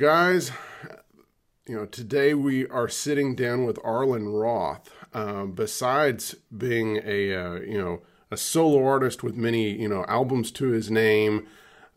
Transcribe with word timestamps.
guys, 0.00 0.50
you 1.68 1.76
know, 1.76 1.84
today 1.84 2.32
we 2.32 2.66
are 2.68 2.88
sitting 2.88 3.34
down 3.34 3.66
with 3.66 3.78
Arlen 3.84 4.30
Roth. 4.30 4.90
Uh, 5.12 5.44
besides 5.44 6.34
being 6.56 7.02
a 7.04 7.34
uh, 7.34 7.54
you 7.60 7.76
know 7.76 8.00
a 8.30 8.36
solo 8.38 8.82
artist 8.82 9.22
with 9.22 9.36
many 9.36 9.70
you 9.70 9.88
know 9.88 10.06
albums 10.08 10.50
to 10.52 10.68
his 10.68 10.90
name, 10.90 11.46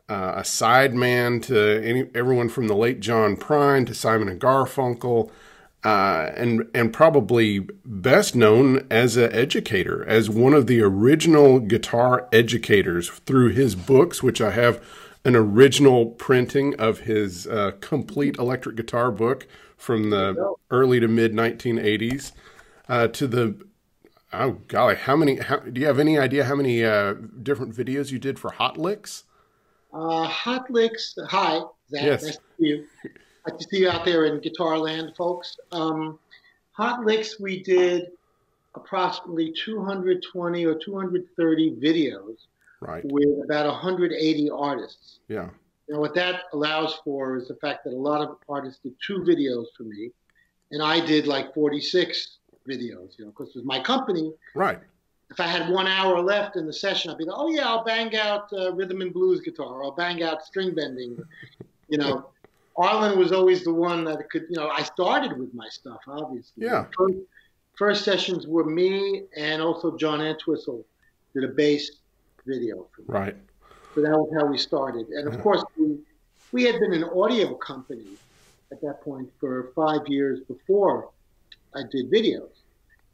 uh, 0.09 0.33
a 0.35 0.41
sideman 0.41 1.41
to 1.43 1.81
any, 1.81 2.09
everyone 2.13 2.49
from 2.49 2.67
the 2.67 2.75
late 2.75 2.99
John 2.99 3.37
Prine 3.37 3.87
to 3.87 3.93
Simon 3.93 4.27
and 4.27 4.41
Garfunkel, 4.41 5.31
uh, 5.85 6.31
and 6.35 6.69
and 6.73 6.91
probably 6.91 7.59
best 7.85 8.35
known 8.35 8.85
as 8.91 9.15
an 9.15 9.31
educator, 9.31 10.05
as 10.05 10.29
one 10.29 10.53
of 10.53 10.67
the 10.67 10.81
original 10.81 11.59
guitar 11.59 12.27
educators 12.33 13.07
through 13.09 13.51
his 13.51 13.75
books, 13.75 14.21
which 14.21 14.41
I 14.41 14.51
have 14.51 14.83
an 15.25 15.35
original 15.35 16.07
printing 16.07 16.75
of 16.75 17.01
his 17.01 17.47
uh, 17.47 17.71
complete 17.79 18.37
electric 18.37 18.75
guitar 18.75 19.11
book 19.11 19.47
from 19.77 20.09
the 20.09 20.55
early 20.69 20.99
to 20.99 21.07
mid 21.07 21.33
1980s 21.33 22.33
uh, 22.89 23.07
to 23.07 23.27
the 23.27 23.57
oh 24.31 24.51
golly 24.67 24.95
how 24.95 25.15
many 25.15 25.37
how, 25.37 25.57
do 25.57 25.79
you 25.79 25.87
have 25.87 25.99
any 25.99 26.17
idea 26.17 26.43
how 26.43 26.55
many 26.55 26.83
uh, 26.83 27.13
different 27.41 27.75
videos 27.75 28.11
you 28.11 28.19
did 28.19 28.37
for 28.39 28.51
hot 28.51 28.77
licks? 28.77 29.23
Uh, 29.93 30.25
hot 30.25 30.69
licks 30.69 31.17
hi 31.27 31.59
Zach, 31.89 32.03
yes. 32.03 32.23
nice 32.23 32.35
to 32.35 32.41
see 32.59 32.65
you. 32.67 32.87
Nice 33.47 33.57
to 33.59 33.67
see 33.69 33.77
you 33.79 33.89
out 33.89 34.05
there 34.05 34.25
in 34.25 34.39
guitar 34.39 34.77
land 34.77 35.13
folks. 35.15 35.57
Um, 35.71 36.19
hot 36.71 37.05
licks 37.05 37.39
we 37.39 37.61
did 37.61 38.07
approximately 38.75 39.53
220 39.53 40.65
or 40.65 40.75
230 40.75 41.75
videos 41.75 42.37
right 42.87 43.03
with 43.05 43.43
about 43.43 43.65
180 43.65 44.49
artists. 44.49 45.19
yeah 45.27 45.49
And 45.89 45.99
what 45.99 46.13
that 46.15 46.43
allows 46.53 46.99
for 47.03 47.35
is 47.37 47.47
the 47.47 47.55
fact 47.55 47.83
that 47.85 47.93
a 47.93 48.03
lot 48.11 48.21
of 48.21 48.37
artists 48.47 48.79
did 48.83 48.95
two 49.05 49.19
videos 49.19 49.65
for 49.75 49.83
me, 49.83 50.11
and 50.71 50.81
I 50.81 51.05
did 51.05 51.27
like 51.27 51.53
46 51.53 52.37
videos, 52.67 53.17
you 53.17 53.25
know, 53.25 53.31
because 53.31 53.49
it 53.49 53.55
was 53.55 53.65
my 53.65 53.79
company. 53.81 54.31
right 54.55 54.79
If 55.29 55.39
I 55.39 55.47
had 55.47 55.69
one 55.69 55.87
hour 55.87 56.21
left 56.21 56.55
in 56.55 56.65
the 56.65 56.73
session, 56.73 57.11
I'd 57.11 57.17
be 57.17 57.25
like, 57.25 57.35
oh 57.37 57.49
yeah, 57.49 57.67
I'll 57.67 57.83
bang 57.83 58.15
out 58.15 58.51
uh, 58.53 58.73
rhythm 58.73 59.01
and 59.01 59.11
blues 59.13 59.41
guitar, 59.41 59.67
or 59.67 59.83
I'll 59.83 59.91
bang 59.91 60.23
out 60.23 60.43
string 60.43 60.73
bending. 60.75 61.17
You 61.89 61.99
know, 61.99 62.29
Arlen 62.75 63.19
was 63.19 63.31
always 63.31 63.63
the 63.63 63.73
one 63.73 64.03
that 64.05 64.17
could, 64.31 64.45
you 64.49 64.55
know, 64.55 64.69
I 64.69 64.83
started 64.83 65.37
with 65.37 65.53
my 65.53 65.67
stuff, 65.69 65.99
obviously. 66.07 66.63
Yeah. 66.65 66.85
First, 66.97 67.17
first 67.75 68.05
sessions 68.05 68.47
were 68.47 68.63
me 68.63 69.23
and 69.35 69.61
also 69.61 69.95
John 69.95 70.21
Entwistle 70.21 70.85
did 71.35 71.43
a 71.43 71.49
bass 71.49 71.91
video 72.45 72.87
for 72.95 73.01
me. 73.01 73.07
right 73.07 73.37
So 73.95 74.01
that 74.01 74.11
was 74.11 74.29
how 74.37 74.45
we 74.45 74.57
started. 74.57 75.07
And 75.09 75.27
of 75.27 75.39
course, 75.41 75.63
we, 75.77 75.97
we 76.51 76.63
had 76.63 76.79
been 76.79 76.93
an 76.93 77.03
audio 77.03 77.53
company 77.55 78.17
at 78.71 78.81
that 78.81 79.01
point 79.01 79.29
for 79.39 79.71
five 79.75 80.07
years 80.07 80.39
before 80.47 81.09
I 81.75 81.81
did 81.91 82.11
videos. 82.11 82.49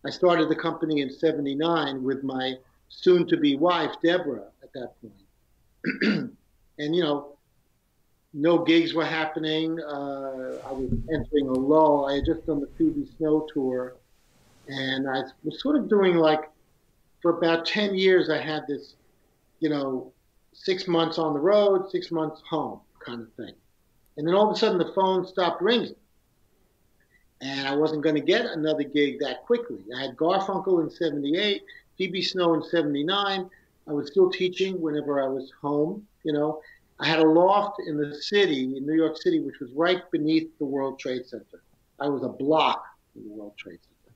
I 0.06 0.10
started 0.10 0.50
the 0.50 0.56
company 0.56 1.02
in 1.02 1.10
79 1.12 2.04
with 2.04 2.24
my 2.24 2.56
soon 2.88 3.28
to 3.28 3.38
be 3.38 3.56
wife, 3.56 3.92
Deborah, 4.02 4.48
at 4.64 4.72
that 4.74 4.94
point. 5.02 6.32
and, 6.80 6.96
you 6.96 7.04
know, 7.04 7.38
no 8.34 8.64
gigs 8.64 8.94
were 8.94 9.06
happening. 9.06 9.80
Uh, 9.82 10.60
I 10.66 10.72
was 10.72 10.92
entering 11.14 11.48
a 11.50 11.54
lull. 11.54 12.08
I 12.08 12.16
had 12.16 12.26
just 12.26 12.46
done 12.46 12.62
the 12.62 12.70
Phoebe 12.78 13.08
Snow 13.18 13.48
tour. 13.54 13.96
And 14.68 15.10
I 15.10 15.24
was 15.44 15.62
sort 15.62 15.76
of 15.76 15.90
doing 15.90 16.16
like, 16.16 16.50
for 17.22 17.38
about 17.38 17.66
10 17.66 17.96
years, 17.96 18.30
I 18.30 18.38
had 18.38 18.66
this, 18.68 18.96
you 19.60 19.70
know, 19.70 20.12
six 20.54 20.88
months 20.88 21.18
on 21.18 21.34
the 21.34 21.40
road, 21.40 21.90
six 21.90 22.12
months 22.12 22.42
home 22.50 22.82
kind 23.06 23.22
of 23.22 23.32
thing. 23.34 23.54
And 24.18 24.28
then 24.28 24.36
all 24.36 24.50
of 24.50 24.56
a 24.56 24.60
sudden 24.60 24.78
the 24.78 24.92
phone 24.94 25.26
stopped 25.26 25.62
ringing. 25.62 25.96
And 27.42 27.68
I 27.68 27.76
wasn't 27.76 28.04
going 28.04 28.16
to 28.16 28.22
get 28.22 28.46
another 28.46 28.84
gig 28.84 29.20
that 29.20 29.46
quickly. 29.46 29.80
I 29.96 30.02
had 30.02 30.18
Garfunkel 30.18 30.84
in 30.84 30.90
78, 30.90 31.64
Phoebe 31.98 32.22
Snow 32.22 32.54
in 32.54 32.64
79. 32.64 33.50
I 33.88 33.92
was 33.94 34.08
still 34.08 34.30
teaching 34.30 34.82
whenever 34.82 35.24
I 35.24 35.28
was 35.28 35.52
home, 35.62 36.06
you 36.24 36.34
know. 36.34 36.62
I 37.00 37.08
had 37.08 37.20
a 37.20 37.28
loft 37.28 37.80
in 37.88 37.96
the 37.98 38.14
city, 38.22 38.76
in 38.76 38.86
New 38.86 38.94
York 38.94 39.16
City, 39.18 39.40
which 39.40 39.60
was 39.62 39.72
right 39.72 40.02
beneath 40.12 40.50
the 40.60 40.66
World 40.66 41.00
Trade 41.00 41.26
Center. 41.26 41.64
I 42.00 42.10
was 42.10 42.24
a 42.24 42.28
block 42.28 42.84
from 43.14 43.24
the 43.24 43.34
World 43.34 43.54
Trade 43.58 43.80
Center. 43.82 44.16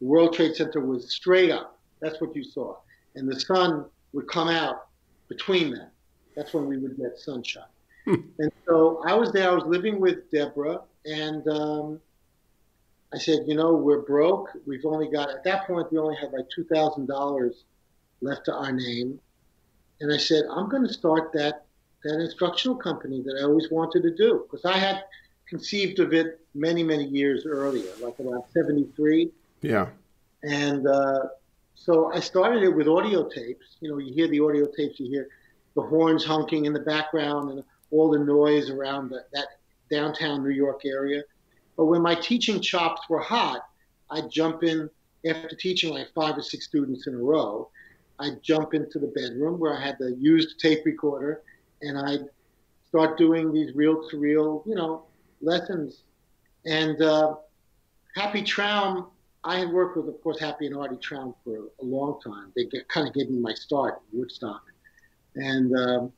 The 0.00 0.06
World 0.06 0.34
Trade 0.34 0.56
Center 0.56 0.80
was 0.80 1.12
straight 1.14 1.52
up. 1.52 1.78
That's 2.00 2.20
what 2.20 2.34
you 2.34 2.42
saw. 2.42 2.76
And 3.14 3.28
the 3.28 3.38
sun 3.38 3.84
would 4.14 4.28
come 4.28 4.48
out 4.48 4.86
between 5.28 5.74
them. 5.74 5.88
That's 6.34 6.54
when 6.54 6.66
we 6.66 6.78
would 6.78 6.96
get 6.96 7.18
sunshine. 7.18 7.64
And 8.06 8.52
so 8.66 9.02
I 9.06 9.14
was 9.14 9.32
there. 9.32 9.50
I 9.50 9.54
was 9.54 9.64
living 9.64 9.98
with 9.98 10.30
Deborah, 10.30 10.80
and 11.06 11.46
um, 11.48 12.00
I 13.14 13.18
said, 13.18 13.40
you 13.46 13.54
know, 13.54 13.72
we're 13.74 14.02
broke. 14.02 14.50
We've 14.66 14.84
only 14.84 15.08
got 15.08 15.30
at 15.30 15.42
that 15.44 15.66
point 15.66 15.90
we 15.90 15.98
only 15.98 16.16
had 16.16 16.32
like 16.32 16.46
two 16.54 16.64
thousand 16.64 17.06
dollars 17.06 17.64
left 18.20 18.44
to 18.46 18.54
our 18.54 18.72
name, 18.72 19.18
and 20.00 20.12
I 20.12 20.18
said, 20.18 20.44
I'm 20.50 20.68
going 20.68 20.86
to 20.86 20.92
start 20.92 21.32
that 21.32 21.64
that 22.04 22.20
instructional 22.20 22.76
company 22.76 23.22
that 23.22 23.38
I 23.40 23.44
always 23.44 23.70
wanted 23.70 24.02
to 24.02 24.14
do 24.14 24.44
because 24.44 24.66
I 24.66 24.76
had 24.76 25.04
conceived 25.48 25.98
of 25.98 26.12
it 26.12 26.40
many 26.54 26.82
many 26.82 27.04
years 27.04 27.46
earlier, 27.46 27.90
like 28.02 28.18
about 28.18 28.44
'73. 28.52 29.30
yeah 29.62 29.88
And 30.42 30.86
uh, 30.86 31.20
so 31.74 32.12
I 32.12 32.20
started 32.20 32.62
it 32.62 32.74
with 32.74 32.88
audio 32.88 33.28
tapes. 33.28 33.76
You 33.80 33.90
know, 33.90 33.98
you 33.98 34.12
hear 34.12 34.28
the 34.28 34.40
audio 34.40 34.66
tapes, 34.66 35.00
you 35.00 35.08
hear 35.08 35.28
the 35.74 35.82
horns 35.82 36.24
honking 36.24 36.66
in 36.66 36.72
the 36.72 36.80
background 36.80 37.50
and 37.50 37.64
all 37.90 38.10
the 38.10 38.18
noise 38.18 38.70
around 38.70 39.10
the, 39.10 39.24
that 39.32 39.46
downtown 39.90 40.42
New 40.42 40.50
York 40.50 40.82
area. 40.84 41.22
But 41.76 41.86
when 41.86 42.02
my 42.02 42.14
teaching 42.14 42.60
chops 42.60 43.02
were 43.08 43.20
hot, 43.20 43.66
I'd 44.10 44.30
jump 44.30 44.62
in 44.62 44.88
after 45.26 45.56
teaching 45.56 45.92
like 45.92 46.08
five 46.14 46.38
or 46.38 46.42
six 46.42 46.66
students 46.66 47.06
in 47.06 47.14
a 47.14 47.18
row. 47.18 47.70
I'd 48.20 48.42
jump 48.42 48.74
into 48.74 48.98
the 48.98 49.08
bedroom 49.08 49.58
where 49.58 49.76
I 49.76 49.84
had 49.84 49.96
the 49.98 50.16
used 50.18 50.60
tape 50.60 50.84
recorder 50.84 51.42
and 51.82 51.98
I'd 51.98 52.28
start 52.86 53.18
doing 53.18 53.52
these 53.52 53.74
reel 53.74 54.08
to 54.08 54.18
reel, 54.18 54.62
you 54.66 54.76
know, 54.76 55.06
lessons. 55.40 56.04
And 56.64 57.00
uh, 57.02 57.34
Happy 58.14 58.42
Traum, 58.42 59.08
I 59.44 59.58
had 59.58 59.70
worked 59.70 59.96
with, 59.96 60.08
of 60.08 60.20
course, 60.22 60.40
Happy 60.40 60.66
and 60.66 60.76
Artie 60.76 60.96
Traum 60.96 61.34
for 61.44 61.56
a 61.80 61.84
long 61.84 62.18
time. 62.24 62.50
They 62.56 62.64
get, 62.64 62.88
kind 62.88 63.06
of 63.06 63.12
gave 63.12 63.28
me 63.28 63.38
my 63.38 63.52
start 63.52 64.00
in 64.12 64.18
Woodstock. 64.18 64.62
And 65.36 65.76
um, 65.76 66.12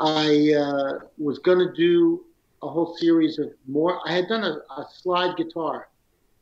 I 0.00 0.54
uh, 0.58 1.06
was 1.18 1.38
going 1.40 1.58
to 1.58 1.72
do 1.74 2.24
a 2.62 2.68
whole 2.68 2.96
series 2.96 3.38
of 3.38 3.50
more. 3.66 4.00
I 4.08 4.12
had 4.12 4.28
done 4.28 4.42
a, 4.42 4.80
a 4.80 4.88
slide 4.90 5.36
guitar 5.36 5.88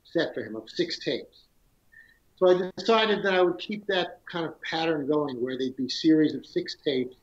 set 0.05 0.35
for 0.35 0.45
him 0.45 0.55
of 0.55 0.71
six 0.71 1.01
tapes. 1.05 1.47
So 2.37 2.49
I 2.49 2.71
decided 2.77 3.25
that 3.25 3.35
I 3.35 3.43
would 3.43 3.59
keep 3.59 3.87
that 3.87 4.21
kind 4.31 4.45
of 4.45 4.61
pattern 4.63 5.07
going 5.07 5.37
where 5.43 5.59
they'd 5.59 5.77
be 5.77 5.89
series 5.89 6.35
of 6.35 6.47
six 6.47 6.77
tapes, 6.85 7.17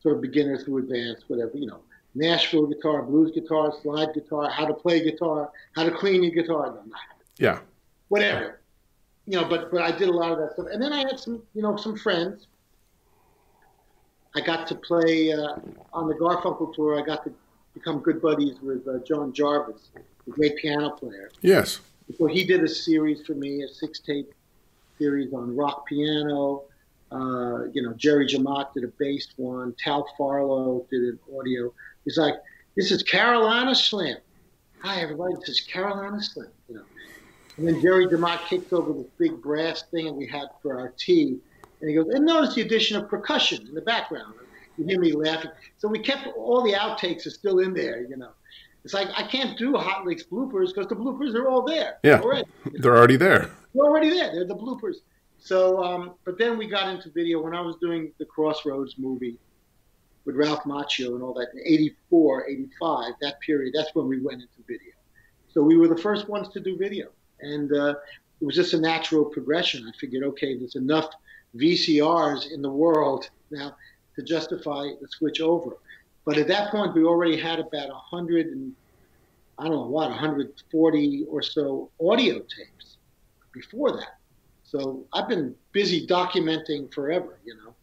sort 0.00 0.16
of 0.16 0.22
beginner 0.22 0.58
through 0.58 0.78
advanced, 0.78 1.24
whatever, 1.28 1.52
you 1.54 1.66
know, 1.66 1.80
Nashville 2.14 2.66
guitar, 2.66 3.02
blues 3.02 3.32
guitar, 3.32 3.72
slide 3.82 4.14
guitar, 4.14 4.48
how 4.48 4.66
to 4.66 4.74
play 4.74 5.02
guitar, 5.02 5.50
how 5.74 5.84
to 5.84 5.90
clean 5.90 6.22
your 6.22 6.32
guitar, 6.32 6.72
no, 6.86 6.96
yeah 7.38 7.60
whatever. 8.08 8.60
You 9.26 9.40
know, 9.40 9.48
but 9.48 9.70
but 9.70 9.82
I 9.82 9.90
did 9.90 10.08
a 10.08 10.12
lot 10.12 10.32
of 10.32 10.38
that 10.38 10.52
stuff, 10.52 10.66
and 10.70 10.82
then 10.82 10.92
I 10.92 10.98
had 10.98 11.18
some, 11.18 11.42
you 11.54 11.62
know, 11.62 11.76
some 11.76 11.96
friends. 11.96 12.46
I 14.36 14.40
got 14.40 14.66
to 14.68 14.74
play 14.74 15.32
uh, 15.32 15.56
on 15.92 16.08
the 16.08 16.14
Garfunkel 16.14 16.74
tour. 16.74 17.00
I 17.00 17.04
got 17.04 17.24
to 17.24 17.32
become 17.72 18.00
good 18.00 18.20
buddies 18.20 18.56
with 18.60 18.86
uh, 18.86 18.98
John 19.06 19.32
Jarvis, 19.32 19.90
the 20.26 20.32
great 20.32 20.56
piano 20.56 20.90
player. 20.90 21.30
yes 21.40 21.80
So 22.18 22.26
he 22.26 22.44
did 22.44 22.62
a 22.62 22.68
series 22.68 23.24
for 23.24 23.34
me, 23.34 23.62
a 23.62 23.68
six 23.68 24.00
tape 24.00 24.32
series 24.98 25.32
on 25.32 25.56
rock 25.56 25.86
piano. 25.86 26.64
Uh, 27.10 27.66
you 27.72 27.80
know, 27.82 27.92
Jerry 27.94 28.26
Jemmott 28.26 28.74
did 28.74 28.84
a 28.84 28.92
bass 28.98 29.28
one. 29.36 29.74
Tal 29.82 30.06
Farlow 30.18 30.84
did 30.90 31.02
an 31.02 31.18
audio. 31.38 31.72
He's 32.04 32.18
like, 32.18 32.34
"This 32.76 32.90
is 32.90 33.02
Carolina 33.02 33.74
Slim." 33.74 34.18
Hi 34.82 35.00
everybody, 35.00 35.34
this 35.40 35.48
is 35.48 35.60
Carolina 35.60 36.22
Slim. 36.22 36.50
You 36.68 36.74
know, 36.74 36.82
and 37.56 37.68
then 37.68 37.80
Jerry 37.80 38.06
Jemmott 38.06 38.46
kicked 38.48 38.72
over 38.72 38.92
this 38.92 39.06
big 39.18 39.40
brass 39.40 39.82
thing 39.90 40.06
that 40.06 40.14
we 40.14 40.26
had 40.26 40.48
for 40.62 40.78
our 40.78 40.92
tea, 40.96 41.38
and 41.80 41.88
he 41.88 41.94
goes, 41.94 42.08
"And 42.08 42.24
notice 42.24 42.54
the 42.54 42.62
addition 42.62 42.96
of 42.96 43.08
percussion 43.08 43.66
in 43.66 43.74
the 43.74 43.82
background." 43.82 44.34
You 44.76 44.86
hear 44.86 45.00
me 45.00 45.12
laughing. 45.12 45.52
So 45.78 45.86
we 45.86 46.00
kept 46.00 46.26
all 46.36 46.62
the 46.62 46.72
outtakes 46.72 47.26
are 47.26 47.30
still 47.30 47.60
in 47.60 47.74
there. 47.74 48.02
You 48.02 48.16
know, 48.16 48.30
it's 48.84 48.92
like 48.92 49.08
I 49.16 49.26
can't 49.26 49.56
do 49.56 49.74
Hot 49.76 50.04
Licks 50.04 50.24
bloopers 50.24 50.68
because 50.68 50.88
the 50.88 50.96
bloopers 50.96 51.34
are 51.34 51.48
all 51.48 51.62
there. 51.62 51.98
Yeah. 52.02 52.20
already. 52.20 52.48
they're 52.80 52.96
already 52.96 53.16
there 53.16 53.50
They're 53.74 53.84
already 53.84 54.10
there. 54.10 54.32
They're 54.32 54.46
the 54.46 54.56
bloopers. 54.56 54.96
So, 55.38 55.82
um, 55.82 56.14
but 56.24 56.38
then 56.38 56.56
we 56.56 56.66
got 56.66 56.88
into 56.88 57.10
video 57.10 57.42
when 57.42 57.54
I 57.54 57.60
was 57.60 57.76
doing 57.76 58.12
the 58.18 58.24
Crossroads 58.24 58.98
movie 58.98 59.38
with 60.24 60.36
Ralph 60.36 60.64
Macchio 60.64 61.14
and 61.14 61.22
all 61.22 61.34
that 61.34 61.48
in 61.52 61.60
84, 61.64 62.48
85, 62.48 63.12
that 63.20 63.40
period, 63.40 63.74
that's 63.76 63.94
when 63.94 64.08
we 64.08 64.20
went 64.20 64.40
into 64.40 64.62
video. 64.66 64.94
So 65.48 65.62
we 65.62 65.76
were 65.76 65.88
the 65.88 65.98
first 65.98 66.28
ones 66.28 66.48
to 66.54 66.60
do 66.60 66.78
video. 66.78 67.08
And 67.44 67.72
uh, 67.72 67.94
it 68.40 68.44
was 68.44 68.56
just 68.56 68.74
a 68.74 68.80
natural 68.80 69.24
progression. 69.24 69.86
I 69.86 69.92
figured, 69.98 70.24
okay, 70.24 70.56
there's 70.56 70.76
enough 70.76 71.08
VCRs 71.56 72.52
in 72.52 72.62
the 72.62 72.70
world 72.70 73.28
now 73.50 73.76
to 74.16 74.22
justify 74.22 74.88
the 75.00 75.08
switch 75.08 75.40
over. 75.40 75.76
But 76.24 76.38
at 76.38 76.48
that 76.48 76.70
point, 76.70 76.94
we 76.94 77.04
already 77.04 77.36
had 77.36 77.58
about 77.58 77.90
a 77.90 77.94
hundred 77.94 78.46
and 78.46 78.74
I 79.58 79.64
don't 79.64 79.72
know 79.72 79.86
what, 79.86 80.10
140 80.10 81.26
or 81.28 81.42
so 81.42 81.90
audio 82.00 82.38
tapes 82.40 82.96
before 83.52 83.92
that. 83.92 84.18
So 84.64 85.06
I've 85.12 85.28
been 85.28 85.54
busy 85.72 86.06
documenting 86.06 86.92
forever, 86.92 87.38
you 87.44 87.54
know. 87.56 87.74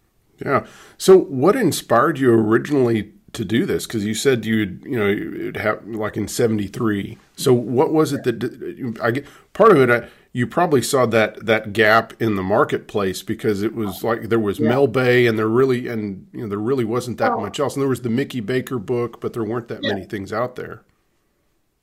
Yeah. 0.43 0.67
So 0.97 1.17
what 1.17 1.55
inspired 1.55 2.19
you 2.19 2.31
originally 2.33 3.13
to 3.33 3.45
do 3.45 3.65
this? 3.65 3.87
Because 3.87 4.05
you 4.05 4.13
said 4.13 4.45
you'd, 4.45 4.83
you 4.83 4.99
know, 4.99 5.07
it 5.07 5.57
happened 5.57 5.97
like 5.97 6.17
in 6.17 6.27
'73. 6.27 7.17
So 7.35 7.53
what 7.53 7.91
was 7.91 8.13
it 8.13 8.23
that 8.23 8.97
I 9.01 9.11
get? 9.11 9.25
Part 9.53 9.71
of 9.71 9.77
it, 9.77 9.89
I, 9.89 10.09
you 10.33 10.47
probably 10.47 10.81
saw 10.81 11.05
that 11.07 11.45
that 11.45 11.73
gap 11.73 12.13
in 12.21 12.35
the 12.35 12.43
marketplace 12.43 13.21
because 13.23 13.61
it 13.61 13.75
was 13.75 14.03
like 14.03 14.29
there 14.29 14.39
was 14.39 14.59
yeah. 14.59 14.69
Mel 14.69 14.87
Bay 14.87 15.27
and 15.27 15.37
there 15.37 15.47
really 15.47 15.87
and 15.87 16.27
you 16.31 16.41
know 16.41 16.47
there 16.47 16.57
really 16.57 16.85
wasn't 16.85 17.17
that 17.17 17.33
oh. 17.33 17.41
much 17.41 17.59
else. 17.59 17.75
And 17.75 17.81
there 17.81 17.89
was 17.89 18.01
the 18.01 18.09
Mickey 18.09 18.39
Baker 18.39 18.79
book, 18.79 19.19
but 19.19 19.33
there 19.33 19.43
weren't 19.43 19.67
that 19.67 19.83
yeah. 19.83 19.93
many 19.93 20.05
things 20.05 20.31
out 20.31 20.55
there. 20.55 20.83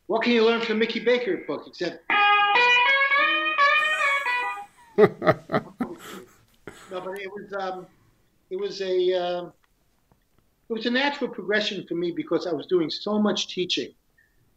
What 0.06 0.23
can 0.23 0.33
you 0.33 0.44
learn 0.44 0.61
from 0.61 0.77
the 0.77 0.81
Mickey 0.81 1.01
Baker 1.01 1.44
book 1.47 1.65
except? 1.67 2.03
no, 4.99 5.06
but 6.91 7.21
it 7.21 7.31
was 7.31 7.53
um, 7.59 7.87
it 8.51 8.59
was 8.59 8.81
a 8.81 9.15
uh, 9.15 9.51
it 10.69 10.73
was 10.73 10.87
a 10.87 10.91
natural 10.91 11.31
progression 11.31 11.87
for 11.87 11.94
me 11.94 12.11
because 12.11 12.47
I 12.47 12.53
was 12.53 12.67
doing 12.67 12.91
so 12.91 13.19
much 13.19 13.49
teaching 13.49 13.93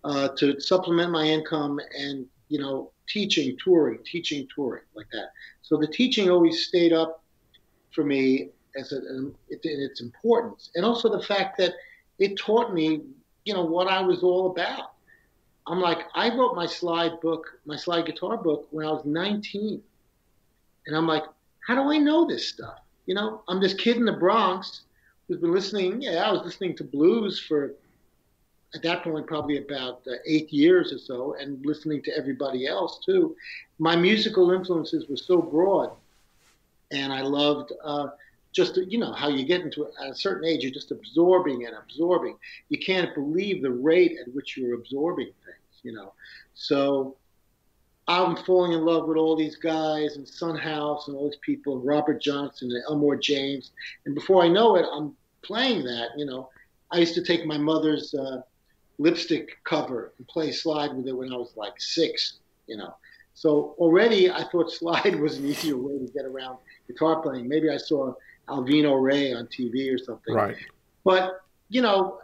uh, 0.04 0.30
to 0.38 0.60
supplement 0.60 1.12
my 1.12 1.24
income 1.24 1.80
and 1.98 2.26
you 2.50 2.60
know 2.60 2.92
teaching, 3.08 3.58
touring, 3.64 4.00
teaching, 4.06 4.48
touring, 4.54 4.84
like 4.96 5.08
that. 5.12 5.32
So 5.62 5.78
the 5.78 5.88
teaching 5.88 6.30
always 6.30 6.66
stayed 6.66 6.94
up 6.94 7.24
for 7.94 8.04
me 8.04 8.50
as 8.76 8.92
a, 8.94 8.98
in 8.98 9.34
its 9.50 10.02
importance, 10.02 10.70
and 10.76 10.86
also 10.86 11.10
the 11.10 11.24
fact 11.24 11.58
that 11.60 11.74
it 12.20 12.38
taught 12.38 12.74
me, 12.74 13.02
you 13.46 13.54
know, 13.54 13.64
what 13.64 13.88
I 13.88 14.02
was 14.02 14.24
all 14.24 14.52
about. 14.52 14.92
I'm 15.68 15.80
like, 15.80 16.00
I 16.16 16.36
wrote 16.36 16.56
my 16.56 16.66
slide 16.66 17.22
book, 17.22 17.46
my 17.66 17.76
slide 17.76 18.06
guitar 18.06 18.36
book 18.36 18.68
when 18.72 18.86
I 18.86 18.92
was 18.92 19.06
19, 19.06 19.82
and 20.88 20.96
I'm 20.96 21.08
like, 21.08 21.24
how 21.68 21.76
do 21.76 21.92
I 21.92 21.98
know 21.98 22.28
this 22.28 22.48
stuff? 22.48 22.80
You 23.06 23.16
know, 23.16 23.44
I'm 23.48 23.62
this 23.62 23.74
kid 23.74 23.98
in 23.98 24.06
the 24.06 24.14
Bronx 24.14 24.82
been 25.40 25.54
listening. 25.54 26.02
Yeah, 26.02 26.28
I 26.28 26.32
was 26.32 26.44
listening 26.44 26.76
to 26.78 26.84
blues 26.84 27.40
for 27.40 27.74
at 28.74 28.82
that 28.84 29.04
point 29.04 29.28
probably 29.28 29.58
about 29.58 30.02
uh, 30.08 30.16
eight 30.26 30.52
years 30.52 30.94
or 30.94 30.98
so, 30.98 31.36
and 31.40 31.64
listening 31.66 32.02
to 32.04 32.18
everybody 32.18 32.68
else 32.68 33.00
too. 33.06 33.36
My 33.80 33.96
musical 33.96 34.52
influences 34.52 35.08
were 35.10 35.18
so 35.18 35.42
broad, 35.42 35.92
and 36.92 37.12
I 37.12 37.22
loved 37.22 37.74
uh, 37.84 38.08
just 38.54 38.78
you 38.78 38.98
know 38.98 39.14
how 39.14 39.30
you 39.30 39.46
get 39.46 39.62
into 39.62 39.84
it 39.84 39.94
at 40.02 40.10
a 40.10 40.16
certain 40.16 40.48
age, 40.48 40.64
you're 40.64 40.72
just 40.72 40.92
absorbing 40.92 41.66
and 41.66 41.76
absorbing. 41.76 42.38
You 42.70 42.80
can't 42.80 43.14
believe 43.14 43.62
the 43.62 43.72
rate 43.72 44.18
at 44.20 44.34
which 44.34 44.58
you're 44.58 44.76
absorbing 44.76 45.28
things, 45.46 45.82
you 45.84 45.94
know. 45.94 46.14
So 46.54 47.16
I'm 48.08 48.36
falling 48.36 48.74
in 48.74 48.84
love 48.84 49.08
with 49.08 49.18
all 49.18 49.36
these 49.38 49.56
guys 49.56 50.18
and 50.18 50.28
Son 50.28 50.58
House 50.58 51.08
and 51.08 51.16
all 51.16 51.30
these 51.30 51.40
people, 51.42 51.78
and 51.78 51.86
Robert 51.86 52.22
Johnson 52.22 52.72
and 52.72 52.84
Elmore 52.88 53.16
James, 53.16 53.72
and 54.06 54.16
before 54.16 54.44
I 54.44 54.48
know 54.48 54.76
it, 54.76 54.86
I'm 54.92 55.16
playing 55.44 55.84
that, 55.86 56.10
you 56.18 56.26
know. 56.26 56.50
I 56.92 56.98
used 56.98 57.16
to 57.16 57.24
take 57.24 57.46
my 57.46 57.58
mother's 57.58 58.14
uh, 58.14 58.42
lipstick 58.98 59.58
cover 59.64 60.14
and 60.18 60.28
play 60.28 60.52
slide 60.52 60.94
with 60.94 61.08
it 61.08 61.14
when 61.14 61.32
I 61.32 61.38
was 61.38 61.54
like 61.56 61.80
six, 61.80 62.40
you 62.68 62.78
know. 62.78 62.96
So 63.34 63.76
already 63.78 64.30
I 64.30 64.44
thought 64.44 64.72
slide 64.82 65.20
was 65.20 65.38
an 65.38 65.46
easier 65.46 65.78
way 65.78 65.98
to 65.98 66.12
get 66.14 66.26
around 66.26 66.58
guitar 66.88 67.22
playing. 67.22 67.48
Maybe 67.48 67.70
I 67.70 67.78
saw 67.78 68.14
Alvino 68.48 69.02
Rey 69.02 69.34
on 69.34 69.48
TV 69.48 69.94
or 69.94 69.98
something. 69.98 70.34
Right. 70.34 70.58
But, 71.04 71.42
you 71.70 71.82
know, 71.82 72.20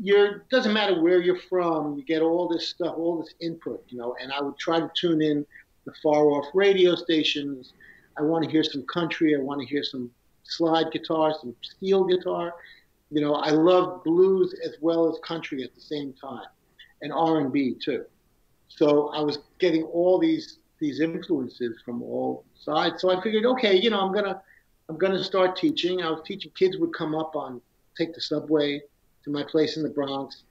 you're 0.00 0.44
doesn't 0.50 0.72
matter 0.72 1.00
where 1.02 1.20
you're 1.20 1.40
from, 1.48 1.96
you 1.96 2.04
get 2.04 2.22
all 2.22 2.48
this 2.48 2.68
stuff, 2.68 2.94
all 2.96 3.20
this 3.20 3.34
input, 3.40 3.84
you 3.88 3.98
know, 3.98 4.16
and 4.20 4.32
I 4.32 4.40
would 4.40 4.56
try 4.58 4.80
to 4.80 4.90
tune 4.94 5.20
in 5.20 5.44
the 5.84 5.92
far 6.02 6.24
off 6.30 6.46
radio 6.54 6.94
stations. 6.94 7.74
I 8.16 8.22
want 8.22 8.44
to 8.44 8.50
hear 8.50 8.64
some 8.64 8.84
country, 8.86 9.36
I 9.36 9.40
want 9.40 9.60
to 9.60 9.66
hear 9.66 9.84
some 9.84 10.10
slide 10.50 10.90
guitar, 10.92 11.34
some 11.40 11.54
steel 11.62 12.04
guitar 12.04 12.54
you 13.10 13.20
know, 13.20 13.34
I 13.34 13.50
love 13.50 14.04
blues 14.04 14.54
as 14.64 14.76
well 14.80 15.10
as 15.10 15.18
country 15.20 15.62
at 15.64 15.74
the 15.74 15.80
same 15.80 16.12
time, 16.12 16.46
and 17.02 17.12
R 17.12 17.40
and 17.40 17.52
B 17.52 17.74
too. 17.74 18.04
So 18.68 19.08
I 19.08 19.20
was 19.20 19.40
getting 19.58 19.82
all 19.84 20.18
these 20.18 20.58
these 20.78 21.00
influences 21.00 21.80
from 21.84 22.02
all 22.02 22.44
sides. 22.54 23.02
So 23.02 23.10
I 23.10 23.20
figured, 23.20 23.44
okay, 23.44 23.76
you 23.76 23.90
know, 23.90 24.00
I'm 24.00 24.12
gonna 24.12 24.40
I'm 24.88 24.96
gonna 24.96 25.22
start 25.22 25.56
teaching. 25.56 26.02
I 26.02 26.10
was 26.10 26.22
teaching. 26.24 26.52
Kids 26.54 26.78
would 26.78 26.94
come 26.94 27.14
up 27.14 27.34
on 27.34 27.60
take 27.98 28.14
the 28.14 28.20
subway 28.20 28.80
to 29.24 29.30
my 29.30 29.42
place 29.42 29.76
in 29.76 29.82
the 29.82 29.88
Bronx. 29.88 30.44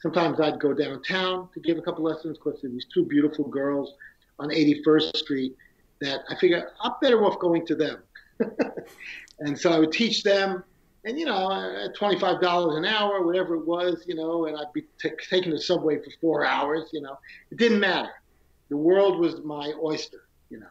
Sometimes 0.00 0.38
I'd 0.38 0.60
go 0.60 0.74
downtown 0.74 1.48
to 1.54 1.60
give 1.60 1.78
a 1.78 1.82
couple 1.82 2.04
lessons 2.04 2.36
because 2.36 2.60
there 2.60 2.70
these 2.70 2.86
two 2.92 3.06
beautiful 3.06 3.48
girls 3.48 3.94
on 4.38 4.50
81st 4.50 5.16
Street 5.16 5.56
that 6.02 6.20
I 6.28 6.36
figured 6.36 6.64
I'm 6.82 6.92
better 7.00 7.24
off 7.24 7.38
going 7.40 7.66
to 7.66 7.74
them. 7.74 8.02
and 9.40 9.58
so 9.58 9.70
I 9.70 9.78
would 9.78 9.92
teach 9.92 10.22
them 10.22 10.64
and 11.06 11.16
you 11.16 11.24
know, 11.24 11.52
at 11.84 11.94
twenty 11.94 12.18
five 12.18 12.40
dollars 12.40 12.76
an 12.76 12.84
hour, 12.84 13.24
whatever 13.24 13.54
it 13.54 13.64
was, 13.64 14.02
you 14.08 14.16
know, 14.16 14.46
and 14.46 14.56
I'd 14.56 14.72
be 14.74 14.82
t- 15.00 15.10
taking 15.30 15.52
the 15.52 15.60
subway 15.60 15.98
for 15.98 16.10
four 16.20 16.44
hours. 16.44 16.90
You 16.92 17.00
know, 17.00 17.16
it 17.52 17.58
didn't 17.58 17.78
matter. 17.78 18.10
The 18.70 18.76
world 18.76 19.20
was 19.20 19.40
my 19.44 19.72
oyster. 19.80 20.26
You 20.50 20.58
know, 20.58 20.66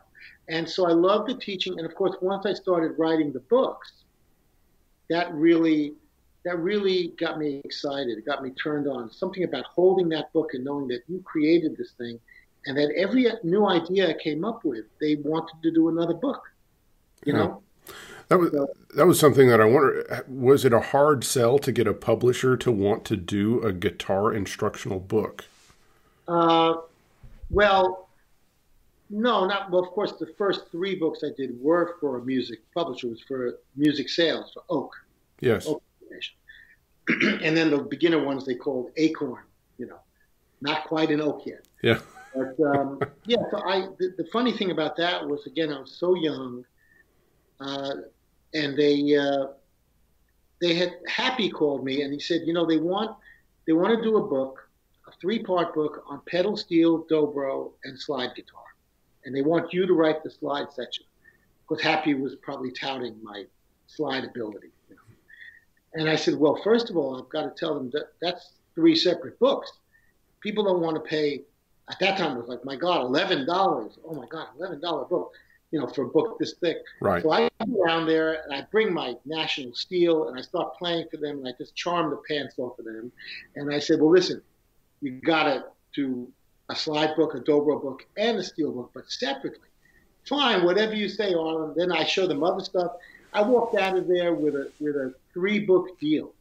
and 0.49 0.69
so 0.69 0.87
I 0.87 0.91
loved 0.91 1.29
the 1.29 1.35
teaching. 1.35 1.79
And 1.79 1.85
of 1.85 1.95
course, 1.95 2.17
once 2.21 2.45
I 2.45 2.53
started 2.53 2.95
writing 2.97 3.31
the 3.31 3.39
books, 3.39 4.03
that 5.09 5.33
really 5.33 5.93
that 6.43 6.59
really 6.59 7.13
got 7.17 7.39
me 7.39 7.61
excited. 7.63 8.17
It 8.17 8.25
got 8.25 8.43
me 8.43 8.49
turned 8.61 8.87
on. 8.87 9.09
Something 9.09 9.45
about 9.45 9.63
holding 9.73 10.09
that 10.09 10.33
book 10.33 10.49
and 10.53 10.65
knowing 10.65 10.89
that 10.89 11.03
you 11.07 11.21
created 11.23 11.77
this 11.77 11.93
thing, 11.93 12.19
and 12.65 12.77
that 12.77 12.91
every 12.97 13.27
new 13.43 13.65
idea 13.67 14.09
I 14.09 14.13
came 14.13 14.43
up 14.43 14.65
with, 14.65 14.83
they 14.99 15.15
wanted 15.15 15.63
to 15.63 15.71
do 15.71 15.87
another 15.87 16.13
book. 16.13 16.43
You 17.25 17.33
know, 17.33 17.63
that 18.29 18.37
was 18.37 18.51
that 18.95 19.05
was 19.05 19.19
something 19.19 19.49
that 19.49 19.61
I 19.61 19.65
wonder. 19.65 20.25
Was 20.27 20.65
it 20.65 20.73
a 20.73 20.79
hard 20.79 21.23
sell 21.23 21.59
to 21.59 21.71
get 21.71 21.87
a 21.87 21.93
publisher 21.93 22.57
to 22.57 22.71
want 22.71 23.05
to 23.05 23.15
do 23.15 23.61
a 23.61 23.71
guitar 23.71 24.33
instructional 24.33 24.99
book? 24.99 25.45
Uh, 26.27 26.75
well, 27.49 28.09
no, 29.09 29.45
not 29.45 29.69
well. 29.71 29.83
Of 29.83 29.89
course, 29.89 30.13
the 30.19 30.33
first 30.37 30.71
three 30.71 30.95
books 30.95 31.23
I 31.23 31.29
did 31.37 31.61
were 31.61 31.95
for 31.99 32.17
a 32.17 32.25
music 32.25 32.59
publisher. 32.73 33.07
It 33.07 33.11
was 33.11 33.21
for 33.21 33.59
music 33.75 34.09
sales 34.09 34.51
for 34.53 34.63
Oak. 34.69 34.95
Yes. 35.39 35.67
Oak 35.67 35.83
and 37.43 37.55
then 37.55 37.69
the 37.69 37.77
beginner 37.77 38.23
ones 38.23 38.45
they 38.45 38.55
called 38.55 38.89
Acorn. 38.97 39.43
You 39.77 39.87
know, 39.87 39.99
not 40.61 40.85
quite 40.85 41.11
an 41.11 41.21
Oak 41.21 41.45
yet. 41.45 41.65
Yeah. 41.83 41.99
But 42.33 42.59
um, 42.65 42.99
yeah, 43.25 43.37
so 43.51 43.57
I 43.57 43.87
the, 43.99 44.13
the 44.17 44.25
funny 44.31 44.51
thing 44.51 44.71
about 44.71 44.97
that 44.97 45.27
was 45.27 45.45
again 45.45 45.71
I 45.71 45.79
was 45.79 45.91
so 45.91 46.15
young. 46.15 46.65
Uh, 47.59 47.93
and 48.55 48.77
they 48.77 49.15
uh, 49.15 49.47
they 50.61 50.73
had 50.73 50.93
Happy 51.07 51.49
called 51.49 51.83
me 51.83 52.01
and 52.01 52.11
he 52.13 52.19
said, 52.19 52.41
you 52.45 52.53
know, 52.53 52.65
they 52.65 52.77
want 52.77 53.15
they 53.67 53.73
want 53.73 53.95
to 53.95 54.01
do 54.03 54.17
a 54.17 54.27
book, 54.27 54.67
a 55.07 55.11
three 55.21 55.43
part 55.43 55.75
book 55.75 56.03
on 56.07 56.21
pedal 56.27 56.57
steel, 56.57 57.05
dobro, 57.05 57.73
and 57.83 57.99
slide 57.99 58.33
guitar, 58.35 58.63
and 59.25 59.35
they 59.35 59.41
want 59.41 59.73
you 59.73 59.85
to 59.85 59.93
write 59.93 60.23
the 60.23 60.31
slide 60.31 60.71
section 60.71 61.05
because 61.67 61.83
Happy 61.83 62.13
was 62.13 62.35
probably 62.35 62.71
touting 62.71 63.21
my 63.21 63.43
slide 63.87 64.23
ability. 64.23 64.69
You 64.89 64.95
know? 64.95 65.01
And 65.95 66.09
I 66.09 66.15
said, 66.15 66.35
well, 66.35 66.59
first 66.63 66.89
of 66.89 66.97
all, 66.97 67.21
I've 67.21 67.29
got 67.29 67.43
to 67.43 67.59
tell 67.59 67.75
them 67.75 67.89
that 67.91 68.13
that's 68.21 68.53
three 68.75 68.95
separate 68.95 69.39
books. 69.39 69.71
People 70.41 70.63
don't 70.63 70.81
want 70.81 70.95
to 70.95 71.01
pay. 71.01 71.41
At 71.89 71.99
that 71.99 72.17
time, 72.17 72.35
it 72.35 72.39
was 72.39 72.49
like, 72.49 72.65
my 72.65 72.75
God, 72.75 73.01
eleven 73.01 73.45
dollars. 73.45 73.99
Oh 74.07 74.13
my 74.13 74.25
God, 74.27 74.47
eleven 74.57 74.79
dollar 74.79 75.05
book 75.05 75.33
you 75.75 75.81
know, 75.81 75.87
for 75.87 76.03
a 76.03 76.07
book 76.07 76.39
this 76.39 76.53
thick. 76.53 76.77
Right. 77.01 77.21
So 77.21 77.31
I 77.31 77.49
go 77.67 77.85
down 77.85 78.07
there 78.07 78.41
and 78.43 78.53
I 78.53 78.65
bring 78.71 78.93
my 78.93 79.15
National 79.25 79.75
Steel 79.75 80.29
and 80.29 80.39
I 80.39 80.41
start 80.41 80.77
playing 80.77 81.07
for 81.11 81.17
them 81.17 81.39
and 81.39 81.47
I 81.49 81.51
just 81.57 81.75
charm 81.75 82.11
the 82.11 82.21
pants 82.29 82.55
off 82.57 82.79
of 82.79 82.85
them. 82.85 83.11
And 83.57 83.73
I 83.73 83.79
said, 83.79 83.99
well, 83.99 84.09
listen, 84.09 84.41
you 85.01 85.19
got 85.19 85.43
to 85.43 85.65
do 85.93 86.31
a 86.69 86.75
slide 86.77 87.17
book, 87.17 87.35
a 87.35 87.41
dobro 87.41 87.81
book, 87.81 88.05
and 88.15 88.37
a 88.37 88.43
steel 88.43 88.71
book, 88.71 88.91
but 88.93 89.11
separately. 89.11 89.67
Fine, 90.29 90.63
whatever 90.63 90.93
you 90.93 91.09
say, 91.09 91.33
Arlen. 91.33 91.73
Then 91.75 91.91
I 91.91 92.05
show 92.05 92.25
them 92.25 92.41
other 92.41 92.63
stuff. 92.63 92.93
I 93.33 93.41
walked 93.41 93.75
out 93.75 93.97
of 93.97 94.07
there 94.07 94.33
with 94.33 94.55
a 94.55 94.71
with 94.79 94.95
a 94.95 95.13
three 95.33 95.59
book 95.59 95.99
deal: 95.99 96.31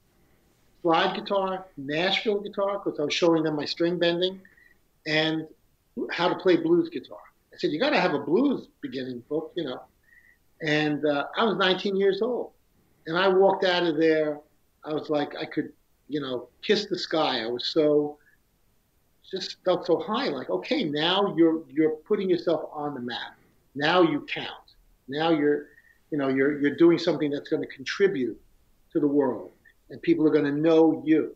slide 0.83 1.17
guitar, 1.17 1.67
Nashville 1.77 2.39
guitar, 2.39 2.81
because 2.83 3.01
I 3.01 3.03
was 3.03 3.13
showing 3.13 3.43
them 3.43 3.57
my 3.57 3.65
string 3.65 3.99
bending, 3.99 4.41
and 5.09 5.49
how 6.13 6.29
to 6.29 6.37
play 6.37 6.57
blues 6.57 6.89
guitar. 6.89 7.19
I 7.55 7.59
said, 7.59 7.71
you 7.71 7.79
got 7.79 7.91
to 7.91 8.01
have 8.01 8.15
a 8.15 8.19
blues 8.19 8.69
beginning 8.81 9.23
book, 9.29 9.53
you 9.57 9.65
know. 9.65 9.83
And 10.63 11.05
uh, 11.05 11.27
I 11.37 11.45
was 11.45 11.57
19 11.57 11.97
years 11.97 12.21
old. 12.21 12.51
And 13.07 13.17
I 13.17 13.29
walked 13.29 13.65
out 13.65 13.85
of 13.85 13.97
there. 13.97 14.41
I 14.85 14.93
was 14.93 15.11
like, 15.11 15.37
I 15.37 15.45
could, 15.45 15.73
you 16.09 16.21
know, 16.21 16.49
kiss 16.63 16.87
the 16.87 16.99
sky. 16.99 17.43
I 17.43 17.47
was 17.47 17.67
so, 17.67 18.19
just 19.31 19.57
felt 19.65 19.87
so 19.87 19.99
high. 20.01 20.29
Like, 20.29 20.51
okay, 20.51 20.85
now 20.85 21.35
you're 21.37 21.63
you're 21.69 21.97
putting 22.09 22.29
yourself 22.29 22.71
on 22.73 22.95
the 22.95 23.01
map. 23.01 23.37
Now 23.75 24.03
you 24.03 24.27
count. 24.33 24.49
Now 25.09 25.31
you're, 25.31 25.67
you 26.11 26.19
know, 26.19 26.29
you're 26.29 26.61
you're 26.61 26.77
doing 26.77 26.99
something 26.99 27.31
that's 27.31 27.49
going 27.49 27.63
to 27.63 27.69
contribute 27.69 28.41
to 28.93 29.01
the 29.01 29.07
world, 29.07 29.53
and 29.91 30.01
people 30.03 30.27
are 30.27 30.31
going 30.31 30.45
to 30.45 30.53
know 30.53 31.03
you. 31.05 31.35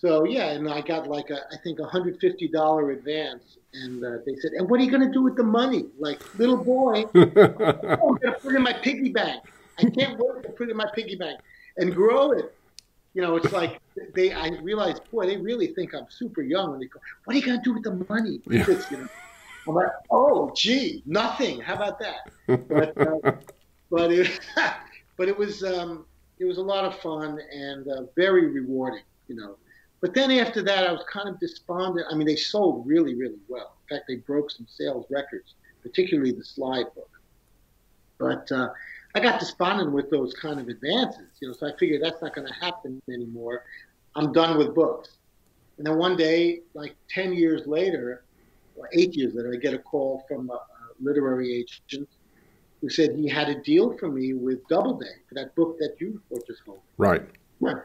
So 0.00 0.24
yeah, 0.24 0.52
and 0.52 0.66
I 0.66 0.80
got 0.80 1.08
like 1.08 1.28
a 1.28 1.40
I 1.52 1.58
think 1.62 1.78
a 1.78 1.84
hundred 1.84 2.18
fifty 2.20 2.48
dollar 2.48 2.92
advance, 2.92 3.58
and 3.74 4.02
uh, 4.02 4.16
they 4.24 4.34
said, 4.36 4.52
"And 4.52 4.68
what 4.70 4.80
are 4.80 4.82
you 4.82 4.90
going 4.90 5.06
to 5.06 5.12
do 5.12 5.22
with 5.22 5.36
the 5.36 5.42
money?" 5.42 5.84
Like 5.98 6.22
little 6.38 6.56
boy, 6.56 7.04
oh, 7.14 7.18
I'm 7.18 8.16
going 8.16 8.20
to 8.22 8.38
put 8.40 8.54
it 8.54 8.56
in 8.56 8.62
my 8.62 8.72
piggy 8.72 9.10
bank. 9.10 9.44
I 9.78 9.82
can't 9.90 10.18
wait 10.18 10.42
to 10.44 10.48
put 10.56 10.68
it 10.68 10.70
in 10.70 10.76
my 10.78 10.90
piggy 10.94 11.16
bank 11.16 11.40
and 11.76 11.94
grow 11.94 12.32
it. 12.32 12.56
You 13.12 13.20
know, 13.20 13.36
it's 13.36 13.52
like 13.52 13.78
they. 14.14 14.32
I 14.32 14.48
realized, 14.62 15.02
boy, 15.10 15.26
they 15.26 15.36
really 15.36 15.66
think 15.74 15.94
I'm 15.94 16.06
super 16.08 16.40
young 16.40 16.70
when 16.70 16.80
they 16.80 16.86
go, 16.86 16.98
"What 17.26 17.36
are 17.36 17.38
you 17.38 17.44
going 17.44 17.58
to 17.58 17.62
do 17.62 17.74
with 17.74 17.82
the 17.82 18.02
money?" 18.08 18.40
Yeah. 18.48 18.64
you 18.90 18.96
know, 18.96 19.08
I'm 19.68 19.74
like, 19.74 19.92
"Oh, 20.10 20.50
gee, 20.56 21.02
nothing. 21.04 21.60
How 21.60 21.74
about 21.74 21.98
that?" 21.98 22.30
But 22.46 22.96
uh, 22.96 23.32
but 23.90 24.12
it 24.12 24.40
but 25.18 25.28
it 25.28 25.36
was 25.36 25.62
um, 25.62 26.06
it 26.38 26.46
was 26.46 26.56
a 26.56 26.62
lot 26.62 26.86
of 26.86 26.98
fun 27.00 27.38
and 27.52 27.86
uh, 27.86 28.04
very 28.16 28.46
rewarding. 28.46 29.02
You 29.28 29.36
know 29.36 29.56
but 30.00 30.14
then 30.14 30.30
after 30.30 30.62
that, 30.62 30.86
I 30.86 30.92
was 30.92 31.04
kind 31.12 31.28
of 31.28 31.38
despondent. 31.38 32.06
I 32.10 32.14
mean, 32.14 32.26
they 32.26 32.36
sold 32.36 32.86
really, 32.86 33.14
really 33.14 33.38
well. 33.48 33.76
In 33.88 33.96
fact, 33.96 34.08
they 34.08 34.16
broke 34.16 34.50
some 34.50 34.66
sales 34.68 35.06
records, 35.10 35.54
particularly 35.82 36.32
the 36.32 36.44
slide 36.44 36.86
book. 36.94 37.10
But 38.18 38.50
uh, 38.50 38.70
I 39.14 39.20
got 39.20 39.40
despondent 39.40 39.92
with 39.92 40.10
those 40.10 40.32
kind 40.34 40.58
of 40.58 40.68
advances, 40.68 41.28
you 41.40 41.48
know. 41.48 41.54
So 41.54 41.66
I 41.66 41.76
figured 41.78 42.02
that's 42.02 42.22
not 42.22 42.34
going 42.34 42.46
to 42.46 42.54
happen 42.54 43.02
anymore. 43.08 43.64
I'm 44.16 44.32
done 44.32 44.56
with 44.56 44.74
books. 44.74 45.10
And 45.76 45.86
then 45.86 45.98
one 45.98 46.16
day, 46.16 46.60
like 46.72 46.94
ten 47.10 47.34
years 47.34 47.66
later, 47.66 48.24
or 48.76 48.88
eight 48.92 49.14
years 49.14 49.34
later, 49.34 49.52
I 49.52 49.56
get 49.56 49.74
a 49.74 49.78
call 49.78 50.24
from 50.28 50.48
a, 50.48 50.54
a 50.54 50.62
literary 51.00 51.54
agent 51.54 52.08
who 52.80 52.88
said 52.88 53.14
he 53.14 53.28
had 53.28 53.50
a 53.50 53.60
deal 53.62 53.96
for 53.98 54.08
me 54.10 54.32
with 54.32 54.66
Doubleday 54.68 55.12
for 55.28 55.34
that 55.34 55.54
book 55.54 55.78
that 55.78 55.96
you 55.98 56.22
were 56.30 56.40
just 56.46 56.62
holding. 56.64 56.82
Right. 56.96 57.22
Yeah 57.60 57.80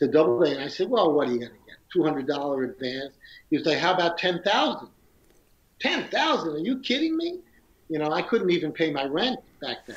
to 0.00 0.08
Doubleday. 0.08 0.54
And 0.54 0.64
I 0.64 0.68
said, 0.68 0.90
well, 0.90 1.12
what 1.12 1.28
are 1.28 1.32
you 1.32 1.38
going 1.38 1.52
to 1.52 1.58
get? 1.66 2.26
$200 2.26 2.64
advance. 2.64 3.14
He 3.50 3.56
was 3.56 3.66
like, 3.66 3.78
how 3.78 3.94
about 3.94 4.18
10000 4.18 4.88
10000 5.80 6.52
Are 6.52 6.58
you 6.58 6.78
kidding 6.80 7.16
me? 7.16 7.40
You 7.88 7.98
know, 7.98 8.10
I 8.10 8.22
couldn't 8.22 8.50
even 8.50 8.72
pay 8.72 8.92
my 8.92 9.04
rent 9.04 9.40
back 9.60 9.86
then. 9.86 9.96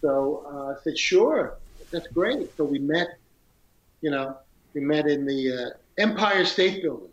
So 0.00 0.46
uh, 0.46 0.72
I 0.72 0.82
said, 0.82 0.96
sure, 0.96 1.56
that's 1.90 2.06
great. 2.08 2.56
So 2.56 2.64
we 2.64 2.78
met, 2.78 3.18
you 4.00 4.10
know, 4.10 4.36
we 4.74 4.80
met 4.80 5.06
in 5.06 5.26
the 5.26 5.52
uh, 5.52 6.00
Empire 6.00 6.44
State 6.44 6.82
Building. 6.82 7.08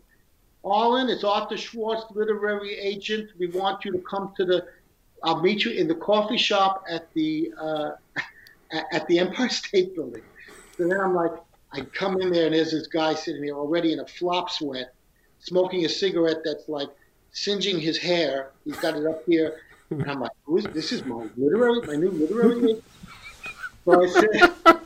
Arlen, 0.64 1.08
it's 1.08 1.24
Arthur 1.24 1.56
Schwartz, 1.56 2.04
literary 2.10 2.76
agent. 2.76 3.30
We 3.38 3.48
want 3.48 3.84
you 3.84 3.92
to 3.92 3.98
come 3.98 4.32
to 4.36 4.44
the, 4.44 4.66
I'll 5.22 5.40
meet 5.40 5.64
you 5.64 5.72
in 5.72 5.88
the 5.88 5.94
coffee 5.94 6.38
shop 6.38 6.84
at 6.88 7.12
the, 7.14 7.52
uh, 7.60 7.90
at 8.92 9.06
the 9.08 9.18
Empire 9.18 9.48
State 9.48 9.94
Building. 9.94 10.22
So 10.76 10.86
then 10.86 11.00
I'm 11.00 11.14
like, 11.14 11.32
I 11.72 11.80
come 11.80 12.20
in 12.20 12.32
there 12.32 12.46
and 12.46 12.54
there's 12.54 12.70
this 12.70 12.86
guy 12.86 13.14
sitting 13.14 13.42
there 13.42 13.54
already 13.54 13.92
in 13.92 14.00
a 14.00 14.06
flop 14.06 14.50
sweat, 14.50 14.94
smoking 15.40 15.84
a 15.84 15.88
cigarette 15.88 16.38
that's 16.44 16.68
like 16.68 16.88
singeing 17.32 17.80
his 17.80 17.98
hair. 17.98 18.52
He's 18.64 18.78
got 18.78 18.96
it 18.96 19.06
up 19.06 19.22
here. 19.26 19.56
And 19.90 20.10
I'm 20.10 20.20
like, 20.20 20.32
Who 20.44 20.58
is 20.58 20.64
this? 20.66 20.92
Is 20.92 21.04
my 21.04 21.26
literary, 21.36 21.80
my 21.86 21.94
new 21.94 22.10
literary 22.10 22.58
agent? 22.70 22.84
So 23.84 24.02
I 24.02 24.08
said, 24.08 24.80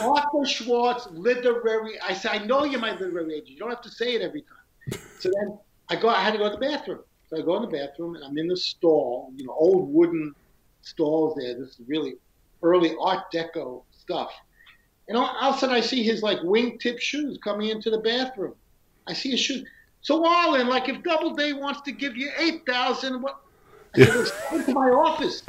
Arthur 0.00 0.46
Schwartz, 0.46 1.08
literary. 1.10 1.98
I 2.00 2.14
said, 2.14 2.30
I 2.32 2.44
know 2.44 2.64
you're 2.64 2.80
my 2.80 2.92
literary 2.92 3.34
agent. 3.34 3.50
You 3.50 3.58
don't 3.58 3.70
have 3.70 3.82
to 3.82 3.90
say 3.90 4.14
it 4.14 4.22
every 4.22 4.42
time. 4.42 4.98
So 5.18 5.30
then 5.40 5.58
I 5.88 5.96
go. 5.96 6.08
I 6.08 6.22
had 6.22 6.32
to 6.32 6.38
go 6.38 6.44
to 6.48 6.56
the 6.56 6.60
bathroom. 6.60 7.00
So 7.28 7.38
I 7.38 7.42
go 7.42 7.56
in 7.56 7.62
the 7.62 7.68
bathroom 7.68 8.14
and 8.14 8.24
I'm 8.24 8.36
in 8.36 8.48
the 8.48 8.56
stall. 8.56 9.32
You 9.36 9.46
know, 9.46 9.54
old 9.56 9.92
wooden 9.92 10.34
stalls 10.82 11.36
there. 11.36 11.58
This 11.58 11.70
is 11.70 11.80
really 11.86 12.14
early 12.62 12.94
Art 13.00 13.24
Deco 13.32 13.84
stuff. 13.90 14.32
And 15.12 15.18
all, 15.18 15.26
all 15.26 15.50
of 15.50 15.56
a 15.56 15.58
sudden, 15.58 15.74
I 15.74 15.80
see 15.82 16.02
his 16.02 16.22
like 16.22 16.38
wingtip 16.38 16.98
shoes 16.98 17.38
coming 17.44 17.68
into 17.68 17.90
the 17.90 17.98
bathroom. 17.98 18.54
I 19.06 19.12
see 19.12 19.32
his 19.32 19.40
shoes. 19.40 19.68
So 20.00 20.26
Arlen, 20.26 20.68
like 20.68 20.88
if 20.88 21.02
Doubleday 21.02 21.52
wants 21.52 21.82
to 21.82 21.92
give 21.92 22.16
you 22.16 22.30
eight 22.38 22.64
thousand, 22.64 23.20
what? 23.20 23.42
I 23.94 24.06
said, 24.06 24.26
step 24.26 24.52
into 24.54 24.72
my 24.72 24.88
office. 24.88 25.42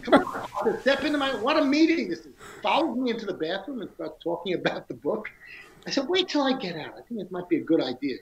Come 0.00 0.14
on, 0.14 0.80
step 0.80 1.04
into 1.04 1.18
my. 1.18 1.28
What 1.42 1.58
a 1.58 1.64
meeting 1.66 2.08
this 2.08 2.20
is. 2.20 2.32
Follows 2.62 2.96
me 2.96 3.10
into 3.10 3.26
the 3.26 3.34
bathroom 3.34 3.82
and 3.82 3.90
starts 3.96 4.24
talking 4.24 4.54
about 4.54 4.88
the 4.88 4.94
book. 4.94 5.28
I 5.86 5.90
said, 5.90 6.08
wait 6.08 6.30
till 6.30 6.44
I 6.44 6.58
get 6.58 6.76
out. 6.76 6.94
I 6.96 7.02
think 7.02 7.20
it 7.20 7.30
might 7.30 7.50
be 7.50 7.58
a 7.58 7.64
good 7.64 7.82
idea. 7.82 8.16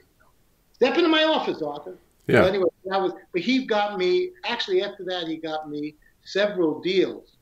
Step 0.73 0.97
into 0.97 1.07
my 1.07 1.23
office, 1.23 1.61
Arthur. 1.61 1.95
Yeah. 2.27 2.41
So 2.41 2.49
anyway, 2.49 2.67
that 2.83 3.01
was. 3.01 3.13
But 3.31 3.43
he 3.43 3.65
got 3.65 3.97
me. 3.97 4.31
Actually, 4.43 4.83
after 4.83 5.05
that, 5.05 5.29
he 5.29 5.37
got 5.37 5.69
me 5.69 5.95
several 6.25 6.81
deals. 6.81 7.37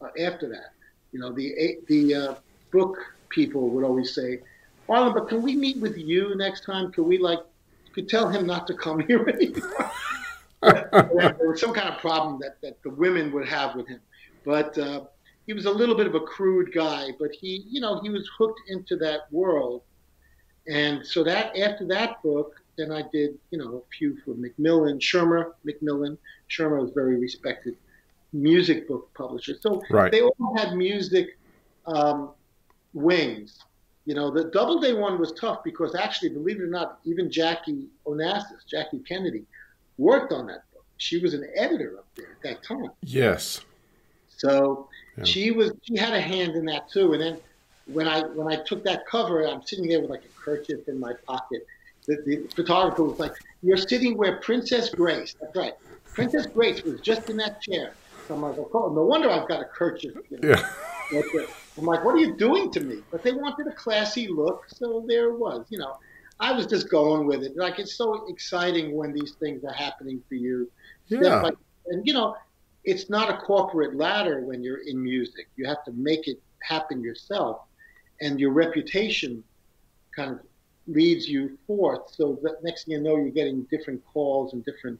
Uh, 0.00 0.10
after 0.20 0.48
that, 0.50 0.74
you 1.10 1.18
know, 1.18 1.32
the 1.32 1.78
the 1.88 2.14
uh, 2.14 2.34
book 2.72 2.96
people 3.28 3.68
would 3.70 3.84
always 3.84 4.14
say, 4.14 4.40
Arlen, 4.88 5.14
but 5.14 5.28
can 5.28 5.42
we 5.42 5.54
meet 5.56 5.78
with 5.78 5.96
you 5.96 6.34
next 6.36 6.64
time? 6.64 6.92
Can 6.92 7.04
we 7.04 7.18
like, 7.18 7.40
could 7.94 8.08
tell 8.08 8.28
him 8.28 8.46
not 8.46 8.66
to 8.66 8.74
come 8.74 9.00
here 9.06 9.26
anymore? 9.28 9.90
there 10.62 11.36
was 11.40 11.60
some 11.60 11.72
kind 11.72 11.88
of 11.88 11.98
problem 11.98 12.40
that, 12.40 12.60
that 12.62 12.82
the 12.82 12.90
women 12.90 13.32
would 13.32 13.48
have 13.48 13.74
with 13.74 13.86
him. 13.86 14.00
But 14.44 14.76
uh, 14.78 15.04
he 15.46 15.52
was 15.52 15.66
a 15.66 15.70
little 15.70 15.96
bit 15.96 16.06
of 16.06 16.14
a 16.14 16.20
crude 16.20 16.72
guy, 16.72 17.10
but 17.18 17.30
he, 17.32 17.64
you 17.68 17.80
know, 17.80 18.00
he 18.00 18.10
was 18.10 18.28
hooked 18.38 18.60
into 18.68 18.96
that 18.96 19.32
world. 19.32 19.82
And 20.68 21.04
so 21.04 21.24
that 21.24 21.56
after 21.58 21.86
that 21.88 22.22
book, 22.22 22.54
then 22.78 22.92
I 22.92 23.02
did, 23.12 23.38
you 23.50 23.58
know, 23.58 23.76
a 23.76 23.96
few 23.96 24.16
for 24.24 24.34
Macmillan, 24.34 25.00
Schirmer, 25.00 25.54
Macmillan. 25.64 26.16
Schirmer 26.48 26.80
was 26.80 26.90
very 26.94 27.18
respected 27.18 27.76
music 28.32 28.88
book 28.88 29.12
publisher. 29.14 29.54
So 29.60 29.82
right. 29.90 30.10
they 30.10 30.22
all 30.22 30.56
had 30.56 30.74
music 30.74 31.38
um, 31.86 32.30
wings. 32.94 33.58
You 34.04 34.14
know, 34.14 34.30
the 34.30 34.44
Doubleday 34.44 34.94
one 34.94 35.18
was 35.18 35.32
tough 35.32 35.62
because 35.62 35.94
actually, 35.94 36.30
believe 36.30 36.58
it 36.58 36.62
or 36.62 36.66
not, 36.66 36.98
even 37.04 37.30
Jackie 37.30 37.86
Onassis, 38.06 38.66
Jackie 38.68 38.98
Kennedy, 39.06 39.44
worked 39.96 40.32
on 40.32 40.46
that 40.46 40.64
book. 40.72 40.84
She 40.96 41.18
was 41.18 41.34
an 41.34 41.48
editor 41.56 41.98
up 41.98 42.06
there 42.16 42.32
at 42.32 42.42
that 42.42 42.62
time. 42.64 42.90
Yes. 43.02 43.60
So 44.36 44.88
yeah. 45.16 45.24
she 45.24 45.50
was 45.52 45.72
she 45.82 45.96
had 45.96 46.14
a 46.14 46.20
hand 46.20 46.56
in 46.56 46.64
that 46.66 46.90
too. 46.90 47.12
And 47.12 47.22
then 47.22 47.38
when 47.86 48.08
I 48.08 48.22
when 48.22 48.52
I 48.52 48.56
took 48.64 48.82
that 48.84 49.06
cover, 49.06 49.46
I'm 49.46 49.62
sitting 49.62 49.88
there 49.88 50.00
with 50.00 50.10
like 50.10 50.24
a 50.24 50.40
kerchief 50.40 50.88
in 50.88 50.98
my 50.98 51.12
pocket. 51.26 51.66
The, 52.06 52.16
the 52.26 52.48
photographer 52.56 53.04
was 53.04 53.20
like, 53.20 53.32
"You're 53.62 53.76
sitting 53.76 54.16
where 54.16 54.38
Princess 54.38 54.90
Grace." 54.90 55.36
That's 55.40 55.54
right. 55.54 55.74
Princess 56.12 56.46
Grace 56.46 56.82
was 56.82 57.00
just 57.00 57.30
in 57.30 57.36
that 57.38 57.62
chair. 57.62 57.94
So 58.28 58.34
I'm 58.34 58.42
like, 58.42 58.56
oh, 58.58 58.92
no 58.94 59.02
wonder 59.02 59.30
I've 59.30 59.48
got 59.48 59.60
a 59.60 59.64
kerchief. 59.64 60.14
You 60.30 60.38
know? 60.38 60.48
Yeah. 60.50 60.68
I'm 61.78 61.84
like, 61.84 62.04
what 62.04 62.14
are 62.14 62.18
you 62.18 62.34
doing 62.36 62.70
to 62.72 62.80
me? 62.80 62.98
But 63.10 63.22
they 63.22 63.32
wanted 63.32 63.66
a 63.66 63.72
classy 63.72 64.28
look, 64.28 64.64
so 64.68 65.04
there 65.06 65.30
it 65.30 65.38
was. 65.38 65.66
You 65.70 65.78
know, 65.78 65.96
I 66.38 66.52
was 66.52 66.66
just 66.66 66.90
going 66.90 67.26
with 67.26 67.42
it. 67.42 67.56
Like 67.56 67.78
it's 67.78 67.94
so 67.94 68.26
exciting 68.28 68.94
when 68.94 69.12
these 69.12 69.32
things 69.32 69.64
are 69.64 69.72
happening 69.72 70.22
for 70.28 70.34
you. 70.34 70.70
Yeah. 71.08 71.50
and 71.86 72.06
you 72.06 72.12
know, 72.12 72.36
it's 72.84 73.08
not 73.08 73.30
a 73.30 73.38
corporate 73.38 73.96
ladder 73.96 74.40
when 74.40 74.62
you're 74.62 74.86
in 74.86 75.02
music. 75.02 75.48
You 75.56 75.66
have 75.66 75.84
to 75.84 75.92
make 75.92 76.28
it 76.28 76.40
happen 76.62 77.02
yourself, 77.02 77.60
and 78.20 78.38
your 78.38 78.52
reputation 78.52 79.42
kind 80.14 80.32
of 80.32 80.40
leads 80.86 81.28
you 81.28 81.56
forth. 81.66 82.10
So 82.12 82.38
that 82.42 82.62
next 82.62 82.84
thing 82.84 82.92
you 82.92 83.00
know, 83.00 83.16
you're 83.16 83.30
getting 83.30 83.62
different 83.70 84.02
calls 84.12 84.52
and 84.52 84.64
different 84.64 84.98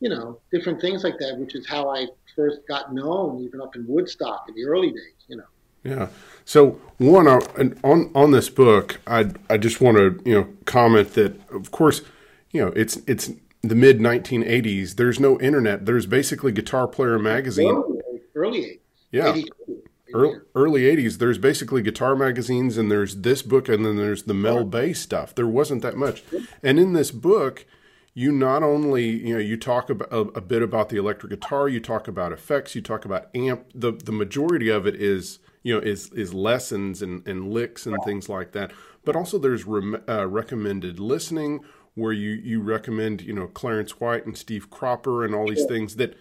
you 0.00 0.10
know, 0.10 0.38
different 0.52 0.80
things 0.80 1.04
like 1.04 1.18
that, 1.18 1.38
which 1.38 1.54
is 1.54 1.66
how 1.66 1.88
I 1.88 2.06
first 2.34 2.60
got 2.68 2.92
known, 2.92 3.42
even 3.42 3.60
up 3.60 3.76
in 3.76 3.86
Woodstock 3.86 4.44
in 4.48 4.54
the 4.54 4.66
early 4.66 4.90
days, 4.90 5.24
you 5.28 5.36
know. 5.36 5.44
Yeah. 5.86 6.08
So 6.44 6.80
one 6.98 7.28
uh, 7.28 7.40
on 7.82 8.10
on 8.14 8.30
this 8.30 8.48
book, 8.48 9.00
I 9.06 9.30
I 9.50 9.56
just 9.56 9.80
want 9.80 9.96
to 9.96 10.20
you 10.24 10.34
know 10.34 10.48
comment 10.64 11.14
that 11.14 11.38
of 11.50 11.70
course, 11.70 12.02
you 12.50 12.64
know 12.64 12.72
it's 12.76 12.96
it's 13.06 13.30
the 13.62 13.74
mid 13.74 13.98
1980s. 13.98 14.96
There's 14.96 15.20
no 15.20 15.40
internet. 15.40 15.86
There's 15.86 16.06
basically 16.06 16.52
Guitar 16.52 16.86
Player 16.86 17.18
magazine. 17.18 17.74
Early, 17.74 18.20
early 18.34 18.60
80s. 18.60 18.78
Yeah. 19.10 19.34
82. 19.34 19.82
Early, 20.14 20.38
early 20.54 20.82
80s 20.82 21.18
there's 21.18 21.36
basically 21.36 21.82
guitar 21.82 22.14
magazines 22.14 22.78
and 22.78 22.90
there's 22.90 23.16
this 23.16 23.42
book 23.42 23.68
and 23.68 23.84
then 23.84 23.96
there's 23.96 24.22
the 24.22 24.34
mel 24.34 24.64
bay 24.64 24.92
stuff 24.92 25.34
there 25.34 25.48
wasn't 25.48 25.82
that 25.82 25.96
much 25.96 26.22
and 26.62 26.78
in 26.78 26.92
this 26.92 27.10
book 27.10 27.66
you 28.14 28.30
not 28.30 28.62
only 28.62 29.04
you 29.04 29.34
know 29.34 29.40
you 29.40 29.56
talk 29.56 29.90
about 29.90 30.10
a, 30.12 30.20
a, 30.20 30.40
bit 30.40 30.62
about 30.62 30.90
the 30.90 30.96
electric 30.96 31.30
guitar 31.30 31.68
you 31.68 31.80
talk 31.80 32.06
about 32.06 32.32
effects 32.32 32.76
you 32.76 32.80
talk 32.80 33.04
about 33.04 33.26
amp 33.34 33.66
the 33.74 33.90
the 33.90 34.12
majority 34.12 34.68
of 34.68 34.86
it 34.86 34.94
is 34.94 35.40
you 35.66 35.74
know 35.74 35.80
is 35.80 36.10
is 36.12 36.32
lessons 36.32 37.02
and, 37.02 37.26
and 37.26 37.52
licks 37.52 37.86
and 37.86 37.96
things 38.04 38.28
like 38.28 38.52
that. 38.52 38.70
But 39.04 39.16
also 39.16 39.36
there's 39.38 39.64
re, 39.66 39.96
uh, 40.08 40.26
recommended 40.26 41.00
listening 41.00 41.60
where 41.94 42.12
you 42.12 42.30
you 42.50 42.60
recommend 42.62 43.22
you 43.22 43.32
know 43.32 43.48
Clarence 43.48 43.98
White 44.00 44.26
and 44.26 44.36
Steve 44.38 44.70
Cropper 44.70 45.24
and 45.24 45.34
all 45.34 45.48
these 45.48 45.64
things 45.64 45.96
that 45.96 46.12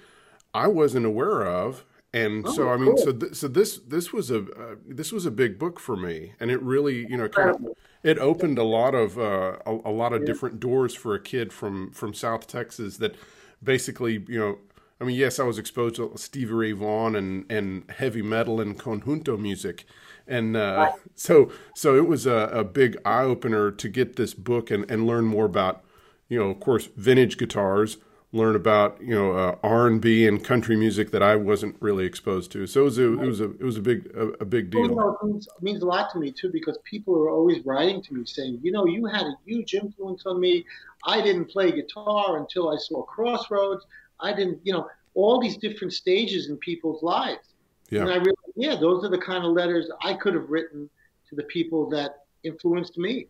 I 0.53 0.67
wasn't 0.67 1.05
aware 1.05 1.45
of. 1.45 1.85
And 2.13 2.45
Oh, 2.47 2.51
so 2.53 2.69
I 2.69 2.77
mean, 2.77 2.95
cool. 2.95 2.97
so 3.05 3.11
th- 3.11 3.35
so 3.35 3.47
this 3.47 3.77
this 3.77 4.11
was 4.13 4.31
a 4.31 4.39
uh, 4.39 4.75
this 4.87 5.11
was 5.11 5.25
a 5.25 5.31
big 5.31 5.59
book 5.59 5.79
for 5.79 5.95
me, 5.97 6.33
and 6.39 6.49
it 6.49 6.61
really 6.61 7.05
you 7.11 7.17
know 7.17 7.27
kind 7.29 7.49
of 7.51 7.57
it 8.03 8.17
opened 8.19 8.57
a 8.57 8.63
lot 8.63 8.95
of 8.95 9.17
uh, 9.19 9.57
a, 9.65 9.71
a 9.85 9.93
lot 10.01 10.13
of 10.13 10.25
different 10.25 10.59
doors 10.59 10.95
for 10.95 11.13
a 11.13 11.19
kid 11.19 11.51
from 11.53 11.91
from 11.91 12.13
South 12.13 12.47
Texas 12.47 12.97
that 12.97 13.15
basically 13.63 14.23
you 14.27 14.39
know. 14.39 14.57
I 14.99 15.03
mean, 15.03 15.17
yes, 15.17 15.39
I 15.39 15.43
was 15.43 15.57
exposed 15.57 15.95
to 15.97 16.11
Stevie 16.15 16.53
Ray 16.53 16.71
Vaughan 16.71 17.15
and, 17.15 17.45
and 17.51 17.89
heavy 17.91 18.21
metal 18.21 18.61
and 18.61 18.79
conjunto 18.79 19.37
music, 19.37 19.85
and 20.25 20.55
uh, 20.55 20.87
so 21.15 21.51
so 21.73 21.95
it 21.97 22.07
was 22.07 22.25
a, 22.25 22.49
a 22.53 22.63
big 22.63 22.97
eye 23.05 23.23
opener 23.23 23.71
to 23.71 23.89
get 23.89 24.15
this 24.15 24.33
book 24.33 24.71
and, 24.71 24.89
and 24.89 25.05
learn 25.05 25.25
more 25.25 25.45
about, 25.45 25.83
you 26.29 26.39
know, 26.39 26.49
of 26.49 26.59
course, 26.61 26.87
vintage 26.95 27.37
guitars, 27.37 27.97
learn 28.31 28.55
about 28.55 29.01
you 29.01 29.13
know 29.13 29.33
uh, 29.33 29.57
R 29.63 29.87
and 29.87 29.99
B 30.01 30.25
and 30.27 30.41
country 30.43 30.77
music 30.77 31.11
that 31.11 31.21
I 31.21 31.35
wasn't 31.35 31.75
really 31.81 32.05
exposed 32.05 32.51
to. 32.53 32.65
So 32.65 32.81
it 32.81 32.83
was 32.85 32.97
a, 32.97 33.13
it 33.21 33.25
was 33.27 33.41
a 33.41 33.51
it 33.51 33.63
was 33.63 33.77
a 33.77 33.81
big 33.81 34.07
a, 34.15 34.27
a 34.41 34.45
big 34.45 34.69
Well, 34.73 34.89
you 34.89 34.95
deal. 34.95 34.95
know, 34.95 35.17
it 35.21 35.25
means, 35.25 35.47
it 35.47 35.63
means 35.63 35.81
a 35.81 35.85
lot 35.85 36.11
to 36.11 36.19
me 36.19 36.31
too 36.31 36.49
because 36.51 36.77
people 36.83 37.15
are 37.15 37.29
always 37.29 37.65
writing 37.65 38.01
to 38.03 38.13
me 38.13 38.25
saying, 38.25 38.59
you 38.61 38.71
know, 38.71 38.85
you 38.85 39.05
had 39.05 39.25
a 39.25 39.37
huge 39.45 39.73
influence 39.73 40.25
on 40.25 40.39
me. 40.39 40.65
I 41.05 41.21
didn't 41.21 41.45
play 41.49 41.71
guitar 41.71 42.37
until 42.37 42.69
I 42.69 42.77
saw 42.77 43.03
Crossroads. 43.03 43.85
I 44.19 44.34
didn't, 44.34 44.60
you 44.63 44.74
know, 44.74 44.88
all 45.13 45.39
these 45.39 45.57
different 45.57 45.93
stages 45.93 46.50
in 46.50 46.57
people's 46.57 47.01
lives. 47.03 47.48
Yeah. 47.89 48.01
And 48.01 48.10
I 48.10 48.15
realized, 48.15 48.55
yeah, 48.55 48.75
those 48.75 49.03
are 49.03 49.10
the 49.10 49.17
kind 49.17 49.45
of 49.45 49.51
letters 49.51 49.89
I 50.03 50.13
could 50.13 50.34
have 50.34 50.50
written 50.50 50.89
to 51.29 51.36
the 51.36 51.43
people 51.43 51.89
that 51.91 52.25
influenced 52.43 52.98
me. 52.98 53.27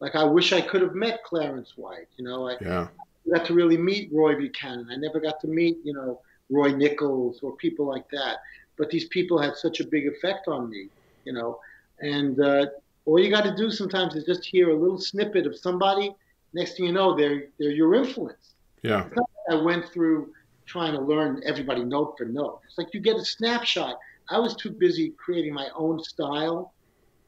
Like 0.00 0.14
I 0.14 0.24
wish 0.24 0.52
I 0.52 0.60
could 0.60 0.82
have 0.82 0.94
met 0.94 1.24
Clarence 1.24 1.72
White. 1.76 2.08
You 2.16 2.24
know, 2.24 2.48
I 2.48 2.56
yeah, 2.60 2.88
got 3.32 3.46
to 3.46 3.54
really 3.54 3.76
meet 3.76 4.10
Roy 4.12 4.36
Buchanan. 4.36 4.88
I 4.90 4.96
never 4.96 5.20
got 5.20 5.40
to 5.40 5.46
meet, 5.46 5.78
you 5.84 5.94
know, 5.94 6.20
Roy 6.50 6.72
Nichols 6.74 7.40
or 7.42 7.56
people 7.56 7.86
like 7.86 8.08
that. 8.10 8.38
But 8.76 8.90
these 8.90 9.06
people 9.08 9.40
had 9.40 9.56
such 9.56 9.80
a 9.80 9.86
big 9.86 10.06
effect 10.06 10.48
on 10.48 10.68
me, 10.68 10.88
you 11.24 11.32
know. 11.32 11.60
And 12.00 12.38
uh, 12.40 12.66
all 13.06 13.18
you 13.18 13.30
got 13.30 13.44
to 13.44 13.54
do 13.56 13.70
sometimes 13.70 14.14
is 14.14 14.24
just 14.24 14.44
hear 14.44 14.70
a 14.70 14.76
little 14.76 14.98
snippet 14.98 15.46
of 15.46 15.56
somebody. 15.56 16.14
Next 16.52 16.76
thing 16.76 16.86
you 16.86 16.92
know, 16.92 17.16
they're 17.16 17.46
they're 17.58 17.70
your 17.70 17.94
influence. 17.94 18.54
yeah, 18.82 19.06
It's 19.06 19.16
not 19.16 19.30
I 19.50 19.54
went 19.56 19.90
through 19.92 20.32
trying 20.66 20.92
to 20.92 21.00
learn 21.00 21.42
everybody 21.44 21.84
note 21.84 22.14
for 22.16 22.24
note. 22.24 22.60
It's 22.66 22.78
like 22.78 22.94
you 22.94 23.00
get 23.00 23.16
a 23.16 23.24
snapshot. 23.24 23.98
I 24.30 24.38
was 24.38 24.54
too 24.56 24.70
busy 24.70 25.10
creating 25.18 25.52
my 25.52 25.68
own 25.74 26.02
style 26.02 26.72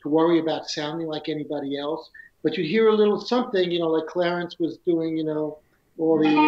to 0.02 0.08
worry 0.08 0.38
about 0.38 0.70
sounding 0.70 1.06
like 1.08 1.28
anybody 1.28 1.78
else. 1.78 2.08
But 2.42 2.56
you'd 2.56 2.66
hear 2.66 2.88
a 2.88 2.94
little 2.94 3.20
something, 3.20 3.70
you 3.70 3.80
know, 3.80 3.88
like 3.88 4.06
Clarence 4.06 4.58
was 4.58 4.78
doing, 4.86 5.16
you 5.16 5.24
know, 5.24 5.58
all 5.98 6.18
the. 6.18 6.28
And 6.28 6.40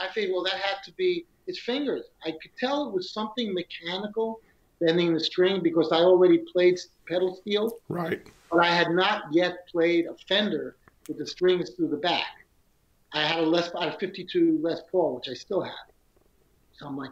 I 0.00 0.08
figured, 0.14 0.32
well, 0.32 0.44
that 0.44 0.54
had 0.54 0.82
to 0.84 0.92
be 0.92 1.26
his 1.46 1.58
fingers. 1.58 2.04
I 2.24 2.30
could 2.30 2.52
tell 2.58 2.88
it 2.88 2.94
was 2.94 3.10
something 3.12 3.52
mechanical, 3.52 4.40
bending 4.80 5.12
the 5.12 5.20
string, 5.20 5.62
because 5.62 5.92
I 5.92 5.98
already 5.98 6.38
played 6.52 6.78
pedal 7.06 7.34
steel 7.36 7.78
right. 7.88 8.26
but 8.50 8.60
I 8.60 8.72
had 8.72 8.90
not 8.92 9.24
yet 9.32 9.66
played 9.68 10.06
a 10.06 10.14
Fender 10.28 10.76
with 11.08 11.18
the 11.18 11.26
strings 11.26 11.70
through 11.70 11.88
the 11.88 11.96
back. 11.96 12.44
I 13.12 13.22
had 13.22 13.40
a 13.40 13.42
Les, 13.42 13.70
I 13.74 13.86
had 13.86 13.94
a 13.94 13.98
52 13.98 14.58
Les 14.60 14.80
Paul, 14.90 15.16
which 15.16 15.28
I 15.28 15.34
still 15.34 15.62
have. 15.62 15.72
So 16.72 16.86
I'm 16.86 16.96
like, 16.96 17.10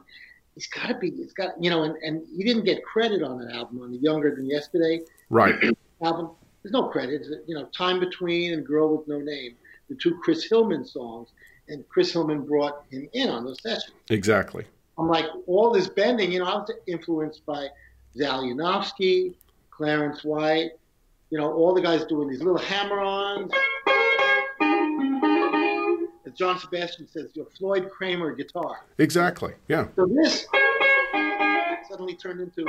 it's 0.54 0.66
got 0.66 0.88
to 0.88 0.94
be, 0.94 1.08
it's 1.08 1.32
got, 1.32 1.52
you 1.62 1.70
know, 1.70 1.82
and, 1.84 1.96
and 2.02 2.22
he 2.36 2.44
didn't 2.44 2.64
get 2.64 2.84
credit 2.84 3.22
on 3.22 3.38
that 3.38 3.54
album, 3.54 3.80
on 3.82 3.90
the 3.90 3.98
Younger 3.98 4.34
Than 4.34 4.48
Yesterday 4.48 5.00
Right. 5.30 5.54
album. 6.02 6.30
There's 6.62 6.72
no 6.72 6.88
credit. 6.88 7.22
It's, 7.22 7.30
you 7.46 7.54
know, 7.54 7.66
Time 7.66 8.00
Between 8.00 8.52
and 8.52 8.66
Girl 8.66 8.96
with 8.96 9.08
No 9.08 9.18
Name, 9.18 9.54
the 9.88 9.94
two 9.94 10.18
Chris 10.22 10.44
Hillman 10.44 10.84
songs, 10.84 11.28
and 11.68 11.88
Chris 11.88 12.12
Hillman 12.12 12.44
brought 12.44 12.84
him 12.90 13.08
in 13.12 13.28
on 13.28 13.44
those 13.44 13.62
sessions. 13.62 13.94
Exactly. 14.10 14.64
I'm 14.98 15.08
like, 15.08 15.26
all 15.46 15.70
this 15.72 15.88
bending, 15.88 16.32
you 16.32 16.40
know, 16.40 16.46
I 16.46 16.54
was 16.56 16.70
influenced 16.86 17.44
by 17.44 17.68
Zal 18.16 18.44
Yanovsky, 18.44 19.34
Clarence 19.70 20.24
White, 20.24 20.70
you 21.30 21.38
know, 21.38 21.52
all 21.52 21.74
the 21.74 21.80
guys 21.80 22.04
doing 22.04 22.28
these 22.28 22.40
little 22.40 22.58
hammer-ons. 22.58 23.52
As 26.24 26.32
John 26.34 26.58
Sebastian 26.58 27.08
says, 27.08 27.30
your 27.34 27.46
Floyd 27.58 27.90
Cramer 27.90 28.32
guitar. 28.34 28.84
Exactly. 28.98 29.54
Yeah. 29.68 29.88
So 29.96 30.06
this 30.06 30.46
suddenly 31.88 32.14
turned 32.16 32.40
into. 32.40 32.64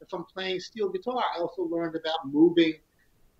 If 0.00 0.12
I'm 0.12 0.24
playing 0.24 0.58
steel 0.58 0.88
guitar, 0.88 1.22
I 1.36 1.40
also 1.40 1.62
learned 1.62 1.94
about 1.94 2.18
moving, 2.24 2.74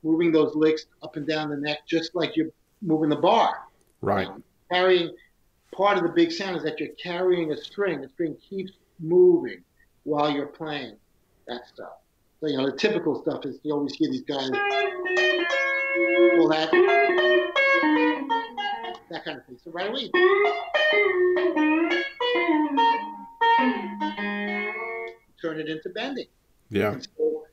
moving 0.05 0.31
those 0.31 0.55
licks 0.55 0.87
up 1.03 1.17
and 1.17 1.27
down 1.27 1.51
the 1.51 1.57
neck, 1.57 1.79
just 1.89 2.15
like 2.15 2.37
you're 2.37 2.51
moving 2.83 3.11
the 3.11 3.17
bar. 3.17 3.61
Right. 4.01 4.27
Um, 4.27 4.43
carrying 4.71 5.15
part 5.73 5.97
of 5.99 6.05
the 6.05 6.11
big 6.11 6.33
sound 6.33 6.57
is 6.57 6.63
that 6.65 6.81
you're 6.81 6.95
carrying 7.03 7.53
a 7.53 7.57
string. 7.57 8.01
The 8.01 8.09
string 8.09 8.37
keeps 8.49 8.73
moving 8.99 9.63
while 10.05 10.31
you're 10.31 10.47
playing 10.47 10.97
that 11.47 11.67
stuff. 11.67 11.93
So 12.41 12.49
you 12.49 12.57
know 12.57 12.71
the 12.71 12.77
typical 12.77 13.21
stuff 13.21 13.45
is 13.45 13.59
you 13.63 13.75
always 13.75 13.95
hear 13.95 14.11
these 14.11 14.23
guys 14.23 14.51
all 16.39 16.49
that 16.49 16.71
that 19.11 19.25
kind 19.25 19.39
of 19.39 19.47
thing. 19.47 19.59
So 19.63 19.71
right 19.73 19.91
away, 19.91 20.11
turn 25.43 25.61
it 25.61 25.69
into 25.69 25.91
bending. 25.91 26.27
Yeah. 26.71 26.97
So 27.17 27.45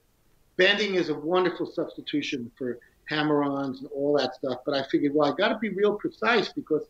bending 0.55 0.95
is 0.95 1.09
a 1.09 1.15
wonderful 1.15 1.65
substitution 1.65 2.51
for 2.57 2.79
hammer-ons 3.07 3.79
and 3.79 3.89
all 3.93 4.17
that 4.17 4.35
stuff. 4.35 4.59
But 4.65 4.75
I 4.75 4.83
figured, 4.83 5.13
well, 5.13 5.31
I 5.31 5.35
got 5.35 5.49
to 5.49 5.57
be 5.57 5.69
real 5.69 5.95
precise 5.95 6.49
because 6.49 6.83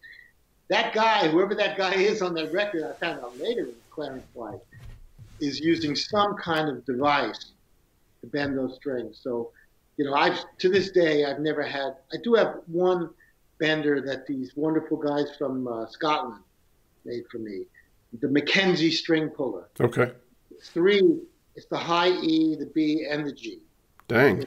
that 0.69 0.93
guy, 0.93 1.27
whoever 1.27 1.55
that 1.55 1.77
guy 1.77 1.93
is 1.95 2.21
on 2.21 2.33
that 2.35 2.51
record, 2.51 2.83
I 2.83 2.93
found 2.93 3.21
out 3.21 3.37
later 3.39 3.69
Clarence 3.89 4.25
White, 4.33 4.59
is 5.39 5.59
using 5.59 5.95
some 5.95 6.35
kind 6.35 6.69
of 6.69 6.85
device 6.85 7.51
to 8.21 8.27
bend 8.27 8.57
those 8.57 8.75
strings. 8.75 9.19
So, 9.21 9.51
you 9.97 10.05
know, 10.05 10.13
I've 10.13 10.37
to 10.59 10.69
this 10.69 10.91
day 10.91 11.25
I've 11.25 11.39
never 11.39 11.63
had. 11.63 11.95
I 12.11 12.17
do 12.23 12.33
have 12.33 12.61
one 12.67 13.09
bender 13.59 14.01
that 14.01 14.27
these 14.27 14.51
wonderful 14.55 14.97
guys 14.97 15.35
from 15.37 15.67
uh, 15.67 15.87
Scotland 15.87 16.41
made 17.05 17.23
for 17.31 17.37
me, 17.39 17.63
the 18.19 18.27
Mackenzie 18.27 18.91
string 18.91 19.29
puller. 19.29 19.69
Okay. 19.79 20.11
It's 20.51 20.69
three. 20.69 21.19
It's 21.55 21.65
the 21.67 21.77
high 21.77 22.11
E, 22.11 22.55
the 22.55 22.67
B, 22.67 23.07
and 23.09 23.25
the 23.25 23.31
G. 23.31 23.59
Dang. 24.07 24.45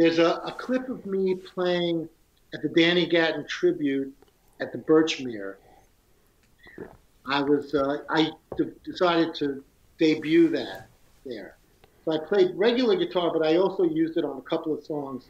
There's 0.00 0.18
a, 0.18 0.40
a 0.46 0.56
clip 0.58 0.88
of 0.88 1.04
me 1.04 1.34
playing 1.34 2.08
at 2.54 2.62
the 2.62 2.70
Danny 2.70 3.04
Gatton 3.04 3.46
tribute 3.46 4.10
at 4.58 4.72
the 4.72 4.78
Birchmere. 4.78 5.56
I 7.26 7.42
was 7.42 7.74
uh, 7.74 7.98
I 8.08 8.30
d- 8.56 8.70
decided 8.82 9.34
to 9.34 9.62
debut 9.98 10.48
that 10.48 10.86
there. 11.26 11.58
So 12.06 12.12
I 12.12 12.18
played 12.26 12.52
regular 12.54 12.96
guitar, 12.96 13.30
but 13.30 13.46
I 13.46 13.56
also 13.58 13.82
used 13.82 14.16
it 14.16 14.24
on 14.24 14.38
a 14.38 14.40
couple 14.40 14.72
of 14.72 14.82
songs 14.86 15.28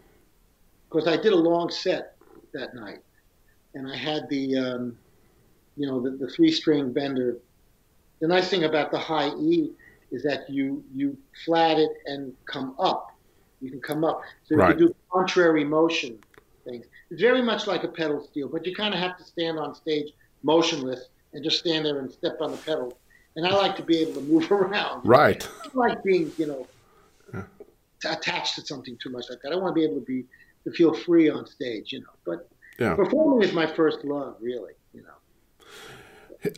because 0.88 1.08
I 1.08 1.16
did 1.16 1.32
a 1.32 1.36
long 1.36 1.68
set 1.68 2.14
that 2.54 2.72
night, 2.72 3.02
and 3.74 3.90
I 3.90 3.96
had 3.96 4.28
the 4.28 4.56
um, 4.56 4.96
you 5.76 5.88
know 5.88 6.00
the, 6.00 6.10
the 6.12 6.28
three 6.28 6.52
string 6.52 6.92
bender. 6.92 7.38
The 8.20 8.28
nice 8.28 8.48
thing 8.48 8.62
about 8.62 8.92
the 8.92 9.00
high 9.00 9.30
E 9.30 9.72
is 10.12 10.22
that 10.22 10.48
you 10.48 10.84
you 10.94 11.18
flat 11.44 11.80
it 11.80 11.90
and 12.06 12.32
come 12.46 12.76
up. 12.78 13.09
You 13.60 13.70
can 13.70 13.80
come 13.80 14.04
up, 14.04 14.22
so 14.44 14.54
you 14.54 14.60
can 14.62 14.78
do 14.78 14.94
contrary 15.12 15.64
motion 15.64 16.18
things. 16.64 16.86
It's 17.10 17.20
very 17.20 17.42
much 17.42 17.66
like 17.66 17.84
a 17.84 17.88
pedal 17.88 18.24
steel, 18.24 18.48
but 18.48 18.66
you 18.66 18.74
kind 18.74 18.94
of 18.94 19.00
have 19.00 19.16
to 19.18 19.24
stand 19.24 19.58
on 19.58 19.74
stage 19.74 20.12
motionless 20.42 21.08
and 21.32 21.44
just 21.44 21.58
stand 21.58 21.84
there 21.84 21.98
and 21.98 22.10
step 22.10 22.38
on 22.40 22.52
the 22.52 22.56
pedal. 22.58 22.98
And 23.36 23.46
I 23.46 23.54
like 23.54 23.76
to 23.76 23.82
be 23.82 23.98
able 23.98 24.14
to 24.14 24.20
move 24.22 24.50
around. 24.58 25.06
Right. 25.06 25.46
I 25.46 25.66
don't 25.66 25.76
like 25.76 26.02
being, 26.02 26.32
you 26.38 26.46
know, 26.46 26.68
Yeah. 27.34 27.44
attached 28.10 28.54
to 28.56 28.62
something 28.62 28.96
too 29.02 29.10
much 29.10 29.26
like 29.30 29.38
that. 29.42 29.52
I 29.52 29.56
want 29.56 29.74
to 29.74 29.78
be 29.78 29.84
able 29.84 30.00
to 30.00 30.06
be 30.06 30.24
to 30.64 30.70
feel 30.72 30.92
free 30.92 31.30
on 31.30 31.46
stage, 31.46 31.92
you 31.92 32.00
know. 32.00 32.14
But 32.26 32.48
Yeah. 32.78 32.94
performing 32.96 33.46
is 33.46 33.54
my 33.54 33.66
first 33.66 34.04
love, 34.04 34.36
really, 34.40 34.72
you 34.92 35.02
know. 35.02 35.18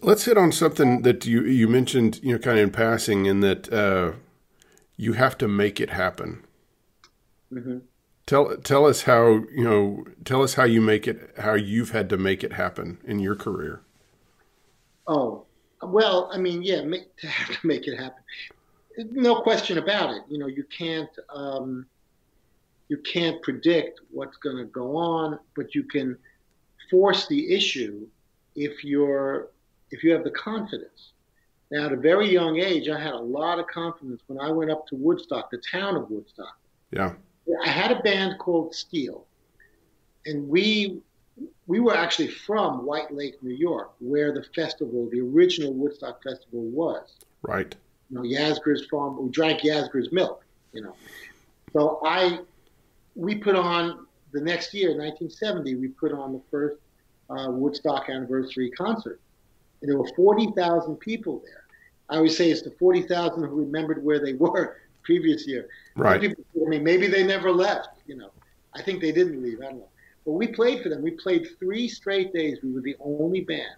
Let's 0.02 0.24
hit 0.24 0.38
on 0.38 0.52
something 0.52 1.02
that 1.02 1.26
you 1.26 1.42
you 1.42 1.66
mentioned, 1.68 2.20
you 2.22 2.32
know, 2.32 2.38
kind 2.38 2.58
of 2.58 2.62
in 2.64 2.70
passing, 2.70 3.26
in 3.26 3.40
that 3.40 3.72
uh, 3.72 4.12
you 4.96 5.14
have 5.14 5.36
to 5.38 5.48
make 5.48 5.80
it 5.80 5.90
happen. 5.90 6.44
Hmm 7.52 7.78
Tell 8.26 8.56
tell 8.58 8.86
us 8.86 9.02
how 9.02 9.42
you 9.52 9.64
know. 9.64 10.04
Tell 10.24 10.42
us 10.42 10.54
how 10.54 10.64
you 10.64 10.80
make 10.80 11.08
it. 11.08 11.34
How 11.38 11.54
you've 11.54 11.90
had 11.90 12.08
to 12.10 12.16
make 12.16 12.44
it 12.44 12.52
happen 12.52 12.98
in 13.04 13.18
your 13.18 13.34
career. 13.34 13.82
Oh, 15.08 15.44
well, 15.82 16.30
I 16.32 16.38
mean, 16.38 16.62
yeah, 16.62 16.82
make, 16.82 17.14
to 17.20 17.26
have 17.26 17.60
to 17.60 17.66
make 17.66 17.86
it 17.88 17.98
happen. 17.98 18.22
No 18.96 19.40
question 19.40 19.78
about 19.78 20.14
it. 20.14 20.22
You 20.28 20.38
know, 20.38 20.46
you 20.46 20.64
can't 20.76 21.10
um, 21.34 21.86
you 22.88 22.98
can't 22.98 23.42
predict 23.42 24.00
what's 24.10 24.36
going 24.36 24.58
to 24.58 24.66
go 24.66 24.96
on, 24.96 25.38
but 25.56 25.74
you 25.74 25.82
can 25.82 26.16
force 26.90 27.26
the 27.26 27.52
issue 27.52 28.06
if 28.54 28.84
you're 28.84 29.48
if 29.90 30.04
you 30.04 30.12
have 30.12 30.22
the 30.22 30.30
confidence. 30.30 31.12
Now, 31.72 31.86
at 31.86 31.92
a 31.92 31.96
very 31.96 32.30
young 32.30 32.60
age, 32.60 32.88
I 32.88 33.00
had 33.00 33.14
a 33.14 33.18
lot 33.18 33.58
of 33.58 33.66
confidence 33.66 34.22
when 34.26 34.38
I 34.38 34.50
went 34.50 34.70
up 34.70 34.86
to 34.88 34.94
Woodstock, 34.94 35.50
the 35.50 35.60
town 35.72 35.96
of 35.96 36.10
Woodstock. 36.10 36.56
Yeah. 36.90 37.14
I 37.64 37.68
had 37.68 37.90
a 37.90 38.00
band 38.00 38.38
called 38.38 38.74
Steel, 38.74 39.26
and 40.26 40.48
we 40.48 41.00
we 41.66 41.80
were 41.80 41.96
actually 41.96 42.28
from 42.28 42.84
White 42.84 43.12
Lake, 43.14 43.42
New 43.42 43.54
York, 43.54 43.92
where 44.00 44.32
the 44.32 44.44
festival, 44.54 45.08
the 45.10 45.20
original 45.20 45.72
Woodstock 45.72 46.22
Festival, 46.22 46.62
was. 46.62 47.16
Right. 47.42 47.74
You 48.10 48.16
know, 48.16 48.22
Yasgur's 48.22 48.86
farm. 48.86 49.22
We 49.22 49.30
drank 49.30 49.62
Yasgur's 49.62 50.12
milk. 50.12 50.44
You 50.72 50.82
know, 50.82 50.96
so 51.72 52.00
I 52.04 52.40
we 53.14 53.34
put 53.36 53.56
on 53.56 54.06
the 54.32 54.40
next 54.40 54.72
year, 54.72 54.88
1970, 54.88 55.74
we 55.76 55.88
put 55.88 56.12
on 56.12 56.32
the 56.32 56.40
first 56.50 56.76
uh, 57.30 57.50
Woodstock 57.50 58.08
anniversary 58.08 58.70
concert, 58.70 59.20
and 59.80 59.90
there 59.90 59.98
were 59.98 60.08
40,000 60.16 60.96
people 60.96 61.42
there. 61.44 61.64
I 62.08 62.16
always 62.16 62.36
say 62.36 62.50
it's 62.50 62.62
the 62.62 62.70
40,000 62.72 63.42
who 63.42 63.56
remembered 63.56 64.02
where 64.02 64.18
they 64.18 64.32
were 64.44 64.78
previous 65.02 65.46
year. 65.46 65.68
Right. 65.96 66.20
People, 66.20 66.44
I 66.64 66.68
mean, 66.68 66.84
maybe 66.84 67.06
they 67.06 67.24
never 67.24 67.50
left. 67.50 67.88
You 68.06 68.16
know, 68.16 68.30
I 68.74 68.82
think 68.82 69.00
they 69.00 69.12
didn't 69.12 69.42
leave. 69.42 69.60
I 69.60 69.64
don't 69.64 69.78
know. 69.78 69.88
But 70.24 70.32
we 70.32 70.48
played 70.48 70.82
for 70.82 70.88
them. 70.88 71.02
We 71.02 71.12
played 71.12 71.48
three 71.58 71.88
straight 71.88 72.32
days. 72.32 72.58
We 72.62 72.72
were 72.72 72.80
the 72.80 72.96
only 73.00 73.40
band, 73.40 73.76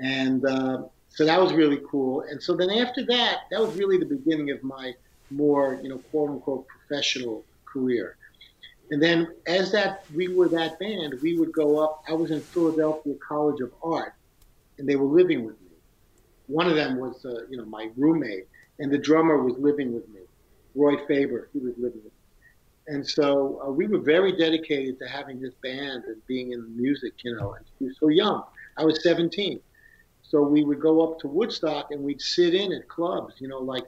and 0.00 0.44
uh, 0.46 0.82
so 1.10 1.24
that 1.24 1.40
was 1.40 1.52
really 1.52 1.80
cool. 1.90 2.22
And 2.22 2.42
so 2.42 2.54
then 2.54 2.70
after 2.70 3.04
that, 3.06 3.42
that 3.50 3.60
was 3.60 3.76
really 3.76 3.98
the 3.98 4.06
beginning 4.06 4.50
of 4.50 4.62
my 4.62 4.94
more, 5.30 5.78
you 5.82 5.88
know, 5.88 5.98
quote 6.10 6.30
unquote 6.30 6.66
professional 6.68 7.44
career. 7.64 8.16
And 8.90 9.02
then 9.02 9.28
as 9.46 9.70
that 9.72 10.04
we 10.14 10.28
were 10.28 10.48
that 10.48 10.78
band, 10.78 11.14
we 11.22 11.38
would 11.38 11.52
go 11.52 11.78
up. 11.82 12.02
I 12.08 12.12
was 12.14 12.30
in 12.30 12.40
Philadelphia 12.40 13.14
College 13.16 13.60
of 13.60 13.72
Art, 13.82 14.14
and 14.78 14.88
they 14.88 14.96
were 14.96 15.06
living 15.06 15.44
with 15.44 15.60
me. 15.60 15.68
One 16.46 16.68
of 16.68 16.76
them 16.76 16.98
was, 16.98 17.24
uh, 17.26 17.46
you 17.50 17.58
know, 17.58 17.66
my 17.66 17.90
roommate, 17.96 18.48
and 18.78 18.92
the 18.92 18.98
drummer 18.98 19.42
was 19.42 19.56
living 19.58 19.92
with 19.94 20.08
me, 20.08 20.20
Roy 20.74 20.96
Faber. 21.06 21.48
He 21.52 21.58
was 21.58 21.74
living 21.76 22.00
with 22.04 22.04
me. 22.04 22.10
And 22.88 23.06
so 23.06 23.60
uh, 23.64 23.70
we 23.70 23.86
were 23.86 23.98
very 23.98 24.32
dedicated 24.36 24.98
to 25.00 25.08
having 25.08 25.40
this 25.40 25.52
band 25.62 26.04
and 26.04 26.26
being 26.26 26.52
in 26.52 26.62
the 26.62 26.68
music, 26.68 27.12
you 27.22 27.36
know. 27.36 27.52
And 27.52 27.64
we 27.80 27.88
were 27.88 27.94
so 28.00 28.08
young. 28.08 28.44
I 28.78 28.84
was 28.84 29.02
17. 29.02 29.60
So 30.22 30.42
we 30.42 30.64
would 30.64 30.80
go 30.80 31.06
up 31.06 31.18
to 31.20 31.28
Woodstock 31.28 31.90
and 31.90 32.02
we'd 32.02 32.20
sit 32.20 32.54
in 32.54 32.72
at 32.72 32.88
clubs, 32.88 33.34
you 33.38 33.48
know, 33.48 33.58
like 33.58 33.84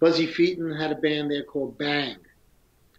Buzzy 0.00 0.26
Feiten 0.26 0.78
had 0.78 0.92
a 0.92 0.94
band 0.94 1.30
there 1.30 1.42
called 1.42 1.76
Bang. 1.76 2.16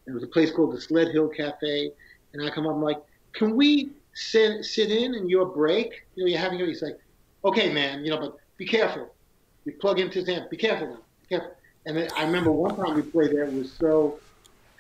There 0.06 0.14
was 0.14 0.24
a 0.24 0.28
place 0.28 0.52
called 0.52 0.74
the 0.74 0.82
Sled 0.82 1.10
Hill 1.10 1.30
Cafe. 1.30 1.92
And 2.34 2.44
I 2.44 2.50
come 2.50 2.68
up, 2.68 2.76
I'm 2.76 2.82
like, 2.82 3.02
can 3.34 3.56
we 3.56 3.92
sit, 4.14 4.66
sit 4.66 4.92
in 4.92 5.16
in 5.16 5.30
your 5.30 5.46
break? 5.46 6.06
You 6.16 6.24
know, 6.24 6.30
you're 6.30 6.40
having, 6.40 6.60
your. 6.60 6.68
he's 6.68 6.82
like, 6.82 7.00
okay, 7.46 7.72
man, 7.72 8.04
you 8.04 8.12
know, 8.12 8.20
but 8.20 8.38
be 8.58 8.66
careful. 8.66 9.14
You 9.66 9.74
plug 9.74 10.00
into 10.00 10.20
his 10.20 10.30
amp. 10.30 10.50
Be 10.50 10.58
careful 10.58 10.88
now. 10.90 11.00
Careful. 11.30 11.52
And 11.86 11.98
then 11.98 12.10
I 12.18 12.24
remember 12.24 12.52
one 12.52 12.76
time 12.76 12.96
we 12.96 13.02
played 13.02 13.32
there, 13.32 13.46
it 13.46 13.54
was 13.54 13.72
so 13.72 14.20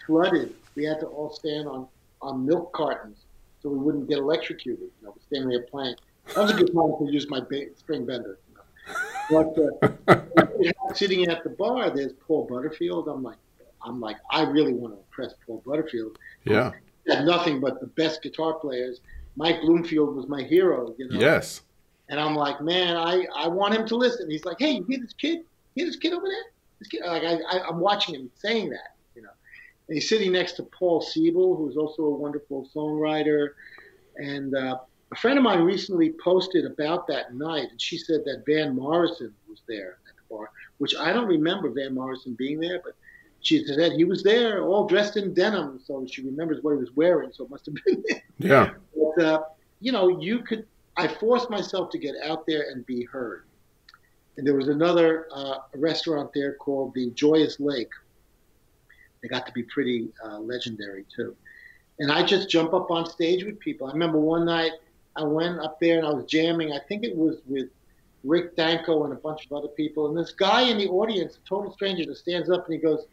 flooded. 0.05 0.53
We 0.75 0.83
had 0.83 0.99
to 0.99 1.07
all 1.07 1.31
stand 1.31 1.67
on, 1.67 1.87
on 2.21 2.45
milk 2.45 2.73
cartons 2.73 3.25
so 3.61 3.69
we 3.69 3.77
wouldn't 3.77 4.07
get 4.07 4.17
electrocuted. 4.17 4.89
You 5.01 5.07
know, 5.07 5.15
standing 5.27 5.49
there 5.49 5.63
playing. 5.63 5.95
That 6.27 6.37
was 6.37 6.51
a 6.51 6.55
good 6.55 6.73
time 6.73 6.93
to 6.99 7.11
use 7.11 7.29
my 7.29 7.39
ba- 7.39 7.75
string 7.75 8.05
bender. 8.05 8.39
You 8.49 8.55
know. 8.55 9.93
But 10.07 10.17
uh, 10.17 10.93
sitting 10.93 11.27
at 11.27 11.43
the 11.43 11.49
bar, 11.49 11.89
there's 11.89 12.13
Paul 12.13 12.47
Butterfield. 12.49 13.07
I'm 13.07 13.23
like, 13.23 13.37
I'm 13.81 13.99
like, 13.99 14.17
I 14.29 14.43
really 14.43 14.73
want 14.73 14.93
to 14.93 14.99
impress 14.99 15.33
Paul 15.45 15.63
Butterfield. 15.65 16.17
Yeah. 16.45 16.71
Had 17.07 17.25
nothing 17.25 17.59
but 17.59 17.79
the 17.79 17.87
best 17.87 18.21
guitar 18.21 18.53
players. 18.53 19.01
Mike 19.35 19.61
Bloomfield 19.61 20.15
was 20.15 20.27
my 20.27 20.43
hero. 20.43 20.93
You 20.97 21.09
know. 21.09 21.19
Yes. 21.19 21.61
And 22.09 22.19
I'm 22.19 22.35
like, 22.35 22.59
man, 22.61 22.97
I, 22.97 23.25
I 23.35 23.47
want 23.47 23.75
him 23.75 23.87
to 23.87 23.95
listen. 23.95 24.29
He's 24.29 24.43
like, 24.45 24.57
hey, 24.59 24.71
you 24.71 24.83
hear 24.83 24.99
this 24.99 25.13
kid? 25.13 25.41
You 25.75 25.83
hear 25.83 25.85
this 25.85 25.99
kid 25.99 26.13
over 26.13 26.25
there? 26.27 26.43
This 26.79 26.87
kid, 26.87 27.01
like 27.05 27.23
I, 27.23 27.35
I, 27.35 27.67
I'm 27.67 27.79
watching 27.79 28.15
him 28.15 28.29
saying 28.35 28.69
that, 28.69 28.95
you 29.15 29.21
know. 29.21 29.29
And 29.87 29.95
he's 29.95 30.09
sitting 30.09 30.31
next 30.31 30.53
to 30.53 30.63
Paul 30.63 31.01
Siebel, 31.01 31.55
who's 31.55 31.77
also 31.77 32.03
a 32.03 32.15
wonderful 32.15 32.69
songwriter. 32.75 33.49
And 34.17 34.55
uh, 34.55 34.79
a 35.11 35.15
friend 35.15 35.37
of 35.37 35.43
mine 35.43 35.61
recently 35.61 36.13
posted 36.23 36.65
about 36.65 37.07
that 37.07 37.33
night, 37.33 37.69
and 37.71 37.81
she 37.81 37.97
said 37.97 38.21
that 38.25 38.43
Van 38.45 38.75
Morrison 38.75 39.33
was 39.47 39.61
there 39.67 39.97
at 40.07 40.15
the 40.15 40.35
bar, 40.35 40.51
which 40.77 40.95
I 40.95 41.11
don't 41.13 41.27
remember 41.27 41.69
Van 41.69 41.93
Morrison 41.93 42.35
being 42.37 42.59
there, 42.59 42.81
but 42.83 42.93
she 43.41 43.63
said 43.65 43.93
he 43.93 44.03
was 44.03 44.21
there, 44.21 44.63
all 44.63 44.85
dressed 44.85 45.17
in 45.17 45.33
denim, 45.33 45.79
so 45.83 46.05
she 46.09 46.21
remembers 46.21 46.61
what 46.61 46.71
he 46.71 46.77
was 46.77 46.91
wearing, 46.95 47.31
so 47.33 47.45
it 47.45 47.49
must 47.49 47.65
have 47.65 47.75
been 47.85 48.03
there. 48.09 48.23
Yeah. 48.37 48.73
But 48.95 49.23
uh, 49.23 49.43
you 49.79 49.91
know, 49.91 50.19
you 50.19 50.39
could. 50.39 50.65
I 50.97 51.07
forced 51.07 51.49
myself 51.49 51.89
to 51.91 51.97
get 51.97 52.15
out 52.25 52.45
there 52.45 52.71
and 52.71 52.85
be 52.85 53.05
heard. 53.05 53.45
And 54.39 54.47
there 54.47 54.55
was 54.55 54.69
another 54.69 55.27
uh, 55.33 55.57
restaurant 55.75 56.31
there 56.33 56.53
called 56.53 56.93
the 56.93 57.11
Joyous 57.11 57.59
Lake. 57.59 57.91
They 59.21 59.27
got 59.27 59.45
to 59.47 59.51
be 59.51 59.63
pretty 59.63 60.07
uh, 60.23 60.39
legendary 60.39 61.03
too. 61.13 61.35
And 61.99 62.09
I 62.09 62.23
just 62.23 62.49
jump 62.49 62.73
up 62.73 62.89
on 62.89 63.05
stage 63.05 63.43
with 63.43 63.59
people. 63.59 63.87
I 63.87 63.91
remember 63.91 64.17
one 64.17 64.45
night 64.45 64.71
I 65.17 65.23
went 65.23 65.59
up 65.59 65.81
there 65.81 65.97
and 65.97 66.07
I 66.07 66.11
was 66.11 66.23
jamming. 66.23 66.71
I 66.71 66.79
think 66.87 67.03
it 67.03 67.13
was 67.13 67.41
with 67.47 67.67
Rick 68.23 68.55
Danko 68.55 69.03
and 69.03 69.11
a 69.11 69.17
bunch 69.17 69.45
of 69.45 69.51
other 69.51 69.67
people. 69.67 70.07
And 70.07 70.17
this 70.17 70.31
guy 70.31 70.61
in 70.61 70.77
the 70.77 70.87
audience, 70.87 71.35
a 71.35 71.45
total 71.45 71.73
stranger, 71.73 72.05
just 72.05 72.21
stands 72.21 72.49
up 72.49 72.63
and 72.63 72.73
he 72.75 72.79
goes, 72.79 73.07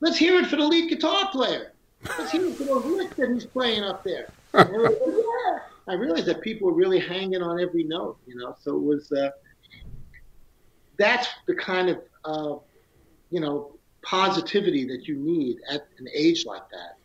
"Let's 0.00 0.16
hear 0.16 0.34
it 0.40 0.46
for 0.46 0.56
the 0.56 0.66
lead 0.66 0.90
guitar 0.90 1.30
player. 1.30 1.70
Let's 2.18 2.32
hear 2.32 2.44
it 2.44 2.56
for 2.56 2.64
those 2.64 3.08
that 3.10 3.30
he's 3.32 3.46
playing 3.46 3.84
up 3.84 4.02
there." 4.02 4.32
I 4.52 5.94
realized 5.94 6.26
that 6.26 6.40
people 6.40 6.66
were 6.66 6.74
really 6.74 6.98
hanging 6.98 7.40
on 7.40 7.60
every 7.60 7.84
note, 7.84 8.18
you 8.26 8.34
know. 8.34 8.56
So 8.60 8.74
it 8.74 8.82
was 8.82 9.12
uh, 9.12 9.30
that's 11.02 11.28
the 11.46 11.54
kind 11.54 11.88
of 11.90 11.98
uh, 12.24 12.54
you 13.30 13.40
know 13.40 13.76
positivity 14.02 14.84
that 14.86 15.06
you 15.08 15.16
need 15.16 15.58
at 15.70 15.86
an 15.98 16.06
age 16.14 16.44
like 16.46 16.68
that. 16.70 16.96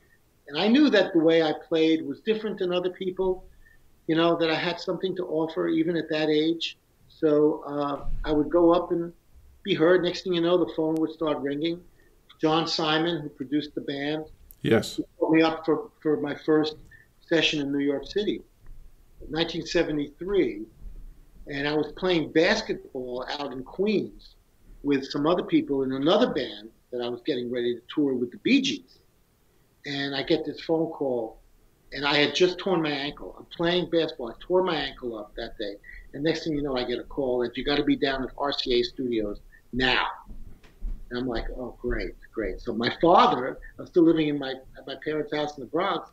And 0.47 0.57
I 0.57 0.67
knew 0.67 0.89
that 0.89 1.13
the 1.13 1.19
way 1.19 1.43
I 1.43 1.53
played 1.67 2.05
was 2.05 2.21
different 2.21 2.57
than 2.60 2.71
other 2.73 2.89
people, 2.89 3.45
you 4.07 4.15
know, 4.15 4.38
that 4.38 4.49
I 4.49 4.55
had 4.55 4.79
something 4.79 5.15
to 5.17 5.23
offer 5.25 5.67
even 5.67 5.95
at 5.97 6.10
that 6.10 6.29
age. 6.29 6.77
So 7.10 7.63
uh, 7.67 8.05
I 8.23 8.31
would 8.31 8.49
go 8.49 8.73
up 8.73 8.91
and 8.91 9.13
be 9.63 9.75
heard. 9.75 10.03
Next 10.03 10.23
thing 10.23 10.33
you 10.33 10.41
know, 10.41 10.57
the 10.57 10.71
phone 10.75 10.95
would 10.95 11.12
start 11.12 11.38
ringing. 11.39 11.81
John 12.41 12.67
Simon, 12.67 13.21
who 13.21 13.29
produced 13.29 13.75
the 13.75 13.81
band, 13.81 14.25
Yes. 14.62 14.99
called 15.19 15.33
me 15.33 15.41
up 15.41 15.65
for, 15.65 15.89
for 16.01 16.17
my 16.19 16.36
first 16.45 16.75
session 17.27 17.60
in 17.62 17.71
New 17.71 17.86
York 17.86 18.05
City, 18.05 18.41
1973, 19.19 20.65
and 21.49 21.67
I 21.67 21.73
was 21.73 21.91
playing 21.93 22.31
basketball 22.31 23.25
out 23.39 23.53
in 23.53 23.63
Queens 23.63 24.36
with 24.83 25.05
some 25.05 25.25
other 25.25 25.43
people 25.43 25.83
in 25.83 25.93
another 25.93 26.33
band 26.33 26.69
that 26.91 27.01
I 27.01 27.10
was 27.10 27.21
getting 27.25 27.51
ready 27.51 27.75
to 27.75 27.81
tour 27.93 28.13
with 28.13 28.31
the 28.31 28.38
Bee 28.38 28.62
Gees. 28.62 28.99
And 29.86 30.15
I 30.15 30.23
get 30.23 30.45
this 30.45 30.62
phone 30.62 30.88
call, 30.88 31.39
and 31.93 32.05
I 32.05 32.15
had 32.15 32.36
just 32.36 32.57
torn 32.57 32.81
my 32.81 32.91
ankle. 32.91 33.36
I'm 33.38 33.45
playing 33.45 33.89
basketball. 33.89 34.31
I 34.31 34.33
tore 34.39 34.63
my 34.63 34.75
ankle 34.75 35.17
up 35.17 35.33
that 35.36 35.57
day. 35.57 35.75
And 36.13 36.23
next 36.23 36.43
thing 36.43 36.53
you 36.53 36.62
know, 36.62 36.75
I 36.75 36.83
get 36.83 36.99
a 36.99 37.03
call 37.03 37.39
that 37.39 37.55
you 37.55 37.63
got 37.63 37.77
to 37.77 37.83
be 37.83 37.95
down 37.95 38.23
at 38.23 38.36
RCA 38.36 38.83
Studios 38.83 39.39
now. 39.71 40.07
And 41.10 41.19
I'm 41.19 41.27
like, 41.27 41.45
oh, 41.55 41.77
great, 41.81 42.15
great. 42.33 42.60
So 42.60 42.73
my 42.73 42.93
father, 43.01 43.57
I 43.77 43.81
was 43.81 43.89
still 43.89 44.03
living 44.03 44.27
in 44.27 44.38
my 44.38 44.55
at 44.77 44.86
my 44.86 44.95
parents' 45.03 45.33
house 45.33 45.57
in 45.57 45.63
the 45.63 45.69
Bronx. 45.69 46.10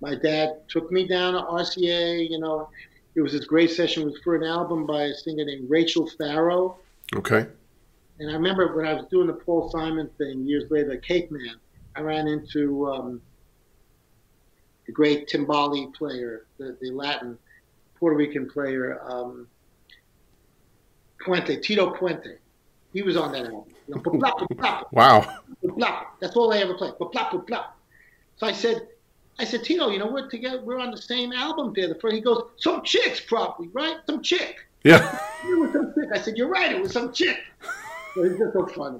My 0.00 0.14
dad 0.14 0.62
took 0.68 0.92
me 0.92 1.06
down 1.08 1.34
to 1.34 1.40
RCA. 1.40 2.30
You 2.30 2.38
know, 2.38 2.68
it 3.14 3.20
was 3.20 3.32
this 3.32 3.44
great 3.44 3.70
session. 3.70 4.02
It 4.02 4.06
was 4.06 4.18
for 4.22 4.36
an 4.36 4.44
album 4.44 4.86
by 4.86 5.04
a 5.04 5.14
singer 5.14 5.44
named 5.44 5.68
Rachel 5.68 6.08
Faro. 6.18 6.78
Okay. 7.14 7.46
And 8.18 8.30
I 8.30 8.34
remember 8.34 8.76
when 8.76 8.86
I 8.86 8.92
was 8.92 9.06
doing 9.10 9.26
the 9.26 9.32
Paul 9.32 9.70
Simon 9.70 10.08
thing 10.18 10.44
years 10.46 10.70
later, 10.70 10.96
Capeman, 10.96 11.54
I 11.96 12.02
ran 12.02 12.28
into 12.28 12.86
um, 12.88 13.22
the 14.86 14.92
great 14.92 15.28
timbali 15.28 15.92
player, 15.94 16.46
the, 16.58 16.76
the 16.80 16.90
Latin 16.90 17.38
Puerto 17.98 18.16
Rican 18.16 18.48
player, 18.48 19.00
um, 19.04 19.46
Puente, 21.24 21.60
Tito 21.62 21.92
Puente. 21.94 22.36
He 22.92 23.02
was 23.02 23.16
on 23.16 23.32
that 23.32 23.46
album. 23.46 23.64
You 23.88 23.94
know, 23.94 24.82
Wow. 24.92 26.12
That's 26.20 26.36
all 26.36 26.52
I 26.52 26.58
ever 26.58 26.74
played. 26.74 26.94
So 26.98 28.46
I 28.46 28.52
said, 28.52 28.88
I 29.40 29.44
said, 29.44 29.64
Tito, 29.64 29.88
you 29.88 29.98
know, 29.98 30.06
we're 30.06 30.28
together. 30.28 30.60
We're 30.60 30.78
on 30.78 30.90
the 30.90 31.00
same 31.00 31.32
album 31.32 31.72
there. 31.74 31.88
The 31.88 31.94
first, 31.94 32.14
he 32.14 32.20
goes, 32.20 32.44
some 32.58 32.82
chicks, 32.82 33.20
probably, 33.20 33.68
right? 33.68 33.96
Some 34.06 34.22
chick. 34.22 34.66
Yeah. 34.84 35.18
It 35.42 35.58
was 35.58 35.72
some 35.72 35.94
chick. 35.94 36.10
I 36.12 36.20
said, 36.20 36.36
you're 36.36 36.50
right. 36.50 36.70
It 36.70 36.82
was 36.82 36.92
some 36.92 37.12
chick. 37.12 37.38
So 38.14 38.24
he's 38.24 38.36
just 38.38 38.52
so 38.54 38.66
funny. 38.66 38.98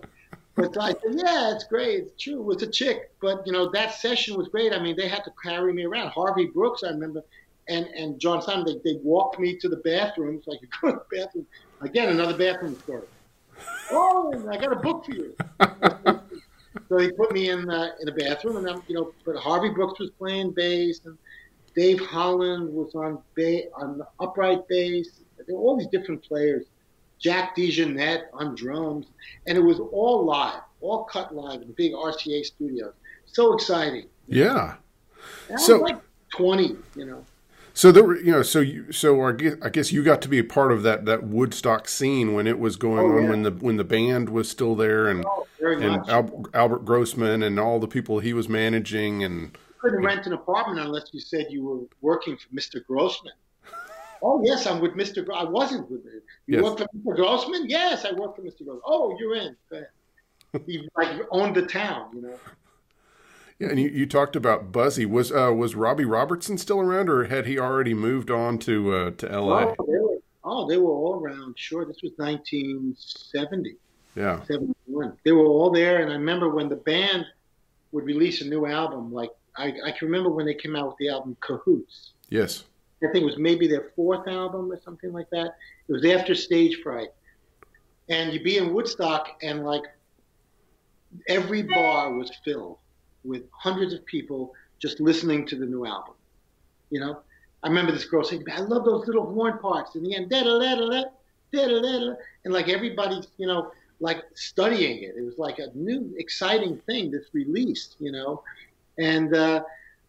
But 0.54 0.78
I 0.78 0.92
said, 0.92 1.16
yeah, 1.16 1.52
it's 1.52 1.64
great. 1.64 2.04
It's 2.04 2.22
true. 2.22 2.38
It 2.40 2.44
was 2.44 2.62
a 2.62 2.68
chick. 2.68 3.10
But, 3.20 3.44
you 3.44 3.52
know, 3.52 3.70
that 3.72 3.94
session 3.94 4.36
was 4.36 4.46
great. 4.46 4.72
I 4.72 4.80
mean, 4.80 4.96
they 4.96 5.08
had 5.08 5.24
to 5.24 5.32
carry 5.42 5.72
me 5.72 5.84
around. 5.84 6.10
Harvey 6.10 6.46
Brooks, 6.46 6.84
I 6.84 6.90
remember, 6.90 7.24
and, 7.68 7.86
and 7.86 8.20
John 8.20 8.40
Simon, 8.40 8.64
they, 8.64 8.92
they 8.92 9.00
walked 9.02 9.40
me 9.40 9.58
to 9.58 9.68
the 9.68 9.78
bathroom 9.78 10.40
so 10.44 10.52
I 10.54 10.58
could 10.58 10.70
go 10.80 10.90
to 10.92 11.02
the 11.10 11.16
bathroom. 11.18 11.46
Again, 11.80 12.10
another 12.10 12.38
bathroom 12.38 12.78
story. 12.78 13.02
Oh, 13.90 14.48
I 14.48 14.56
got 14.58 14.72
a 14.72 14.76
book 14.76 15.04
for 15.04 15.10
you. 15.10 15.34
So 16.88 16.96
they 16.98 17.10
put 17.12 17.32
me 17.32 17.50
in 17.50 17.64
the, 17.66 17.92
in 18.00 18.06
the 18.06 18.12
bathroom, 18.12 18.56
and 18.58 18.68
I'm, 18.68 18.82
you 18.88 18.94
know, 18.94 19.12
but 19.24 19.36
Harvey 19.36 19.70
Brooks 19.70 19.98
was 19.98 20.10
playing 20.18 20.52
bass, 20.52 21.00
and 21.04 21.16
Dave 21.74 22.00
Holland 22.00 22.72
was 22.72 22.94
on 22.94 23.18
ba- 23.36 23.70
on 23.76 23.98
the 23.98 24.06
upright 24.20 24.66
bass. 24.68 25.20
There 25.46 25.56
were 25.56 25.62
all 25.62 25.76
these 25.76 25.88
different 25.88 26.22
players, 26.22 26.66
Jack 27.18 27.56
DeJohnette 27.56 28.24
on 28.32 28.54
drums, 28.54 29.06
and 29.46 29.56
it 29.56 29.62
was 29.62 29.80
all 29.80 30.24
live, 30.24 30.60
all 30.80 31.04
cut 31.04 31.34
live 31.34 31.60
in 31.62 31.68
the 31.68 31.74
big 31.74 31.92
RCA 31.92 32.44
studios. 32.44 32.92
So 33.26 33.54
exciting. 33.54 34.06
Yeah. 34.26 34.74
I 35.52 35.56
So- 35.56 35.80
was 35.80 35.90
like 35.92 36.00
20, 36.36 36.76
you 36.96 37.04
know. 37.06 37.24
So 37.72 37.92
there, 37.92 38.04
were, 38.04 38.16
you 38.18 38.32
know, 38.32 38.42
so 38.42 38.60
you, 38.60 38.90
so 38.92 39.22
I 39.22 39.32
guess, 39.32 39.54
I 39.62 39.68
guess 39.68 39.92
you 39.92 40.02
got 40.02 40.20
to 40.22 40.28
be 40.28 40.38
a 40.38 40.44
part 40.44 40.72
of 40.72 40.82
that 40.82 41.04
that 41.06 41.22
Woodstock 41.24 41.88
scene 41.88 42.34
when 42.34 42.46
it 42.46 42.58
was 42.58 42.76
going 42.76 42.98
Oh, 43.00 43.16
on, 43.16 43.22
yeah. 43.24 43.30
when 43.30 43.42
the 43.42 43.50
when 43.52 43.76
the 43.76 43.84
band 43.84 44.28
was 44.28 44.48
still 44.50 44.74
there, 44.74 45.08
and 45.08 45.24
Oh, 45.26 45.46
and. 45.62 46.08
Al, 46.10 46.44
Albert 46.54 46.84
Grossman 46.84 47.42
and 47.42 47.58
all 47.60 47.78
the 47.78 47.88
people 47.88 48.18
he 48.18 48.32
was 48.32 48.48
managing, 48.48 49.22
and 49.24 49.42
You 49.42 49.50
couldn't 49.80 50.04
rent 50.04 50.26
an 50.26 50.32
apartment 50.32 50.80
unless 50.80 51.10
you 51.12 51.20
said 51.20 51.46
you 51.50 51.62
were 51.64 51.80
working 52.00 52.36
for 52.36 52.48
Mr. 52.54 52.84
Grossman. 52.86 53.32
Oh 54.22 54.42
yes, 54.44 54.66
I'm 54.66 54.80
with 54.82 54.92
Mr. 54.92 55.24
Gro- 55.24 55.34
I 55.36 55.44
wasn't 55.44 55.90
with 55.90 56.04
him. 56.04 56.20
You 56.46 56.56
Yes. 56.56 56.62
work 56.62 56.78
for 56.80 56.84
Mr. 56.94 57.16
Grossman? 57.16 57.70
Yes, 57.70 58.04
I 58.04 58.12
work 58.12 58.36
for 58.36 58.42
Mr. 58.42 58.64
Grossman. 58.66 58.82
Oh, 58.84 59.16
you're 59.18 59.34
in. 59.34 59.56
He 60.66 60.86
like 60.94 61.22
owned 61.30 61.54
the 61.56 61.62
town, 61.62 62.10
you 62.14 62.20
know. 62.20 62.34
Yeah, 63.60 63.68
and 63.68 63.78
you, 63.78 63.88
you 63.90 64.06
talked 64.06 64.34
about 64.34 64.72
Buzzy. 64.72 65.04
Was 65.06 65.30
uh, 65.30 65.52
was 65.54 65.74
Robbie 65.74 66.04
Robertson 66.06 66.58
still 66.58 66.80
around, 66.80 67.08
or 67.10 67.24
had 67.24 67.46
he 67.46 67.58
already 67.58 67.94
moved 67.94 68.30
on 68.30 68.58
to 68.60 68.94
uh, 68.94 69.10
to 69.12 69.30
L.A.? 69.30 69.74
Oh, 69.78 69.86
they 69.86 69.98
were, 69.98 70.16
oh, 70.44 70.68
they 70.68 70.76
were 70.78 70.90
all 70.90 71.20
around. 71.22 71.54
Sure, 71.58 71.84
this 71.84 71.98
was 72.02 72.12
1970, 72.16 73.76
Yeah, 74.16 74.42
71. 74.44 75.16
They 75.24 75.32
were 75.32 75.44
all 75.46 75.70
there, 75.70 76.02
and 76.02 76.10
I 76.10 76.14
remember 76.14 76.48
when 76.48 76.68
the 76.68 76.76
band 76.76 77.26
would 77.92 78.04
release 78.04 78.40
a 78.40 78.46
new 78.46 78.66
album. 78.66 79.12
Like 79.12 79.30
I, 79.56 79.72
I 79.84 79.90
can 79.92 80.08
remember 80.08 80.30
when 80.30 80.46
they 80.46 80.54
came 80.54 80.74
out 80.74 80.86
with 80.88 80.96
the 80.98 81.10
album 81.10 81.36
Cahoots. 81.40 82.12
yes, 82.30 82.64
I 83.02 83.06
think 83.12 83.22
it 83.22 83.26
was 83.26 83.38
maybe 83.38 83.66
their 83.66 83.92
fourth 83.94 84.26
album 84.26 84.72
or 84.72 84.80
something 84.82 85.12
like 85.12 85.28
that. 85.30 85.54
It 85.88 85.92
was 85.92 86.04
after 86.06 86.34
Stage 86.34 86.80
Fright. 86.82 87.08
And 88.08 88.32
you'd 88.32 88.42
be 88.42 88.56
in 88.58 88.74
Woodstock, 88.74 89.38
and 89.42 89.64
like 89.64 89.82
every 91.28 91.62
bar 91.62 92.12
was 92.12 92.30
filled 92.44 92.78
with 93.24 93.42
hundreds 93.52 93.92
of 93.92 94.04
people 94.06 94.54
just 94.78 95.00
listening 95.00 95.46
to 95.46 95.56
the 95.56 95.66
new 95.66 95.86
album. 95.86 96.14
You 96.90 97.00
know, 97.00 97.20
I 97.62 97.68
remember 97.68 97.92
this 97.92 98.04
girl 98.04 98.24
saying, 98.24 98.44
I 98.52 98.60
love 98.60 98.84
those 98.84 99.06
little 99.06 99.26
horn 99.32 99.58
parts 99.58 99.94
in 99.94 100.02
the 100.02 100.16
end. 100.16 100.30
Da 100.30 100.42
da 100.42 100.58
da 100.58 100.74
da 100.74 101.04
da 101.52 101.66
da 101.66 101.80
da. 101.80 102.14
And 102.44 102.54
like 102.54 102.68
everybody, 102.68 103.20
you 103.36 103.46
know, 103.46 103.70
like 104.00 104.24
studying 104.34 105.02
it. 105.02 105.14
It 105.16 105.24
was 105.24 105.38
like 105.38 105.58
a 105.58 105.68
new, 105.74 106.12
exciting 106.16 106.78
thing 106.86 107.10
that's 107.10 107.32
released, 107.32 107.96
you 108.00 108.12
know. 108.12 108.42
And 108.98 109.34
uh, 109.34 109.62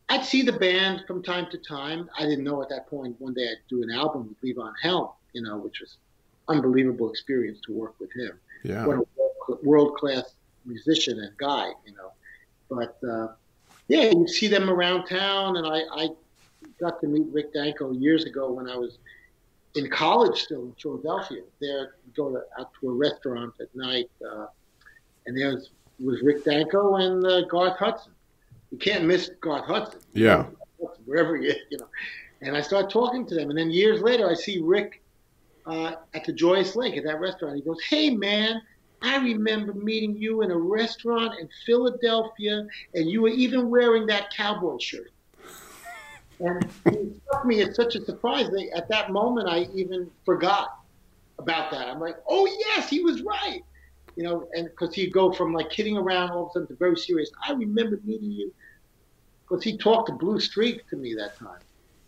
I'd 0.10 0.26
see 0.26 0.42
the 0.42 0.54
band 0.54 1.04
from 1.08 1.22
time 1.22 1.48
to 1.52 1.58
time. 1.58 2.10
I 2.18 2.24
didn't 2.24 2.44
know 2.44 2.62
at 2.62 2.70
that 2.70 2.88
point 2.90 3.16
one 3.20 3.34
day 3.34 3.44
I'd 3.44 3.68
do 3.70 3.84
an 3.84 3.92
album 3.92 4.30
with 4.30 4.58
Levon 4.58 4.74
Helm, 4.82 5.10
you 5.34 5.42
know, 5.42 5.58
which 5.58 5.82
was 5.82 5.98
unbelievable 6.48 7.10
experience 7.10 7.60
to 7.68 7.74
work 7.74 7.96
with 8.00 8.12
him. 8.14 8.40
yeah, 8.64 8.86
What 8.86 8.98
a 8.98 9.56
world 9.64 9.96
class 9.98 10.34
musician 10.66 11.20
and 11.20 11.36
guy, 11.38 11.70
you 11.86 11.94
know. 11.96 12.12
But 12.72 12.98
uh, 13.08 13.28
yeah, 13.90 14.12
you 14.12 14.26
see 14.28 14.48
them 14.48 14.70
around 14.70 15.06
town, 15.06 15.58
and 15.58 15.68
I, 15.68 15.82
I 15.92 16.10
got 16.80 17.02
to 17.02 17.08
meet 17.08 17.28
Rick 17.32 17.54
Danko 17.54 17.92
years 17.92 18.24
ago 18.24 18.50
when 18.50 18.70
I 18.70 18.78
was 18.78 18.98
in 19.76 19.90
college 19.90 20.42
still 20.42 20.64
in 20.64 20.74
Philadelphia. 20.82 21.42
There, 21.60 21.96
go 22.16 22.32
to, 22.32 22.42
out 22.58 22.72
to 22.80 22.90
a 22.90 22.94
restaurant 22.94 23.54
at 23.60 23.68
night, 23.76 24.10
uh, 24.26 24.48
and 25.26 25.38
there 25.38 25.54
was, 25.54 25.72
was 26.00 26.22
Rick 26.24 26.46
Danko 26.46 26.96
and 26.96 27.26
uh, 27.26 27.42
Garth 27.42 27.78
Hudson. 27.78 28.14
You 28.72 28.78
can't 28.78 29.04
miss 29.04 29.32
Garth 29.42 29.66
Hudson 29.66 30.00
yeah, 30.14 30.46
wherever 31.06 31.36
he 31.36 31.48
is, 31.48 31.58
you 31.70 31.78
know. 31.78 31.90
And 32.42 32.56
I 32.56 32.62
start 32.62 32.90
talking 32.90 33.26
to 33.28 33.36
them, 33.36 33.50
and 33.50 33.60
then 33.60 33.70
years 33.70 34.02
later, 34.02 34.30
I 34.30 34.34
see 34.34 34.62
Rick 34.64 35.04
uh, 35.66 35.96
at 36.14 36.24
the 36.24 36.32
Joyous 36.32 36.78
Lake 36.78 36.96
at 36.96 37.04
that 37.04 37.20
restaurant. 37.20 37.58
He 37.58 37.62
goes, 37.62 37.82
"Hey, 37.84 38.10
man, 38.12 38.62
I 39.02 39.18
remember 39.18 39.74
meeting 39.74 40.16
you 40.16 40.42
in 40.42 40.52
a 40.52 40.58
restaurant 40.58 41.40
in 41.40 41.50
Philadelphia, 41.66 42.68
and 42.94 43.10
you 43.10 43.22
were 43.22 43.30
even 43.30 43.70
wearing 43.70 44.06
that 44.08 44.32
cowboy 44.32 44.78
shirt." 44.80 45.12
And 46.40 46.64
it 46.86 47.22
struck 47.24 47.46
me 47.46 47.62
as 47.62 47.76
such 47.76 47.96
a 47.96 48.04
surprise. 48.04 48.50
that 48.50 48.70
At 48.76 48.88
that 48.90 49.12
moment, 49.12 49.48
I 49.48 49.68
even 49.76 50.10
forgot 50.26 50.80
about 51.38 51.72
that. 51.72 51.88
I'm 51.88 52.00
like, 52.00 52.18
"Oh 52.28 52.46
yes, 52.46 52.90
he 52.90 53.02
was 53.02 53.22
right." 53.22 53.64
You 54.16 54.24
know, 54.24 54.50
and 54.54 54.70
because 54.70 54.94
he'd 54.94 55.14
go 55.14 55.32
from 55.32 55.54
like 55.54 55.70
kidding 55.70 55.98
around 55.98 56.32
all 56.32 56.46
of 56.46 56.50
a 56.50 56.54
sudden 56.54 56.68
to 56.68 56.76
very 56.76 56.98
serious. 56.98 57.32
I 57.48 57.54
remember 57.54 58.00
meeting 58.04 58.32
you 58.32 58.54
because 59.48 59.64
he 59.64 59.78
talked 59.78 60.10
to 60.10 60.16
Blue 60.16 60.40
Streak 60.40 60.88
to 60.90 60.96
me 60.96 61.14
that 61.16 61.38
time, 61.38 61.62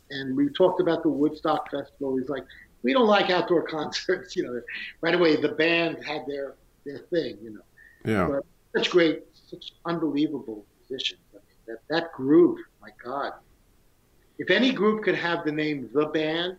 and 0.10 0.36
we 0.36 0.50
talked 0.50 0.82
about 0.82 1.04
the 1.04 1.10
Woodstock 1.10 1.70
Festival. 1.72 2.18
He's 2.18 2.30
like, 2.30 2.46
we 2.84 2.94
don't 2.94 3.08
like 3.08 3.30
outdoor 3.30 3.64
concerts, 3.68 4.36
you 4.36 4.44
know. 4.44 4.62
Right 5.02 5.16
away, 5.16 5.36
the 5.36 5.50
band 5.50 6.04
had 6.04 6.26
their 6.28 6.56
their 6.86 7.00
thing, 7.00 7.38
you 7.42 7.52
know. 7.52 7.62
yeah. 8.06 8.28
But 8.28 8.46
such 8.76 8.90
great, 8.92 9.24
such 9.50 9.74
unbelievable 9.86 10.66
musicians. 10.80 11.22
I 11.34 11.38
mean, 11.38 11.44
that 11.68 11.78
that 11.90 12.12
group, 12.14 12.58
my 12.82 12.90
God. 13.04 13.34
If 14.40 14.50
any 14.50 14.72
group 14.72 15.04
could 15.04 15.16
have 15.16 15.46
the 15.46 15.52
name 15.52 15.90
The 15.94 16.08
Band, 16.08 16.58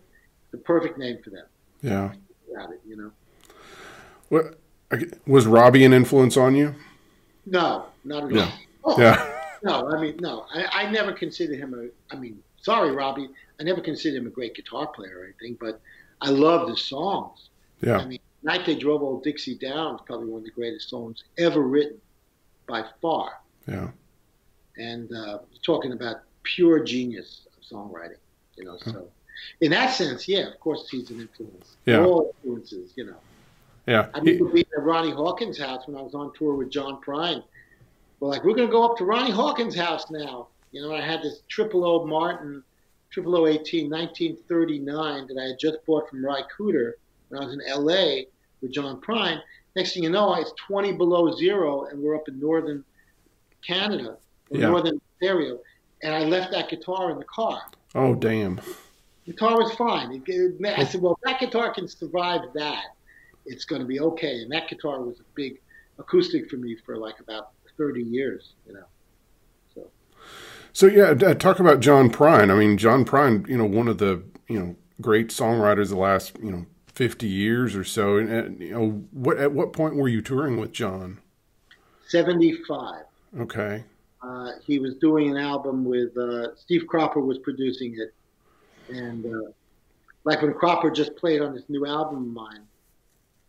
the 0.53 0.59
perfect 0.59 0.97
name 0.99 1.19
for 1.23 1.31
them. 1.31 1.47
yeah. 1.83 2.13
Got 2.55 2.71
it, 2.73 2.81
you 2.87 2.97
know. 2.97 3.11
What 4.29 4.59
was 5.27 5.47
Robbie 5.47 5.85
an 5.85 5.93
influence 5.93 6.37
on 6.37 6.55
you? 6.55 6.75
No, 7.47 7.87
not 8.05 8.25
at 8.25 8.31
Yeah. 8.31 8.51
all. 8.85 8.95
Oh, 8.95 9.01
Yeah, 9.01 9.41
No, 9.63 9.91
I 9.91 10.01
mean, 10.01 10.17
no, 10.19 10.47
I, 10.55 10.85
I 10.85 10.91
never 10.91 11.13
considered 11.13 11.59
him 11.59 11.75
a. 11.75 12.15
I 12.15 12.19
mean, 12.19 12.41
sorry, 12.63 12.93
Robbie, 12.93 13.29
I 13.59 13.63
never 13.65 13.81
considered 13.81 14.19
him 14.19 14.27
a 14.27 14.31
great 14.31 14.55
guitar 14.55 14.87
player 14.87 15.19
or 15.21 15.25
anything, 15.25 15.57
but 15.61 15.81
I 16.21 16.31
loved 16.31 16.71
his 16.71 16.81
songs. 16.83 17.49
Yeah. 17.81 17.99
I 17.99 18.05
mean, 18.07 18.21
Night 18.45 18.67
They 18.67 18.75
Drove 18.77 19.03
Old 19.03 19.25
Dixie 19.25 19.57
Down 19.57 19.97
is 19.97 20.01
probably 20.07 20.29
one 20.29 20.41
of 20.41 20.45
the 20.45 20.51
greatest 20.51 20.91
songs 20.91 21.25
ever 21.39 21.63
written 21.63 21.99
by 22.67 22.85
far. 23.01 23.41
yeah, 23.67 23.89
And 24.77 25.11
uh, 25.13 25.39
talking 25.65 25.93
about 25.93 26.17
pure 26.43 26.85
genius 26.85 27.47
of 27.57 27.63
songwriting, 27.65 28.19
you 28.57 28.65
know. 28.65 28.77
So, 28.85 29.09
in 29.63 29.71
that 29.71 29.95
sense, 29.95 30.29
yeah, 30.29 30.49
of 30.49 30.61
course, 30.61 30.89
he's 30.91 31.11
an 31.11 31.21
influence. 31.21 31.77
Yeah. 31.87 32.05
All 32.05 32.35
influences, 32.43 32.93
you 32.97 33.07
know. 33.07 33.17
yeah. 33.87 34.09
I 34.15 34.19
remember 34.19 34.47
being 34.47 34.67
at 34.77 34.83
Ronnie 34.85 35.11
Hawkins' 35.13 35.59
house 35.59 35.87
when 35.87 35.97
I 35.97 36.03
was 36.03 36.15
on 36.15 36.33
tour 36.35 36.55
with 36.55 36.71
John 36.71 37.01
Prine. 37.01 37.43
We're 38.21 38.29
like, 38.29 38.45
we're 38.45 38.55
going 38.55 38.69
to 38.69 38.73
go 38.73 38.85
up 38.85 38.99
to 38.99 39.05
Ronnie 39.05 39.33
Hawkins' 39.33 39.75
house 39.75 40.11
now. 40.11 40.49
You 40.73 40.83
know, 40.83 40.95
I 40.95 41.01
had 41.01 41.23
this 41.23 41.41
triple 41.49 41.85
O 41.85 42.07
Martin, 42.07 42.63
triple 43.11 43.37
O 43.37 43.47
18, 43.47 43.91
1939 43.91 45.27
that 45.29 45.39
I 45.39 45.49
had 45.49 45.59
just 45.59 45.85
bought 45.87 46.09
from 46.11 46.25
Ry 46.25 46.43
Cooder 46.57 46.93
when 47.29 47.43
I 47.43 47.45
was 47.47 47.55
in 47.55 47.61
LA 47.67 48.25
with 48.61 48.73
John 48.73 49.01
Prine. 49.01 49.41
Next 49.77 49.95
thing 49.95 50.03
you 50.05 50.11
know, 50.11 50.35
it's 50.35 50.53
20 50.69 50.93
below 50.93 51.35
zero, 51.37 51.87
and 51.87 52.01
we're 52.01 52.15
up 52.15 52.29
in 52.29 52.39
northern 52.39 52.85
Canada, 53.67 54.17
in 54.51 54.61
Yeah. 54.61 54.69
northern 54.69 55.01
Ontario. 55.23 55.59
And 56.03 56.15
I 56.15 56.25
left 56.25 56.53
that 56.53 56.69
guitar 56.69 57.11
in 57.11 57.19
the 57.19 57.25
car. 57.25 57.61
Oh, 57.95 58.15
damn. 58.15 58.61
guitar 59.27 59.57
was 59.57 59.73
fine. 59.75 60.23
I 60.67 60.85
said, 60.85 61.01
well, 61.01 61.15
if 61.15 61.21
that 61.23 61.41
guitar 61.41 61.73
can 61.73 61.89
survive 61.89 62.43
that, 62.55 62.85
it's 63.47 63.65
going 63.65 63.81
to 63.81 63.87
be 63.89 63.99
okay. 64.01 64.43
And 64.43 64.53
that 64.53 64.69
guitar 64.69 65.01
was 65.01 65.19
a 65.21 65.23
big 65.35 65.61
acoustic 65.99 66.51
for 66.51 66.57
me 66.57 66.77
for 66.85 66.99
like 66.99 67.21
about 67.21 67.53
30 67.79 68.03
years, 68.03 68.53
you 68.67 68.75
know. 68.75 68.85
So 69.75 69.91
So 70.75 70.87
yeah, 70.87 71.15
talk 71.35 71.59
about 71.61 71.81
John 71.81 72.11
Prine. 72.11 72.51
I 72.51 72.55
mean, 72.59 72.77
John 72.77 73.05
Prine, 73.05 73.49
you 73.49 73.57
know, 73.57 73.65
one 73.65 73.89
of 73.89 73.99
the 73.99 74.23
you 74.49 74.59
know 74.59 74.77
great 75.01 75.29
songwriters 75.29 75.85
of 75.85 75.89
the 75.91 75.97
last 75.97 76.37
you 76.43 76.51
know 76.51 76.67
fifty 76.95 77.29
years 77.29 77.75
or 77.77 77.85
so. 77.85 78.17
And, 78.17 78.31
and 78.31 78.61
you 78.61 78.71
know, 78.71 78.91
what 79.13 79.39
at 79.39 79.53
what 79.53 79.73
point 79.73 79.97
were 79.97 80.09
you 80.09 80.23
touring 80.23 80.57
with 80.59 80.73
John? 80.73 81.19
75. 82.09 83.05
Okay, 83.41 83.83
Uh, 84.23 84.53
he 84.65 84.79
was 84.79 84.95
doing 84.97 85.31
an 85.31 85.37
album 85.37 85.85
with 85.85 86.17
uh, 86.17 86.55
Steve 86.55 86.87
Cropper 86.87 87.21
was 87.21 87.39
producing 87.39 87.99
it, 87.99 88.15
and 88.95 89.25
uh, 89.27 89.51
like 90.23 90.41
when 90.43 90.53
Cropper 90.55 90.91
just 90.91 91.17
played 91.17 91.41
on 91.41 91.55
this 91.55 91.65
new 91.69 91.87
album 91.87 92.19
of 92.19 92.29
mine, 92.29 92.63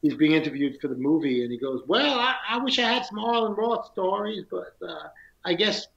he's 0.01 0.15
being 0.15 0.31
interviewed 0.31 0.79
for 0.81 0.87
the 0.87 0.95
movie, 0.95 1.43
and 1.43 1.51
he 1.51 1.57
goes, 1.57 1.83
"Well, 1.85 2.17
I, 2.19 2.35
I 2.49 2.57
wish 2.57 2.79
I 2.79 2.91
had 2.91 3.05
some 3.05 3.19
Arlen 3.19 3.53
Roth 3.53 3.91
stories, 3.91 4.45
but 4.49 4.75
uh, 4.81 5.09
I 5.43 5.53
guess 5.53 5.87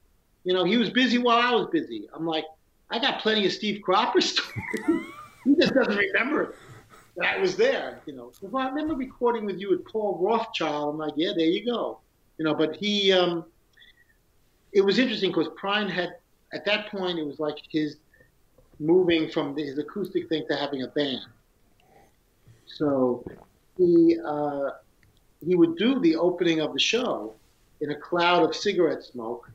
you 0.43 0.53
know 0.53 0.63
he 0.65 0.77
was 0.77 0.89
busy 0.91 1.17
while 1.17 1.39
I 1.41 1.55
was 1.55 1.67
busy." 1.71 2.07
I'm 2.13 2.27
like, 2.27 2.45
"I 2.91 2.99
got 2.99 3.21
plenty 3.21 3.45
of 3.47 3.53
Steve 3.53 3.81
Cropper 3.81 4.21
stories. 4.29 5.05
he 5.45 5.55
just 5.55 5.73
doesn't 5.73 5.97
remember 5.97 6.53
that 7.19 7.39
was 7.39 7.55
there." 7.55 8.01
You 8.05 8.13
know, 8.13 8.31
I 8.55 8.69
remember 8.69 8.95
recording 8.95 9.45
with 9.45 9.59
you 9.59 9.69
with 9.69 9.85
Paul 9.85 10.17
Rothchild. 10.21 10.93
I'm 10.93 10.97
like, 10.97 11.13
"Yeah, 11.15 11.31
there 11.35 11.45
you 11.45 11.65
go." 11.65 11.99
You 12.37 12.45
know, 12.45 12.53
but 12.53 12.75
he. 12.75 13.11
Um, 13.11 13.45
it 14.71 14.81
was 14.81 14.99
interesting 14.99 15.31
because 15.31 15.47
Prine 15.59 15.89
had 15.89 16.17
at 16.53 16.65
that 16.65 16.89
point 16.89 17.17
it 17.17 17.25
was 17.25 17.39
like 17.39 17.57
his 17.69 17.97
moving 18.79 19.29
from 19.29 19.55
his 19.55 19.77
acoustic 19.77 20.29
thing 20.29 20.45
to 20.49 20.55
having 20.55 20.83
a 20.83 20.87
band. 20.87 21.25
So 22.65 23.23
he 23.77 24.17
uh, 24.25 24.71
he 25.45 25.55
would 25.55 25.77
do 25.77 25.99
the 25.99 26.15
opening 26.15 26.61
of 26.61 26.73
the 26.73 26.79
show 26.79 27.33
in 27.81 27.91
a 27.91 27.95
cloud 27.95 28.43
of 28.47 28.55
cigarette 28.55 29.03
smoke 29.03 29.51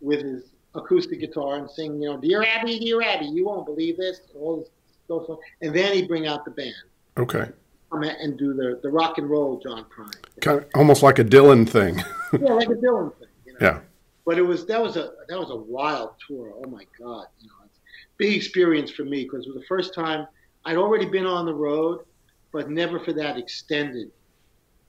with 0.00 0.22
his 0.22 0.44
acoustic 0.74 1.20
guitar 1.20 1.56
and 1.56 1.70
sing, 1.70 2.00
you 2.00 2.08
know, 2.08 2.16
"Dear 2.16 2.42
Abby, 2.42 2.78
Dear 2.78 3.02
Abby, 3.02 3.26
you 3.26 3.44
won't 3.44 3.66
believe 3.66 3.96
this," 3.96 4.20
all 4.34 4.58
this 4.58 4.70
stuff, 5.04 5.38
and 5.62 5.74
then 5.74 5.94
he'd 5.94 6.08
bring 6.08 6.26
out 6.26 6.44
the 6.44 6.50
band. 6.50 6.74
Okay, 7.18 7.46
come 7.90 8.02
and 8.02 8.38
do 8.38 8.54
the 8.54 8.80
the 8.82 8.88
rock 8.90 9.18
and 9.18 9.28
roll 9.28 9.60
John 9.60 9.84
Prine. 9.84 10.40
Kind 10.40 10.58
of 10.58 10.66
almost 10.74 11.02
like 11.02 11.18
a 11.18 11.24
Dylan 11.24 11.68
thing. 11.68 11.96
yeah, 12.32 12.52
like 12.52 12.68
a 12.68 12.74
Dylan 12.74 13.14
thing. 13.18 13.28
You 13.46 13.52
know? 13.54 13.58
Yeah. 13.60 13.80
But 14.24 14.38
it 14.38 14.42
was 14.42 14.66
that 14.66 14.80
was 14.80 14.96
a 14.96 15.12
that 15.28 15.38
was 15.38 15.50
a 15.50 15.56
wild 15.56 16.10
tour. 16.26 16.52
Oh 16.56 16.68
my 16.68 16.84
God, 16.98 17.26
you 17.40 17.48
know, 17.48 17.54
it's 17.64 17.78
a 17.78 18.16
big 18.16 18.36
experience 18.36 18.90
for 18.90 19.04
me 19.04 19.24
because 19.24 19.46
it 19.46 19.54
was 19.54 19.62
the 19.62 19.66
first 19.66 19.94
time 19.94 20.26
I'd 20.64 20.76
already 20.76 21.06
been 21.06 21.26
on 21.26 21.46
the 21.46 21.54
road, 21.54 22.04
but 22.52 22.70
never 22.70 23.00
for 23.00 23.12
that 23.14 23.38
extended 23.38 24.10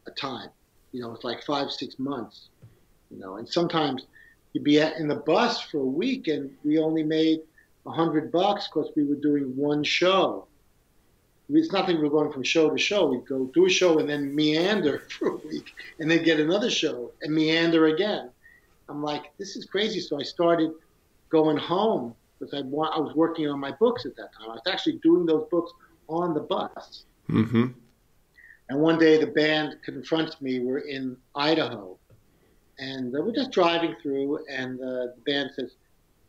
a 0.08 0.12
time. 0.12 0.50
You 0.92 1.02
know, 1.02 1.14
it's 1.14 1.24
like 1.24 1.44
five 1.44 1.72
six 1.72 1.98
months. 1.98 2.50
You 3.10 3.20
know, 3.20 3.38
and 3.38 3.48
sometimes 3.48 4.06
you'd 4.54 4.64
be 4.64 4.80
at, 4.80 4.98
in 4.98 5.08
the 5.08 5.16
bus 5.16 5.62
for 5.62 5.80
a 5.80 5.86
week 5.86 6.28
and 6.28 6.52
we 6.64 6.78
only 6.78 7.04
made 7.04 7.42
a 7.86 7.92
hundred 7.92 8.32
bucks 8.32 8.68
because 8.68 8.92
we 8.96 9.04
were 9.04 9.16
doing 9.16 9.56
one 9.56 9.84
show. 9.84 10.48
It's 11.54 11.72
nothing 11.72 12.02
we're 12.02 12.10
going 12.10 12.32
from 12.32 12.44
show 12.44 12.70
to 12.70 12.78
show. 12.78 13.08
We'd 13.08 13.26
go 13.26 13.46
do 13.54 13.66
a 13.66 13.70
show 13.70 14.00
and 14.00 14.10
then 14.10 14.34
meander 14.34 15.00
for 15.10 15.30
a 15.30 15.38
week 15.38 15.74
and 16.00 16.10
then 16.10 16.24
get 16.24 16.40
another 16.40 16.70
show 16.70 17.12
and 17.22 17.34
meander 17.34 17.88
again. 17.88 18.30
I'm 18.90 19.04
like, 19.04 19.32
this 19.38 19.56
is 19.56 19.66
crazy. 19.66 20.00
So 20.00 20.20
I 20.20 20.24
started 20.24 20.72
going 21.30 21.58
home 21.58 22.16
because 22.40 22.54
I, 22.54 22.60
I 22.60 23.00
was 23.00 23.14
working 23.16 23.48
on 23.48 23.60
my 23.60 23.72
books 23.72 24.06
at 24.06 24.16
that 24.18 24.34
time. 24.34 24.50
I 24.50 24.54
was 24.54 24.62
actually 24.68 25.00
doing 25.04 25.26
those 25.26 25.48
books 25.50 25.72
on 26.08 26.34
the 26.34 26.42
bus. 26.42 27.04
Mm-hmm. 27.30 27.68
And 28.70 28.80
one 28.80 28.98
day 29.00 29.18
the 29.18 29.28
band 29.28 29.78
confronts 29.84 30.42
me. 30.42 30.60
We're 30.60 30.80
in 30.80 31.18
Idaho 31.36 31.98
and 32.82 33.16
uh, 33.16 33.22
we're 33.22 33.32
just 33.32 33.52
driving 33.52 33.96
through, 34.02 34.40
and 34.50 34.80
uh, 34.82 35.14
the 35.16 35.22
band 35.26 35.52
says, 35.56 35.76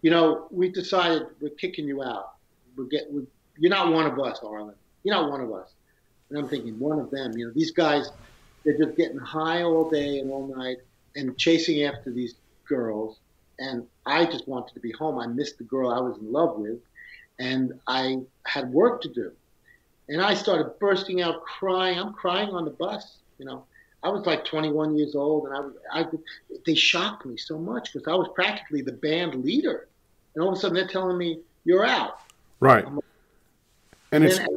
"You 0.02 0.10
know, 0.10 0.46
we 0.50 0.68
decided 0.68 1.26
we're 1.40 1.50
kicking 1.50 1.86
you 1.86 2.02
out. 2.02 2.34
We're 2.76 2.84
get, 2.84 3.10
we're, 3.10 3.26
you're 3.58 3.70
not 3.70 3.92
one 3.92 4.06
of 4.06 4.18
us, 4.20 4.38
Arlen. 4.42 4.74
You're 5.04 5.14
not 5.14 5.30
one 5.30 5.40
of 5.40 5.52
us." 5.52 5.70
And 6.30 6.38
I'm 6.38 6.48
thinking, 6.48 6.78
one 6.78 6.98
of 6.98 7.10
them. 7.10 7.36
You 7.36 7.46
know, 7.46 7.52
these 7.52 7.72
guys, 7.72 8.10
they're 8.64 8.78
just 8.78 8.96
getting 8.96 9.18
high 9.18 9.62
all 9.62 9.90
day 9.90 10.18
and 10.18 10.30
all 10.30 10.46
night 10.46 10.78
and 11.14 11.36
chasing 11.36 11.82
after 11.84 12.10
these 12.10 12.34
girls. 12.66 13.18
And 13.58 13.86
I 14.06 14.24
just 14.24 14.48
wanted 14.48 14.72
to 14.74 14.80
be 14.80 14.92
home. 14.92 15.18
I 15.18 15.26
missed 15.26 15.58
the 15.58 15.64
girl 15.64 15.90
I 15.90 16.00
was 16.00 16.16
in 16.18 16.32
love 16.32 16.56
with, 16.56 16.78
and 17.38 17.78
I 17.86 18.22
had 18.46 18.72
work 18.72 19.02
to 19.02 19.08
do. 19.08 19.30
And 20.08 20.20
I 20.22 20.34
started 20.34 20.78
bursting 20.80 21.20
out 21.22 21.42
crying. 21.44 21.98
I'm 21.98 22.12
crying 22.14 22.50
on 22.50 22.64
the 22.64 22.70
bus, 22.70 23.18
you 23.38 23.44
know. 23.44 23.64
I 24.02 24.08
was 24.08 24.26
like 24.26 24.44
21 24.44 24.96
years 24.96 25.14
old, 25.14 25.46
and 25.46 25.54
I 25.54 25.60
was, 25.60 25.74
I, 25.92 26.06
they 26.66 26.74
shocked 26.74 27.24
me 27.24 27.36
so 27.36 27.56
much 27.56 27.92
because 27.92 28.08
I 28.08 28.14
was 28.14 28.28
practically 28.34 28.82
the 28.82 28.92
band 28.92 29.44
leader, 29.44 29.86
and 30.34 30.42
all 30.42 30.50
of 30.50 30.56
a 30.56 30.60
sudden 30.60 30.74
they're 30.74 30.88
telling 30.88 31.16
me 31.18 31.38
you're 31.64 31.84
out. 31.84 32.18
Right. 32.58 32.84
I'm- 32.84 32.98
And 34.10 34.22
And 34.22 34.24
it's 34.24 34.38
then 34.38 34.48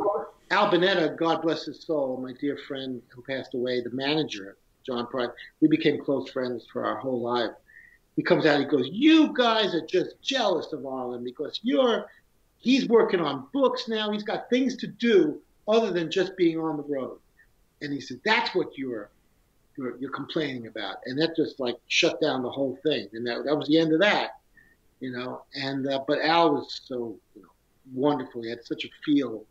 Al, 0.52 0.70
Bunetta, 0.70 1.18
God 1.18 1.42
bless 1.42 1.66
his 1.66 1.84
soul, 1.84 2.18
my 2.22 2.34
dear 2.34 2.58
friend 2.68 3.02
who 3.10 3.24
passed 3.24 3.56
away, 3.56 3.82
the 3.82 3.90
manager, 3.90 4.58
John 4.86 5.08
Prine, 5.08 5.32
we 5.60 5.68
became 5.68 6.04
close 6.04 6.30
friends 6.30 6.68
for 6.72 6.86
our 6.86 6.98
whole 6.98 7.20
life. 7.20 7.52
He 8.16 8.22
comes 8.22 8.46
out, 8.46 8.60
he 8.60 8.66
goes, 8.66 8.88
You 8.92 9.34
guys 9.34 9.74
are 9.74 9.86
just 9.86 10.22
jealous 10.22 10.72
of 10.72 10.86
Arlen 10.86 11.24
because 11.24 11.60
you're, 11.64 12.06
he's 12.58 12.88
working 12.88 13.20
on 13.20 13.48
books 13.54 13.88
now. 13.88 14.12
He's 14.12 14.24
got 14.24 14.50
things 14.50 14.78
to 14.78 14.88
do 14.88 15.42
other 15.68 15.92
than 15.92 16.12
just 16.12 16.38
being 16.38 16.60
on 16.60 16.78
the 16.78 16.84
road. 16.84 17.18
And 17.82 17.92
he 17.92 18.00
said, 18.00 18.22
That's 18.24 18.54
what 18.54 18.78
you're, 18.78 19.10
you're, 19.78 19.98
you're 19.98 20.12
complaining 20.12 20.68
about. 20.68 20.98
And 21.06 21.20
that 21.20 21.36
just 21.36 21.60
like 21.60 21.78
shut 21.88 22.22
down 22.22 22.44
the 22.44 22.52
whole 22.52 22.78
thing. 22.84 23.10
And 23.14 23.26
that, 23.26 23.46
that 23.46 23.56
was 23.56 23.68
the 23.68 23.80
end 23.80 23.94
of 23.94 24.00
that, 24.02 24.40
you 25.00 25.12
know. 25.12 25.42
And, 25.56 25.88
uh, 25.88 26.04
but 26.08 26.22
Al 26.22 26.54
was 26.54 26.82
so, 26.86 27.18
you 27.36 27.42
know, 27.42 27.50
wonderful. 27.94 28.44
He 28.44 28.50
had 28.50 28.64
such 28.64 28.86
a 28.86 28.90
feel 29.04 29.44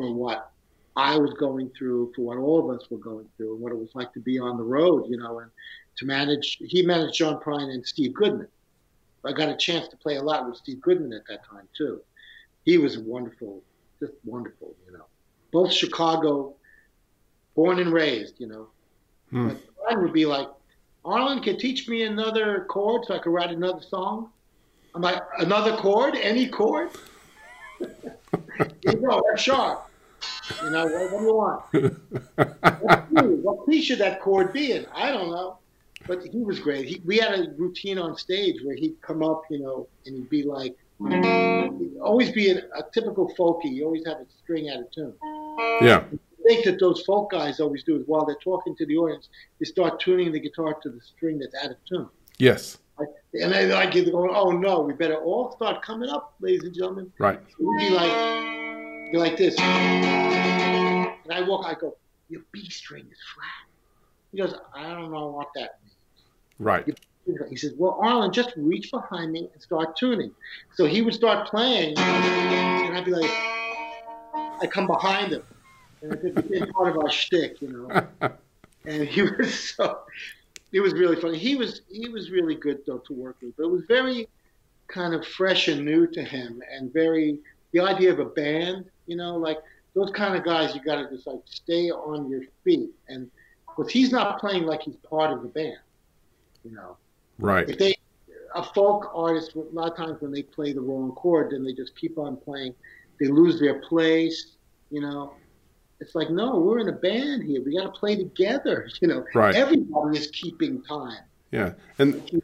for 0.00 0.14
what 0.14 0.50
I 0.96 1.16
was 1.18 1.32
going 1.34 1.70
through, 1.76 2.12
for 2.14 2.22
what 2.22 2.38
all 2.38 2.70
of 2.70 2.76
us 2.76 2.90
were 2.90 2.98
going 2.98 3.26
through, 3.36 3.54
and 3.54 3.62
what 3.62 3.72
it 3.72 3.78
was 3.78 3.90
like 3.94 4.12
to 4.14 4.20
be 4.20 4.38
on 4.38 4.56
the 4.56 4.62
road, 4.62 5.06
you 5.08 5.16
know, 5.16 5.40
and 5.40 5.50
to 5.96 6.06
manage. 6.06 6.58
He 6.60 6.82
managed 6.82 7.14
John 7.14 7.40
Prine 7.40 7.70
and 7.72 7.86
Steve 7.86 8.14
Goodman. 8.14 8.48
I 9.24 9.32
got 9.32 9.48
a 9.48 9.56
chance 9.56 9.88
to 9.88 9.96
play 9.96 10.16
a 10.16 10.22
lot 10.22 10.46
with 10.46 10.56
Steve 10.56 10.80
Goodman 10.80 11.12
at 11.12 11.26
that 11.28 11.44
time 11.44 11.68
too. 11.76 12.00
He 12.64 12.78
was 12.78 12.98
wonderful, 12.98 13.62
just 14.00 14.12
wonderful, 14.24 14.74
you 14.86 14.92
know. 14.92 15.04
Both 15.52 15.72
Chicago, 15.72 16.54
born 17.54 17.78
and 17.78 17.92
raised, 17.92 18.34
you 18.38 18.46
know. 18.46 18.68
Hmm. 19.30 19.48
But 19.48 19.60
Prine 19.76 20.02
would 20.02 20.12
be 20.12 20.26
like, 20.26 20.48
Arlen, 21.04 21.42
can 21.42 21.58
teach 21.58 21.88
me 21.88 22.02
another 22.02 22.66
chord 22.68 23.04
so 23.06 23.14
I 23.14 23.18
could 23.18 23.32
write 23.32 23.50
another 23.50 23.82
song. 23.82 24.30
I'm 24.94 25.02
like, 25.02 25.22
another 25.38 25.76
chord, 25.76 26.16
any 26.16 26.48
chord. 26.48 26.90
you 27.80 29.00
know, 29.00 29.22
F 29.32 29.40
sharp. 29.40 29.89
You 30.62 30.70
know, 30.70 30.86
what, 30.86 31.12
what 31.12 31.20
do 31.20 31.26
you 31.26 31.34
want? 31.34 31.62
what, 32.82 33.08
key, 33.08 33.26
what 33.42 33.66
key 33.66 33.82
should 33.82 33.98
that 33.98 34.20
chord 34.20 34.52
be 34.52 34.72
in? 34.72 34.86
I 34.94 35.10
don't 35.10 35.30
know. 35.30 35.58
But 36.06 36.24
he 36.24 36.38
was 36.38 36.58
great. 36.58 36.86
He, 36.86 37.02
we 37.04 37.18
had 37.18 37.38
a 37.38 37.50
routine 37.56 37.98
on 37.98 38.16
stage 38.16 38.62
where 38.64 38.74
he'd 38.74 39.00
come 39.02 39.22
up, 39.22 39.42
you 39.50 39.58
know, 39.60 39.86
and 40.06 40.16
he'd 40.16 40.30
be 40.30 40.42
like, 40.42 40.76
he'd 40.98 41.98
always 42.00 42.30
be 42.32 42.50
a, 42.50 42.58
a 42.58 42.84
typical 42.92 43.32
folky. 43.38 43.72
You 43.72 43.84
always 43.84 44.06
have 44.06 44.18
a 44.18 44.26
string 44.42 44.70
out 44.70 44.80
of 44.80 44.90
tune. 44.92 45.14
yeah. 45.82 46.04
The 46.10 46.18
thing 46.48 46.62
that 46.64 46.80
those 46.80 47.02
folk 47.02 47.30
guys 47.30 47.60
always 47.60 47.84
do 47.84 47.96
is 47.96 48.02
while 48.06 48.24
they're 48.24 48.36
talking 48.42 48.74
to 48.76 48.86
the 48.86 48.96
audience, 48.96 49.28
they 49.58 49.66
start 49.66 50.00
tuning 50.00 50.32
the 50.32 50.40
guitar 50.40 50.74
to 50.82 50.88
the 50.88 51.00
string 51.00 51.38
that's 51.38 51.54
out 51.62 51.70
of 51.70 51.76
tune. 51.86 52.08
Yes. 52.38 52.78
And 53.34 53.52
they 53.52 53.66
like 53.72 53.92
get 53.92 54.10
going, 54.10 54.34
oh 54.34 54.50
no, 54.50 54.80
we 54.80 54.92
better 54.92 55.16
all 55.16 55.52
start 55.52 55.82
coming 55.82 56.08
up, 56.08 56.34
ladies 56.40 56.64
and 56.64 56.74
gentlemen. 56.74 57.12
Right. 57.18 57.40
We'd 57.58 57.78
be 57.78 57.90
like, 57.90 58.59
be 59.10 59.18
like 59.18 59.36
this. 59.36 59.58
And 59.58 61.32
I 61.32 61.42
walk, 61.42 61.66
I 61.66 61.74
go, 61.74 61.96
your 62.28 62.42
B 62.52 62.68
string 62.68 63.06
is 63.10 63.18
flat. 63.34 63.68
He 64.32 64.38
goes, 64.38 64.54
I 64.74 64.90
don't 64.90 65.10
know 65.10 65.28
what 65.28 65.48
that 65.56 65.78
means. 65.82 65.96
Right. 66.58 66.98
He 67.48 67.56
says, 67.56 67.74
well, 67.76 67.98
Arlen, 68.00 68.32
just 68.32 68.52
reach 68.56 68.90
behind 68.90 69.32
me 69.32 69.48
and 69.52 69.62
start 69.62 69.96
tuning. 69.96 70.32
So 70.74 70.84
he 70.84 71.02
would 71.02 71.14
start 71.14 71.48
playing, 71.48 71.96
and 71.98 72.96
I'd 72.96 73.04
be 73.04 73.12
like, 73.12 73.30
I 74.62 74.66
come 74.68 74.86
behind 74.86 75.32
him. 75.32 75.42
And 76.02 76.12
it 76.14 76.34
became 76.34 76.72
part 76.72 76.88
of 76.88 76.98
our 77.02 77.10
shtick, 77.10 77.60
you 77.60 77.68
know. 78.20 78.30
And 78.86 79.06
he 79.06 79.20
was 79.20 79.74
so, 79.76 80.00
it 80.72 80.80
was 80.80 80.94
really 80.94 81.20
funny. 81.20 81.36
He 81.36 81.54
was 81.54 81.82
he 81.90 82.08
was 82.08 82.30
really 82.30 82.54
good 82.54 82.80
though 82.86 82.96
to 82.98 83.12
work 83.12 83.36
with, 83.42 83.54
but 83.58 83.64
it 83.64 83.70
was 83.70 83.82
very 83.86 84.26
kind 84.88 85.14
of 85.14 85.26
fresh 85.26 85.68
and 85.68 85.84
new 85.84 86.06
to 86.06 86.22
him, 86.24 86.62
and 86.72 86.90
very 86.90 87.40
the 87.72 87.80
idea 87.80 88.12
of 88.12 88.18
a 88.18 88.24
band, 88.24 88.84
you 89.06 89.16
know, 89.16 89.36
like 89.36 89.58
those 89.94 90.10
kind 90.10 90.36
of 90.36 90.44
guys, 90.44 90.74
you 90.74 90.82
got 90.82 90.96
to 90.96 91.08
just 91.14 91.26
like 91.26 91.40
stay 91.44 91.90
on 91.90 92.28
your 92.28 92.42
feet, 92.64 92.90
and 93.08 93.30
because 93.66 93.90
he's 93.90 94.12
not 94.12 94.40
playing 94.40 94.64
like 94.64 94.82
he's 94.82 94.96
part 94.96 95.32
of 95.32 95.42
the 95.42 95.48
band, 95.48 95.78
you 96.64 96.72
know. 96.72 96.96
Right. 97.38 97.68
If 97.68 97.78
they 97.78 97.96
a 98.54 98.62
folk 98.62 99.10
artist, 99.14 99.54
a 99.54 99.60
lot 99.72 99.90
of 99.90 99.96
times 99.96 100.20
when 100.20 100.32
they 100.32 100.42
play 100.42 100.72
the 100.72 100.80
wrong 100.80 101.12
chord, 101.12 101.52
then 101.52 101.64
they 101.64 101.72
just 101.72 101.96
keep 101.96 102.18
on 102.18 102.36
playing. 102.36 102.74
They 103.20 103.28
lose 103.28 103.60
their 103.60 103.80
place, 103.80 104.56
you 104.90 105.00
know. 105.00 105.34
It's 106.00 106.14
like 106.14 106.30
no, 106.30 106.58
we're 106.58 106.78
in 106.80 106.88
a 106.88 106.92
band 106.92 107.42
here. 107.42 107.62
We 107.62 107.76
got 107.76 107.84
to 107.84 107.98
play 107.98 108.16
together, 108.16 108.88
you 109.00 109.08
know. 109.08 109.24
Right. 109.34 109.54
Everybody 109.54 110.18
is 110.18 110.28
keeping 110.28 110.82
time, 110.82 111.22
Yeah. 111.50 111.74
And 111.98 112.42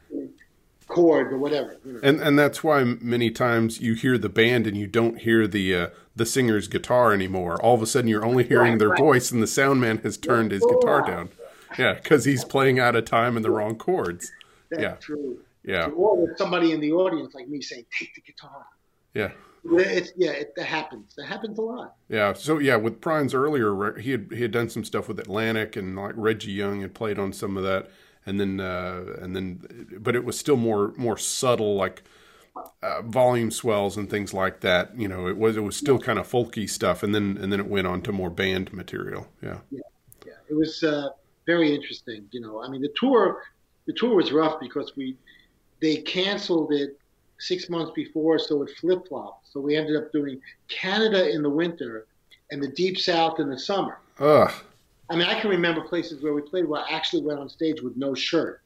chords 0.87 1.31
or 1.31 1.37
whatever. 1.37 1.77
You 1.85 1.93
know. 1.93 1.99
and 2.03 2.19
and 2.19 2.39
that's 2.39 2.63
why 2.63 2.83
many 2.83 3.31
times 3.31 3.79
you 3.79 3.93
hear 3.93 4.17
the 4.17 4.29
band 4.29 4.67
and 4.67 4.77
you 4.77 4.87
don't 4.87 5.19
hear 5.21 5.47
the 5.47 5.75
uh, 5.75 5.87
the 6.15 6.25
singer's 6.25 6.67
guitar 6.67 7.13
anymore. 7.13 7.61
All 7.61 7.75
of 7.75 7.81
a 7.81 7.87
sudden, 7.87 8.09
you're 8.09 8.25
only 8.25 8.43
hearing 8.43 8.73
Right, 8.73 8.79
their 8.79 8.89
right. 8.89 8.99
voice, 8.99 9.31
and 9.31 9.41
the 9.41 9.47
sound 9.47 9.81
man 9.81 9.99
has 9.99 10.17
turned 10.17 10.51
his 10.51 10.65
guitar 10.65 11.05
down. 11.05 11.29
Yeah, 11.77 11.93
because 11.93 12.25
he's 12.25 12.43
playing 12.45 12.79
out 12.79 12.95
of 12.95 13.05
time 13.05 13.37
in 13.37 13.43
the 13.43 13.51
wrong 13.51 13.75
chords. 13.75 14.31
That's 14.69 14.81
yeah. 14.81 14.95
true. 14.95 15.39
Yeah. 15.63 15.87
Or 15.87 16.15
with 16.15 16.37
somebody 16.37 16.71
in 16.71 16.79
the 16.79 16.93
audience 16.93 17.35
like 17.35 17.47
me 17.47 17.61
saying, 17.61 17.85
"Take 17.97 18.15
the 18.15 18.21
guitar." 18.21 18.65
Yeah. 19.13 19.31
It's 19.69 20.13
yeah, 20.15 20.31
it, 20.31 20.53
that 20.55 20.65
happens. 20.65 21.15
That 21.17 21.25
happens 21.25 21.57
a 21.57 21.61
lot. 21.61 21.95
Yeah. 22.07 22.33
So 22.33 22.57
yeah, 22.57 22.77
with 22.77 23.01
Prine's 23.01 23.33
earlier, 23.33 23.97
he 23.97 24.11
had 24.11 24.29
he 24.31 24.41
had 24.41 24.51
done 24.51 24.69
some 24.69 24.85
stuff 24.85 25.09
with 25.09 25.19
Atlantic, 25.19 25.75
and 25.75 25.95
like 25.95 26.13
Reggie 26.15 26.53
Young 26.53 26.81
had 26.81 26.93
played 26.93 27.19
on 27.19 27.33
some 27.33 27.57
of 27.57 27.63
that, 27.63 27.89
and 28.27 28.39
then 28.39 28.59
uh, 28.59 29.17
and 29.21 29.35
then, 29.35 29.97
but 29.99 30.15
it 30.15 30.23
was 30.23 30.37
still 30.37 30.57
more 30.57 30.93
more 30.97 31.17
subtle, 31.17 31.75
like 31.75 32.03
uh, 32.83 33.01
volume 33.03 33.49
swells 33.49 33.97
and 33.97 34.09
things 34.09 34.33
like 34.33 34.59
that. 34.61 34.97
You 34.99 35.07
know, 35.07 35.27
it 35.27 35.37
was 35.37 35.57
it 35.57 35.61
was 35.61 35.75
still 35.75 35.97
kind 35.97 36.19
of 36.19 36.29
folky 36.29 36.69
stuff, 36.69 37.01
and 37.01 37.15
then 37.15 37.37
and 37.41 37.51
then 37.51 37.59
it 37.59 37.67
went 37.67 37.87
on 37.87 38.01
to 38.03 38.11
more 38.11 38.29
band 38.29 38.71
material. 38.73 39.27
Yeah. 39.41 39.59
Yeah, 39.71 40.33
it 40.49 40.53
was 40.53 40.83
uh, 40.83 41.09
very 41.45 41.73
interesting. 41.73 42.27
You 42.31 42.41
know, 42.41 42.61
I 42.61 42.69
mean, 42.69 42.81
the 42.81 42.93
tour, 42.99 43.41
the 43.87 43.93
tour 43.93 44.15
was 44.15 44.31
rough 44.31 44.59
because 44.59 44.91
we, 44.95 45.15
they 45.81 45.97
canceled 45.97 46.73
it 46.73 46.99
six 47.39 47.69
months 47.69 47.93
before, 47.95 48.37
so 48.37 48.61
it 48.63 48.71
flip 48.79 49.07
flopped. 49.07 49.47
So 49.51 49.59
we 49.59 49.75
ended 49.75 49.95
up 49.95 50.11
doing 50.11 50.41
Canada 50.67 51.29
in 51.33 51.41
the 51.41 51.49
winter 51.49 52.05
and 52.51 52.61
the 52.61 52.67
Deep 52.67 52.99
South 52.99 53.39
in 53.39 53.49
the 53.49 53.59
summer. 53.59 53.99
Ugh. 54.19 54.51
I 55.09 55.15
mean, 55.15 55.27
I 55.27 55.39
can 55.39 55.49
remember 55.49 55.81
places 55.81 56.21
where 56.21 56.33
we 56.33 56.41
played 56.41 56.65
where 56.67 56.81
I 56.81 56.89
actually 56.91 57.23
went 57.23 57.39
on 57.39 57.49
stage 57.49 57.81
with 57.81 57.95
no 57.95 58.13
shirt. 58.13 58.61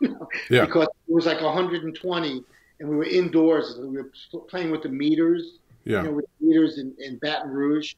You 0.00 0.08
know, 0.10 0.28
Yeah. 0.50 0.66
Because 0.66 0.88
it 1.08 1.14
was 1.14 1.26
like 1.26 1.40
120, 1.40 2.44
and 2.80 2.88
we 2.88 2.96
were 2.96 3.04
indoors. 3.04 3.76
And 3.78 3.90
we 3.90 3.96
were 3.96 4.10
playing 4.48 4.70
with 4.70 4.82
the 4.82 4.88
meters 4.88 5.58
Yeah. 5.84 6.02
you 6.02 6.08
know, 6.08 6.14
with 6.14 6.26
meters 6.40 6.78
in, 6.78 6.94
in 6.98 7.16
Baton 7.18 7.50
Rouge. 7.50 7.94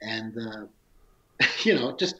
and 0.00 0.36
uh, 0.36 0.64
you 1.64 1.74
know, 1.74 1.94
just 1.96 2.16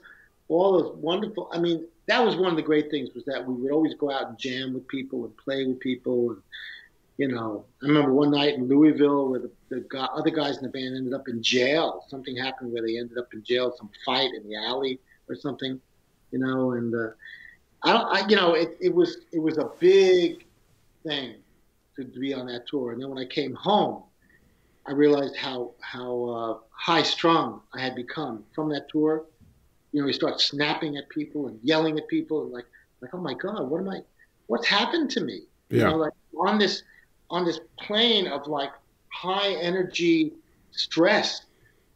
all 0.48 0.80
those 0.82 0.96
wonderful. 0.96 1.48
I 1.52 1.58
mean, 1.58 1.86
that 2.06 2.24
was 2.24 2.36
one 2.36 2.50
of 2.50 2.56
the 2.56 2.62
great 2.62 2.90
things 2.90 3.10
was 3.14 3.24
that 3.24 3.46
we 3.46 3.54
would 3.54 3.72
always 3.72 3.94
go 3.94 4.10
out 4.10 4.28
and 4.28 4.38
jam 4.38 4.74
with 4.74 4.86
people 4.88 5.24
and 5.24 5.36
play 5.36 5.64
with 5.64 5.80
people. 5.80 6.30
And, 6.30 6.42
you 7.18 7.28
know, 7.28 7.64
I 7.82 7.86
remember 7.86 8.12
one 8.12 8.30
night 8.30 8.54
in 8.54 8.68
Louisville 8.68 9.28
where 9.28 9.40
the, 9.40 9.50
the 9.68 9.84
guy, 9.88 10.04
other 10.04 10.30
guys 10.30 10.56
in 10.56 10.62
the 10.62 10.68
band 10.70 10.96
ended 10.96 11.12
up 11.12 11.28
in 11.28 11.42
jail. 11.42 12.04
Something 12.08 12.36
happened 12.36 12.72
where 12.72 12.82
they 12.82 12.98
ended 12.98 13.18
up 13.18 13.32
in 13.34 13.42
jail, 13.42 13.74
some 13.76 13.90
fight 14.04 14.30
in 14.34 14.48
the 14.48 14.56
alley 14.56 14.98
or 15.28 15.36
something, 15.36 15.80
you 16.30 16.38
know. 16.38 16.72
And 16.72 16.94
uh, 16.94 17.10
I, 17.82 17.92
I, 17.92 18.28
you 18.28 18.36
know, 18.36 18.54
it, 18.54 18.76
it 18.80 18.94
was 18.94 19.18
it 19.32 19.38
was 19.38 19.58
a 19.58 19.70
big 19.78 20.46
thing 21.06 21.36
to 21.96 22.04
be 22.04 22.32
on 22.32 22.46
that 22.46 22.66
tour. 22.66 22.92
And 22.92 23.02
then 23.02 23.10
when 23.10 23.18
I 23.18 23.26
came 23.26 23.54
home, 23.54 24.04
I 24.86 24.92
realized 24.92 25.36
how 25.36 25.72
how 25.80 26.24
uh, 26.24 26.58
high 26.70 27.02
strung 27.02 27.60
I 27.74 27.80
had 27.80 27.94
become 27.94 28.44
from 28.54 28.68
that 28.70 28.88
tour. 28.88 29.24
You 29.92 30.00
know, 30.00 30.06
you 30.06 30.14
start 30.14 30.40
snapping 30.40 30.96
at 30.96 31.08
people 31.10 31.48
and 31.48 31.60
yelling 31.62 31.98
at 31.98 32.08
people, 32.08 32.44
and 32.44 32.52
like 32.52 32.66
like 33.02 33.12
oh 33.12 33.20
my 33.20 33.34
god, 33.34 33.68
what 33.68 33.80
am 33.80 33.90
I? 33.90 34.00
What's 34.46 34.66
happened 34.66 35.10
to 35.10 35.20
me? 35.20 35.42
Yeah. 35.68 35.78
You 35.78 35.84
know, 35.84 35.96
like 35.96 36.12
on 36.36 36.58
this 36.58 36.82
on 37.33 37.45
this 37.45 37.59
plane 37.80 38.28
of 38.28 38.47
like 38.47 38.70
high 39.09 39.55
energy 39.55 40.33
stress 40.70 41.43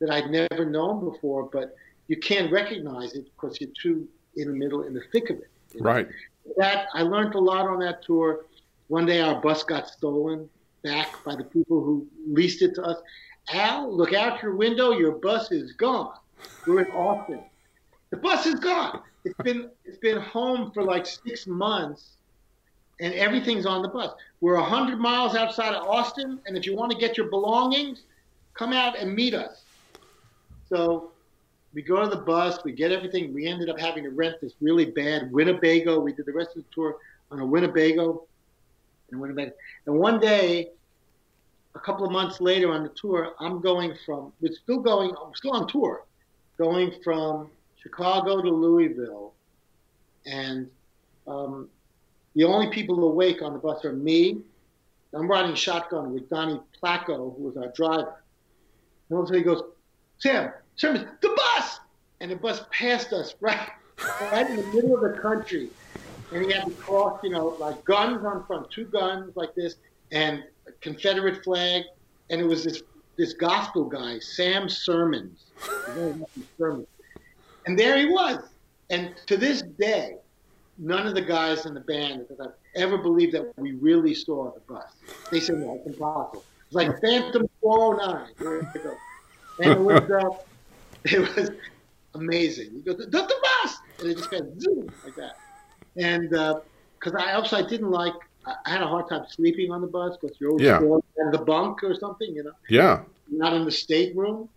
that 0.00 0.10
I'd 0.10 0.30
never 0.30 0.64
known 0.64 1.04
before, 1.04 1.44
but 1.44 1.76
you 2.08 2.16
can't 2.16 2.50
recognize 2.50 3.14
it 3.14 3.26
because 3.34 3.60
you're 3.60 3.70
too 3.80 4.08
in 4.36 4.48
the 4.48 4.54
middle, 4.54 4.82
in 4.82 4.94
the 4.94 5.02
thick 5.12 5.30
of 5.30 5.36
it. 5.38 5.50
you 5.72 5.80
know? 5.80 5.90
Right. 5.90 6.08
that 6.56 6.88
I 6.94 7.02
learned 7.02 7.34
a 7.34 7.38
lot 7.38 7.66
on 7.66 7.78
that 7.80 8.02
tour. 8.02 8.46
One 8.88 9.06
day 9.06 9.20
our 9.20 9.40
bus 9.40 9.62
got 9.62 9.88
stolen 9.88 10.48
back 10.82 11.08
by 11.24 11.36
the 11.36 11.44
people 11.44 11.82
who 11.82 12.06
leased 12.26 12.62
it 12.62 12.74
to 12.76 12.82
us. 12.82 12.98
Al, 13.52 13.94
look 13.94 14.12
out 14.12 14.42
your 14.42 14.56
window. 14.56 14.92
Your 14.92 15.12
bus 15.12 15.52
is 15.52 15.72
gone. 15.72 16.14
We're 16.66 16.82
in 16.84 16.92
Austin. 16.92 17.40
The 18.10 18.16
bus 18.16 18.46
is 18.46 18.56
gone. 18.56 19.02
It's 19.24 19.36
been 19.42 19.70
it's 19.84 19.98
been 19.98 20.20
home 20.20 20.70
for 20.72 20.84
like 20.84 21.06
six 21.06 21.46
months, 21.46 22.16
and 23.00 23.12
everything's 23.14 23.66
on 23.66 23.82
the 23.82 23.88
bus. 23.88 24.12
We're 24.40 24.56
hundred 24.56 24.98
miles 24.98 25.34
outside 25.34 25.74
of 25.74 25.86
Austin, 25.86 26.40
and 26.46 26.56
if 26.56 26.66
you 26.66 26.74
want 26.74 26.92
to 26.92 26.98
get 26.98 27.16
your 27.16 27.28
belongings, 27.28 28.02
come 28.54 28.72
out 28.72 28.98
and 28.98 29.14
meet 29.14 29.34
us. 29.34 29.64
So 30.68 31.12
we 31.74 31.82
go 31.82 32.02
to 32.02 32.08
the 32.08 32.22
bus, 32.22 32.64
we 32.64 32.72
get 32.72 32.90
everything. 32.90 33.34
We 33.34 33.46
ended 33.46 33.68
up 33.68 33.78
having 33.78 34.04
to 34.04 34.10
rent 34.10 34.40
this 34.40 34.54
really 34.60 34.86
bad 34.86 35.30
Winnebago. 35.30 36.00
We 36.00 36.12
did 36.12 36.26
the 36.26 36.32
rest 36.32 36.56
of 36.56 36.64
the 36.64 36.68
tour 36.74 36.96
on 37.30 37.40
a 37.40 37.46
Winnebago. 37.46 38.24
And 39.10 39.20
Winnebago. 39.20 39.52
And 39.86 39.98
one 39.98 40.18
day, 40.18 40.70
a 41.74 41.78
couple 41.78 42.06
of 42.06 42.10
months 42.10 42.40
later 42.40 42.72
on 42.72 42.82
the 42.82 42.88
tour, 42.90 43.34
I'm 43.38 43.60
going 43.60 43.94
from, 44.06 44.32
we're 44.40 44.54
still 44.54 44.80
going, 44.80 45.10
I'm 45.10 45.34
still 45.34 45.52
on 45.52 45.68
tour, 45.68 46.04
going 46.56 46.92
from 47.04 47.50
Chicago 47.82 48.40
to 48.40 48.48
Louisville. 48.48 49.34
And 50.24 50.68
um, 51.28 51.68
the 52.36 52.44
only 52.44 52.68
people 52.68 53.02
awake 53.02 53.40
on 53.42 53.54
the 53.54 53.58
bus 53.58 53.84
are 53.84 53.94
me. 53.94 54.42
I'm 55.14 55.26
riding 55.26 55.54
shotgun 55.54 56.12
with 56.12 56.28
Donnie 56.28 56.60
Placco, 56.80 57.34
who 57.34 57.44
was 57.44 57.56
our 57.56 57.68
driver. 57.68 58.22
And 59.08 59.16
all 59.16 59.20
of 59.20 59.24
a 59.24 59.28
sudden 59.28 59.38
he 59.38 59.44
goes, 59.44 59.62
Sam, 60.18 60.52
Sam, 60.76 60.94
the 60.94 61.28
bus! 61.28 61.80
And 62.20 62.30
the 62.30 62.36
bus 62.36 62.60
passed 62.70 63.14
us 63.14 63.34
right, 63.40 63.70
right 64.20 64.48
in 64.48 64.56
the 64.56 64.62
middle 64.64 64.94
of 64.94 65.00
the 65.00 65.18
country. 65.18 65.70
And 66.32 66.44
he 66.44 66.52
had 66.52 66.66
to 66.66 66.72
cross, 66.72 67.20
you 67.22 67.30
know, 67.30 67.56
like 67.58 67.82
guns 67.84 68.24
on 68.24 68.44
front, 68.46 68.70
two 68.70 68.84
guns 68.84 69.34
like 69.34 69.54
this, 69.54 69.76
and 70.12 70.44
a 70.68 70.72
Confederate 70.82 71.42
flag. 71.42 71.84
And 72.28 72.40
it 72.40 72.44
was 72.44 72.64
this 72.64 72.82
this 73.16 73.32
gospel 73.32 73.84
guy, 73.84 74.18
Sam 74.18 74.68
Sermons. 74.68 75.46
Sermons. 76.58 76.86
And 77.64 77.78
there 77.78 77.96
he 77.96 78.06
was. 78.06 78.42
And 78.90 79.14
to 79.26 79.38
this 79.38 79.62
day, 79.62 80.16
none 80.78 81.06
of 81.06 81.14
the 81.14 81.22
guys 81.22 81.66
in 81.66 81.74
the 81.74 81.80
band 81.80 82.26
ever 82.74 82.98
believed 82.98 83.34
that 83.34 83.52
we 83.56 83.72
really 83.72 84.14
saw 84.14 84.52
the 84.52 84.60
bus. 84.68 84.84
They 85.30 85.40
said, 85.40 85.56
no, 85.58 85.76
it's 85.78 85.86
impossible. 85.94 86.44
It's 86.66 86.74
like 86.74 87.00
Phantom 87.00 87.48
409. 87.62 88.32
There 88.38 88.58
it 88.58 88.84
goes. 88.84 88.96
And 89.60 89.72
it 89.72 89.80
was, 89.80 90.10
uh, 90.10 90.28
it 91.04 91.36
was 91.36 91.50
amazing. 92.14 92.70
You 92.74 92.82
go, 92.82 92.92
the, 92.92 93.06
the 93.06 93.34
bus! 93.42 93.76
And 94.00 94.10
it 94.10 94.16
just 94.16 94.30
went 94.30 94.60
zoom 94.60 94.92
like 95.04 95.14
that. 95.16 95.36
And 95.96 96.28
because 96.28 97.14
I 97.18 97.32
also 97.32 97.56
I 97.56 97.62
didn't 97.66 97.90
like, 97.90 98.12
I 98.46 98.70
had 98.70 98.82
a 98.82 98.86
hard 98.86 99.08
time 99.08 99.24
sleeping 99.28 99.70
on 99.72 99.80
the 99.80 99.86
bus 99.86 100.16
because 100.20 100.36
you're 100.40 100.50
always 100.50 100.66
Yeah. 100.66 100.80
in 100.80 101.30
the 101.30 101.38
bunk 101.44 101.82
or 101.82 101.94
something, 101.94 102.34
you 102.34 102.44
know, 102.44 102.52
Yeah. 102.68 103.02
not 103.30 103.54
in 103.54 103.64
the 103.64 103.72
stateroom. 103.72 104.48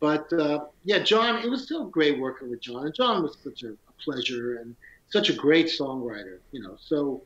But 0.00 0.30
uh, 0.32 0.60
yeah, 0.84 0.98
John, 0.98 1.42
it 1.42 1.48
was 1.48 1.64
still 1.64 1.86
great 1.86 2.18
working 2.18 2.50
with 2.50 2.60
John. 2.60 2.84
And 2.84 2.94
John 2.94 3.22
was 3.22 3.38
such 3.42 3.62
a, 3.62 3.68
a 3.70 3.92
pleasure 4.04 4.56
and 4.56 4.74
such 5.10 5.30
a 5.30 5.32
great 5.32 5.66
songwriter, 5.66 6.38
you 6.52 6.60
know, 6.60 6.76
so 6.80 7.22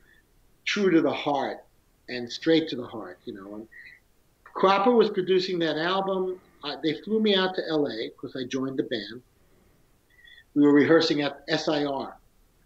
true 0.65 0.91
to 0.91 1.01
the 1.01 1.13
heart 1.13 1.59
and 2.09 2.31
straight 2.31 2.69
to 2.69 2.77
the 2.77 2.87
heart, 2.87 3.19
you 3.25 3.33
know. 3.33 3.55
And 3.55 3.69
Cropper 4.45 4.93
was 4.93 5.11
producing 5.11 5.59
that 5.61 5.77
album. 5.77 6.39
Uh, 6.63 6.77
they 6.83 6.95
flew 7.03 7.21
me 7.21 7.35
out 7.35 7.55
to 7.55 7.63
LA 7.69 8.09
because 8.09 8.37
I 8.37 8.45
joined 8.47 8.79
the 8.79 8.83
band. 8.85 9.23
We 10.55 10.63
were 10.63 10.73
rehearsing 10.73 11.23
at 11.23 11.43
SIR 11.49 12.13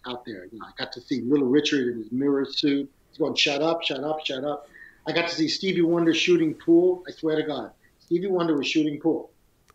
out 0.07 0.25
there. 0.25 0.47
You 0.51 0.59
know, 0.59 0.67
I 0.67 0.73
got 0.79 0.93
to 0.93 1.01
see 1.01 1.21
Little 1.21 1.47
Richard 1.47 1.93
in 1.93 2.03
his 2.03 2.11
mirror 2.11 2.47
suit. 2.49 2.91
He's 3.11 3.19
going, 3.19 3.35
shut 3.37 3.63
up, 3.63 3.83
shut 3.83 4.03
up, 4.03 4.25
shut 4.25 4.43
up. 4.45 4.69
I 5.07 5.13
got 5.13 5.29
to 5.29 5.35
see 5.35 5.49
Stevie 5.49 5.83
Wonder 5.83 6.15
shooting 6.15 6.55
pool. 6.55 7.05
I 7.07 7.13
swear 7.13 7.37
to 7.37 7.43
God, 7.43 7.71
Stevie 8.01 8.27
Wonder 8.27 8.57
was 8.57 8.67
shooting 8.67 8.99
pool. 8.99 9.31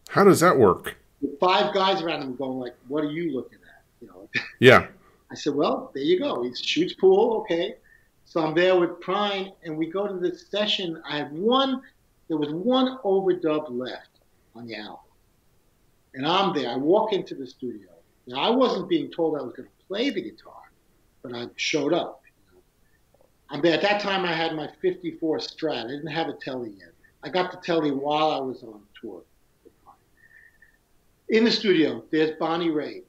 How 0.09 0.23
does 0.23 0.39
that 0.39 0.57
work? 0.57 0.97
With 1.21 1.39
five 1.39 1.73
guys 1.73 2.01
around 2.01 2.23
him 2.23 2.35
going 2.35 2.59
like, 2.59 2.75
what 2.87 3.03
are 3.03 3.11
you 3.11 3.33
looking 3.33 3.59
at? 3.63 3.83
You 4.01 4.07
know, 4.07 4.29
Yeah. 4.59 4.87
I 5.31 5.35
said, 5.35 5.55
well, 5.55 5.91
there 5.93 6.03
you 6.03 6.19
go. 6.19 6.43
He 6.43 6.53
shoots 6.55 6.93
pool, 6.93 7.37
okay. 7.41 7.75
So 8.25 8.41
I'm 8.41 8.53
there 8.53 8.79
with 8.79 8.99
Prine, 9.01 9.53
and 9.63 9.77
we 9.77 9.87
go 9.87 10.07
to 10.07 10.19
this 10.19 10.47
session. 10.47 11.01
I 11.07 11.17
had 11.17 11.31
one, 11.31 11.81
there 12.27 12.37
was 12.37 12.51
one 12.51 12.97
overdub 13.03 13.65
left 13.69 14.21
on 14.55 14.67
the 14.67 14.75
album. 14.75 14.99
And 16.13 16.25
I'm 16.25 16.53
there. 16.53 16.69
I 16.69 16.75
walk 16.75 17.13
into 17.13 17.35
the 17.35 17.47
studio. 17.47 17.89
Now, 18.27 18.37
I 18.37 18.49
wasn't 18.49 18.89
being 18.89 19.11
told 19.11 19.37
I 19.37 19.41
was 19.41 19.53
going 19.53 19.67
to 19.67 19.85
play 19.87 20.09
the 20.09 20.21
guitar, 20.21 20.71
but 21.21 21.33
I 21.33 21.47
showed 21.55 21.93
up. 21.93 22.21
I'm 23.49 23.61
there. 23.61 23.73
At 23.73 23.81
that 23.81 24.01
time, 24.01 24.25
I 24.25 24.33
had 24.33 24.55
my 24.55 24.69
54 24.81 25.37
Strat. 25.37 25.85
I 25.85 25.87
didn't 25.87 26.07
have 26.07 26.27
a 26.27 26.33
Telly 26.33 26.73
yet. 26.77 26.93
I 27.23 27.29
got 27.29 27.51
the 27.51 27.57
Telly 27.57 27.91
while 27.91 28.31
I 28.31 28.39
was 28.39 28.63
on 28.63 28.81
tour. 28.99 29.23
In 31.29 31.43
the 31.43 31.51
studio, 31.51 32.03
there's 32.11 32.31
Bonnie 32.39 32.69
Raitt, 32.69 33.03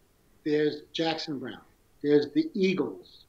there's 0.45 0.83
Jackson 0.93 1.39
Browne, 1.39 1.59
there's 2.03 2.31
the 2.33 2.51
Eagles, 2.55 3.25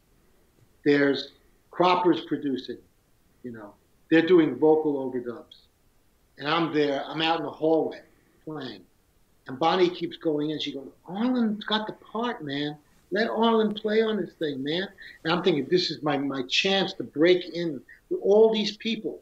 there's 0.83 1.31
Cropper's 1.71 2.21
producing, 2.21 2.77
you 3.43 3.51
know, 3.51 3.73
they're 4.09 4.25
doing 4.25 4.55
vocal 4.55 5.09
overdubs. 5.09 5.55
And 6.37 6.47
I'm 6.47 6.73
there, 6.73 7.03
I'm 7.05 7.21
out 7.21 7.39
in 7.39 7.45
the 7.45 7.51
hallway 7.51 8.01
playing. 8.45 8.81
And 9.47 9.57
Bonnie 9.57 9.89
keeps 9.89 10.17
going 10.17 10.51
in. 10.51 10.59
She 10.59 10.73
goes, 10.73 10.87
Arlen's 11.07 11.63
got 11.63 11.87
the 11.87 11.93
part, 11.93 12.43
man. 12.43 12.77
Let 13.11 13.29
Arlen 13.29 13.73
play 13.73 14.01
on 14.01 14.17
this 14.17 14.33
thing, 14.33 14.63
man. 14.63 14.87
And 15.23 15.33
I'm 15.33 15.43
thinking, 15.43 15.67
this 15.69 15.91
is 15.91 16.01
my, 16.01 16.17
my 16.17 16.43
chance 16.43 16.93
to 16.93 17.03
break 17.03 17.53
in 17.53 17.81
with 18.09 18.19
all 18.21 18.53
these 18.53 18.77
people. 18.77 19.19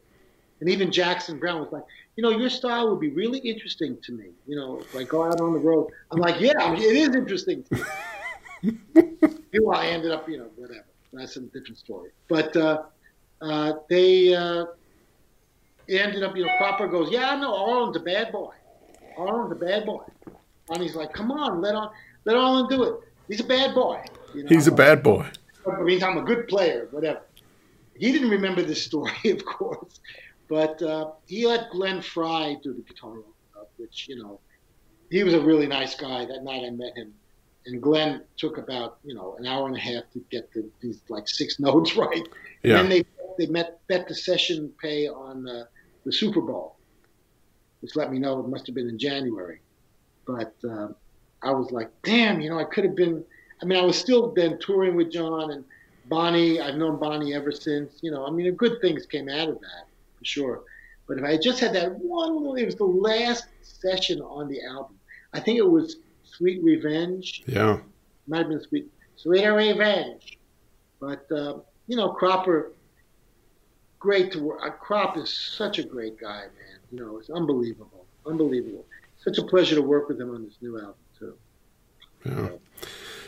And 0.60 0.68
even 0.68 0.92
Jackson 0.92 1.38
Browne 1.38 1.60
was 1.60 1.72
like, 1.72 1.84
you 2.16 2.22
know, 2.22 2.30
your 2.30 2.50
style 2.50 2.90
would 2.90 3.00
be 3.00 3.08
really 3.08 3.38
interesting 3.38 3.96
to 4.02 4.12
me. 4.12 4.26
You 4.46 4.56
know, 4.56 4.82
like 4.94 5.08
go 5.08 5.24
out 5.24 5.40
on 5.40 5.52
the 5.52 5.58
road. 5.58 5.90
I'm 6.10 6.18
like, 6.18 6.40
yeah, 6.40 6.74
it 6.74 6.80
is 6.80 7.14
interesting 7.14 7.64
to 7.64 7.76
me. 7.76 7.82
Meanwhile, 8.62 9.78
I 9.78 9.86
ended 9.86 10.10
up, 10.10 10.28
you 10.28 10.38
know, 10.38 10.48
whatever. 10.56 10.84
That's 11.12 11.36
a 11.36 11.40
different 11.40 11.78
story. 11.78 12.10
But 12.28 12.56
uh, 12.56 12.82
uh, 13.40 13.74
they 13.88 14.34
uh, 14.34 14.66
ended 15.88 16.22
up, 16.22 16.36
you 16.36 16.44
know, 16.44 16.52
Cropper 16.58 16.88
goes, 16.88 17.10
yeah, 17.10 17.34
no, 17.36 17.54
Arlen's 17.54 17.96
a 17.96 18.00
bad 18.00 18.32
boy. 18.32 18.52
Arlen's 19.18 19.52
a 19.52 19.56
bad 19.56 19.84
boy. 19.84 20.04
And 20.68 20.82
he's 20.82 20.94
like, 20.94 21.12
come 21.12 21.32
on, 21.32 21.60
let 21.60 21.74
on, 21.74 21.90
let 22.24 22.36
Arlen 22.36 22.68
do 22.68 22.84
it. 22.84 22.94
He's 23.28 23.40
a 23.40 23.44
bad 23.44 23.74
boy. 23.74 24.02
You 24.34 24.44
know? 24.44 24.48
He's 24.48 24.66
a 24.66 24.72
bad 24.72 25.02
boy. 25.02 25.26
I 25.66 25.82
mean, 25.82 26.02
I'm 26.02 26.18
a 26.18 26.22
good 26.22 26.48
player, 26.48 26.88
whatever. 26.90 27.22
He 27.96 28.12
didn't 28.12 28.30
remember 28.30 28.62
this 28.62 28.82
story, 28.82 29.12
of 29.24 29.44
course, 29.44 30.00
but 30.48 30.80
uh, 30.82 31.10
he 31.26 31.46
let 31.46 31.70
Glenn 31.70 32.00
Frey 32.00 32.58
do 32.62 32.72
the 32.72 32.82
guitar, 32.82 33.18
uh, 33.56 33.64
which 33.76 34.08
you 34.08 34.22
know, 34.22 34.40
he 35.10 35.22
was 35.22 35.34
a 35.34 35.40
really 35.40 35.66
nice 35.66 35.94
guy. 35.94 36.24
That 36.24 36.42
night 36.44 36.64
I 36.64 36.70
met 36.70 36.96
him, 36.96 37.12
and 37.66 37.82
Glenn 37.82 38.22
took 38.36 38.58
about 38.58 38.98
you 39.04 39.14
know 39.14 39.36
an 39.38 39.46
hour 39.46 39.66
and 39.66 39.76
a 39.76 39.80
half 39.80 40.04
to 40.12 40.24
get 40.30 40.52
the, 40.52 40.68
these 40.80 41.00
like 41.08 41.28
six 41.28 41.58
notes 41.60 41.96
right. 41.96 42.26
Yeah. 42.62 42.80
And 42.80 42.90
then 42.90 42.90
they 42.90 43.04
they 43.38 43.46
met 43.50 43.80
bet 43.88 44.08
the 44.08 44.14
session 44.14 44.72
pay 44.80 45.08
on 45.08 45.48
uh, 45.48 45.64
the 46.04 46.12
Super 46.12 46.40
Bowl, 46.40 46.76
which 47.80 47.96
let 47.96 48.10
me 48.10 48.18
know 48.18 48.40
it 48.40 48.48
must 48.48 48.66
have 48.66 48.74
been 48.74 48.88
in 48.88 48.98
January. 48.98 49.60
But 50.26 50.54
uh, 50.64 50.88
I 51.42 51.50
was 51.52 51.70
like, 51.70 51.90
damn, 52.02 52.40
you 52.40 52.50
know, 52.50 52.58
I 52.58 52.64
could 52.64 52.84
have 52.84 52.96
been. 52.96 53.24
I 53.62 53.66
mean, 53.66 53.78
I 53.78 53.82
was 53.82 53.98
still 53.98 54.32
then 54.32 54.58
touring 54.58 54.96
with 54.96 55.10
John 55.10 55.50
and 55.50 55.64
Bonnie. 56.06 56.60
I've 56.60 56.76
known 56.76 56.98
Bonnie 56.98 57.34
ever 57.34 57.52
since. 57.52 57.98
You 58.00 58.10
know, 58.10 58.26
I 58.26 58.30
mean, 58.30 58.50
good 58.54 58.80
things 58.80 59.06
came 59.06 59.28
out 59.28 59.48
of 59.48 59.60
that 59.60 59.86
for 60.18 60.24
sure. 60.24 60.62
But 61.06 61.18
if 61.18 61.24
I 61.24 61.32
had 61.32 61.42
just 61.42 61.60
had 61.60 61.74
that 61.74 61.98
one 61.98 62.36
little, 62.36 62.54
it 62.54 62.64
was 62.64 62.76
the 62.76 62.84
last 62.84 63.46
session 63.62 64.20
on 64.20 64.48
the 64.48 64.62
album. 64.64 64.96
I 65.32 65.40
think 65.40 65.58
it 65.58 65.68
was 65.68 65.96
Sweet 66.40 66.62
Revenge. 66.64 67.42
Yeah. 67.46 67.80
Might 68.26 68.38
have 68.38 68.48
been 68.48 68.62
Sweet 68.62 68.90
Sweet 69.16 69.46
Revenge. 69.46 70.38
But 70.98 71.30
uh, 71.30 71.58
you 71.86 71.96
know, 71.96 72.10
Cropper, 72.10 72.72
great 73.98 74.32
to 74.32 74.42
work. 74.42 74.60
Uh, 74.64 74.70
Crop 74.70 75.18
is 75.18 75.30
such 75.30 75.78
a 75.78 75.82
great 75.82 76.18
guy, 76.18 76.40
man. 76.40 76.78
You 76.90 77.00
know, 77.00 77.18
it's 77.18 77.28
unbelievable, 77.28 78.06
unbelievable. 78.26 78.86
Such 79.18 79.36
a 79.36 79.42
pleasure 79.42 79.74
to 79.74 79.82
work 79.82 80.08
with 80.08 80.18
him 80.18 80.34
on 80.34 80.44
this 80.44 80.56
new 80.62 80.78
album 80.78 80.94
too. 81.18 81.34
Yeah. 82.24 82.48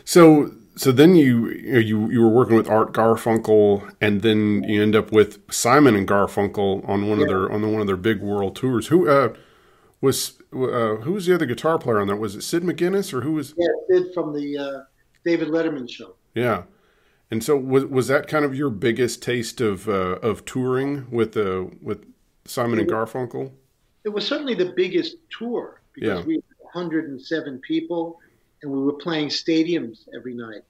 So 0.04 0.52
so 0.74 0.90
then 0.90 1.14
you 1.14 1.50
you 1.50 2.10
you 2.10 2.22
were 2.22 2.30
working 2.30 2.56
with 2.56 2.70
Art 2.70 2.92
Garfunkel, 2.92 3.94
and 4.00 4.22
then 4.22 4.64
you 4.64 4.82
end 4.82 4.96
up 4.96 5.12
with 5.12 5.38
Simon 5.52 5.94
and 5.96 6.08
Garfunkel 6.08 6.88
on 6.88 7.08
one 7.08 7.18
yeah. 7.18 7.24
of 7.24 7.28
their 7.28 7.52
on 7.52 7.70
one 7.70 7.82
of 7.82 7.86
their 7.86 7.96
big 7.96 8.22
world 8.22 8.56
tours. 8.56 8.86
Who 8.86 9.06
uh, 9.06 9.34
was 10.03 10.38
uh, 10.53 10.96
who 10.96 11.12
was 11.12 11.24
the 11.24 11.34
other 11.34 11.46
guitar 11.46 11.78
player 11.78 12.00
on 12.00 12.09
that? 12.09 12.16
Was 12.16 12.34
it 12.34 12.42
Sid 12.42 12.62
McGinnis 12.62 13.14
or 13.14 13.22
who 13.22 13.32
was? 13.32 13.55
Yeah, 13.57 13.68
Sid 13.88 14.12
from 14.12 14.34
the 14.34 14.59
uh, 14.59 14.82
David 15.24 15.48
Letterman 15.48 15.88
show. 15.88 16.16
Yeah, 16.34 16.64
and 17.30 17.42
so 17.42 17.57
was 17.57 17.86
was 17.86 18.09
that 18.09 18.28
kind 18.28 18.44
of 18.44 18.55
your 18.55 18.68
biggest 18.68 19.22
taste 19.22 19.62
of 19.62 19.88
uh, 19.88 20.18
of 20.20 20.44
touring 20.44 21.11
with 21.11 21.34
uh, 21.36 21.66
with 21.80 22.05
Simon 22.44 22.78
and 22.78 22.90
Garfunkel? 22.90 23.53
It 24.05 24.11
was 24.11 24.26
certainly 24.26 24.55
the 24.55 24.72
biggest 24.76 25.16
tour 25.30 25.80
because 25.94 26.18
yeah. 26.18 26.24
we 26.24 26.34
had 26.34 26.42
107 26.72 27.61
people 27.61 28.18
and 28.62 28.72
we 28.72 28.82
were 28.82 28.94
playing 28.94 29.28
stadiums 29.28 30.09
every 30.16 30.34
night. 30.34 30.62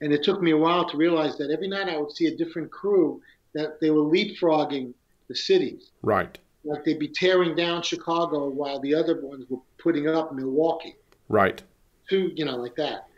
And 0.00 0.12
it 0.12 0.22
took 0.22 0.42
me 0.42 0.52
a 0.52 0.56
while 0.56 0.88
to 0.88 0.96
realize 0.96 1.36
that 1.38 1.50
every 1.50 1.68
night 1.68 1.88
I 1.88 1.98
would 1.98 2.12
see 2.12 2.26
a 2.26 2.36
different 2.36 2.70
crew 2.70 3.20
that 3.54 3.80
they 3.80 3.90
were 3.90 4.02
leapfrogging 4.02 4.94
the 5.28 5.34
cities. 5.34 5.90
Right. 6.02 6.38
Like 6.66 6.84
they'd 6.84 6.98
be 6.98 7.08
tearing 7.08 7.54
down 7.54 7.82
Chicago 7.82 8.48
while 8.48 8.80
the 8.80 8.94
other 8.94 9.20
ones 9.20 9.46
were 9.48 9.60
putting 9.78 10.08
up 10.08 10.34
Milwaukee. 10.34 10.96
Right. 11.28 11.62
Two, 12.08 12.32
you 12.34 12.44
know, 12.44 12.56
like 12.56 12.76
that. 12.76 13.08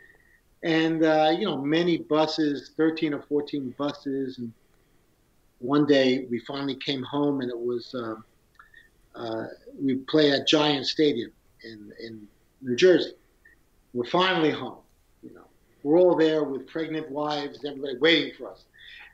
And, 0.63 1.03
uh, 1.03 1.33
you 1.37 1.45
know, 1.45 1.57
many 1.57 1.97
buses, 1.97 2.71
13 2.77 3.13
or 3.13 3.21
14 3.23 3.73
buses. 3.77 4.37
And 4.37 4.51
one 5.59 5.85
day 5.85 6.25
we 6.29 6.39
finally 6.39 6.75
came 6.75 7.03
home 7.03 7.41
and 7.41 7.49
it 7.49 7.57
was, 7.57 7.95
uh, 7.95 8.15
uh, 9.15 9.47
we 9.81 9.95
play 9.95 10.31
at 10.31 10.47
Giant 10.47 10.85
Stadium 10.85 11.31
in, 11.63 11.91
in 12.03 12.27
New 12.61 12.75
Jersey. 12.75 13.13
We're 13.93 14.05
finally 14.05 14.51
home. 14.51 14.79
You 15.23 15.33
know, 15.33 15.47
we're 15.83 15.97
all 15.97 16.15
there 16.15 16.43
with 16.43 16.67
pregnant 16.67 17.09
wives, 17.09 17.63
everybody 17.65 17.97
waiting 17.97 18.33
for 18.37 18.51
us. 18.51 18.65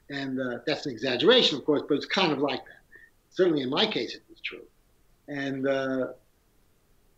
And 0.09 0.39
uh, 0.39 0.59
that's 0.67 0.86
an 0.86 0.91
exaggeration, 0.91 1.57
of 1.57 1.65
course, 1.65 1.83
but 1.88 1.95
it's 1.95 2.05
kind 2.05 2.31
of 2.31 2.39
like 2.39 2.63
that. 2.65 2.81
Certainly 3.29 3.63
in 3.63 3.69
my 3.69 3.86
case, 3.86 4.15
it 4.15 4.23
true. 4.45 4.65
And 5.27 5.67
uh, 5.67 6.07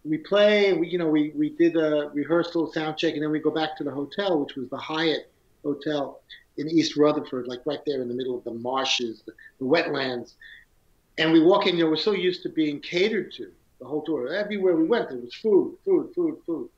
we 0.03 0.17
play, 0.17 0.73
we, 0.73 0.87
you 0.87 0.97
know, 0.97 1.07
we, 1.07 1.33
we 1.35 1.49
did 1.49 1.75
a 1.75 2.09
rehearsal, 2.13 2.71
sound 2.71 2.97
check, 2.97 3.13
and 3.13 3.23
then 3.23 3.31
we 3.31 3.39
go 3.39 3.51
back 3.51 3.77
to 3.77 3.83
the 3.83 3.91
hotel, 3.91 4.39
which 4.39 4.55
was 4.55 4.69
the 4.69 4.77
Hyatt 4.77 5.31
Hotel 5.63 6.21
in 6.57 6.69
East 6.69 6.97
Rutherford, 6.97 7.47
like 7.47 7.61
right 7.65 7.81
there 7.85 8.01
in 8.01 8.07
the 8.07 8.13
middle 8.13 8.37
of 8.37 8.43
the 8.43 8.53
marshes, 8.53 9.23
the, 9.25 9.33
the 9.59 9.65
wetlands. 9.65 10.33
And 11.17 11.31
we 11.31 11.41
walk 11.41 11.67
in, 11.67 11.77
you 11.77 11.83
know, 11.83 11.89
we're 11.89 11.97
so 11.97 12.13
used 12.13 12.43
to 12.43 12.49
being 12.49 12.79
catered 12.79 13.31
to 13.33 13.51
the 13.79 13.85
whole 13.85 14.03
tour. 14.03 14.33
Everywhere 14.33 14.75
we 14.75 14.85
went, 14.85 15.09
there 15.09 15.19
was 15.19 15.33
food, 15.35 15.77
food, 15.83 16.11
food, 16.15 16.37
food. 16.45 16.69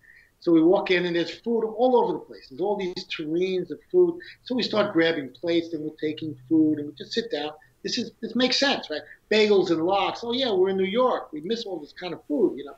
So 0.42 0.54
we 0.54 0.64
walk 0.64 0.90
in 0.90 1.06
and 1.06 1.16
there's 1.16 1.40
food 1.42 1.66
all 1.66 1.98
over 1.98 2.14
the 2.14 2.20
place. 2.20 2.48
There's 2.50 2.62
all 2.62 2.78
these 2.78 3.06
tureens 3.08 3.72
of 3.72 3.80
food. 3.92 4.20
So 4.44 4.56
we 4.56 4.64
start 4.64 4.94
grabbing 4.94 5.32
plates 5.32 5.74
and 5.74 5.84
we're 5.84 5.96
taking 6.00 6.36
food 6.48 6.80
and 6.80 6.88
we 6.88 6.94
just 6.94 7.12
sit 7.12 7.30
down. 7.32 7.52
This 7.84 7.98
is 7.98 8.12
this 8.22 8.36
makes 8.36 8.58
sense, 8.58 8.90
right? 8.90 9.02
Bagels 9.32 9.72
and 9.72 9.86
lox. 9.86 10.22
Oh 10.24 10.34
yeah, 10.34 10.52
we're 10.52 10.70
in 10.70 10.78
New 10.78 10.84
York. 10.84 11.32
We 11.32 11.42
miss 11.42 11.66
all 11.66 11.80
this 11.80 11.94
kind 11.94 12.14
of 12.14 12.24
food, 12.26 12.58
you 12.58 12.66
know. 12.66 12.76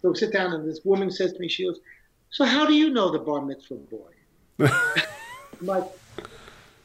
So 0.00 0.10
we 0.10 0.16
sit 0.16 0.32
down 0.32 0.52
and 0.52 0.68
this 0.68 0.84
woman 0.84 1.10
says 1.10 1.32
to 1.32 1.38
me, 1.38 1.48
she 1.48 1.64
goes, 1.64 1.80
"So 2.30 2.44
how 2.44 2.66
do 2.66 2.74
you 2.74 2.90
know 2.90 3.10
the 3.10 3.18
bar 3.18 3.40
mitzvah 3.42 3.74
boy?" 3.74 4.12
I'm 5.60 5.66
like, 5.66 5.84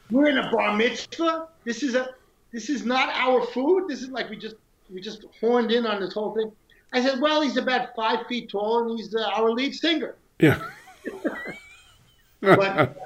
"We're 0.09 0.30
in 0.30 0.38
a 0.38 0.51
bar 0.51 0.76
mitzvah. 0.76 1.47
This 1.63 1.84
is 1.84 1.95
a 1.95 2.09
this 2.51 2.70
is 2.70 2.86
not 2.86 3.09
our 3.09 3.45
food. 3.47 3.88
This 3.88 4.01
is 4.01 4.09
like 4.09 4.30
we 4.30 4.38
just 4.38 4.55
we 4.91 5.01
just 5.01 5.26
horned 5.39 5.72
in 5.72 5.86
on 5.86 6.01
this 6.01 6.13
whole 6.13 6.34
thing." 6.34 6.51
I 6.91 7.03
said, 7.03 7.22
well, 7.22 7.41
he's 7.41 7.57
about 7.57 7.95
five 7.95 8.26
feet 8.28 8.49
tall 8.49 8.89
and 8.89 8.97
he's 8.97 9.13
uh, 9.13 9.22
our 9.22 9.51
lead 9.51 9.76
singer. 9.76 10.15
Yeah. 10.39 10.59
but 12.41 12.97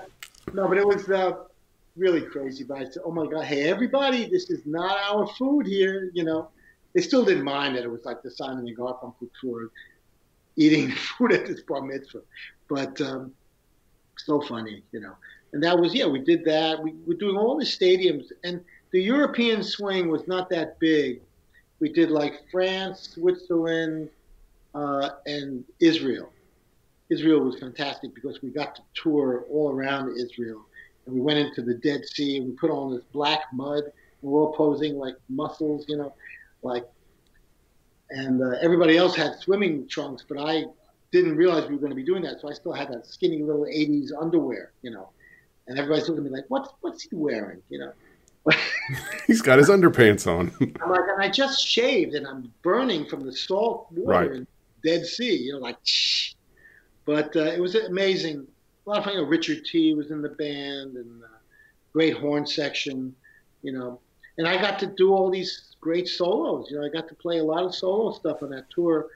no, 0.54 0.68
but 0.68 0.78
it 0.78 0.88
was 0.88 1.10
uh, 1.10 1.34
really 1.96 2.22
crazy. 2.22 2.64
But 2.64 2.78
I 2.78 2.84
said, 2.86 3.04
oh 3.06 3.12
my 3.12 3.26
God, 3.28 3.46
hey, 3.46 3.64
everybody, 3.64 4.28
this 4.28 4.50
is 4.50 4.66
not 4.66 4.98
our 5.10 5.28
food 5.28 5.66
here. 5.66 6.12
You 6.14 6.24
know, 6.24 6.50
they 6.94 7.02
still 7.02 7.26
didn't 7.26 7.44
mind 7.44 7.76
that 7.76 7.84
it 7.84 7.92
was 7.92 8.06
like 8.06 8.22
the 8.24 8.32
Simon 8.32 8.68
and 8.68 8.78
Garfunkel 8.78 9.30
tour, 9.40 9.70
eating 10.56 10.92
food 11.18 11.34
at 11.34 11.46
this 11.46 11.62
bar 11.62 11.82
mitzvah. 11.82 12.22
But 12.70 13.00
um, 13.02 13.34
so 14.18 14.42
funny, 14.42 14.84
you 14.92 15.00
know. 15.00 15.14
And 15.54 15.62
that 15.64 15.78
was, 15.78 15.94
yeah, 15.94 16.08
we 16.08 16.20
did 16.20 16.44
that. 16.46 16.82
We 16.82 16.94
were 17.06 17.14
doing 17.14 17.38
all 17.38 17.58
the 17.58 17.66
stadiums. 17.66 18.32
And 18.44 18.64
the 18.92 19.02
European 19.02 19.62
swing 19.62 20.10
was 20.10 20.28
not 20.28 20.50
that 20.50 20.80
big 20.80 21.22
we 21.84 21.90
did 21.90 22.12
like 22.12 22.50
France, 22.50 23.10
Switzerland, 23.14 24.08
uh, 24.74 25.10
and 25.26 25.66
Israel. 25.82 26.32
Israel 27.10 27.42
was 27.42 27.60
fantastic 27.60 28.16
because 28.16 28.42
we 28.42 28.52
got 28.52 28.74
to 28.76 28.82
tour 28.94 29.44
all 29.52 29.70
around 29.70 30.18
Israel. 30.18 30.66
And 31.06 31.16
we 31.16 31.22
went 31.22 31.40
into 31.40 31.62
the 31.62 31.76
Dead 31.76 32.06
Sea 32.06 32.38
and 32.38 32.48
we 32.48 32.52
put 32.54 32.72
on 32.72 32.94
this 32.94 33.04
black 33.12 33.42
mud. 33.54 33.84
And 33.84 34.32
we're 34.32 34.42
all 34.42 34.54
posing 34.54 34.98
like 34.98 35.16
muscles, 35.30 35.86
you 35.88 35.98
know, 35.98 36.14
like. 36.62 36.86
And 38.10 38.42
uh, 38.42 38.58
everybody 38.62 38.96
else 38.96 39.16
had 39.16 39.40
swimming 39.40 39.88
trunks, 39.88 40.24
but 40.28 40.38
I 40.38 40.66
didn't 41.12 41.36
realize 41.36 41.68
we 41.68 41.76
were 41.76 41.82
going 41.82 41.92
to 41.92 41.96
be 41.96 42.04
doing 42.04 42.22
that. 42.24 42.42
So 42.42 42.50
I 42.50 42.54
still 42.54 42.74
had 42.74 42.90
that 42.90 43.08
skinny 43.08 43.42
little 43.42 43.66
80s 43.66 44.10
underwear, 44.20 44.72
you 44.82 44.92
know. 44.92 45.10
And 45.68 45.80
everybody's 45.80 46.10
looking 46.10 46.26
at 46.26 46.32
me 46.32 46.38
like, 46.38 46.50
what's, 46.50 46.70
what's 46.82 47.04
he 47.04 47.10
wearing, 47.16 47.62
you 47.70 47.80
know? 47.80 47.94
He's 49.28 49.42
got 49.42 49.58
his 49.58 49.70
underpants 49.70 50.28
on. 50.28 50.52
I'm 50.82 50.90
like, 50.90 51.02
and 51.08 51.22
I 51.22 51.30
just 51.30 51.66
shaved, 51.66 52.16
and 52.16 52.28
I'm 52.28 52.52
burning 52.62 53.06
from 53.06 53.26
the 53.26 53.32
salt 53.32 53.88
water 53.92 54.30
right. 54.30 54.32
in 54.32 54.48
Dead 54.84 55.06
Sea. 55.06 55.36
You 55.36 55.54
know, 55.54 55.60
like, 55.60 55.78
shh. 55.84 56.34
but 57.06 57.36
uh, 57.36 57.44
it 57.44 57.62
was 57.62 57.76
amazing. 57.76 58.46
A 58.86 58.90
lot 58.90 59.00
of 59.00 59.06
fun. 59.06 59.14
You 59.14 59.22
know, 59.22 59.28
Richard 59.28 59.66
Tee 59.66 59.94
was 59.94 60.12
in 60.12 60.22
the 60.22 60.30
band, 60.30 60.96
and 60.96 61.24
uh, 61.24 61.28
great 61.94 62.18
horn 62.18 62.46
section. 62.46 63.16
You 63.62 63.72
know, 63.72 64.00
and 64.38 64.48
I 64.48 64.62
got 64.62 64.80
to 64.80 64.88
do 64.88 65.14
all 65.14 65.30
these 65.30 65.76
great 65.80 66.08
solos. 66.08 66.70
You 66.70 66.80
know, 66.80 66.86
I 66.86 66.90
got 66.90 67.08
to 67.08 67.16
play 67.16 67.40
a 67.40 67.44
lot 67.44 67.64
of 67.64 67.74
solo 67.74 68.12
stuff 68.14 68.44
on 68.44 68.50
that 68.52 68.70
tour. 68.70 69.08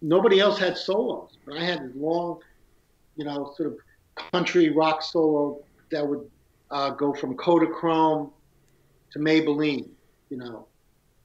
Nobody 0.00 0.40
else 0.40 0.58
had 0.58 0.76
solos, 0.76 1.36
but 1.46 1.56
I 1.56 1.64
had 1.64 1.84
this 1.84 1.94
long, 1.94 2.40
you 3.16 3.24
know, 3.24 3.52
sort 3.56 3.68
of 3.68 3.78
country 4.32 4.70
rock 4.70 5.02
solo 5.02 5.62
that 5.90 6.06
would 6.06 6.28
uh, 6.70 6.90
go 6.90 7.12
from 7.12 7.36
Kodachrome 7.36 8.30
to 9.12 9.18
Maybelline, 9.18 9.88
you 10.30 10.38
know, 10.38 10.66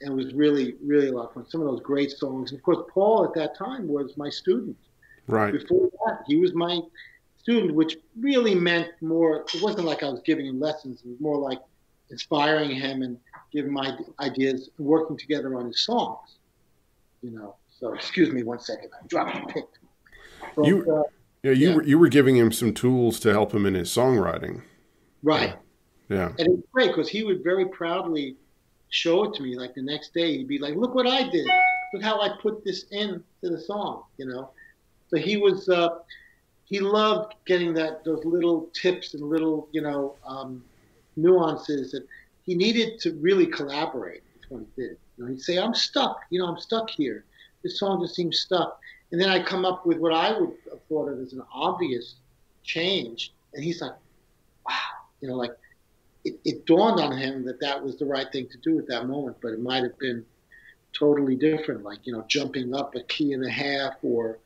and 0.01 0.11
it 0.11 0.15
was 0.15 0.33
really, 0.33 0.75
really 0.83 1.07
a 1.07 1.11
lot 1.11 1.29
of 1.29 1.33
fun. 1.33 1.49
Some 1.49 1.61
of 1.61 1.67
those 1.67 1.81
great 1.81 2.11
songs. 2.11 2.51
And 2.51 2.59
of 2.59 2.63
course, 2.63 2.85
Paul 2.93 3.25
at 3.25 3.33
that 3.33 3.57
time 3.57 3.87
was 3.87 4.15
my 4.17 4.29
student. 4.29 4.77
Right. 5.27 5.51
Before 5.51 5.89
that, 6.05 6.23
he 6.27 6.37
was 6.37 6.53
my 6.53 6.79
student, 7.47 7.73
which 7.73 7.95
really 8.19 8.53
meant 8.53 8.89
more. 8.99 9.45
It 9.53 9.61
wasn't 9.61 9.85
like 9.85 10.03
I 10.03 10.09
was 10.09 10.19
giving 10.25 10.45
him 10.45 10.59
lessons. 10.59 11.01
It 11.05 11.07
was 11.07 11.21
more 11.21 11.37
like 11.37 11.59
inspiring 12.09 12.71
him 12.71 13.03
and 13.03 13.17
giving 13.53 13.71
my 13.71 13.97
ideas 14.19 14.69
working 14.77 15.17
together 15.17 15.55
on 15.55 15.67
his 15.67 15.79
songs. 15.79 16.39
You 17.21 17.31
know. 17.31 17.55
So 17.79 17.93
excuse 18.01 18.33
me 18.33 18.43
one 18.43 18.59
second. 18.59 18.89
I'm 18.99 19.07
dropping 19.07 19.43
a 19.43 19.47
pick. 19.47 19.65
you, 20.61 20.85
uh, 20.93 21.03
yeah, 21.41 21.51
you 21.51 21.69
yeah. 21.69 21.75
were 21.75 21.83
you 21.83 21.97
were 21.97 22.09
giving 22.09 22.35
him 22.35 22.51
some 22.51 22.73
tools 22.73 23.17
to 23.21 23.31
help 23.31 23.53
him 23.53 23.65
in 23.65 23.75
his 23.75 23.89
songwriting. 23.89 24.63
Right. 25.23 25.55
Yeah. 26.09 26.33
And 26.37 26.47
it 26.47 26.51
was 26.51 26.63
great 26.73 26.87
because 26.87 27.07
he 27.07 27.23
would 27.23 27.45
very 27.45 27.69
proudly 27.69 28.35
show 28.89 29.23
it 29.23 29.35
to 29.35 29.41
me. 29.41 29.57
Like 29.57 29.73
the 29.73 29.81
next 29.81 30.13
day, 30.13 30.37
he'd 30.37 30.49
be 30.49 30.59
like, 30.59 30.75
"Look 30.75 30.93
what 30.95 31.07
I 31.07 31.29
did! 31.29 31.47
Look 31.93 32.03
how 32.03 32.19
I 32.19 32.31
put 32.41 32.65
this 32.65 32.87
in 32.91 33.23
to 33.41 33.49
the 33.49 33.59
song." 33.59 34.03
You 34.17 34.25
know. 34.25 34.49
So 35.07 35.15
he 35.15 35.37
was. 35.37 35.69
Uh, 35.69 35.99
he 36.67 36.79
loved 36.81 37.33
getting 37.45 37.73
that 37.75 38.03
those 38.03 38.23
little 38.25 38.69
tips 38.73 39.13
and 39.13 39.23
little 39.23 39.69
you 39.71 39.81
know 39.81 40.15
um, 40.25 40.63
nuances 41.15 41.91
that 41.91 42.05
he 42.43 42.55
needed 42.55 42.99
to 42.99 43.13
really 43.15 43.47
collaborate. 43.47 44.21
That's 44.35 44.51
what 44.51 44.61
he 44.75 44.81
did. 44.81 44.97
You 45.17 45.23
know, 45.23 45.29
he'd 45.31 45.41
say, 45.41 45.57
"I'm 45.57 45.73
stuck. 45.73 46.21
You 46.29 46.39
know, 46.39 46.47
I'm 46.47 46.59
stuck 46.59 46.89
here. 46.89 47.25
This 47.63 47.79
song 47.79 48.01
just 48.01 48.15
seems 48.15 48.39
stuck." 48.39 48.79
And 49.11 49.21
then 49.21 49.29
I 49.29 49.41
come 49.41 49.65
up 49.65 49.85
with 49.85 49.97
what 49.99 50.13
I 50.13 50.37
would 50.37 50.51
have 50.69 50.81
thought 50.89 51.07
of 51.09 51.19
as 51.19 51.31
an 51.33 51.41
obvious 51.53 52.15
change, 52.63 53.33
and 53.53 53.63
he's 53.63 53.81
like, 53.81 53.95
"Wow," 54.67 54.73
you 55.21 55.29
know, 55.29 55.35
like 55.35 55.55
it, 56.27 56.39
it 56.43 56.65
dawned 56.65 56.99
on 56.99 57.17
him 57.17 57.45
that 57.45 57.61
that 57.61 57.81
was 57.81 57.97
the 57.97 58.05
right 58.05 58.29
thing 58.31 58.49
to 58.49 58.57
do 58.57 58.77
at 58.77 58.87
that 58.87 59.07
moment, 59.07 59.37
but 59.41 59.53
it 59.53 59.61
might 59.61 59.83
have 59.83 59.97
been 59.97 60.25
totally 60.91 61.35
different, 61.35 61.83
like, 61.83 61.99
you 62.03 62.11
know, 62.11 62.25
jumping 62.27 62.75
up 62.75 62.95
a 62.95 63.03
key 63.03 63.31
and 63.31 63.45
a 63.45 63.49
half 63.49 63.93
or 64.01 64.39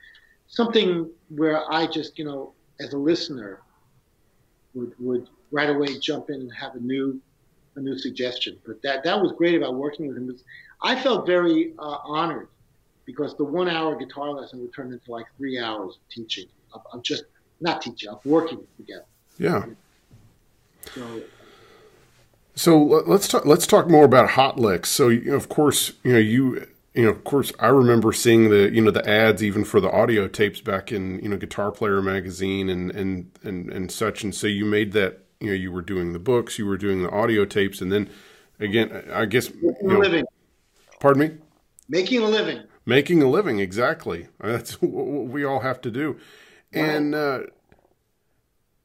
something 0.51 1.09
where 1.29 1.63
I 1.71 1.87
just, 1.87 2.19
you 2.19 2.25
know, 2.25 2.53
as 2.79 2.93
a 2.93 2.97
listener 2.97 3.61
would, 4.75 4.93
would 4.99 5.27
right 5.51 5.69
away 5.69 5.97
jump 5.99 6.29
in 6.29 6.41
and 6.41 6.53
have 6.53 6.75
a 6.75 6.79
new, 6.79 7.19
a 7.75 7.79
new 7.79 7.97
suggestion. 7.97 8.57
But 8.65 8.81
that, 8.83 9.03
that 9.03 9.19
was 9.19 9.31
great 9.31 9.55
about 9.55 9.75
working 9.75 10.07
with 10.07 10.17
him. 10.17 10.27
Was, 10.27 10.43
I 10.81 11.01
felt 11.01 11.25
very 11.25 11.73
uh, 11.79 11.97
honored 12.03 12.49
because 13.05 13.35
the 13.35 13.43
one 13.43 13.67
hour 13.67 13.95
guitar 13.95 14.29
lesson 14.29 14.59
would 14.61 14.73
turn 14.73 14.93
into 14.93 15.11
like 15.11 15.25
three 15.37 15.57
hours 15.57 15.95
of 15.95 16.09
teaching. 16.09 16.45
Of 16.73 17.03
just 17.03 17.25
not 17.59 17.81
teaching, 17.81 18.09
of 18.09 18.25
working 18.25 18.65
together. 18.77 19.03
Yeah. 19.37 19.65
So 20.95 21.21
So 22.55 22.81
let- 22.81 23.09
let's 23.09 23.27
talk. 23.27 23.45
Let's 23.45 23.67
talk 23.67 23.89
more 23.89 24.05
about 24.05 24.31
hot 24.31 24.57
licks. 24.57 24.89
So 24.89 25.09
of 25.09 25.49
course, 25.49 25.91
you 26.03 26.13
know 26.13 26.19
you. 26.19 26.67
You 26.93 27.03
know, 27.05 27.09
of 27.09 27.23
course, 27.23 27.53
I 27.57 27.67
remember 27.67 28.11
seeing 28.11 28.49
the 28.49 28.69
you 28.69 28.81
know 28.81 28.91
the 28.91 29.07
ads 29.09 29.41
even 29.41 29.63
for 29.63 29.79
the 29.79 29.89
audio 29.91 30.27
tapes 30.27 30.59
back 30.59 30.91
in 30.91 31.19
you 31.19 31.29
know 31.29 31.37
Guitar 31.37 31.71
Player 31.71 32.01
magazine 32.01 32.69
and 32.69 32.91
and 32.91 33.31
and 33.43 33.69
and 33.71 33.91
such. 33.91 34.23
And 34.23 34.35
so 34.35 34.47
you 34.47 34.65
made 34.65 34.91
that. 34.93 35.19
You 35.39 35.47
know, 35.47 35.53
you 35.53 35.71
were 35.71 35.81
doing 35.81 36.13
the 36.13 36.19
books, 36.19 36.59
you 36.59 36.67
were 36.67 36.77
doing 36.77 37.01
the 37.01 37.09
audio 37.09 37.45
tapes, 37.45 37.81
and 37.81 37.91
then 37.91 38.11
again, 38.59 39.05
I 39.11 39.25
guess 39.25 39.49
you 39.49 39.71
making 39.71 39.89
a 39.89 39.93
know, 39.93 39.99
living, 39.99 40.25
pardon 40.99 41.19
me, 41.19 41.37
making 41.89 42.21
a 42.21 42.27
living. 42.27 42.63
making 42.85 43.23
a 43.23 43.27
living. 43.27 43.59
Exactly, 43.59 44.27
that's 44.39 44.79
what 44.81 45.27
we 45.27 45.43
all 45.43 45.61
have 45.61 45.81
to 45.81 45.89
do. 45.89 46.17
And 46.71 47.15
uh, 47.15 47.39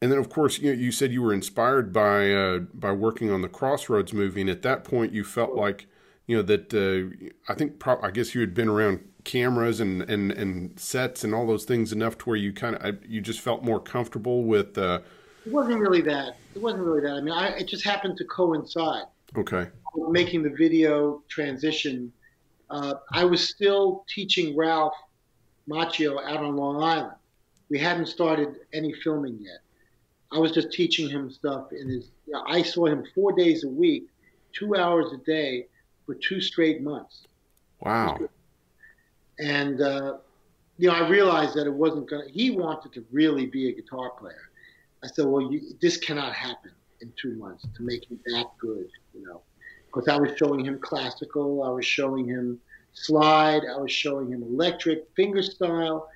and 0.00 0.10
then 0.10 0.18
of 0.18 0.30
course 0.30 0.58
you 0.58 0.72
know, 0.74 0.80
you 0.80 0.90
said 0.90 1.12
you 1.12 1.20
were 1.20 1.34
inspired 1.34 1.92
by 1.92 2.32
uh, 2.32 2.58
by 2.72 2.92
working 2.92 3.30
on 3.30 3.42
the 3.42 3.48
Crossroads 3.48 4.14
movie, 4.14 4.40
and 4.40 4.48
at 4.48 4.62
that 4.62 4.82
point 4.82 5.12
you 5.12 5.24
felt 5.24 5.54
like 5.54 5.86
you 6.26 6.36
know 6.36 6.42
that 6.42 6.74
uh, 6.74 7.28
I 7.48 7.54
think 7.54 7.78
pro- 7.78 8.00
I 8.00 8.10
guess 8.10 8.34
you 8.34 8.40
had 8.40 8.54
been 8.54 8.68
around 8.68 9.00
cameras 9.24 9.80
and, 9.80 10.02
and, 10.02 10.30
and 10.30 10.78
sets 10.78 11.24
and 11.24 11.34
all 11.34 11.46
those 11.46 11.64
things 11.64 11.92
enough 11.92 12.16
to 12.18 12.24
where 12.26 12.36
you 12.36 12.52
kind 12.52 12.76
of 12.76 13.04
you 13.04 13.20
just 13.20 13.40
felt 13.40 13.64
more 13.64 13.80
comfortable 13.80 14.44
with 14.44 14.78
uh, 14.78 15.00
It 15.44 15.52
wasn't 15.52 15.80
really 15.80 16.02
that. 16.02 16.36
It 16.54 16.62
wasn't 16.62 16.84
really 16.84 17.00
that. 17.00 17.12
I 17.12 17.20
mean, 17.20 17.34
I, 17.34 17.48
it 17.58 17.66
just 17.66 17.84
happened 17.84 18.16
to 18.18 18.24
coincide. 18.24 19.06
okay 19.36 19.68
making 20.08 20.42
the 20.42 20.50
video 20.50 21.22
transition, 21.28 22.12
uh, 22.70 22.94
I 23.12 23.24
was 23.24 23.46
still 23.48 24.04
teaching 24.08 24.56
Ralph 24.56 24.94
Macchio 25.68 26.22
out 26.22 26.38
on 26.38 26.56
Long 26.56 26.82
Island. 26.82 27.14
We 27.68 27.78
hadn't 27.78 28.06
started 28.06 28.56
any 28.72 28.92
filming 28.92 29.38
yet. 29.40 29.58
I 30.32 30.38
was 30.38 30.52
just 30.52 30.72
teaching 30.72 31.08
him 31.08 31.30
stuff 31.30 31.72
in 31.72 31.88
his. 31.88 32.10
You 32.26 32.34
know, 32.34 32.44
I 32.46 32.62
saw 32.62 32.86
him 32.86 33.04
four 33.14 33.32
days 33.32 33.64
a 33.64 33.68
week, 33.68 34.08
two 34.52 34.76
hours 34.76 35.12
a 35.12 35.18
day, 35.18 35.66
for 36.06 36.14
two 36.14 36.40
straight 36.40 36.80
months. 36.82 37.26
wow 37.80 38.16
And 39.38 39.82
uh, 39.82 40.18
you 40.78 40.88
know, 40.88 40.94
I 40.94 41.08
realized 41.08 41.54
that 41.56 41.66
it 41.66 41.72
wasn't 41.72 42.08
gonna. 42.08 42.28
He 42.30 42.50
wanted 42.50 42.92
to 42.94 43.04
really 43.10 43.46
be 43.46 43.68
a 43.68 43.72
guitar 43.72 44.10
player. 44.10 44.50
I 45.02 45.08
said, 45.08 45.26
"Well, 45.26 45.50
you, 45.50 45.60
this 45.80 45.96
cannot 45.96 46.32
happen 46.34 46.72
in 47.00 47.12
two 47.20 47.34
months 47.36 47.66
to 47.76 47.82
make 47.82 48.10
him 48.10 48.18
that 48.26 48.46
good." 48.58 48.88
You 49.14 49.26
know, 49.26 49.42
because 49.86 50.08
I 50.08 50.16
was 50.16 50.36
showing 50.36 50.64
him 50.64 50.78
classical, 50.78 51.62
I 51.62 51.70
was 51.70 51.86
showing 51.86 52.26
him 52.26 52.60
slide, 52.92 53.62
I 53.64 53.78
was 53.78 53.92
showing 53.92 54.30
him 54.30 54.42
electric, 54.42 55.06
finger 55.14 55.42
style. 55.42 56.08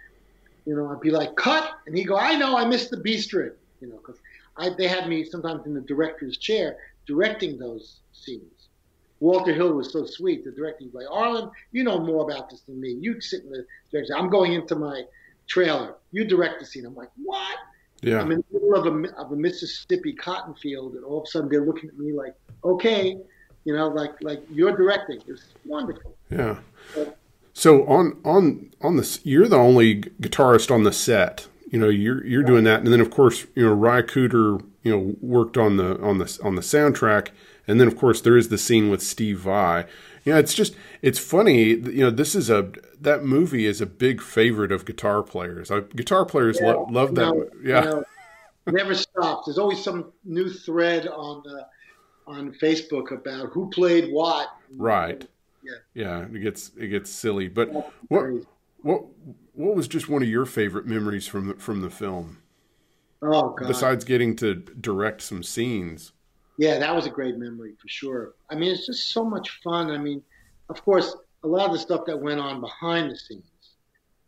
You 0.67 0.77
know, 0.77 0.91
I'd 0.91 1.01
be 1.01 1.11
like, 1.11 1.37
"Cut," 1.37 1.71
and 1.87 1.97
he'd 1.97 2.05
go, 2.05 2.17
"I 2.17 2.37
know, 2.37 2.57
I 2.57 2.65
missed 2.65 2.91
the 2.91 2.99
B 2.99 3.19
string." 3.19 3.53
You 3.81 3.89
know, 3.89 3.97
because 3.97 4.21
I 4.59 4.71
they 4.71 4.89
had 4.89 5.09
me 5.09 5.25
sometimes 5.25 5.67
in 5.67 5.73
the 5.73 5.81
director's 5.81 6.37
chair 6.37 6.77
directing 7.07 7.59
those 7.59 8.01
scenes. 8.13 8.60
Walter 9.21 9.53
Hill 9.53 9.73
was 9.75 9.93
so 9.93 10.05
sweet. 10.05 10.45
The 10.45 10.51
director 10.51 10.85
was 10.85 10.95
like, 10.95 11.07
Arlen, 11.11 11.51
you 11.73 11.85
know 11.85 11.99
more 11.99 12.25
about 12.29 12.51
this 12.51 12.63
than 12.63 12.81
me. 12.81 12.97
You 13.01 13.21
sit 13.21 13.45
in 13.45 13.51
the 13.51 13.65
director. 13.93 14.17
I'm 14.17 14.31
going 14.31 14.55
into 14.55 14.77
my 14.77 15.03
trailer. 15.47 15.97
You 16.11 16.25
direct 16.25 16.61
the 16.61 16.67
scene. 16.67 16.87
I'm 16.87 16.95
like, 16.95 17.11
what? 17.23 17.57
yeah 18.03 18.21
I'm 18.21 18.33
in 18.33 18.43
the 18.51 18.59
middle 18.59 18.75
of 18.75 18.87
a, 18.87 19.21
of 19.21 19.33
a 19.33 19.37
Mississippi 19.37 20.15
cotton 20.15 20.55
field, 20.55 20.95
and 20.95 21.05
all 21.05 21.19
of 21.19 21.25
a 21.25 21.31
sudden 21.31 21.49
they're 21.51 21.67
looking 21.67 21.91
at 21.91 21.99
me 21.99 22.13
like, 22.13 22.35
okay, 22.65 23.19
you 23.65 23.77
know, 23.77 23.89
like 23.89 24.13
like 24.23 24.43
you're 24.51 24.77
directing. 24.77 25.21
It's 25.29 25.45
wonderful. 25.65 26.17
yeah 26.31 26.57
so 27.53 27.87
on 27.87 28.19
on 28.25 28.71
on 28.81 28.97
this 28.97 29.21
you're 29.25 29.49
the 29.49 29.57
only 29.57 30.03
guitarist 30.23 30.71
on 30.71 30.85
the 30.85 30.93
set 30.93 31.47
you 31.71 31.79
know 31.79 31.89
you're 31.89 32.25
you're 32.27 32.43
doing 32.43 32.65
that 32.65 32.81
and 32.81 32.93
then 32.93 33.01
of 33.01 33.11
course 33.11 33.47
you 33.55 33.65
know 33.65 33.73
Ry 33.73 34.03
Cooder 34.03 34.65
you 34.83 34.91
know 34.91 35.15
worked 35.21 35.57
on 35.57 35.77
the 35.77 36.01
on 36.01 36.19
the 36.19 36.39
on 36.43 36.55
the 36.55 36.63
soundtrack 36.63 37.29
and 37.71 37.81
then 37.81 37.87
of 37.87 37.97
course 37.97 38.21
there 38.21 38.37
is 38.37 38.49
the 38.49 38.59
scene 38.59 38.91
with 38.91 39.01
Steve 39.03 39.39
Vai. 39.39 39.87
You 40.25 40.33
know 40.33 40.39
it's 40.39 40.53
just 40.55 40.75
it's 41.01 41.19
funny 41.19 41.69
you 41.69 42.05
know 42.05 42.11
this 42.11 42.35
is 42.35 42.51
a 42.51 42.73
that 43.01 43.25
movie 43.25 43.67
is 43.67 43.81
a 43.81 43.87
big 43.87 44.21
favorite 44.21 44.73
of 44.73 44.85
guitar 44.85 45.23
players. 45.23 45.71
Uh, 45.71 45.81
guitar 45.95 46.27
players 46.27 46.61
lo- 46.61 46.87
love 46.91 47.15
that 47.15 47.51
yeah. 47.63 48.03
never 48.67 48.95
stops. 48.95 49.47
There's 49.47 49.59
always 49.59 49.83
some 49.83 50.13
new 50.25 50.51
thread 50.51 51.07
on 51.07 51.43
uh, 51.49 51.63
on 52.27 52.53
Facebook 52.55 53.13
about 53.13 53.51
who 53.53 53.71
played 53.71 54.13
what. 54.13 54.49
right. 54.77 55.27
Yeah. 55.63 55.73
yeah 55.95 56.25
it 56.25 56.43
gets 56.43 56.73
it 56.77 56.89
gets 56.89 57.11
silly. 57.11 57.49
But 57.49 57.73
what 58.09 58.25
what 58.83 59.05
what 59.55 59.77
was 59.77 59.87
just 59.87 60.09
one 60.09 60.23
of 60.23 60.29
your 60.29 60.47
favorite 60.47 60.87
memories 60.87 61.27
from 61.27 61.49
the, 61.49 61.55
from 61.55 61.83
the 61.83 61.91
film? 61.91 62.39
Oh 63.23 63.51
God. 63.51 63.69
besides 63.69 64.05
getting 64.05 64.35
to 64.37 64.55
direct 64.55 65.21
some 65.21 65.43
scenes 65.43 66.13
Yeah, 66.61 66.79
that 66.79 66.95
was 66.95 67.07
a 67.07 67.11
great 67.11 67.39
memory 67.39 67.73
for 67.81 67.89
sure. 67.89 68.35
I 68.51 68.55
mean, 68.55 68.71
it's 68.71 68.85
just 68.85 69.13
so 69.13 69.25
much 69.25 69.49
fun. 69.65 69.91
I 69.91 69.97
mean, 69.97 70.23
of 70.69 70.85
course, 70.85 71.17
a 71.43 71.49
lot 71.49 71.65
of 71.65 71.73
the 71.73 71.79
stuff 71.79 72.05
that 72.05 72.21
went 72.21 72.39
on 72.39 72.61
behind 72.61 73.11
the 73.11 73.17
scenes 73.17 73.45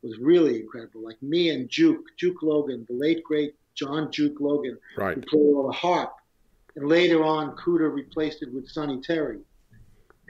was 0.02 0.18
really 0.18 0.58
incredible. 0.60 1.02
Like 1.04 1.22
me 1.22 1.50
and 1.50 1.68
Juke, 1.68 2.06
Juke 2.16 2.42
Logan, 2.42 2.86
the 2.88 2.94
late 2.94 3.22
great 3.22 3.54
John 3.74 4.10
Juke 4.10 4.40
Logan, 4.40 4.78
right 4.96 5.14
who 5.14 5.20
played 5.20 5.54
all 5.54 5.66
the 5.66 5.74
harp. 5.74 6.14
And 6.74 6.88
later 6.88 7.22
on, 7.22 7.54
Cooder 7.56 7.92
replaced 7.94 8.42
it 8.42 8.50
with 8.50 8.66
Sonny 8.66 8.98
Terry, 9.02 9.40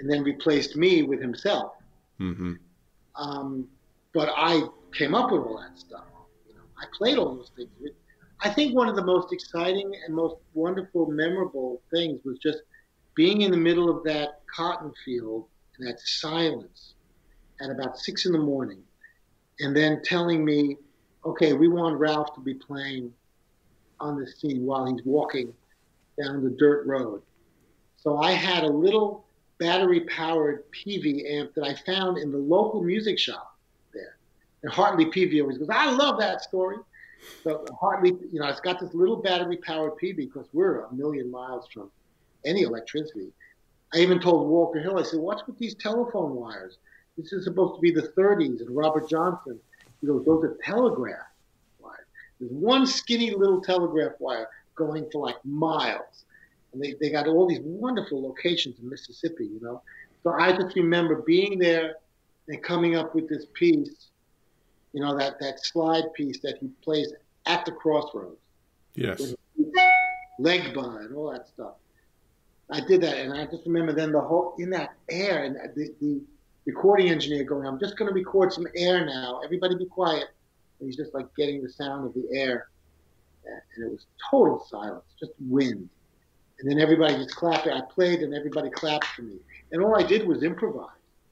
and 0.01 0.11
then 0.11 0.25
replaced 0.25 0.75
me 0.75 1.05
with 1.05 1.21
himself. 1.21 1.71
hmm 2.19 2.55
Um, 3.15 3.69
but 4.13 4.29
I 4.37 4.63
came 4.93 5.15
up 5.15 5.31
with 5.31 5.43
all 5.43 5.59
that 5.61 5.79
stuff. 5.79 6.07
You 6.49 6.55
know, 6.57 6.63
I 6.83 6.87
played 6.99 7.17
all 7.17 7.37
those 7.37 7.53
things. 7.55 7.71
It- 7.81 7.95
I 8.45 8.51
think 8.51 8.75
one 8.75 8.89
of 8.89 8.97
the 8.97 9.05
most 9.05 9.33
exciting 9.33 9.93
and 10.05 10.15
most 10.15 10.37
wonderful, 10.55 11.07
memorable 11.07 11.81
things 11.93 12.21
was 12.25 12.39
just 12.39 12.59
being 13.15 13.43
in 13.43 13.53
the 13.53 13.57
middle 13.57 13.89
of 13.89 14.03
that 14.05 14.41
cotton 14.53 14.93
field 15.05 15.47
and 15.79 15.87
that 15.87 16.01
silence 16.01 16.95
at 17.61 17.71
about 17.71 17.99
six 17.99 18.27
in 18.27 18.33
the 18.33 18.39
morning, 18.39 18.83
and 19.61 19.77
then 19.77 20.03
telling 20.03 20.45
me, 20.45 20.77
"Okay, 21.25 21.53
we 21.53 21.69
want 21.69 21.99
Ralph 21.99 22.35
to 22.35 22.41
be 22.41 22.55
playing 22.55 23.15
on 24.01 24.19
the 24.19 24.27
scene 24.27 24.67
while 24.67 24.87
he's 24.87 25.05
walking 25.05 25.55
down 26.21 26.43
the 26.43 26.51
dirt 26.51 26.85
road." 26.85 27.23
So 27.97 28.19
I 28.19 28.33
had 28.33 28.65
a 28.65 28.69
little 28.69 29.25
battery-powered 29.59 30.65
Peavey 30.73 31.31
amp 31.31 31.55
that 31.55 31.65
I 31.65 31.75
found 31.75 32.19
in 32.19 32.33
the 32.33 32.39
local 32.39 32.83
music 32.83 33.17
shop 33.21 33.57
there. 33.95 34.17
And 34.65 34.73
Hartley 34.73 35.07
Peavey 35.07 35.41
always 35.41 35.59
goes, 35.59 35.69
I 35.71 35.93
love 35.93 36.19
that 36.19 36.43
story. 36.43 36.79
So 37.43 37.65
Hartley, 37.81 38.17
you 38.31 38.41
know, 38.41 38.49
it's 38.49 38.61
got 38.61 38.81
this 38.81 38.95
little 38.95 39.17
battery-powered 39.17 39.99
Peavey 39.99 40.33
because 40.33 40.47
we're 40.53 40.85
a 40.85 40.95
million 40.95 41.31
miles 41.31 41.67
from 41.73 41.91
any 42.45 42.63
electricity. 42.63 43.33
I 43.95 43.99
even 43.99 44.21
told 44.21 44.49
Walter 44.49 44.81
Hill, 44.81 44.99
I 44.99 45.03
said, 45.03 45.21
what's 45.21 45.47
with 45.47 45.59
these 45.59 45.75
telephone 45.75 46.35
wires? 46.35 46.79
This 47.17 47.33
is 47.33 47.45
supposed 47.45 47.75
to 47.75 47.81
be 47.81 47.91
the 47.91 48.13
30s 48.17 48.61
and 48.61 48.71
Robert 48.75 49.09
Johnson. 49.09 49.59
He 50.01 50.07
goes, 50.07 50.25
those 50.25 50.45
are 50.45 50.57
telegraph 50.65 51.27
wires. 51.79 52.07
There's 52.41 52.53
one 52.53 52.87
skinny 52.87 53.33
little 53.33 53.61
telegraph 53.61 54.13
wire 54.19 54.49
going 54.75 55.09
for 55.13 55.27
like 55.27 55.37
miles. 55.45 56.25
And 56.73 56.83
they, 56.83 56.95
they 57.01 57.11
got 57.11 57.27
all 57.27 57.47
these 57.47 57.61
wonderful 57.63 58.23
locations 58.23 58.79
in 58.79 58.89
Mississippi, 58.89 59.45
you 59.45 59.61
know. 59.61 59.83
So 60.23 60.31
I 60.31 60.57
just 60.57 60.75
remember 60.75 61.17
being 61.17 61.59
there 61.59 61.97
and 62.49 62.63
coming 62.63 62.97
up 62.97 63.15
with 63.15 63.29
this 63.29 63.47
piece, 63.53 64.12
you 64.93 65.01
know, 65.01 65.17
that, 65.17 65.41
that 65.41 65.65
slide 65.65 66.13
piece 66.15 66.41
that 66.41 66.59
he 66.59 66.69
plays 66.83 67.13
at 67.47 67.65
the 67.65 67.73
crossroads, 67.73 68.39
yes 68.95 69.35
Legba 70.41 71.05
and 71.05 71.15
all 71.15 71.31
that 71.33 71.49
stuff. 71.49 71.75
I 72.71 72.81
did 72.81 73.03
that, 73.03 73.19
and 73.19 73.33
I 73.33 73.45
just 73.47 73.67
remember 73.67 73.93
then 73.93 74.13
the 74.13 74.21
whole 74.21 74.55
in 74.59 74.71
that 74.71 74.95
air 75.11 75.45
and 75.45 75.57
the, 75.75 75.95
the 76.01 76.21
recording 76.65 77.11
engineer 77.11 77.45
going, 77.45 77.67
"I'm 77.67 77.79
just 77.79 77.97
going 77.97 78.09
to 78.09 78.15
record 78.15 78.53
some 78.53 78.67
air 78.75 79.05
now. 79.05 79.41
Everybody 79.45 79.77
be 79.77 79.85
quiet." 79.85 80.29
And 80.81 80.89
he's 80.89 80.97
just 80.97 81.13
like 81.15 81.27
getting 81.37 81.63
the 81.63 81.69
sound 81.69 82.07
of 82.07 82.15
the 82.15 82.27
air, 82.33 82.69
and 83.45 83.87
it 83.87 83.91
was 83.91 84.07
total 84.31 84.65
silence, 84.71 85.05
just 85.21 85.33
wind. 85.49 85.89
And 86.61 86.71
then 86.71 86.79
everybody 86.79 87.15
just 87.15 87.35
clapped. 87.35 87.67
I 87.67 87.83
played, 87.83 88.21
and 88.21 88.33
everybody 88.35 88.71
clapped 88.71 89.07
for 89.07 89.23
me. 89.23 89.37
And 89.73 89.83
all 89.83 89.99
I 89.99 90.07
did 90.07 90.27
was 90.27 90.43
improvise. 90.43 90.89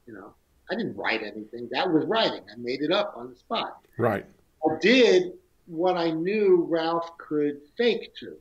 You 0.06 0.14
know, 0.14 0.34
I 0.70 0.74
didn't 0.76 0.96
write 0.96 1.22
anything. 1.22 1.68
That 1.72 1.90
was 1.90 2.04
writing. 2.06 2.42
I 2.52 2.56
made 2.58 2.80
it 2.80 2.92
up 2.92 3.14
on 3.16 3.30
the 3.30 3.36
spot. 3.36 3.80
right 3.98 4.24
I 4.64 4.78
did 4.80 5.32
what 5.66 5.96
I 5.96 6.10
knew 6.10 6.66
Ralph 6.68 7.16
could 7.18 7.60
fake 7.76 8.12
to. 8.20 8.36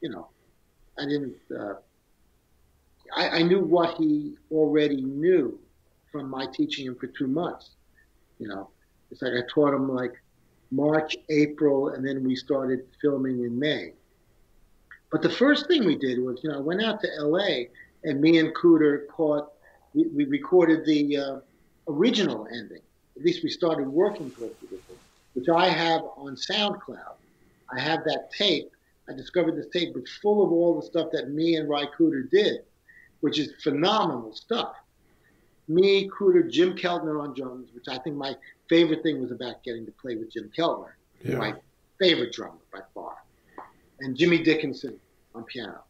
You 0.00 0.10
know, 0.10 0.28
I 0.98 1.02
didn't. 1.02 1.36
Uh, 1.56 1.74
I, 3.16 3.28
I 3.28 3.42
knew 3.42 3.60
what 3.60 3.96
he 3.96 4.36
already 4.50 5.00
knew 5.00 5.58
from 6.12 6.28
my 6.28 6.46
teaching 6.52 6.86
him 6.86 6.96
for 6.96 7.06
two 7.06 7.26
months. 7.26 7.70
You 8.38 8.48
know, 8.48 8.70
it's 9.10 9.22
like 9.22 9.32
I 9.32 9.42
taught 9.52 9.74
him 9.74 9.92
like 9.92 10.12
March, 10.70 11.16
April, 11.30 11.88
and 11.88 12.06
then 12.06 12.22
we 12.22 12.36
started 12.36 12.80
filming 13.00 13.44
in 13.44 13.58
May. 13.58 13.92
But 15.10 15.22
the 15.22 15.30
first 15.30 15.66
thing 15.66 15.86
we 15.86 15.96
did 15.96 16.18
was, 16.22 16.40
you 16.42 16.50
know, 16.50 16.56
I 16.56 16.60
went 16.60 16.82
out 16.82 17.00
to 17.00 17.08
L.A. 17.18 17.70
and 18.04 18.20
me 18.20 18.38
and 18.38 18.54
Cooder 18.54 19.08
caught. 19.08 19.50
We, 19.94 20.06
we 20.08 20.24
recorded 20.26 20.84
the 20.84 21.16
uh, 21.16 21.36
original 21.88 22.46
ending 22.52 22.82
at 23.18 23.24
least 23.24 23.42
we 23.42 23.50
started 23.50 23.88
working 23.88 24.30
towards 24.30 24.54
the 24.60 24.68
thing, 24.68 24.96
which 25.34 25.48
I 25.48 25.68
have 25.68 26.02
on 26.16 26.36
SoundCloud. 26.36 27.16
I 27.74 27.80
have 27.80 28.04
that 28.04 28.30
tape. 28.30 28.70
I 29.08 29.12
discovered 29.12 29.56
this 29.56 29.66
tape 29.72 29.92
was 29.94 30.08
full 30.22 30.44
of 30.44 30.52
all 30.52 30.76
the 30.80 30.86
stuff 30.86 31.08
that 31.12 31.30
me 31.30 31.56
and 31.56 31.68
Ry 31.68 31.86
Cooder 31.98 32.30
did, 32.30 32.60
which 33.20 33.38
is 33.40 33.52
phenomenal 33.62 34.32
stuff. 34.34 34.76
Me, 35.66 36.08
Cooder, 36.08 36.48
Jim 36.48 36.74
Keltner 36.76 37.20
on 37.20 37.34
drums, 37.34 37.70
which 37.74 37.86
I 37.88 37.98
think 37.98 38.14
my 38.16 38.34
favorite 38.68 39.02
thing 39.02 39.20
was 39.20 39.32
about 39.32 39.64
getting 39.64 39.84
to 39.86 39.92
play 40.00 40.14
with 40.14 40.32
Jim 40.32 40.50
Keltner, 40.56 40.92
Yeah. 41.24 41.38
my 41.38 41.54
favorite 41.98 42.32
drummer 42.32 42.60
by 42.72 42.80
far, 42.94 43.16
and 44.00 44.16
Jimmy 44.16 44.42
Dickinson 44.44 44.98
on 45.34 45.42
piano. 45.44 45.82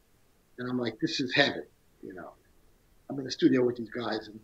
And 0.59 0.69
I'm 0.69 0.79
like, 0.79 0.99
this 0.99 1.21
is 1.21 1.35
heaven, 1.35 1.65
you 2.03 2.15
know. 2.15 2.31
I'm 3.11 3.19
in 3.19 3.25
the 3.27 3.31
studio 3.31 3.65
with 3.65 3.77
these 3.77 3.91
guys, 3.91 4.29
and 4.29 4.41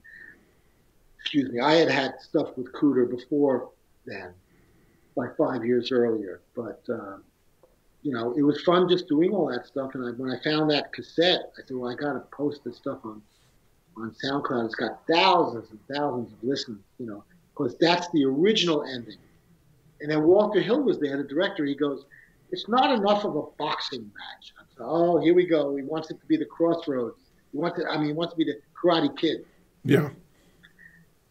excuse 1.25 1.51
me, 1.51 1.59
I 1.59 1.77
had 1.77 1.91
had 1.91 2.21
stuff 2.21 2.49
with 2.57 2.71
Cooder 2.75 3.09
before 3.09 3.71
then, 4.05 4.35
like 5.17 5.35
five 5.39 5.65
years 5.65 5.91
earlier. 5.91 6.43
But 6.55 6.83
um, 6.91 7.25
you 8.03 8.13
know, 8.13 8.35
it 8.37 8.43
was 8.43 8.61
fun 8.63 8.89
just 8.91 9.09
doing 9.09 9.33
all 9.33 9.49
that 9.49 9.67
stuff. 9.67 9.95
And 9.95 10.07
I, 10.07 10.11
when 10.11 10.31
I 10.31 10.39
found 10.45 10.71
that 10.71 10.93
cassette, 10.93 11.51
I 11.57 11.67
said, 11.67 11.77
well, 11.77 11.91
I 11.91 11.95
got 11.95 12.13
to 12.13 12.21
post 12.37 12.61
this 12.65 12.77
stuff 12.77 12.99
on 13.05 13.23
on 13.97 14.15
SoundCloud. 14.23 14.67
It's 14.67 14.75
got 14.75 15.01
thousands 15.11 15.71
and 15.71 15.81
thousands 15.97 16.33
of 16.33 16.39
listens, 16.43 16.83
you 16.99 17.07
know, 17.07 17.25
because 17.57 17.77
that's 17.79 18.07
the 18.13 18.25
original 18.25 18.85
ending. 18.85 19.17
And 20.01 20.11
then 20.11 20.25
Walter 20.25 20.61
Hill 20.61 20.83
was 20.83 21.01
there, 21.01 21.17
the 21.17 21.25
director. 21.25 21.65
He 21.65 21.75
goes, 21.75 22.05
"It's 22.51 22.69
not 22.69 22.93
enough 22.93 23.25
of 23.25 23.37
a 23.37 23.43
boxing 23.57 24.03
match." 24.03 24.53
I 24.59 24.65
said, 24.77 24.85
"Oh, 24.85 25.19
here 25.21 25.33
we 25.33 25.47
go. 25.47 25.75
He 25.75 25.85
wants 25.85 26.11
it 26.11 26.21
to 26.21 26.27
be 26.27 26.37
the 26.37 26.45
crossroads. 26.45 27.17
He 27.53 27.59
wants 27.59 27.79
it. 27.79 27.87
I 27.89 27.97
mean, 27.97 28.09
he 28.09 28.13
wants 28.13 28.35
to 28.35 28.37
be 28.37 28.45
the 28.45 28.61
Karate 28.77 29.17
Kid." 29.17 29.47
Yeah. 29.85 30.11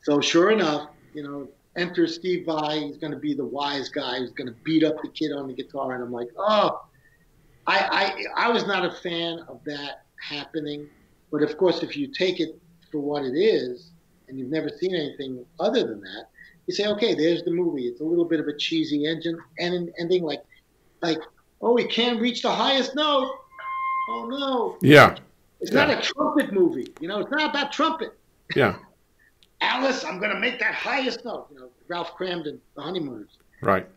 So 0.04 0.20
sure 0.22 0.52
enough, 0.52 0.90
you 1.14 1.24
know, 1.24 1.48
enter 1.76 2.08
Steve 2.08 2.46
Vai. 2.46 2.80
He's 2.80 2.98
going 2.98 3.14
to 3.14 3.20
be 3.20 3.34
the 3.34 3.46
wise 3.46 3.90
guy. 3.90 4.20
He's 4.20 4.32
going 4.32 4.48
to 4.48 4.56
beat 4.64 4.84
up 4.84 5.02
the 5.02 5.10
kid 5.10 5.32
on 5.32 5.48
the 5.48 5.54
guitar. 5.54 5.94
And 5.94 6.04
I'm 6.04 6.12
like, 6.12 6.28
oh, 6.38 6.86
I, 7.66 8.24
I, 8.36 8.48
I 8.48 8.50
was 8.52 8.68
not 8.68 8.86
a 8.86 8.92
fan 8.92 9.40
of 9.48 9.62
that 9.66 10.04
happening. 10.22 10.88
But 11.32 11.42
of 11.42 11.58
course, 11.58 11.82
if 11.84 11.96
you 11.98 12.08
take 12.08 12.40
it 12.40 12.60
for 12.92 13.00
what 13.00 13.24
it 13.24 13.36
is, 13.36 13.90
and 14.28 14.38
you've 14.38 14.52
never 14.52 14.70
seen 14.70 14.94
anything 14.96 15.46
other 15.60 15.84
than 15.88 16.00
that, 16.02 16.28
you 16.68 16.74
say, 16.74 16.88
okay, 16.88 17.14
there's 17.14 17.44
the 17.44 17.52
movie. 17.52 17.88
It's 17.88 18.02
a 18.02 18.04
little 18.04 18.26
bit 18.26 18.40
of 18.40 18.48
a 18.48 18.56
cheesy 18.58 19.06
engine 19.06 19.38
and 19.60 19.74
an 19.74 19.94
ending 20.00 20.24
like, 20.24 20.44
like, 21.02 21.20
oh, 21.62 21.76
he 21.76 21.86
can't 21.86 22.22
reach 22.22 22.42
the 22.42 22.52
highest 22.52 22.96
note. 22.96 23.32
Oh 24.10 24.28
no, 24.30 24.78
Yeah. 24.82 25.16
it's 25.62 25.72
not 25.72 25.90
a 25.90 26.02
trumpet 26.02 26.52
movie. 26.54 26.94
You 27.00 27.08
know, 27.08 27.20
it's 27.20 27.32
not 27.32 27.50
about 27.50 27.72
trumpet. 27.72 28.18
Yeah. 28.56 28.76
Alice, 29.64 30.04
I'm 30.04 30.20
going 30.20 30.32
to 30.32 30.40
make 30.40 30.60
that 30.60 30.76
highest 30.76 31.24
note. 31.24 31.48
You 31.52 31.60
know, 31.60 31.70
Ralph 31.88 32.18
Kramden, 32.18 32.60
The 32.76 32.82
Honeymooners. 32.82 33.38
Right. 33.62 33.88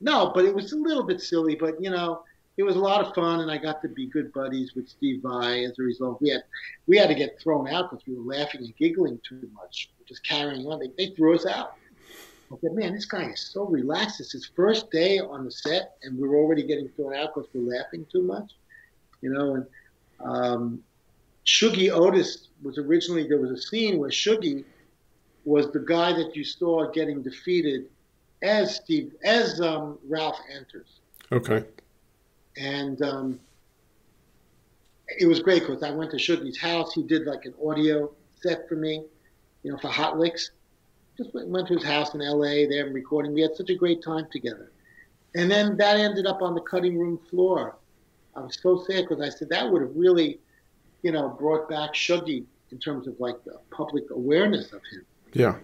No, 0.00 0.30
but 0.32 0.44
it 0.44 0.54
was 0.54 0.72
a 0.72 0.76
little 0.76 1.02
bit 1.02 1.20
silly. 1.20 1.56
But 1.56 1.82
you 1.82 1.90
know, 1.90 2.22
it 2.56 2.62
was 2.62 2.76
a 2.76 2.80
lot 2.80 3.04
of 3.04 3.12
fun, 3.14 3.40
and 3.40 3.50
I 3.50 3.58
got 3.58 3.82
to 3.82 3.88
be 3.88 4.06
good 4.06 4.32
buddies 4.32 4.74
with 4.76 4.88
Steve 4.88 5.22
Vai. 5.22 5.64
As 5.64 5.76
a 5.78 5.82
result, 5.82 6.22
we 6.22 6.30
had 6.30 6.44
we 6.86 6.96
had 6.96 7.08
to 7.08 7.16
get 7.16 7.40
thrown 7.40 7.68
out 7.68 7.90
because 7.90 8.06
we 8.06 8.14
were 8.14 8.22
laughing 8.22 8.60
and 8.60 8.76
giggling 8.76 9.20
too 9.28 9.50
much, 9.54 9.90
just 10.06 10.22
carrying 10.24 10.64
on. 10.66 10.78
They, 10.78 10.90
they 10.96 11.14
threw 11.14 11.34
us 11.34 11.46
out. 11.46 11.74
I 12.52 12.56
said, 12.62 12.72
man, 12.72 12.94
this 12.94 13.04
guy 13.04 13.24
is 13.24 13.40
so 13.40 13.64
relaxed. 13.64 14.20
It's 14.20 14.32
his 14.32 14.50
first 14.56 14.90
day 14.90 15.18
on 15.18 15.44
the 15.44 15.50
set, 15.50 15.96
and 16.02 16.16
we're 16.16 16.36
already 16.36 16.62
getting 16.62 16.88
thrown 16.90 17.14
out 17.14 17.34
because 17.34 17.50
we're 17.52 17.76
laughing 17.76 18.06
too 18.10 18.22
much. 18.22 18.52
You 19.20 19.30
know, 19.30 19.54
and 19.56 19.66
um, 20.20 20.82
Shuggie 21.44 21.90
Otis 21.90 22.48
was 22.62 22.78
originally 22.78 23.26
there 23.26 23.40
was 23.40 23.50
a 23.50 23.60
scene 23.60 23.98
where 23.98 24.10
Shuggie 24.10 24.64
was 25.48 25.70
the 25.72 25.80
guy 25.80 26.12
that 26.12 26.36
you 26.36 26.44
saw 26.44 26.90
getting 26.90 27.22
defeated 27.22 27.86
as 28.42 28.76
Steve 28.76 29.14
as 29.24 29.60
um, 29.60 29.98
Ralph 30.06 30.38
enters, 30.54 31.00
Okay. 31.32 31.64
and 32.56 33.00
um, 33.02 33.40
it 35.18 35.26
was 35.26 35.40
great 35.40 35.62
because 35.66 35.82
I 35.82 35.90
went 35.90 36.10
to 36.12 36.18
Shuggie's 36.18 36.58
house. 36.60 36.92
He 36.92 37.02
did 37.02 37.24
like 37.26 37.46
an 37.46 37.54
audio 37.66 38.12
set 38.40 38.68
for 38.68 38.76
me, 38.76 39.02
you 39.62 39.72
know, 39.72 39.78
for 39.78 39.88
Hot 39.88 40.18
Licks. 40.18 40.50
Just 41.16 41.34
went, 41.34 41.48
went 41.48 41.66
to 41.68 41.74
his 41.74 41.82
house 41.84 42.14
in 42.14 42.20
L.A. 42.20 42.66
There 42.66 42.84
and 42.86 42.94
recording. 42.94 43.32
We 43.32 43.40
had 43.40 43.56
such 43.56 43.70
a 43.70 43.74
great 43.74 44.02
time 44.02 44.26
together, 44.30 44.70
and 45.34 45.50
then 45.50 45.76
that 45.78 45.96
ended 45.98 46.26
up 46.26 46.42
on 46.42 46.54
the 46.54 46.60
cutting 46.60 46.98
room 46.98 47.18
floor. 47.30 47.76
I 48.36 48.40
was 48.40 48.58
so 48.62 48.84
sad 48.84 49.06
because 49.08 49.20
I 49.24 49.30
said 49.30 49.48
that 49.48 49.68
would 49.68 49.80
have 49.82 49.96
really, 49.96 50.38
you 51.02 51.10
know, 51.10 51.30
brought 51.30 51.68
back 51.68 51.94
Shuggie 51.94 52.44
in 52.70 52.78
terms 52.78 53.08
of 53.08 53.18
like 53.18 53.42
the 53.44 53.58
public 53.70 54.04
awareness 54.10 54.66
of 54.72 54.82
him. 54.92 55.04
Yeah. 55.38 55.54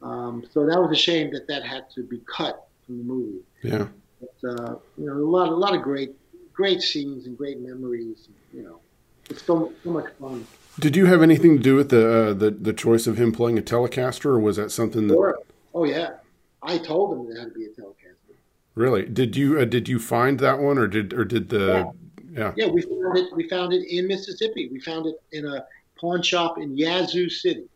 Um, 0.00 0.44
so 0.52 0.64
that 0.64 0.80
was 0.80 0.92
a 0.92 1.00
shame 1.00 1.32
that 1.32 1.46
that 1.48 1.64
had 1.64 1.90
to 1.96 2.04
be 2.04 2.20
cut 2.20 2.68
from 2.86 2.98
the 2.98 3.04
movie. 3.04 3.40
Yeah. 3.62 3.88
But, 4.20 4.48
uh, 4.48 4.74
you 4.96 5.06
know, 5.06 5.14
a 5.14 5.16
lot, 5.16 5.48
a 5.48 5.54
lot 5.54 5.74
of 5.74 5.82
great, 5.82 6.14
great 6.52 6.80
scenes 6.80 7.26
and 7.26 7.36
great 7.36 7.60
memories. 7.60 8.28
You 8.54 8.62
know, 8.62 8.80
it's 9.28 9.42
so, 9.42 9.72
so 9.82 9.90
much 9.90 10.06
fun. 10.20 10.46
Did 10.78 10.94
you 10.94 11.06
have 11.06 11.20
anything 11.20 11.56
to 11.56 11.62
do 11.62 11.74
with 11.74 11.90
the 11.90 12.28
uh, 12.30 12.32
the 12.32 12.50
the 12.50 12.72
choice 12.72 13.06
of 13.06 13.18
him 13.18 13.32
playing 13.32 13.58
a 13.58 13.62
Telecaster, 13.62 14.26
or 14.26 14.40
was 14.40 14.56
that 14.56 14.70
something 14.70 15.08
that 15.08 15.14
Sure. 15.14 15.38
Oh 15.74 15.84
yeah, 15.84 16.12
I 16.62 16.78
told 16.78 17.18
him 17.18 17.26
that 17.26 17.36
it 17.36 17.40
had 17.40 17.52
to 17.52 17.58
be 17.58 17.64
a 17.64 17.68
Telecaster. 17.68 18.36
really 18.76 19.04
did 19.04 19.36
you 19.36 19.58
uh, 19.58 19.64
did 19.64 19.88
you 19.88 19.98
find 19.98 20.38
that 20.38 20.60
one, 20.60 20.78
or 20.78 20.86
did 20.86 21.12
or 21.12 21.24
did 21.24 21.48
the 21.48 21.92
yeah 22.32 22.52
Yeah, 22.56 22.68
we 22.68 22.82
found 22.82 23.18
it. 23.18 23.34
We 23.34 23.48
found 23.48 23.72
it 23.72 23.84
in 23.90 24.06
Mississippi. 24.06 24.68
We 24.72 24.80
found 24.80 25.06
it 25.06 25.16
in 25.32 25.44
a 25.44 25.66
pawn 26.00 26.22
shop 26.22 26.56
in 26.58 26.76
Yazoo 26.76 27.28
City. 27.28 27.68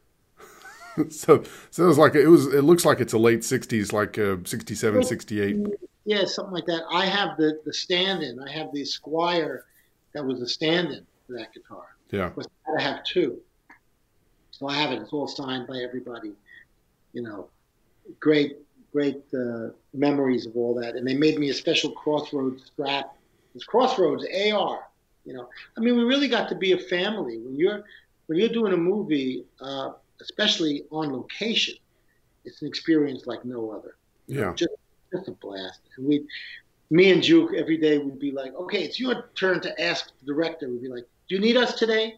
so 1.11 1.42
so 1.70 1.84
it 1.84 1.86
was 1.86 1.99
like 1.99 2.14
it 2.14 2.28
was 2.28 2.47
it 2.47 2.62
looks 2.62 2.84
like 2.84 3.01
it's 3.01 3.12
a 3.12 3.18
late 3.18 3.40
60s 3.40 3.92
like 3.92 4.18
uh, 4.18 4.36
67 4.45 5.03
68 5.03 5.57
Yeah, 6.05 6.24
something 6.24 6.55
like 6.55 6.66
that. 6.66 6.82
I 6.90 7.07
have 7.07 7.36
the 7.36 7.61
the 7.64 7.72
stand-in. 7.72 8.38
I 8.40 8.51
have 8.51 8.72
the 8.72 8.82
Squier 8.82 9.61
that 10.12 10.24
was 10.24 10.40
the 10.40 10.49
stand-in 10.49 11.05
for 11.26 11.32
that 11.34 11.53
guitar. 11.53 11.97
yeah 12.11 12.30
I 12.78 12.82
have 12.82 13.05
two. 13.05 13.38
So 14.51 14.68
I 14.68 14.74
have 14.74 14.92
it. 14.92 15.03
It's 15.03 15.12
all 15.12 15.26
signed 15.26 15.66
by 15.66 15.78
everybody. 15.78 16.32
You 17.12 17.22
know, 17.22 17.49
great, 18.20 18.59
great 18.92 19.22
uh, 19.34 19.70
memories 19.92 20.47
of 20.47 20.57
all 20.57 20.74
that. 20.80 20.95
And 20.95 21.07
they 21.07 21.14
made 21.14 21.38
me 21.38 21.51
a 21.51 21.55
special 21.55 21.90
Crossroads 21.90 22.66
strap. 22.66 23.16
It's 23.55 23.64
Crossroads 23.64 24.24
AR. 24.24 24.80
You 25.24 25.32
know, 25.32 25.49
I 25.76 25.80
mean, 25.80 25.97
we 25.97 26.05
really 26.05 26.28
got 26.28 26.49
to 26.51 26.55
be 26.55 26.72
a 26.72 26.78
family 26.78 27.38
when 27.38 27.57
you're 27.57 27.82
when 28.26 28.38
you're 28.38 28.49
doing 28.49 28.72
a 28.72 28.76
movie, 28.76 29.45
uh, 29.61 29.92
especially 30.21 30.85
on 30.91 31.12
location. 31.12 31.75
It's 32.45 32.62
an 32.62 32.69
experience 32.69 33.27
like 33.27 33.45
no 33.45 33.71
other. 33.71 33.97
yeah 34.27 34.53
Just 34.55 34.75
just 35.15 35.29
a 35.29 35.33
blast. 35.33 35.81
And 35.97 36.07
we, 36.07 36.25
me 36.91 37.12
and 37.12 37.23
Juke, 37.23 37.55
every 37.55 37.77
day 37.77 37.99
would 37.99 38.19
be 38.19 38.33
like, 38.33 38.55
okay, 38.55 38.83
it's 38.83 38.99
your 38.99 39.31
turn 39.35 39.61
to 39.61 39.81
ask 39.81 40.11
the 40.21 40.27
director. 40.27 40.69
We'd 40.69 40.83
be 40.83 40.89
like, 40.89 41.05
do 41.29 41.37
you 41.37 41.41
need 41.41 41.57
us 41.57 41.75
today? 41.75 42.17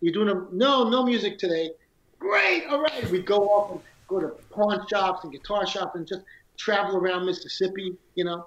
You 0.00 0.12
doing 0.12 0.28
a 0.28 0.46
no, 0.52 0.88
no 0.88 1.04
music 1.04 1.38
today? 1.38 1.70
Great, 2.18 2.66
all 2.68 2.80
right. 2.80 3.10
We'd 3.10 3.26
go 3.26 3.48
off 3.48 3.70
and 3.72 3.80
go 4.08 4.20
to 4.20 4.28
pawn 4.50 4.86
shops 4.88 5.24
and 5.24 5.32
guitar 5.32 5.66
shops 5.66 5.96
and 5.96 6.06
just 6.06 6.22
travel 6.56 6.96
around 6.96 7.26
Mississippi. 7.26 7.96
You 8.14 8.24
know, 8.24 8.46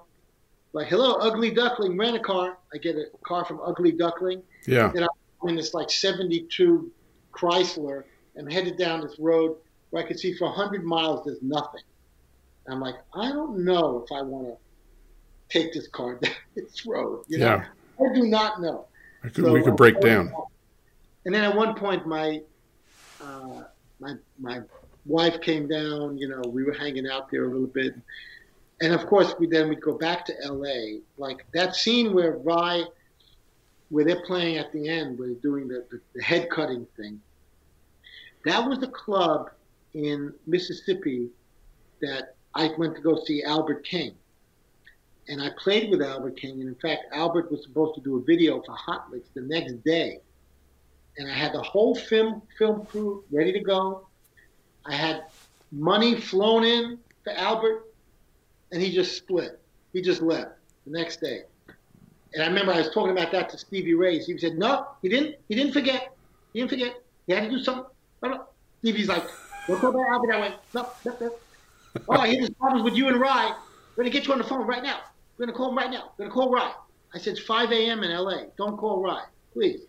like 0.72 0.88
hello, 0.88 1.14
Ugly 1.14 1.52
Duckling, 1.52 1.96
rent 1.98 2.16
a 2.16 2.20
car. 2.20 2.58
I 2.74 2.78
get 2.78 2.96
a 2.96 3.06
car 3.24 3.44
from 3.44 3.60
Ugly 3.64 3.92
Duckling 3.92 4.42
yeah 4.66 4.92
in 5.44 5.56
this 5.56 5.72
like 5.74 5.90
72 5.90 6.90
Chrysler 7.32 8.04
and 8.40 8.52
headed 8.52 8.76
down 8.76 9.00
this 9.02 9.18
road 9.18 9.56
where 9.90 10.02
I 10.02 10.06
could 10.06 10.18
see 10.18 10.34
for 10.34 10.46
100 10.46 10.82
miles 10.84 11.24
there's 11.24 11.42
nothing. 11.42 11.82
And 12.66 12.74
I'm 12.74 12.80
like, 12.80 12.96
I 13.14 13.30
don't 13.30 13.64
know 13.64 14.04
if 14.04 14.12
I 14.12 14.22
want 14.22 14.46
to 14.48 14.56
take 15.48 15.72
this 15.72 15.86
car 15.88 16.14
down 16.22 16.32
this 16.56 16.86
road. 16.86 17.24
You 17.28 17.38
know? 17.38 17.46
yeah 17.46 17.64
I 18.00 18.14
do 18.14 18.26
not 18.26 18.60
know. 18.60 18.86
I 19.22 19.28
could, 19.28 19.44
we 19.44 19.62
could 19.62 19.76
break 19.76 20.00
down 20.00 20.32
And 21.26 21.34
then 21.34 21.44
at 21.44 21.54
one 21.54 21.74
point, 21.74 22.06
my 22.06 22.40
uh, 23.22 23.64
my 24.00 24.14
my 24.38 24.60
wife 25.04 25.42
came 25.42 25.68
down. 25.68 26.16
You 26.16 26.28
know, 26.28 26.40
we 26.46 26.64
were 26.64 26.72
hanging 26.72 27.06
out 27.06 27.30
there 27.30 27.44
a 27.44 27.48
little 27.48 27.66
bit, 27.66 27.94
and 28.80 28.94
of 28.94 29.06
course, 29.06 29.34
we 29.38 29.46
then 29.46 29.68
we'd 29.68 29.82
go 29.82 29.92
back 29.92 30.24
to 30.26 30.34
L.A. 30.42 31.00
Like 31.18 31.44
that 31.52 31.76
scene 31.76 32.14
where 32.14 32.38
Ry, 32.38 32.84
where 33.90 34.06
they're 34.06 34.24
playing 34.24 34.56
at 34.56 34.72
the 34.72 34.88
end, 34.88 35.18
where 35.18 35.28
they're 35.28 35.36
doing 35.36 35.68
the, 35.68 35.84
the, 35.90 36.00
the 36.14 36.22
head 36.22 36.48
cutting 36.48 36.86
thing. 36.96 37.20
That 38.44 38.66
was 38.68 38.78
the 38.78 38.88
club 38.88 39.50
in 39.94 40.32
Mississippi 40.46 41.28
that 42.00 42.34
I 42.54 42.70
went 42.78 42.96
to 42.96 43.02
go 43.02 43.22
see 43.24 43.42
Albert 43.42 43.84
King. 43.84 44.14
And 45.28 45.42
I 45.42 45.50
played 45.58 45.90
with 45.90 46.02
Albert 46.02 46.36
King, 46.40 46.60
and 46.60 46.68
in 46.68 46.74
fact, 46.76 47.04
Albert 47.12 47.50
was 47.50 47.62
supposed 47.62 47.94
to 47.96 48.00
do 48.00 48.16
a 48.16 48.22
video 48.22 48.62
for 48.62 48.72
Hot 48.72 49.10
Licks 49.10 49.28
the 49.34 49.42
next 49.42 49.84
day. 49.84 50.20
And 51.18 51.30
I 51.30 51.34
had 51.34 51.52
the 51.52 51.62
whole 51.62 51.94
film 51.94 52.42
film 52.58 52.86
crew 52.86 53.24
ready 53.30 53.52
to 53.52 53.60
go. 53.60 54.06
I 54.86 54.94
had 54.94 55.24
money 55.70 56.20
flown 56.20 56.64
in 56.64 56.98
for 57.22 57.32
Albert, 57.32 57.84
and 58.72 58.80
he 58.82 58.90
just 58.92 59.16
split. 59.16 59.60
He 59.92 60.00
just 60.00 60.22
left 60.22 60.52
the 60.86 60.92
next 60.98 61.20
day. 61.20 61.42
And 62.32 62.42
I 62.42 62.46
remember 62.46 62.72
I 62.72 62.78
was 62.78 62.90
talking 62.90 63.12
about 63.12 63.32
that 63.32 63.50
to 63.50 63.58
Stevie 63.58 63.94
Ray. 63.94 64.20
Stevie 64.20 64.38
said, 64.38 64.58
"No, 64.58 64.86
he 65.02 65.08
didn't. 65.08 65.36
He 65.48 65.54
didn't 65.54 65.72
forget. 65.72 66.14
He 66.52 66.60
didn't 66.60 66.70
forget. 66.70 67.02
He 67.26 67.34
had 67.34 67.44
to 67.44 67.50
do 67.50 67.62
something." 67.62 67.84
Stevie's 68.80 69.08
like, 69.08 69.24
Don't 69.66 69.80
call 69.80 69.92
back 69.92 70.08
Albert 70.10 70.28
that 70.28 70.40
way. 70.40 70.54
No, 70.74 70.88
no, 71.04 71.16
no. 71.20 71.34
Oh, 72.08 72.14
I 72.14 72.28
hear 72.28 72.38
there's 72.38 72.50
problems 72.50 72.84
with 72.84 72.94
you 72.94 73.08
and 73.08 73.20
Ry. 73.20 73.54
We're 73.96 74.04
gonna 74.04 74.10
get 74.10 74.26
you 74.26 74.32
on 74.32 74.38
the 74.38 74.44
phone 74.44 74.66
right 74.66 74.82
now. 74.82 75.00
We're 75.36 75.46
gonna 75.46 75.56
call 75.56 75.70
him 75.70 75.76
right 75.76 75.90
now. 75.90 76.12
We're 76.16 76.26
gonna 76.26 76.34
call 76.34 76.50
Ry. 76.50 76.72
I 77.12 77.18
said 77.18 77.32
it's 77.32 77.42
5 77.42 77.72
a.m. 77.72 78.04
in 78.04 78.10
LA. 78.10 78.44
Don't 78.56 78.76
call 78.76 79.02
Ry, 79.02 79.22
please. 79.52 79.80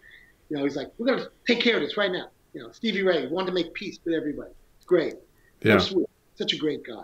You 0.50 0.58
know, 0.58 0.64
he's 0.64 0.76
like, 0.76 0.92
we're 0.98 1.06
gonna 1.06 1.28
take 1.48 1.62
care 1.62 1.76
of 1.76 1.82
this 1.82 1.98
right 1.98 2.12
now. 2.12 2.28
You 2.54 2.62
know, 2.62 2.72
Stevie 2.72 3.04
Ray 3.04 3.28
wanted 3.28 3.48
to 3.48 3.54
make 3.54 3.74
peace 3.74 4.00
with 4.04 4.14
everybody. 4.14 4.52
It's 4.78 4.86
great. 4.86 5.16
Yeah. 5.62 5.78
So 5.78 5.94
sweet. 5.94 6.08
Such 6.36 6.54
a 6.54 6.58
great 6.58 6.86
guy. 6.86 7.04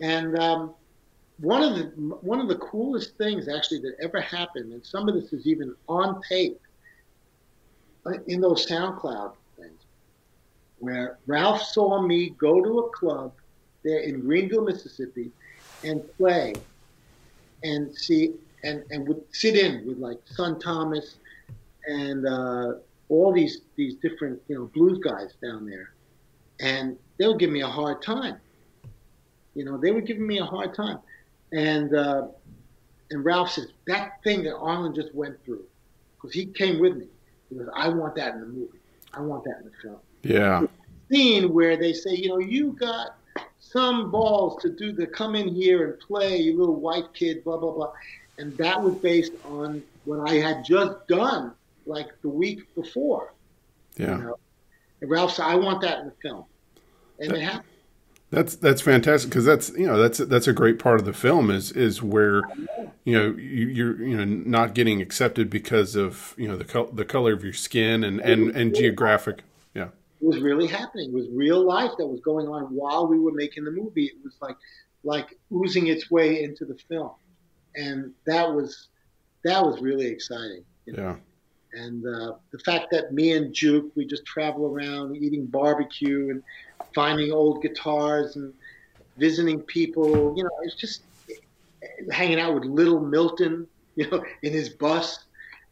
And 0.00 0.38
um, 0.38 0.74
one 1.38 1.62
of 1.62 1.74
the 1.74 1.84
one 2.20 2.40
of 2.40 2.48
the 2.48 2.56
coolest 2.56 3.16
things 3.16 3.48
actually 3.48 3.80
that 3.80 3.94
ever 4.00 4.20
happened, 4.20 4.72
and 4.72 4.84
some 4.84 5.08
of 5.08 5.14
this 5.14 5.32
is 5.32 5.46
even 5.46 5.74
on 5.88 6.20
tape 6.28 6.60
uh, 8.06 8.12
in 8.26 8.40
those 8.40 8.66
SoundCloud 8.66 9.32
where 10.80 11.18
Ralph 11.26 11.62
saw 11.62 12.00
me 12.02 12.30
go 12.30 12.62
to 12.62 12.78
a 12.80 12.90
club 12.90 13.32
there 13.84 14.00
in 14.00 14.20
Greenville, 14.20 14.64
Mississippi, 14.64 15.30
and 15.84 16.02
play, 16.16 16.54
and 17.62 17.94
see, 17.94 18.34
and 18.64 18.84
and 18.90 19.06
would 19.08 19.22
sit 19.32 19.56
in 19.56 19.86
with 19.86 19.98
like 19.98 20.18
Son 20.26 20.58
Thomas, 20.58 21.16
and 21.86 22.26
uh, 22.26 22.74
all 23.08 23.32
these 23.32 23.62
these 23.76 23.94
different 23.96 24.40
you 24.48 24.56
know 24.56 24.66
blues 24.66 24.98
guys 24.98 25.34
down 25.42 25.66
there, 25.66 25.92
and 26.60 26.96
they 27.18 27.26
would 27.26 27.38
give 27.38 27.50
me 27.50 27.62
a 27.62 27.68
hard 27.68 28.02
time. 28.02 28.36
You 29.54 29.64
know, 29.64 29.76
they 29.76 29.90
were 29.90 30.00
giving 30.00 30.26
me 30.26 30.38
a 30.38 30.44
hard 30.44 30.74
time, 30.74 30.98
and 31.52 31.94
uh, 31.94 32.28
and 33.10 33.24
Ralph 33.24 33.50
says 33.52 33.68
that 33.86 34.22
thing 34.22 34.42
that 34.44 34.56
Arlen 34.56 34.94
just 34.94 35.14
went 35.14 35.42
through, 35.44 35.64
because 36.16 36.34
he 36.34 36.46
came 36.46 36.78
with 36.78 36.96
me. 36.96 37.06
He 37.48 37.56
goes, 37.56 37.68
I 37.74 37.88
want 37.88 38.14
that 38.16 38.34
in 38.34 38.40
the 38.40 38.46
movie. 38.46 38.78
I 39.14 39.20
want 39.20 39.44
that 39.44 39.58
in 39.60 39.64
the 39.64 39.72
film. 39.82 39.98
Yeah. 40.22 40.66
Scene 41.10 41.52
where 41.52 41.76
they 41.76 41.92
say, 41.92 42.14
you 42.14 42.28
know, 42.28 42.38
you 42.38 42.72
got 42.72 43.16
some 43.60 44.10
balls 44.10 44.60
to 44.62 44.70
do 44.70 44.92
the 44.92 45.06
come 45.06 45.34
in 45.34 45.54
here 45.54 45.90
and 45.90 46.00
play, 46.00 46.36
you 46.38 46.58
little 46.58 46.80
white 46.80 47.12
kid, 47.14 47.44
blah 47.44 47.56
blah 47.56 47.72
blah, 47.72 47.92
and 48.38 48.56
that 48.58 48.82
was 48.82 48.94
based 48.96 49.32
on 49.44 49.82
what 50.04 50.28
I 50.28 50.34
had 50.34 50.64
just 50.64 51.06
done 51.08 51.52
like 51.86 52.08
the 52.22 52.28
week 52.28 52.74
before. 52.74 53.32
Yeah. 53.96 54.16
You 54.16 54.24
know? 54.24 54.38
And 55.00 55.10
Ralph 55.10 55.34
said, 55.34 55.46
I 55.46 55.54
want 55.54 55.80
that 55.82 56.00
in 56.00 56.06
the 56.06 56.14
film, 56.22 56.44
and 57.18 57.32
it 57.32 57.40
happened. 57.40 57.64
That's 58.30 58.56
that's 58.56 58.82
fantastic 58.82 59.30
because 59.30 59.46
that's 59.46 59.70
you 59.70 59.86
know 59.86 59.96
that's 59.96 60.18
that's 60.18 60.46
a 60.46 60.52
great 60.52 60.78
part 60.78 61.00
of 61.00 61.06
the 61.06 61.14
film 61.14 61.50
is 61.50 61.72
is 61.72 62.02
where 62.02 62.42
you 63.04 63.16
know 63.18 63.30
you, 63.30 63.68
you're 63.68 64.02
you 64.02 64.16
know 64.16 64.24
not 64.24 64.74
getting 64.74 65.00
accepted 65.00 65.48
because 65.48 65.96
of 65.96 66.34
you 66.36 66.46
know 66.46 66.56
the 66.56 66.64
col- 66.64 66.88
the 66.88 67.06
color 67.06 67.32
of 67.32 67.42
your 67.42 67.54
skin 67.54 68.04
and 68.04 68.20
and 68.20 68.50
and 68.54 68.74
geographic 68.74 69.44
was 70.20 70.40
really 70.40 70.66
happening. 70.66 71.10
It 71.10 71.14
was 71.14 71.28
real 71.32 71.64
life 71.64 71.92
that 71.98 72.06
was 72.06 72.20
going 72.20 72.48
on 72.48 72.62
while 72.74 73.06
we 73.06 73.18
were 73.18 73.32
making 73.32 73.64
the 73.64 73.70
movie. 73.70 74.06
It 74.06 74.16
was 74.24 74.36
like 74.40 74.56
like 75.04 75.38
oozing 75.52 75.86
its 75.86 76.10
way 76.10 76.42
into 76.42 76.64
the 76.64 76.76
film, 76.88 77.12
and 77.76 78.12
that 78.26 78.52
was 78.52 78.88
that 79.44 79.64
was 79.64 79.80
really 79.80 80.06
exciting. 80.06 80.64
you 80.86 80.94
know? 80.94 81.02
yeah 81.02 81.16
And 81.80 82.04
uh, 82.06 82.34
the 82.50 82.58
fact 82.60 82.86
that 82.92 83.12
me 83.12 83.32
and 83.32 83.54
Juke, 83.54 83.90
we 83.94 84.06
just 84.06 84.24
travel 84.24 84.66
around 84.66 85.16
eating 85.16 85.46
barbecue 85.46 86.30
and 86.30 86.42
finding 86.94 87.30
old 87.32 87.62
guitars 87.62 88.36
and 88.36 88.52
visiting 89.16 89.60
people. 89.60 90.34
You 90.36 90.44
know, 90.44 90.50
it's 90.62 90.74
just 90.74 91.02
hanging 92.10 92.40
out 92.40 92.54
with 92.54 92.64
Little 92.64 93.00
Milton, 93.00 93.66
you 93.96 94.10
know, 94.10 94.24
in 94.42 94.52
his 94.52 94.70
bus, 94.70 95.18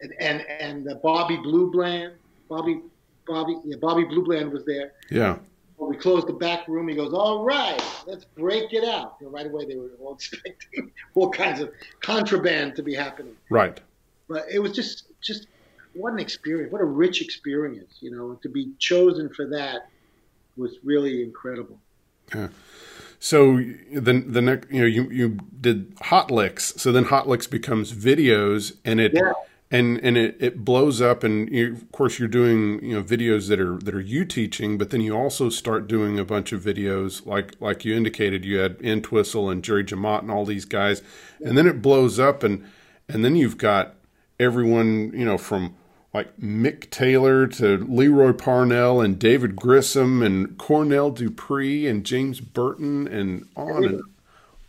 and 0.00 0.12
and 0.20 0.42
and 0.42 0.88
uh, 0.88 0.94
Bobby 1.02 1.36
Blue 1.36 1.70
Bland, 1.70 2.14
Bobby 2.48 2.80
Bobby 3.26 3.56
yeah, 3.64 3.76
Bobby 3.80 4.04
Blue 4.04 4.24
Bland 4.24 4.52
was 4.52 4.64
there. 4.64 4.92
yeah 5.10 5.36
When 5.76 5.90
we 5.90 5.96
closed 5.96 6.26
the 6.26 6.32
back 6.32 6.66
room, 6.68 6.88
he 6.88 6.94
goes, 6.94 7.12
"All 7.12 7.44
right, 7.44 7.82
let's 8.06 8.24
break 8.24 8.72
it 8.72 8.84
out." 8.84 9.16
You 9.20 9.26
know, 9.26 9.32
right 9.32 9.46
away, 9.46 9.66
they 9.66 9.76
were 9.76 9.90
all 10.00 10.14
expecting 10.20 10.90
all 11.14 11.30
kinds 11.30 11.60
of 11.60 11.70
contraband 12.00 12.76
to 12.76 12.82
be 12.82 12.94
happening 12.94 13.34
right 13.50 13.80
but 14.28 14.44
it 14.52 14.58
was 14.58 14.72
just 14.72 15.04
just 15.22 15.46
what 15.94 16.12
an 16.12 16.18
experience 16.18 16.72
what 16.72 16.80
a 16.82 16.84
rich 16.84 17.22
experience 17.22 17.98
you 18.00 18.10
know 18.10 18.38
to 18.42 18.48
be 18.48 18.72
chosen 18.78 19.28
for 19.36 19.46
that 19.46 19.88
was 20.56 20.78
really 20.82 21.22
incredible 21.22 21.78
Yeah. 22.34 22.48
so 23.18 23.56
the 23.92 24.24
the 24.26 24.42
next 24.42 24.70
you 24.70 24.80
know 24.80 24.86
you 24.86 25.08
you 25.10 25.38
did 25.60 25.94
hot 26.02 26.30
licks 26.30 26.74
so 26.76 26.92
then 26.92 27.04
hot 27.04 27.28
licks 27.28 27.46
becomes 27.46 27.92
videos 27.92 28.76
and 28.84 29.00
it 29.00 29.12
Yeah. 29.14 29.32
And 29.68 29.98
and 29.98 30.16
it, 30.16 30.36
it 30.38 30.64
blows 30.64 31.00
up 31.00 31.24
and 31.24 31.50
you, 31.50 31.72
of 31.72 31.90
course 31.90 32.20
you're 32.20 32.28
doing 32.28 32.84
you 32.84 32.94
know 32.94 33.02
videos 33.02 33.48
that 33.48 33.58
are 33.58 33.78
that 33.78 33.94
are 33.96 34.00
you 34.00 34.24
teaching 34.24 34.78
but 34.78 34.90
then 34.90 35.00
you 35.00 35.16
also 35.16 35.48
start 35.48 35.88
doing 35.88 36.20
a 36.20 36.24
bunch 36.24 36.52
of 36.52 36.62
videos 36.62 37.26
like 37.26 37.56
like 37.58 37.84
you 37.84 37.92
indicated 37.92 38.44
you 38.44 38.58
had 38.58 38.76
Entwistle 38.80 39.50
and 39.50 39.64
Jerry 39.64 39.82
Jemmott 39.82 40.20
and 40.20 40.30
all 40.30 40.44
these 40.44 40.66
guys 40.66 41.02
and 41.44 41.58
then 41.58 41.66
it 41.66 41.82
blows 41.82 42.20
up 42.20 42.44
and 42.44 42.64
and 43.08 43.24
then 43.24 43.34
you've 43.34 43.58
got 43.58 43.96
everyone 44.38 45.10
you 45.12 45.24
know 45.24 45.36
from 45.36 45.74
like 46.16 46.34
Mick 46.38 46.88
Taylor 46.90 47.46
to 47.46 47.76
Lee 47.76 48.08
Roy 48.08 48.32
Parnell 48.32 49.02
and 49.02 49.18
David 49.18 49.54
Grissom 49.54 50.22
and 50.22 50.56
Cornell 50.56 51.10
Dupree 51.10 51.86
and 51.86 52.06
James 52.06 52.40
Burton 52.40 53.06
and 53.06 53.46
on 53.54 53.84
and 53.84 54.02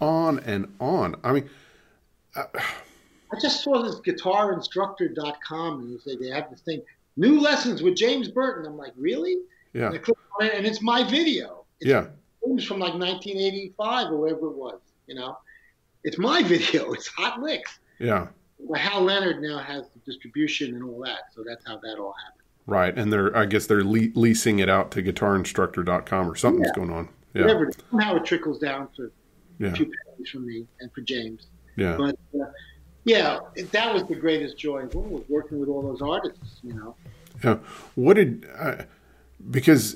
on 0.01 0.39
and 0.39 0.73
on. 0.79 1.15
I 1.23 1.31
mean, 1.31 1.49
i 2.35 2.45
just 3.41 3.63
saw 3.63 3.81
this 3.83 3.95
guitarinstructor.com 3.99 5.79
and 5.81 5.93
they 5.93 5.97
say 5.99 6.15
they 6.17 6.29
have 6.29 6.49
this 6.49 6.61
thing 6.61 6.81
new 7.15 7.39
lessons 7.39 7.81
with 7.81 7.95
james 7.95 8.27
burton. 8.29 8.65
I'm 8.65 8.77
like 8.77 8.93
really? 8.97 9.37
Yeah, 9.73 9.91
and 9.91 10.01
click 10.01 10.17
on 10.39 10.47
it 10.47 10.53
and 10.53 10.65
it's 10.65 10.81
my 10.81 11.03
video. 11.03 11.65
It's 11.79 11.89
yeah, 11.89 12.07
from 12.65 12.79
like 12.79 12.93
1985 12.93 14.11
or 14.11 14.17
whatever 14.17 14.47
it 14.47 14.55
was 14.55 14.79
you 15.07 15.15
know? 15.15 15.37
It's 16.03 16.17
my 16.17 16.43
video. 16.53 16.91
It's 16.93 17.07
hot 17.07 17.41
licks. 17.41 17.79
Yeah. 17.99 18.27
well, 18.59 18.79
hal 18.79 19.01
leonard 19.01 19.41
now 19.41 19.57
has 19.59 19.83
the 19.93 19.99
distribution 20.05 20.75
and 20.75 20.83
all 20.83 20.99
that 21.03 21.33
so 21.33 21.43
that's 21.47 21.65
how 21.65 21.77
that 21.77 21.97
all 21.99 22.13
happened. 22.25 22.43
Right, 22.65 22.97
and 22.97 23.11
they're 23.13 23.35
I 23.35 23.45
guess 23.45 23.65
they're 23.67 23.83
le- 23.83 24.11
leasing 24.15 24.59
it 24.59 24.69
out 24.69 24.91
to 24.91 25.01
guitarinstructor.com 25.03 26.29
or 26.29 26.35
something's 26.35 26.67
Yeah. 26.67 26.75
going 26.75 26.91
on. 26.91 27.09
Yeah, 27.33 27.41
whatever 27.43 27.71
somehow 27.89 28.15
it 28.17 28.25
trickles 28.25 28.59
down 28.59 28.89
to 28.97 29.11
yeah, 29.59 29.67
a 29.69 29.71
few 29.75 29.85
pennies 29.85 30.29
from 30.29 30.45
me 30.45 30.65
and 30.79 30.91
for 30.93 31.01
james. 31.01 31.47
Yeah. 31.77 31.95
But 31.97 32.17
uh, 32.39 32.45
yeah, 33.07 33.39
that 33.71 33.93
was 33.93 34.03
the 34.05 34.15
greatest 34.15 34.57
joy 34.57 34.79
of 34.79 34.95
all 34.95 35.01
was 35.03 35.23
working 35.29 35.59
with 35.59 35.69
all 35.69 35.81
those 35.81 36.01
artists. 36.01 36.59
You 36.61 36.73
know, 36.73 36.95
Yeah. 37.43 37.57
What 37.95 38.15
did 38.15 38.45
uh, 38.59 38.83
because 39.49 39.95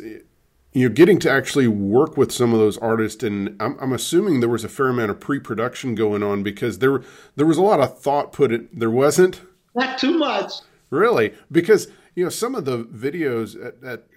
you're 0.74 0.90
getting 0.90 1.20
to 1.20 1.30
actually 1.30 1.68
work 1.68 2.16
with 2.16 2.32
some 2.32 2.54
of 2.54 2.60
those 2.60 2.78
artists, 2.78 3.22
and 3.24 3.62
I'm, 3.62 3.78
I'm 3.82 3.92
assuming 3.92 4.40
there 4.40 4.48
was 4.48 4.64
a 4.64 4.70
fair 4.70 4.88
amount 4.88 5.12
of 5.12 5.20
pre-production 5.20 5.94
going 5.94 6.24
on 6.24 6.42
because 6.42 6.80
there 6.80 7.04
there 7.36 7.46
was 7.46 7.58
a 7.58 7.62
lot 7.62 7.82
of 7.82 8.00
thought 8.00 8.32
put 8.32 8.54
in. 8.54 8.70
There 8.72 8.90
wasn't 8.90 9.42
not 9.76 10.00
too 10.00 10.18
much. 10.18 10.54
really 10.90 11.34
because 11.52 11.88
you 12.16 12.24
know 12.24 12.30
some 12.30 12.56
of 12.56 12.64
the 12.64 12.86
videos 12.86 13.56
at, 13.64 13.84
at 13.84 14.08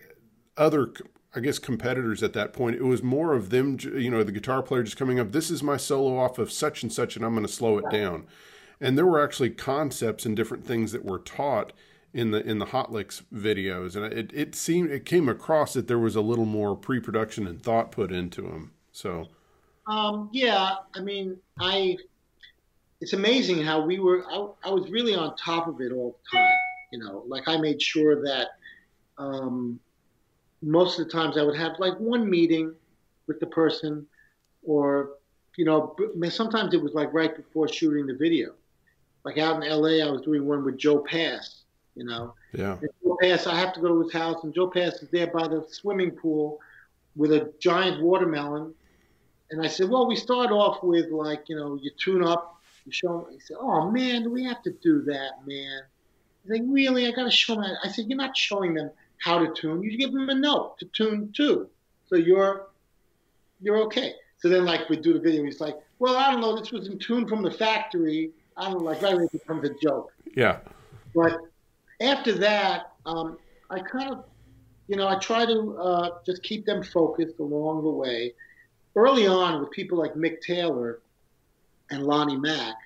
other 0.56 0.92
I 1.34 1.40
guess 1.40 1.58
competitors 1.58 2.22
at 2.22 2.32
that 2.34 2.52
point 2.52 2.76
it 2.76 2.84
was 2.84 3.02
more 3.02 3.34
of 3.34 3.50
them 3.50 3.76
you 3.82 4.10
know 4.10 4.22
the 4.22 4.32
guitar 4.32 4.62
player 4.62 4.84
just 4.84 4.96
coming 4.96 5.18
up 5.18 5.32
this 5.32 5.50
is 5.50 5.62
my 5.62 5.76
solo 5.76 6.16
off 6.16 6.38
of 6.38 6.52
such 6.52 6.82
and 6.84 6.92
such 6.92 7.16
and 7.16 7.24
I'm 7.24 7.34
going 7.34 7.46
to 7.46 7.52
slow 7.52 7.78
it 7.78 7.90
down 7.90 8.26
and 8.80 8.96
there 8.98 9.06
were 9.06 9.22
actually 9.22 9.50
concepts 9.50 10.26
and 10.26 10.36
different 10.36 10.66
things 10.66 10.92
that 10.92 11.04
were 11.04 11.18
taught 11.18 11.72
in 12.12 12.30
the 12.30 12.40
in 12.48 12.58
the 12.58 12.66
hot 12.66 12.92
licks 12.92 13.22
videos 13.32 13.96
and 13.96 14.12
it, 14.12 14.30
it 14.32 14.54
seemed 14.54 14.90
it 14.90 15.04
came 15.04 15.28
across 15.28 15.72
that 15.74 15.88
there 15.88 15.98
was 15.98 16.16
a 16.16 16.20
little 16.20 16.44
more 16.46 16.76
pre-production 16.76 17.46
and 17.46 17.62
thought 17.62 17.90
put 17.90 18.12
into 18.12 18.42
them 18.42 18.72
so 18.92 19.28
Um, 19.86 20.30
yeah, 20.32 20.76
I 20.94 21.00
mean, 21.00 21.36
I. 21.58 21.96
It's 23.00 23.12
amazing 23.12 23.62
how 23.62 23.84
we 23.84 23.98
were. 23.98 24.24
I, 24.30 24.48
I 24.64 24.70
was 24.70 24.90
really 24.90 25.14
on 25.14 25.36
top 25.36 25.66
of 25.68 25.80
it 25.80 25.92
all 25.92 26.16
the 26.16 26.38
time. 26.38 26.50
You 26.92 26.98
know, 27.00 27.24
like 27.26 27.48
I 27.48 27.56
made 27.58 27.82
sure 27.82 28.22
that 28.22 28.48
um, 29.18 29.78
most 30.62 30.98
of 30.98 31.06
the 31.06 31.12
times 31.12 31.36
I 31.36 31.42
would 31.42 31.56
have 31.56 31.72
like 31.78 31.98
one 31.98 32.28
meeting 32.30 32.74
with 33.26 33.40
the 33.40 33.46
person, 33.46 34.06
or 34.62 35.10
you 35.56 35.64
know, 35.64 35.96
sometimes 36.30 36.72
it 36.72 36.82
was 36.82 36.94
like 36.94 37.12
right 37.12 37.36
before 37.36 37.68
shooting 37.68 38.06
the 38.06 38.14
video. 38.14 38.54
Like 39.24 39.38
out 39.38 39.62
in 39.62 39.70
LA, 39.70 40.06
I 40.06 40.10
was 40.10 40.22
doing 40.22 40.44
one 40.46 40.64
with 40.64 40.76
Joe 40.76 40.98
Pass. 40.98 41.62
You 41.94 42.04
know, 42.04 42.34
yeah 42.52 42.76
and 42.80 42.90
Joe 43.04 43.16
Pass, 43.22 43.46
I 43.46 43.54
have 43.54 43.72
to 43.74 43.80
go 43.80 43.88
to 43.88 44.02
his 44.02 44.12
house, 44.12 44.42
and 44.42 44.52
Joe 44.52 44.68
Pass 44.68 44.94
is 44.94 45.08
there 45.10 45.28
by 45.28 45.46
the 45.46 45.64
swimming 45.68 46.10
pool 46.10 46.60
with 47.16 47.32
a 47.32 47.52
giant 47.60 48.02
watermelon. 48.02 48.74
And 49.50 49.64
I 49.64 49.68
said, 49.68 49.88
well, 49.88 50.06
we 50.08 50.16
start 50.16 50.50
off 50.50 50.82
with 50.82 51.10
like, 51.10 51.48
you 51.48 51.56
know, 51.56 51.78
you 51.80 51.90
tune 51.96 52.24
up, 52.24 52.60
you 52.84 52.92
show 52.92 53.20
him. 53.20 53.26
He 53.32 53.40
said, 53.40 53.56
oh 53.60 53.90
man, 53.90 54.24
do 54.24 54.30
we 54.30 54.44
have 54.44 54.62
to 54.62 54.72
do 54.82 55.02
that, 55.02 55.46
man? 55.46 55.82
He's 56.42 56.52
like, 56.52 56.62
really? 56.66 57.06
I 57.06 57.12
got 57.12 57.24
to 57.24 57.30
show 57.30 57.54
them. 57.54 57.76
I 57.82 57.88
said, 57.88 58.06
you're 58.08 58.18
not 58.18 58.36
showing 58.36 58.74
them 58.74 58.90
how 59.18 59.38
to 59.38 59.52
tune. 59.54 59.82
You 59.82 59.96
give 59.96 60.12
them 60.12 60.28
a 60.28 60.34
note 60.34 60.78
to 60.78 60.86
tune 60.86 61.32
to. 61.36 61.68
So 62.06 62.16
you're, 62.16 62.66
you're 63.60 63.78
okay. 63.84 64.14
So 64.38 64.48
then 64.48 64.64
like 64.64 64.88
we 64.88 64.96
do 64.96 65.12
the 65.12 65.20
video, 65.20 65.44
he's 65.44 65.60
like, 65.60 65.76
well, 65.98 66.16
I 66.16 66.30
don't 66.30 66.40
know, 66.40 66.58
this 66.58 66.72
was 66.72 66.88
in 66.88 66.98
tune 66.98 67.26
from 67.26 67.42
the 67.42 67.50
factory. 67.50 68.32
I 68.56 68.70
don't 68.70 68.78
know, 68.78 68.84
like 68.84 69.02
right 69.02 69.14
away 69.14 69.24
it 69.24 69.32
becomes 69.32 69.68
a 69.68 69.74
joke. 69.74 70.12
yeah 70.34 70.58
But 71.14 71.38
after 72.00 72.32
that, 72.34 72.92
um, 73.06 73.38
I 73.70 73.80
kind 73.80 74.12
of 74.12 74.24
you 74.86 74.96
know, 74.96 75.08
I 75.08 75.18
try 75.18 75.46
to 75.46 75.76
uh, 75.78 76.10
just 76.26 76.42
keep 76.42 76.66
them 76.66 76.82
focused 76.82 77.38
along 77.38 77.84
the 77.84 77.90
way. 77.90 78.34
Early 78.94 79.26
on, 79.26 79.60
with 79.60 79.70
people 79.70 79.98
like 79.98 80.14
Mick 80.14 80.40
Taylor 80.40 81.00
and 81.90 82.04
Lonnie 82.04 82.36
Mack, 82.36 82.76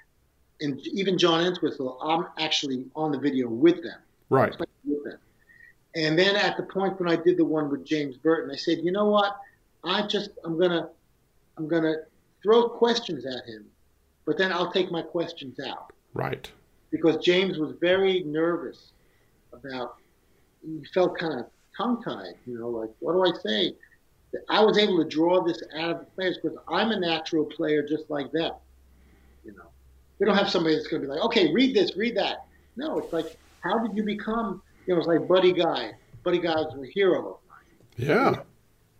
and 0.60 0.80
even 0.86 1.18
John 1.18 1.44
Entwistle, 1.44 2.00
I'm 2.00 2.26
actually 2.38 2.86
on 2.96 3.12
the 3.12 3.18
video 3.18 3.48
with 3.48 3.82
them. 3.82 3.98
Right. 4.30 4.54
With 4.58 5.04
them. 5.04 5.18
And 5.94 6.18
then 6.18 6.36
at 6.36 6.56
the 6.56 6.62
point 6.62 6.98
when 7.00 7.08
I 7.08 7.16
did 7.16 7.36
the 7.36 7.44
one 7.44 7.70
with 7.70 7.84
James 7.84 8.16
Burton, 8.16 8.50
I 8.50 8.56
said, 8.56 8.78
you 8.82 8.92
know 8.92 9.06
what? 9.06 9.36
I 9.84 10.06
just 10.06 10.30
I'm 10.44 10.58
gonna 10.58 10.90
I'm 11.56 11.68
gonna 11.68 11.94
throw 12.42 12.68
questions 12.68 13.24
at 13.24 13.44
him, 13.46 13.66
but 14.28 14.36
then 14.36 14.52
I'll 14.52 14.70
take 14.70 14.90
my 14.90 15.00
questions 15.00 15.58
out. 15.58 15.90
Right. 16.12 16.52
Because 16.90 17.16
James 17.16 17.56
was 17.56 17.74
very 17.80 18.24
nervous 18.24 18.92
about. 19.54 19.96
He 20.62 20.84
felt 20.92 21.16
kind 21.16 21.40
of 21.40 21.46
tongue 21.74 22.02
tied. 22.02 22.34
You 22.46 22.58
know, 22.58 22.68
like 22.68 22.90
what 22.98 23.14
do 23.14 23.24
I 23.24 23.32
say? 23.42 23.74
I 24.50 24.62
was 24.62 24.76
able 24.76 24.98
to 24.98 25.08
draw 25.08 25.42
this 25.42 25.62
out 25.74 25.90
of 25.92 26.00
the 26.00 26.04
players 26.04 26.38
because 26.42 26.58
I'm 26.68 26.90
a 26.90 27.00
natural 27.00 27.46
player 27.46 27.82
just 27.82 28.10
like 28.10 28.30
them. 28.30 28.52
You 29.46 29.52
know, 29.52 29.70
we 30.18 30.26
don't 30.26 30.36
have 30.36 30.50
somebody 30.50 30.74
that's 30.74 30.88
going 30.88 31.00
to 31.00 31.08
be 31.08 31.14
like, 31.14 31.24
okay, 31.24 31.50
read 31.54 31.74
this, 31.74 31.96
read 31.96 32.14
that. 32.18 32.44
No, 32.76 32.98
it's 32.98 33.14
like, 33.14 33.38
how 33.60 33.78
did 33.78 33.96
you 33.96 34.02
become? 34.02 34.60
You 34.86 34.92
know, 34.92 35.00
it's 35.00 35.08
like 35.08 35.26
Buddy 35.26 35.54
Guy. 35.54 35.92
Buddy 36.22 36.38
Guy 36.38 36.54
was 36.54 36.76
a 36.86 36.86
hero 36.92 37.18
of 37.18 37.36
mine. 37.48 37.78
Yeah. 37.96 38.34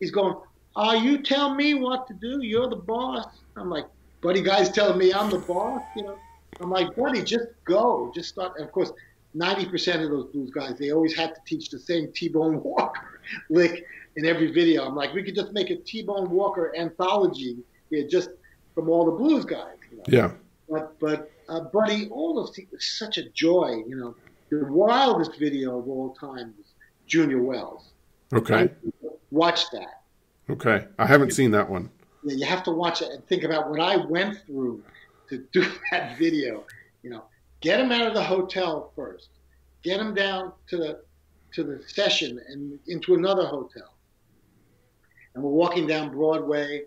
He's 0.00 0.10
going, 0.10 0.36
oh, 0.74 0.94
you 0.94 1.22
tell 1.22 1.54
me 1.54 1.74
what 1.74 2.06
to 2.06 2.14
do. 2.14 2.40
You're 2.40 2.70
the 2.70 2.76
boss. 2.76 3.26
I'm 3.58 3.68
like, 3.68 3.84
Buddy 4.20 4.42
Guy's 4.42 4.70
telling 4.70 4.98
me 4.98 5.12
I'm 5.12 5.30
the 5.30 5.38
boss. 5.38 5.82
You 5.96 6.04
know, 6.04 6.18
I'm 6.60 6.70
like, 6.70 6.94
Buddy, 6.96 7.22
just 7.22 7.46
go, 7.64 8.10
just 8.14 8.30
start. 8.30 8.54
And 8.56 8.64
of 8.64 8.72
course, 8.72 8.92
90% 9.36 10.04
of 10.04 10.10
those 10.10 10.26
blues 10.32 10.50
guys, 10.50 10.78
they 10.78 10.90
always 10.90 11.16
have 11.16 11.34
to 11.34 11.40
teach 11.46 11.70
the 11.70 11.78
same 11.78 12.10
T-Bone 12.12 12.62
Walker 12.64 13.20
lick 13.50 13.84
in 14.16 14.26
every 14.26 14.50
video. 14.50 14.84
I'm 14.84 14.96
like, 14.96 15.14
we 15.14 15.22
could 15.22 15.34
just 15.34 15.52
make 15.52 15.70
a 15.70 15.76
T-Bone 15.76 16.30
Walker 16.30 16.72
anthology 16.76 17.58
yeah, 17.90 18.02
just 18.08 18.30
from 18.74 18.88
all 18.88 19.04
the 19.04 19.12
blues 19.12 19.44
guys. 19.44 19.76
You 19.90 19.98
know? 19.98 20.04
Yeah. 20.08 20.30
But, 20.68 20.98
but 20.98 21.30
uh, 21.48 21.60
Buddy, 21.60 22.08
all 22.10 22.34
those 22.34 22.54
things 22.54 22.70
was 22.70 22.84
such 22.84 23.18
a 23.18 23.28
joy. 23.30 23.82
You 23.86 23.96
know, 23.96 24.16
the 24.50 24.64
wildest 24.70 25.38
video 25.38 25.78
of 25.78 25.88
all 25.88 26.14
time 26.14 26.54
was 26.56 26.66
Junior 27.06 27.42
Wells. 27.42 27.90
Okay. 28.32 28.70
Watch 29.30 29.70
that. 29.70 30.02
Okay. 30.50 30.86
I 30.98 31.06
haven't 31.06 31.32
seen 31.32 31.50
that 31.52 31.68
one. 31.68 31.90
Yeah, 32.24 32.36
you 32.36 32.46
have 32.46 32.62
to 32.64 32.70
watch 32.70 33.02
it 33.02 33.10
and 33.10 33.26
think 33.26 33.44
about 33.44 33.70
what 33.70 33.80
I 33.80 33.96
went 33.96 34.38
through 34.46 34.82
to 35.28 35.44
do 35.52 35.64
that 35.90 36.18
video. 36.18 36.64
You 37.02 37.10
know, 37.10 37.24
get 37.60 37.80
him 37.80 37.92
out 37.92 38.06
of 38.06 38.14
the 38.14 38.22
hotel 38.22 38.92
first, 38.96 39.28
get 39.82 40.00
him 40.00 40.14
down 40.14 40.52
to 40.68 40.76
the 40.76 41.00
to 41.52 41.64
the 41.64 41.82
session 41.86 42.40
and 42.48 42.78
into 42.88 43.14
another 43.14 43.46
hotel. 43.46 43.94
And 45.34 45.42
we're 45.42 45.50
walking 45.50 45.86
down 45.86 46.10
Broadway, 46.10 46.82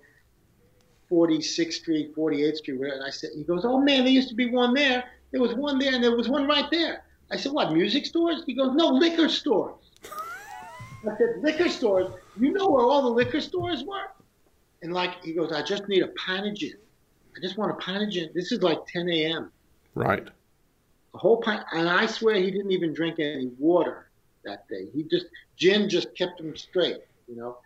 46th 1.10 1.74
Street, 1.74 2.16
48th 2.16 2.58
Street, 2.58 2.80
and 2.82 3.04
I 3.04 3.10
said, 3.10 3.32
he 3.36 3.44
goes, 3.44 3.66
oh 3.66 3.80
man, 3.80 4.04
there 4.04 4.14
used 4.14 4.30
to 4.30 4.36
be 4.36 4.50
one 4.50 4.74
there. 4.74 5.04
There 5.32 5.42
was 5.42 5.54
one 5.56 5.80
there, 5.80 5.94
and 5.94 6.04
there 6.04 6.16
was 6.16 6.30
one 6.30 6.48
right 6.48 6.70
there. 6.70 7.04
I 7.32 7.38
said, 7.38 7.54
what, 7.54 7.72
music 7.72 8.06
stores? 8.06 8.44
He 8.46 8.54
goes, 8.54 8.76
no, 8.76 8.88
liquor 8.88 9.30
stores. 9.30 9.92
I 10.04 11.18
said, 11.18 11.42
liquor 11.42 11.70
stores? 11.70 12.12
You 12.40 12.52
know 12.52 12.68
where 12.68 12.86
all 12.86 13.02
the 13.02 13.10
liquor 13.10 13.42
stores 13.42 13.84
were? 13.84 14.10
And 14.82 14.94
like, 14.94 15.24
he 15.24 15.34
goes, 15.34 15.52
I 15.52 15.62
just 15.62 15.88
need 15.88 16.04
a 16.04 16.10
Panagen. 16.10 16.76
I 17.36 17.40
just 17.42 17.58
want 17.58 17.72
a 17.72 17.76
Panagen. 17.76 18.34
This 18.34 18.52
is 18.52 18.62
like 18.62 18.86
10 18.88 19.10
a.m. 19.10 19.52
Right. 19.96 20.26
The 21.14 21.18
whole 21.18 21.38
pint, 21.38 21.64
and 21.74 21.90
I 21.90 22.06
swear 22.06 22.36
he 22.36 22.52
didn't 22.52 22.72
even 22.72 22.94
drink 22.94 23.20
any 23.20 23.52
water 23.60 24.10
that 24.46 24.68
day. 24.70 24.88
He 24.94 25.04
just 25.04 25.28
gin 25.58 25.90
just 25.90 26.16
kept 26.16 26.40
him 26.40 26.56
straight, 26.56 27.02
you 27.28 27.36
know. 27.36 27.58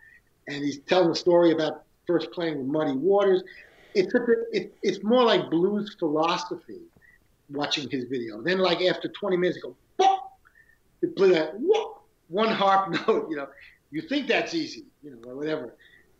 And 0.48 0.64
he's 0.64 0.78
telling 0.80 1.08
the 1.08 1.14
story 1.14 1.52
about 1.52 1.84
first 2.06 2.30
playing 2.32 2.58
with 2.58 2.66
Muddy 2.66 2.92
Waters. 2.92 3.42
It's 3.94 4.14
a, 4.14 4.18
it, 4.52 4.76
it's 4.82 5.02
more 5.02 5.24
like 5.24 5.50
blues 5.50 5.96
philosophy. 5.98 6.80
Watching 7.48 7.88
his 7.88 8.06
video, 8.06 8.42
then 8.42 8.58
like 8.58 8.82
after 8.82 9.06
20 9.06 9.36
minutes, 9.36 9.58
he 9.58 9.62
goes, 9.62 9.74
Whoa! 9.98 10.16
He 11.00 11.06
play 11.06 11.30
that 11.30 11.52
Whoa! 11.54 12.00
one 12.26 12.48
harp 12.48 12.90
note. 13.06 13.28
You 13.30 13.36
know, 13.36 13.48
you 13.92 14.02
think 14.02 14.26
that's 14.26 14.52
easy, 14.52 14.84
you 15.02 15.12
know, 15.12 15.30
or 15.30 15.36
whatever. 15.36 15.76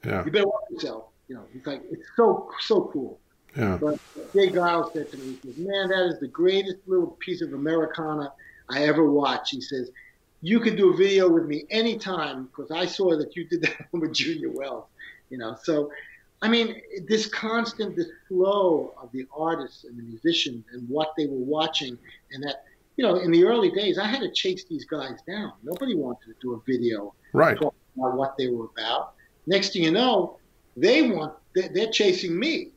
Yeah. 0.06 0.24
You 0.24 0.30
better 0.30 0.46
watch 0.46 0.70
yourself. 0.70 1.04
You 1.28 1.36
know, 1.36 1.44
he's 1.52 1.66
like, 1.66 1.82
it's 1.90 2.06
so 2.16 2.50
so 2.60 2.90
cool. 2.92 3.18
Yeah. 3.56 3.78
But 3.80 3.98
J. 4.34 4.50
Geils 4.50 4.92
said 4.92 5.10
to 5.10 5.18
me, 5.18 5.38
he 5.42 5.48
says, 5.48 5.58
Man, 5.58 5.88
that 5.88 6.06
is 6.06 6.20
the 6.20 6.28
greatest 6.28 6.76
little 6.86 7.16
piece 7.20 7.42
of 7.42 7.52
Americana 7.52 8.32
I 8.70 8.84
ever 8.84 9.10
watched. 9.10 9.52
He 9.52 9.60
says, 9.60 9.90
You 10.42 10.60
could 10.60 10.76
do 10.76 10.92
a 10.92 10.96
video 10.96 11.28
with 11.28 11.46
me 11.46 11.64
anytime 11.70 12.44
because 12.44 12.70
I 12.70 12.86
saw 12.86 13.16
that 13.16 13.34
you 13.34 13.48
did 13.48 13.62
that 13.62 13.86
with 13.92 14.12
Junior 14.12 14.50
Wells. 14.50 14.86
You 15.30 15.38
know, 15.38 15.56
so 15.62 15.90
I 16.42 16.48
mean, 16.48 16.80
this 17.08 17.26
constant, 17.26 17.96
this 17.96 18.08
flow 18.28 18.94
of 19.00 19.10
the 19.12 19.26
artists 19.36 19.84
and 19.84 19.98
the 19.98 20.02
musicians 20.02 20.64
and 20.72 20.88
what 20.88 21.12
they 21.16 21.26
were 21.26 21.36
watching, 21.36 21.98
and 22.30 22.44
that, 22.44 22.64
you 22.96 23.04
know, 23.04 23.16
in 23.16 23.30
the 23.30 23.44
early 23.44 23.70
days, 23.70 23.98
I 23.98 24.06
had 24.06 24.20
to 24.20 24.30
chase 24.30 24.64
these 24.64 24.84
guys 24.84 25.18
down. 25.26 25.52
Nobody 25.62 25.94
wanted 25.94 26.26
to 26.26 26.34
do 26.40 26.54
a 26.54 26.60
video 26.66 27.14
Right. 27.32 27.56
talking 27.56 27.78
about 27.96 28.16
what 28.16 28.36
they 28.38 28.48
were 28.48 28.66
about. 28.76 29.14
Next 29.46 29.72
thing 29.72 29.82
you 29.84 29.92
know, 29.92 30.38
they 30.76 31.02
want 31.02 31.34
they're 31.54 31.90
chasing 31.90 32.38
me. 32.38 32.70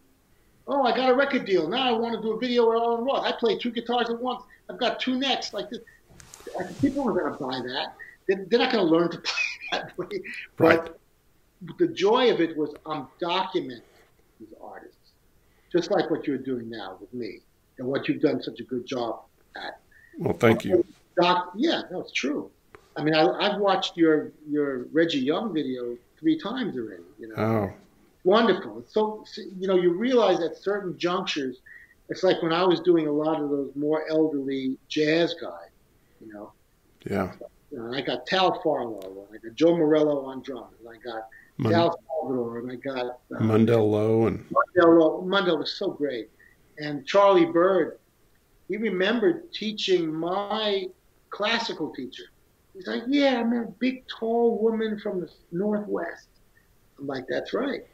Oh, 0.67 0.84
I 0.84 0.95
got 0.95 1.09
a 1.09 1.15
record 1.15 1.45
deal. 1.45 1.67
Now 1.67 1.89
I 1.89 1.97
want 1.97 2.15
to 2.15 2.22
do 2.22 2.32
a 2.32 2.39
video 2.39 2.70
with 2.70 2.80
Arlen 2.80 3.03
Roth. 3.03 3.26
I 3.26 3.32
play 3.32 3.57
two 3.57 3.72
guitars 3.72 4.09
at 4.09 4.20
once. 4.20 4.43
I've 4.70 4.78
got 4.78 4.99
two 4.99 5.17
necks 5.17 5.53
like 5.53 5.70
this. 5.70 5.80
People 6.80 7.09
are 7.09 7.13
going 7.13 7.34
to 7.34 7.43
buy 7.43 7.59
that. 7.67 7.95
They're, 8.28 8.59
not 8.59 8.72
going 8.72 8.86
to 8.86 8.91
learn 8.91 9.09
to 9.11 9.17
play 9.24 9.34
that 9.72 9.97
way. 9.97 10.07
Right. 10.57 10.82
But 11.61 11.78
the 11.78 11.88
joy 11.88 12.32
of 12.32 12.39
it 12.39 12.55
was 12.55 12.74
I'm 12.86 13.07
documenting 13.22 13.82
these 14.39 14.53
artists, 14.63 14.95
just 15.72 15.91
like 15.91 16.09
what 16.09 16.28
you're 16.28 16.38
doing 16.38 16.70
now 16.70 16.97
with 17.01 17.13
me, 17.13 17.39
and 17.80 17.88
what 17.88 18.07
you've 18.07 18.22
done 18.22 18.41
such 18.41 18.59
a 18.59 18.63
good 18.63 18.86
job 18.86 19.22
at. 19.55 19.80
Well, 20.20 20.34
thank 20.34 20.63
you. 20.63 20.86
Doc, 21.20 21.51
yeah, 21.55 21.82
no, 21.91 22.01
it's 22.01 22.13
true. 22.13 22.49
I 22.95 23.03
mean, 23.03 23.15
I, 23.15 23.28
I've 23.28 23.59
watched 23.59 23.97
your 23.97 24.32
your 24.47 24.86
Reggie 24.91 25.20
Young 25.20 25.53
video 25.53 25.97
three 26.20 26.38
times 26.38 26.76
already. 26.78 27.03
You 27.20 27.30
know, 27.30 27.36
Oh, 27.38 27.74
wonderful. 28.24 28.80
It's 28.80 28.93
so 28.93 29.26
you 29.57 29.67
know 29.67 29.76
you 29.76 29.93
realize 29.93 30.39
at 30.41 30.57
certain 30.57 30.97
junctures, 30.97 31.57
it's 32.09 32.24
like 32.24 32.41
when 32.41 32.53
I 32.53 32.63
was 32.63 32.80
doing 32.82 33.07
a 33.07 33.11
lot 33.11 33.41
of 33.41 33.49
those 33.49 33.72
more 33.76 34.09
elderly 34.09 34.78
jazz 34.88 35.36
guys. 35.41 35.70
You 36.22 36.34
know, 36.34 36.51
yeah. 37.09 37.32
you 37.72 37.80
know 37.80 37.93
I 37.93 38.01
got 38.01 38.26
Tal 38.26 38.61
Farlow, 38.61 39.28
and 39.30 39.39
I 39.39 39.47
got 39.47 39.55
Joe 39.55 39.76
Morello 39.78 40.26
on 40.26 40.41
drums, 40.41 40.76
and 40.80 40.89
I 40.89 40.97
got 41.01 41.28
Mon- 41.57 41.72
Sal 41.72 41.99
Salvador, 42.07 42.59
and 42.59 42.72
I 42.72 42.76
got 42.76 43.05
uh, 43.36 43.39
Mundell 43.39 43.89
Lowe 43.89 44.28
and 44.28 44.45
Mundell. 44.49 45.24
Mundell 45.26 45.59
was 45.59 45.74
so 45.74 45.91
great, 45.91 46.30
and 46.78 47.05
Charlie 47.05 47.45
Byrd. 47.45 47.99
He 48.67 48.78
remembered 48.78 49.51
teaching 49.51 50.13
my 50.13 50.86
classical 51.32 51.91
teacher. 51.91 52.26
He's 52.74 52.88
like, 52.88 53.03
"Yeah, 53.07 53.39
I'm 53.39 53.53
a 53.53 53.65
big, 53.65 54.05
tall 54.07 54.57
woman 54.61 54.99
from 54.99 55.22
the 55.22 55.30
northwest." 55.51 56.28
I'm 56.97 57.07
like, 57.07 57.26
"That's 57.28 57.53
right." 57.53 57.86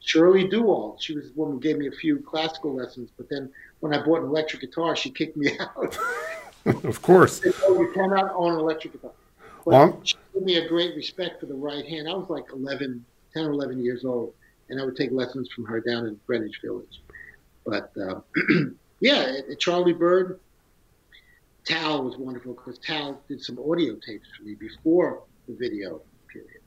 Shirley 0.00 0.48
Duwald. 0.48 1.00
She 1.00 1.14
was 1.14 1.26
the 1.26 1.34
woman 1.34 1.54
who 1.54 1.60
gave 1.60 1.78
me 1.78 1.88
a 1.88 1.92
few 1.92 2.20
classical 2.20 2.74
lessons, 2.74 3.10
but 3.16 3.28
then 3.28 3.50
when 3.80 3.92
I 3.94 4.02
bought 4.02 4.20
an 4.20 4.28
electric 4.28 4.62
guitar, 4.62 4.96
she 4.96 5.10
kicked 5.10 5.36
me 5.36 5.58
out. 5.60 5.98
of 6.84 7.02
course. 7.02 7.42
Said, 7.42 7.54
"Oh, 7.64 7.80
you 7.80 7.92
cannot 7.92 8.32
own 8.34 8.54
an 8.54 8.60
electric 8.60 8.94
guitar." 8.94 9.12
But 9.64 9.66
Well, 9.66 10.00
she 10.04 10.16
gave 10.32 10.42
me 10.42 10.56
a 10.56 10.68
great 10.68 10.94
respect 10.94 11.40
for 11.40 11.46
the 11.46 11.54
right 11.54 11.84
hand. 11.84 12.08
I 12.08 12.14
was 12.14 12.30
like 12.30 12.46
11, 12.52 13.04
10 13.34 13.44
or 13.44 13.50
11 13.50 13.84
years 13.84 14.04
old, 14.04 14.32
and 14.68 14.80
I 14.80 14.84
would 14.84 14.96
take 14.96 15.10
lessons 15.12 15.50
from 15.54 15.66
her 15.66 15.80
down 15.80 16.06
in 16.06 16.18
Greenwich 16.26 16.60
Village. 16.64 17.02
But 17.66 17.92
uh, 18.00 18.20
yeah, 19.00 19.40
Charlie 19.58 19.92
Byrd, 19.92 20.40
Tal 21.68 22.02
was 22.02 22.16
wonderful 22.16 22.54
because 22.54 22.78
Tal 22.78 23.20
did 23.28 23.42
some 23.42 23.58
audio 23.58 23.94
tapes 23.96 24.26
for 24.36 24.44
me 24.44 24.54
before 24.54 25.22
the 25.46 25.54
video 25.54 26.00
period. 26.32 26.60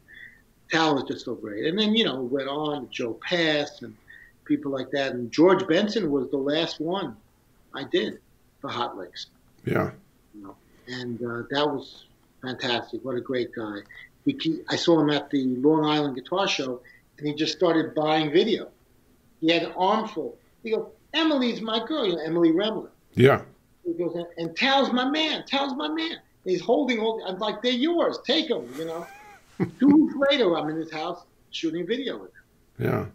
Tal 0.71 0.95
was 0.95 1.03
just 1.05 1.25
so 1.25 1.33
great. 1.35 1.65
And 1.65 1.77
then, 1.77 1.95
you 1.95 2.05
know, 2.05 2.21
went 2.21 2.47
on 2.47 2.87
Joe 2.91 3.19
Pass 3.27 3.81
and 3.81 3.95
people 4.45 4.71
like 4.71 4.91
that. 4.91 5.13
And 5.13 5.31
George 5.31 5.67
Benson 5.67 6.11
was 6.11 6.29
the 6.29 6.37
last 6.37 6.79
one 6.79 7.17
I 7.73 7.83
did 7.83 8.19
for 8.59 8.69
Hot 8.69 8.95
Licks 8.97 9.27
Yeah. 9.65 9.91
you 10.35 10.43
know, 10.43 10.55
and 10.87 11.19
uh, 11.21 11.47
that 11.49 11.65
was 11.67 12.05
fantastic. 12.41 13.03
What 13.03 13.15
a 13.15 13.21
great 13.21 13.53
guy. 13.55 13.79
Keep, 14.25 14.65
I 14.69 14.75
saw 14.75 14.99
him 15.01 15.09
at 15.09 15.31
the 15.31 15.55
Long 15.57 15.83
Island 15.83 16.15
Guitar 16.15 16.47
Show, 16.47 16.81
and 17.17 17.27
he 17.27 17.33
just 17.33 17.57
started 17.57 17.95
buying 17.95 18.31
video. 18.31 18.69
He 19.39 19.51
had 19.51 19.63
an 19.63 19.71
armful. 19.75 20.37
He 20.61 20.69
goes, 20.69 20.85
"Emily's 21.11 21.59
my 21.59 21.83
girl, 21.87 22.05
you 22.05 22.15
know, 22.15 22.21
Emily 22.21 22.51
Remler." 22.51 22.89
Yeah. 23.15 23.41
He 23.91 24.03
goes, 24.03 24.15
and, 24.15 24.27
and 24.37 24.57
Tal's 24.57 24.91
my 24.91 25.09
man. 25.09 25.45
Tal's 25.45 25.75
my 25.75 25.87
man. 25.87 26.11
And 26.11 26.51
he's 26.51 26.61
holding 26.61 26.99
all. 26.99 27.21
I'm 27.25 27.37
like, 27.39 27.61
they're 27.61 27.71
yours. 27.71 28.19
Take 28.25 28.47
them. 28.47 28.67
You 28.77 28.85
know. 28.85 29.07
Two 29.79 29.87
weeks 29.87 30.15
later, 30.29 30.57
I'm 30.57 30.69
in 30.69 30.77
his 30.77 30.91
house 30.91 31.23
shooting 31.51 31.85
video 31.85 32.17
with 32.17 32.31
him. 32.31 32.87
Yeah. 32.87 33.05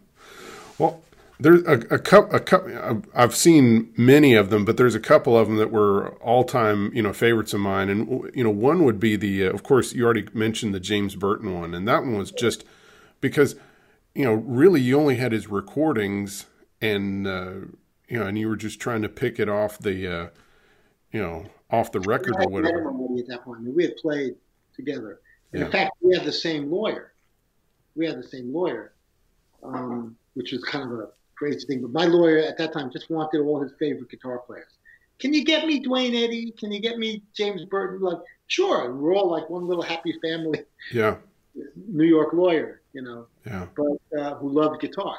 Well, 0.77 1.01
there's 1.39 1.61
a, 1.63 1.95
a 1.95 1.99
couple. 1.99 2.35
A 2.35 2.39
couple. 2.39 3.03
I've 3.13 3.35
seen 3.35 3.93
many 3.97 4.33
of 4.33 4.49
them, 4.49 4.65
but 4.65 4.77
there's 4.77 4.95
a 4.95 4.99
couple 4.99 5.37
of 5.37 5.47
them 5.47 5.57
that 5.57 5.71
were 5.71 6.09
all-time, 6.15 6.91
you 6.93 7.01
know, 7.01 7.13
favorites 7.13 7.53
of 7.53 7.59
mine. 7.59 7.89
And 7.89 8.31
you 8.33 8.43
know, 8.43 8.49
one 8.49 8.83
would 8.85 8.99
be 8.99 9.15
the. 9.15 9.47
Uh, 9.47 9.51
of 9.51 9.63
course, 9.63 9.93
you 9.93 10.05
already 10.05 10.27
mentioned 10.33 10.73
the 10.73 10.79
James 10.79 11.15
Burton 11.15 11.59
one, 11.59 11.73
and 11.73 11.87
that 11.87 12.03
one 12.03 12.17
was 12.17 12.31
just 12.31 12.63
because, 13.19 13.55
you 14.15 14.25
know, 14.25 14.33
really 14.33 14.81
you 14.81 14.97
only 14.99 15.15
had 15.15 15.31
his 15.31 15.47
recordings, 15.47 16.45
and 16.81 17.27
uh, 17.27 17.51
you 18.07 18.19
know, 18.19 18.25
and 18.25 18.37
you 18.37 18.47
were 18.47 18.55
just 18.55 18.79
trying 18.79 19.01
to 19.01 19.09
pick 19.09 19.39
it 19.39 19.49
off 19.49 19.77
the, 19.77 20.07
uh, 20.07 20.27
you 21.17 21.23
know, 21.23 21.43
off 21.71 21.91
the 21.91 21.99
record 22.01 22.35
or 22.37 22.47
whatever. 22.47 22.89
At 23.17 23.27
that 23.27 23.43
point, 23.43 23.59
I 23.59 23.63
mean, 23.63 23.75
we 23.75 23.83
had 23.85 23.97
played 23.97 24.35
together. 24.75 25.19
Yeah. 25.51 25.65
In 25.65 25.71
fact, 25.71 25.93
we 25.99 26.15
had 26.15 26.25
the 26.25 26.31
same 26.31 26.71
lawyer. 26.71 27.13
We 27.95 28.05
had 28.05 28.19
the 28.19 28.27
same 28.27 28.53
lawyer, 28.53 28.93
um, 29.63 30.15
which 30.35 30.51
was 30.51 30.63
kind 30.63 30.91
of 30.91 30.99
a 30.99 31.07
crazy 31.33 31.65
thing. 31.65 31.81
But 31.81 31.91
my 31.91 32.05
lawyer 32.05 32.37
at 32.37 32.55
that 32.59 32.71
time 32.71 32.91
just 32.91 33.09
wanted 33.09 33.41
all 33.41 33.59
his 33.59 33.71
favorite 33.79 34.11
guitar 34.11 34.37
players. 34.45 34.71
Can 35.17 35.33
you 35.33 35.43
get 35.43 35.65
me 35.65 35.79
Duane 35.79 36.13
Eddy? 36.13 36.51
Can 36.51 36.71
you 36.71 36.79
get 36.79 36.99
me 36.99 37.23
James 37.33 37.65
Burton? 37.65 37.99
Like, 38.01 38.19
sure. 38.45 38.93
We're 38.93 39.15
all 39.15 39.31
like 39.31 39.49
one 39.49 39.67
little 39.67 39.81
happy 39.81 40.13
family. 40.21 40.61
Yeah. 40.93 41.15
New 41.87 42.05
York 42.05 42.33
lawyer, 42.33 42.81
you 42.93 43.01
know. 43.01 43.25
Yeah. 43.47 43.65
But 43.75 44.19
uh, 44.19 44.35
who 44.35 44.49
loved 44.49 44.81
guitar. 44.81 45.17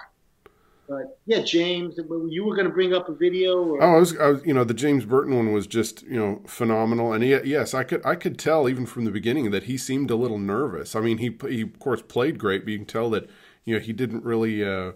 But 0.89 1.19
yeah, 1.27 1.43
James, 1.43 1.97
you 1.99 2.45
were 2.45 2.55
going 2.55 2.67
to 2.67 2.73
bring 2.73 2.95
up 2.95 3.11
a 3.11 3.15
video. 3.15 3.63
Or... 3.63 3.83
Oh, 3.83 3.97
I 3.97 3.99
was, 3.99 4.17
I 4.17 4.29
was, 4.29 4.47
you 4.47 4.55
know, 4.55 4.65
the 4.65 4.73
James 4.73 5.05
Burton 5.05 5.37
one 5.37 5.53
was 5.53 5.67
just, 5.67 6.03
you 6.03 6.19
know, 6.19 6.43
phenomenal. 6.47 7.13
And 7.13 7.23
he, 7.23 7.31
yes, 7.45 7.75
I 7.75 7.85
could, 7.85 8.05
I 8.07 8.15
could 8.15 8.39
tell 8.39 8.69
even 8.69 8.87
from 8.87 9.05
the 9.05 9.11
beginning 9.11 9.51
that 9.51 9.65
he 9.65 9.77
seemed 9.77 10.11
a 10.11 10.17
little 10.17 10.39
nervous. 10.39 10.97
I 10.97 11.01
mean, 11.01 11.19
he, 11.19 11.37
he 11.49 11.63
of 11.63 11.79
course 11.79 12.01
played 12.01 12.39
great, 12.39 12.65
but 12.65 12.71
you 12.71 12.79
can 12.79 12.87
tell 12.87 13.11
that, 13.11 13.29
you 13.67 13.75
know, 13.75 13.81
he 13.81 13.93
didn't 13.93 14.25
really, 14.25 14.65
uh, 14.65 14.93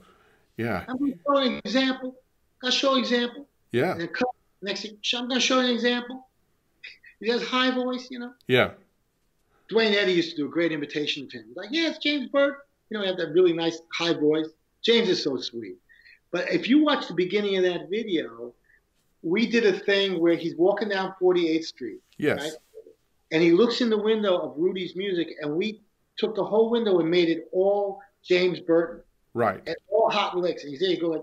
yeah. 0.57 0.85
I'm 0.89 0.97
going 0.97 1.13
to 1.13 1.19
show 1.27 1.37
an 1.37 1.61
example. 1.63 2.15
I'll 2.65 2.71
show 2.71 2.95
an 2.95 3.01
example. 3.01 3.47
Yeah. 3.71 3.99
next 4.63 4.83
thing, 4.83 4.97
I'm 5.15 5.29
going 5.29 5.41
to 5.41 5.47
show 5.47 5.59
an 5.59 5.69
example. 5.69 6.27
He 7.21 7.31
has 7.31 7.43
high 7.43 7.71
voice, 7.71 8.09
you 8.11 8.19
know. 8.19 8.33
Yeah. 8.49 8.71
Duane 9.69 9.95
Eddy 9.95 10.13
used 10.13 10.31
to 10.31 10.37
do 10.37 10.47
a 10.47 10.51
great 10.51 10.73
imitation 10.73 11.25
of 11.25 11.33
him. 11.33 11.47
Like, 11.55 11.69
yeah, 11.71 11.89
it's 11.89 11.99
James 11.99 12.29
Burton. 12.31 12.57
You 12.89 12.99
know, 12.99 13.03
he 13.03 13.09
had 13.09 13.19
that 13.19 13.33
really 13.33 13.53
nice 13.53 13.79
high 13.93 14.15
voice. 14.15 14.49
James 14.83 15.09
is 15.09 15.23
so 15.23 15.37
sweet. 15.37 15.77
But 16.33 16.51
if 16.51 16.69
you 16.69 16.83
watch 16.83 17.07
the 17.07 17.15
beginning 17.15 17.57
of 17.59 17.63
that 17.63 17.89
video, 17.91 18.55
we 19.23 19.47
did 19.47 19.67
a 19.67 19.79
thing 19.79 20.19
where 20.19 20.35
he's 20.35 20.57
walking 20.57 20.89
down 20.89 21.15
48th 21.21 21.65
Street. 21.65 22.01
Yes. 22.17 22.41
Right? 22.41 22.53
And 23.31 23.43
he 23.43 23.53
looks 23.53 23.81
in 23.81 23.91
the 23.91 23.99
window 23.99 24.37
of 24.39 24.55
Rudy's 24.57 24.97
music, 24.97 25.29
and 25.41 25.55
we 25.55 25.83
took 26.17 26.35
the 26.35 26.45
whole 26.45 26.71
window 26.71 26.99
and 27.01 27.11
made 27.11 27.29
it 27.29 27.49
all 27.53 28.01
James 28.25 28.61
Burton. 28.61 29.03
Right. 29.35 29.63
And 29.67 29.77
all 29.91 30.11
hot 30.11 30.37
licks. 30.37 30.63
And 30.63 30.71
he's 30.71 30.81
there, 30.81 30.91
you 30.91 31.01
go 31.01 31.09
like, 31.09 31.23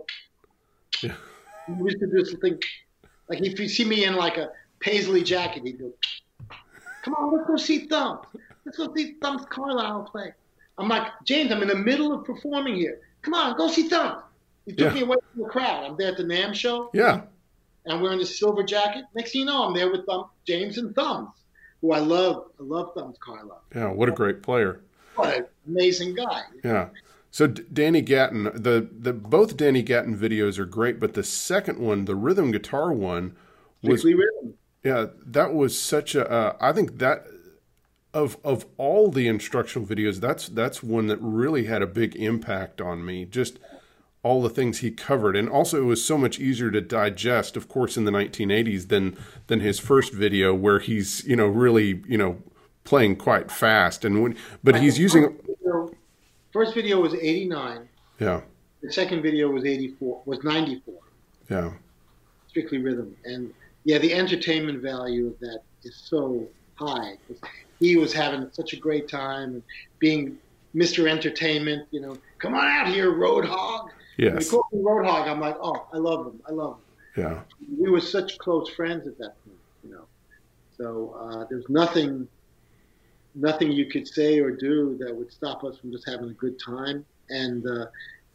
yeah. 1.03 1.14
we 1.68 1.91
used 1.91 1.99
to 1.99 2.07
do 2.07 2.24
this 2.24 2.34
thing. 2.36 2.60
Like 3.30 3.41
if 3.41 3.60
you 3.60 3.68
see 3.68 3.86
me 3.86 4.05
in 4.05 4.16
like 4.16 4.38
a 4.38 4.51
paisley 4.80 5.24
jacket, 5.24 5.64
he'd 5.64 5.80
go, 5.80 5.91
come 7.03 7.14
on, 7.16 7.36
let's 7.36 7.47
go 7.47 7.57
see 7.57 7.86
Thumb. 7.86 8.22
Let's 8.66 8.78
go 8.78 8.93
see 8.95 9.16
Thumb's 9.22 9.45
Carllile 9.45 10.10
play. 10.10 10.34
I'm 10.78 10.88
like, 10.88 11.07
James, 11.26 11.51
I'm 11.51 11.62
in 11.62 11.68
the 11.68 11.76
middle 11.76 12.14
of 12.14 12.26
performing 12.26 12.76
here. 12.76 13.01
Come 13.22 13.34
on, 13.34 13.57
go 13.57 13.68
see 13.68 13.88
Thumb. 13.88 14.24
He 14.70 14.76
took 14.76 14.89
yeah. 14.89 14.93
me 14.93 15.01
away 15.01 15.17
from 15.34 15.43
the 15.43 15.49
crowd. 15.49 15.84
I'm 15.84 15.97
there 15.97 16.11
at 16.11 16.17
the 16.17 16.24
NAMM 16.24 16.53
show. 16.53 16.91
Yeah. 16.93 17.22
And 17.86 17.93
I'm 17.93 18.01
wearing 18.01 18.20
this 18.20 18.38
silver 18.38 18.61
jacket. 18.61 19.05
Next 19.15 19.32
thing 19.32 19.41
you 19.41 19.45
know, 19.47 19.63
I'm 19.63 19.74
there 19.74 19.91
with 19.91 20.05
Thumb, 20.05 20.26
James 20.45 20.78
and 20.78 20.93
Thumbs, 20.93 21.32
who 21.82 21.91
I 21.91 21.97
love. 21.97 22.51
I 22.59 22.63
love 22.63 22.91
Thumbs 22.93 23.17
Carllile. 23.20 23.61
Yeah, 23.74 23.91
what 23.91 24.09
a 24.09 24.11
great 24.11 24.43
player. 24.43 24.82
What 25.15 25.36
an 25.36 25.45
amazing 25.67 26.13
guy. 26.13 26.41
Yeah. 26.63 26.89
So 27.32 27.47
Danny 27.47 28.01
Gatton, 28.01 28.43
the 28.43 28.88
the 28.91 29.11
both 29.11 29.57
Danny 29.57 29.82
Gatton 29.82 30.15
videos 30.15 30.59
are 30.59 30.65
great, 30.65 30.99
but 30.99 31.15
the 31.15 31.24
second 31.24 31.80
one, 31.80 32.05
the 32.05 32.15
rhythm 32.15 32.51
guitar 32.51 32.93
one, 32.93 33.36
was 33.82 34.03
rhythm. 34.03 34.53
Yeah, 34.84 35.07
that 35.26 35.55
was 35.55 35.80
such 35.80 36.13
a. 36.13 36.30
Uh, 36.30 36.57
I 36.61 36.74
think 36.74 36.99
that 36.99 37.26
of 38.13 38.38
of 38.43 38.67
all 38.78 39.09
the 39.09 39.28
instructional 39.28 39.88
videos, 39.88 40.20
that's 40.20 40.47
that's 40.47 40.84
one 40.84 41.07
that 41.07 41.17
really 41.22 41.65
had 41.65 41.82
a 41.82 41.88
big 41.88 42.15
impact 42.15 42.82
on 42.82 43.03
me. 43.03 43.26
Just 43.26 43.57
all 44.22 44.41
the 44.41 44.49
things 44.49 44.80
he 44.80 44.91
covered, 44.91 45.36
and 45.36 45.49
also 45.49 45.78
it 45.78 45.86
was 45.86 46.03
so 46.03 46.17
much 46.17 46.39
easier 46.39 46.70
to 46.72 46.82
digest, 46.82 47.55
of 47.55 47.70
course, 47.70 47.95
in 47.95 48.05
the 48.05 48.11
1980s 48.11 48.89
than 48.89 49.17
than 49.47 49.59
his 49.61 49.80
first 49.80 50.13
video 50.13 50.53
where 50.53 50.80
he's 50.80 51.24
you 51.26 51.36
know 51.36 51.47
really 51.47 52.03
you 52.07 52.17
know 52.17 52.41
playing 52.84 53.15
quite 53.15 53.51
fast 53.51 54.03
and 54.03 54.22
when, 54.22 54.36
but 54.63 54.80
he's 54.82 54.97
using 54.97 55.38
First 56.51 56.74
video 56.74 56.99
was 56.99 57.13
89. 57.13 57.88
Yeah. 58.20 58.41
The 58.82 58.91
second 58.91 59.22
video 59.22 59.49
was 59.49 59.65
84, 59.65 60.22
was 60.26 60.43
94. 60.43 60.95
Yeah. 61.49 61.72
Strictly 62.47 62.80
rhythm. 62.80 63.15
And 63.26 63.53
yeah, 63.84 63.99
the 63.99 64.13
entertainment 64.13 64.82
value 64.82 65.28
of 65.28 65.39
that 65.39 65.61
is 65.84 65.95
so 65.95 66.47
high. 66.76 67.17
He 67.80 67.97
was 67.97 68.13
having 68.13 68.49
such 68.51 68.74
a 68.74 68.78
great 68.78 69.07
time 69.07 69.55
and 69.55 69.63
being 69.99 70.38
Mr. 70.76 71.09
Entertainment, 71.09 71.88
you 71.91 72.01
know, 72.01 72.17
come 72.39 72.53
on 72.53 72.67
out 72.67 72.88
here, 72.88 73.11
Roadhog. 73.11 73.89
Yes. 74.20 74.34
When 74.34 74.41
he 74.41 74.49
called 74.49 74.65
me 74.74 74.80
Roadhog, 74.80 75.28
I'm 75.28 75.39
like, 75.39 75.55
oh, 75.61 75.88
I 75.93 75.97
love 75.97 76.28
him. 76.28 76.41
I 76.47 76.51
love 76.51 76.78
him. 77.16 77.24
Yeah. 77.24 77.39
We 77.79 77.89
were 77.89 78.01
such 78.01 78.37
close 78.37 78.70
friends 78.70 79.08
at 79.08 79.17
that 79.17 79.36
point, 79.46 79.58
you 79.83 79.91
know. 79.91 80.05
So 80.78 81.16
uh, 81.20 81.46
there's 81.50 81.70
nothing 81.70 82.28
nothing 83.36 83.71
you 83.71 83.86
could 83.86 84.08
say 84.08 84.39
or 84.39 84.51
do 84.51 84.97
that 85.00 85.16
would 85.16 85.32
stop 85.32 85.63
us 85.63 85.78
from 85.78 85.91
just 85.91 86.08
having 86.09 86.29
a 86.29 86.33
good 86.33 86.59
time. 86.59 87.05
And 87.29 87.66
uh, 87.66 87.86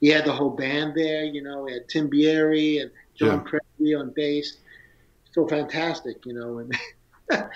he 0.01 0.09
had 0.09 0.25
the 0.25 0.33
whole 0.33 0.51
band 0.51 0.95
there, 0.95 1.25
you 1.25 1.43
know, 1.43 1.67
he 1.67 1.75
had 1.75 1.89
Tim 1.89 2.09
Bieri 2.09 2.79
and 2.79 2.91
John 3.15 3.39
yeah. 3.45 3.51
Presley 3.51 3.95
on 3.95 4.11
bass. 4.11 4.57
So 5.33 5.47
fantastic, 5.47 6.25
you 6.25 6.33
know. 6.33 6.59
And 6.59 6.75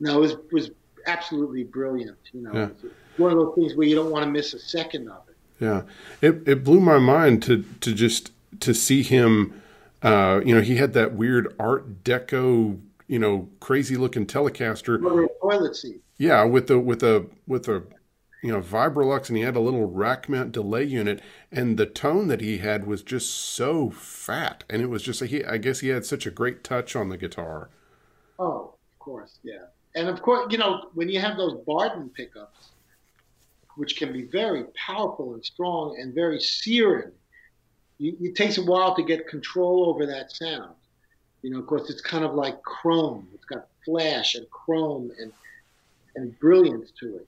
no, 0.00 0.16
it 0.16 0.20
was, 0.20 0.36
was 0.50 0.70
absolutely 1.06 1.64
brilliant, 1.64 2.18
you 2.32 2.42
know. 2.42 2.52
Yeah. 2.52 2.88
One 3.18 3.30
of 3.30 3.38
those 3.38 3.54
things 3.54 3.76
where 3.76 3.86
you 3.86 3.94
don't 3.94 4.10
want 4.10 4.24
to 4.24 4.30
miss 4.30 4.54
a 4.54 4.58
second 4.58 5.08
of 5.08 5.22
it. 5.28 5.29
Yeah, 5.60 5.82
it 6.22 6.42
it 6.46 6.64
blew 6.64 6.80
my 6.80 6.98
mind 6.98 7.42
to 7.44 7.64
to 7.80 7.94
just 7.94 8.32
to 8.60 8.74
see 8.74 9.02
him. 9.02 9.60
Uh, 10.02 10.40
you 10.44 10.54
know, 10.54 10.62
he 10.62 10.76
had 10.76 10.94
that 10.94 11.12
weird 11.12 11.54
Art 11.58 12.02
Deco, 12.02 12.80
you 13.06 13.18
know, 13.18 13.50
crazy 13.60 13.96
looking 13.96 14.26
Telecaster. 14.26 14.98
Toilet 15.42 15.76
seat. 15.76 16.02
Yeah, 16.16 16.44
with 16.44 16.68
the 16.68 16.78
with 16.78 17.02
a 17.02 17.26
with 17.46 17.68
a 17.68 17.82
you 18.42 18.52
know 18.52 18.60
Vibrolux, 18.60 19.28
and 19.28 19.36
he 19.36 19.42
had 19.42 19.56
a 19.56 19.60
little 19.60 19.86
rack 19.86 20.28
mount 20.28 20.52
delay 20.52 20.84
unit, 20.84 21.20
and 21.52 21.76
the 21.76 21.86
tone 21.86 22.28
that 22.28 22.40
he 22.40 22.58
had 22.58 22.86
was 22.86 23.02
just 23.02 23.30
so 23.30 23.90
fat, 23.90 24.64
and 24.70 24.80
it 24.80 24.86
was 24.86 25.02
just 25.02 25.22
he. 25.22 25.44
I 25.44 25.58
guess 25.58 25.80
he 25.80 25.88
had 25.88 26.06
such 26.06 26.26
a 26.26 26.30
great 26.30 26.64
touch 26.64 26.96
on 26.96 27.08
the 27.08 27.18
guitar. 27.18 27.70
Oh, 28.38 28.74
of 28.92 28.98
course, 28.98 29.38
yeah, 29.42 29.66
and 29.94 30.08
of 30.08 30.22
course, 30.22 30.50
you 30.50 30.58
know 30.58 30.88
when 30.94 31.08
you 31.08 31.20
have 31.20 31.36
those 31.36 31.62
Barden 31.66 32.10
pickups, 32.10 32.69
which 33.80 33.96
can 33.96 34.12
be 34.12 34.24
very 34.24 34.64
powerful 34.86 35.32
and 35.32 35.42
strong 35.42 35.96
and 35.98 36.14
very 36.14 36.38
searing, 36.38 37.10
you, 37.96 38.14
it 38.20 38.34
takes 38.34 38.58
a 38.58 38.62
while 38.62 38.94
to 38.94 39.02
get 39.02 39.26
control 39.26 39.88
over 39.88 40.04
that 40.04 40.30
sound. 40.30 40.74
You 41.40 41.48
know, 41.48 41.60
of 41.60 41.66
course, 41.66 41.88
it's 41.88 42.02
kind 42.02 42.22
of 42.22 42.34
like 42.34 42.62
chrome. 42.62 43.26
It's 43.32 43.46
got 43.46 43.68
flash 43.86 44.34
and 44.34 44.46
chrome 44.50 45.10
and 45.18 45.32
and 46.14 46.38
brilliance 46.40 46.90
to 47.00 47.16
it. 47.16 47.26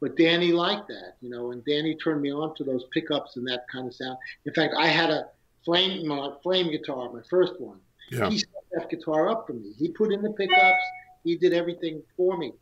But 0.00 0.16
Danny 0.16 0.50
liked 0.50 0.88
that, 0.88 1.18
you 1.20 1.30
know, 1.30 1.52
and 1.52 1.64
Danny 1.64 1.94
turned 1.94 2.20
me 2.20 2.32
on 2.32 2.56
to 2.56 2.64
those 2.64 2.82
pickups 2.92 3.36
and 3.36 3.46
that 3.46 3.66
kind 3.70 3.86
of 3.86 3.94
sound. 3.94 4.18
In 4.44 4.52
fact, 4.54 4.74
I 4.76 4.88
had 4.88 5.08
a 5.10 5.28
flame 5.64 6.04
my 6.08 6.32
flame 6.42 6.72
guitar, 6.72 7.12
my 7.12 7.22
first 7.30 7.60
one. 7.60 7.78
Yeah. 8.10 8.28
He 8.28 8.38
set 8.38 8.48
that 8.72 8.90
guitar 8.90 9.28
up 9.28 9.46
for 9.46 9.52
me. 9.52 9.72
He 9.78 9.90
put 9.90 10.12
in 10.12 10.20
the 10.20 10.32
pickups. 10.32 10.84
He 11.22 11.36
did 11.36 11.52
everything 11.52 12.02
for 12.16 12.36
me 12.36 12.54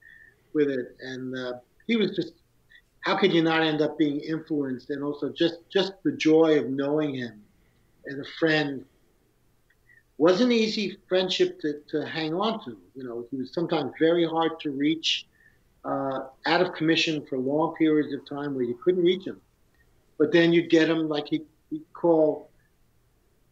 with 0.52 0.68
it, 0.68 0.94
and 1.00 1.34
uh, 1.34 1.54
he 1.86 1.96
was 1.96 2.14
just. 2.14 2.34
How 3.00 3.16
could 3.16 3.32
you 3.32 3.42
not 3.42 3.62
end 3.62 3.80
up 3.80 3.98
being 3.98 4.20
influenced? 4.20 4.90
And 4.90 5.02
also 5.02 5.30
just 5.30 5.56
just 5.70 5.92
the 6.04 6.12
joy 6.12 6.58
of 6.58 6.68
knowing 6.68 7.14
him 7.14 7.42
as 8.06 8.18
a 8.18 8.24
friend 8.38 8.84
wasn't 10.18 10.52
easy 10.52 10.98
friendship 11.08 11.58
to, 11.60 11.80
to 11.88 12.06
hang 12.06 12.34
on 12.34 12.62
to. 12.64 12.76
You 12.94 13.04
know, 13.04 13.26
he 13.30 13.38
was 13.38 13.54
sometimes 13.54 13.92
very 13.98 14.26
hard 14.26 14.60
to 14.60 14.70
reach 14.70 15.26
uh, 15.84 16.26
out 16.44 16.60
of 16.60 16.74
commission 16.74 17.24
for 17.26 17.38
long 17.38 17.74
periods 17.76 18.12
of 18.12 18.28
time 18.28 18.54
where 18.54 18.64
you 18.64 18.78
couldn't 18.84 19.02
reach 19.02 19.26
him. 19.26 19.40
But 20.18 20.30
then 20.30 20.52
you'd 20.52 20.68
get 20.68 20.90
him 20.90 21.08
like 21.08 21.28
he, 21.28 21.42
he'd 21.70 21.90
call 21.94 22.50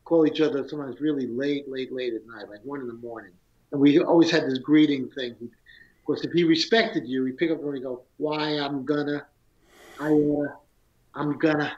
call 0.04 0.26
each 0.26 0.40
other 0.40 0.66
sometimes 0.66 1.00
really 1.00 1.26
late, 1.26 1.70
late, 1.70 1.92
late 1.92 2.14
at 2.14 2.26
night, 2.26 2.48
like 2.48 2.60
one 2.64 2.80
in 2.80 2.86
the 2.86 2.94
morning. 2.94 3.32
And 3.72 3.80
we 3.80 3.98
always 4.00 4.30
had 4.30 4.44
this 4.44 4.58
greeting 4.58 5.10
thing. 5.10 5.32
Of 5.32 6.04
course, 6.06 6.24
if 6.24 6.32
he 6.32 6.44
respected 6.44 7.06
you, 7.06 7.26
he'd 7.26 7.36
pick 7.36 7.50
up 7.50 7.62
and 7.62 7.82
go, 7.82 8.02
"Why 8.16 8.58
I'm 8.58 8.86
gonna, 8.86 9.26
I 10.00 10.12
uh, 10.12 10.54
I'm 11.14 11.38
gonna," 11.38 11.72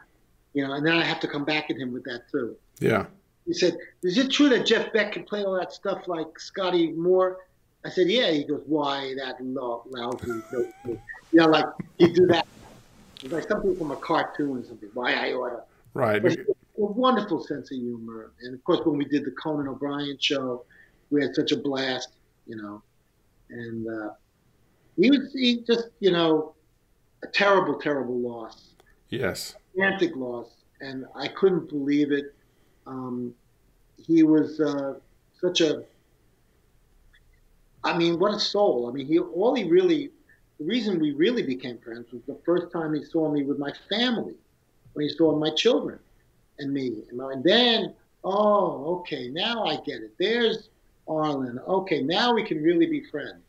you 0.52 0.66
know. 0.66 0.74
And 0.74 0.86
then 0.86 0.96
I 0.96 1.04
have 1.04 1.20
to 1.20 1.28
come 1.28 1.44
back 1.44 1.70
at 1.70 1.76
him 1.76 1.92
with 1.92 2.04
that 2.04 2.30
too. 2.30 2.56
Yeah. 2.78 3.06
He 3.46 3.54
said, 3.54 3.76
"Is 4.02 4.18
it 4.18 4.30
true 4.30 4.48
that 4.50 4.66
Jeff 4.66 4.92
Beck 4.92 5.12
can 5.12 5.24
play 5.24 5.44
all 5.44 5.58
that 5.58 5.72
stuff 5.72 6.08
like 6.08 6.38
Scotty 6.38 6.92
Moore?" 6.92 7.38
I 7.84 7.88
said, 7.88 8.08
yeah. 8.08 8.30
He 8.30 8.44
goes, 8.44 8.62
why 8.66 9.14
that 9.16 9.36
lousy? 9.42 10.42
you 10.52 10.98
know, 11.32 11.46
like 11.46 11.66
he 11.98 12.12
do 12.12 12.26
that. 12.26 12.46
It's 13.22 13.32
like 13.32 13.48
something 13.48 13.76
from 13.76 13.90
a 13.90 13.96
cartoon 13.96 14.58
or 14.58 14.64
something. 14.64 14.90
Why 14.94 15.14
I 15.14 15.32
oughta. 15.32 15.62
Right. 15.94 16.22
But 16.22 16.32
a 16.32 16.44
wonderful 16.76 17.42
sense 17.44 17.70
of 17.70 17.78
humor. 17.78 18.32
And 18.42 18.54
of 18.54 18.64
course, 18.64 18.80
when 18.84 18.96
we 18.96 19.04
did 19.04 19.24
the 19.24 19.32
Conan 19.32 19.68
O'Brien 19.68 20.16
show, 20.18 20.64
we 21.10 21.22
had 21.22 21.34
such 21.34 21.52
a 21.52 21.56
blast, 21.56 22.10
you 22.46 22.56
know. 22.56 22.82
And 23.50 23.88
uh, 23.88 24.10
he 24.96 25.10
was 25.10 25.32
he 25.32 25.62
just, 25.66 25.88
you 26.00 26.12
know, 26.12 26.54
a 27.22 27.26
terrible, 27.28 27.78
terrible 27.78 28.18
loss. 28.18 28.74
Yes. 29.08 29.54
Gigantic 29.76 30.16
loss. 30.16 30.48
And 30.80 31.04
I 31.14 31.28
couldn't 31.28 31.68
believe 31.68 32.12
it. 32.12 32.34
Um, 32.86 33.34
he 33.96 34.22
was 34.22 34.60
uh, 34.60 34.94
such 35.40 35.60
a, 35.60 35.84
I 37.84 37.96
mean, 37.96 38.18
what 38.18 38.34
a 38.34 38.40
soul. 38.40 38.88
I 38.88 38.92
mean, 38.92 39.06
he 39.06 39.18
all 39.18 39.54
he 39.54 39.64
really, 39.64 40.10
the 40.58 40.64
reason 40.64 40.98
we 40.98 41.12
really 41.12 41.42
became 41.42 41.78
friends 41.78 42.12
was 42.12 42.22
the 42.26 42.38
first 42.44 42.72
time 42.72 42.94
he 42.94 43.04
saw 43.04 43.30
me 43.30 43.42
with 43.42 43.58
my 43.58 43.72
family, 43.88 44.34
when 44.92 45.06
he 45.06 45.14
saw 45.14 45.36
my 45.36 45.50
children 45.50 45.98
and 46.58 46.72
me. 46.72 47.04
And 47.10 47.44
then, 47.44 47.94
oh, 48.24 48.98
okay, 49.00 49.28
now 49.28 49.64
I 49.64 49.76
get 49.76 50.02
it. 50.02 50.12
There's 50.18 50.68
Arlen. 51.08 51.58
Okay, 51.66 52.02
now 52.02 52.34
we 52.34 52.44
can 52.44 52.62
really 52.62 52.86
be 52.86 53.02
friends. 53.04 53.42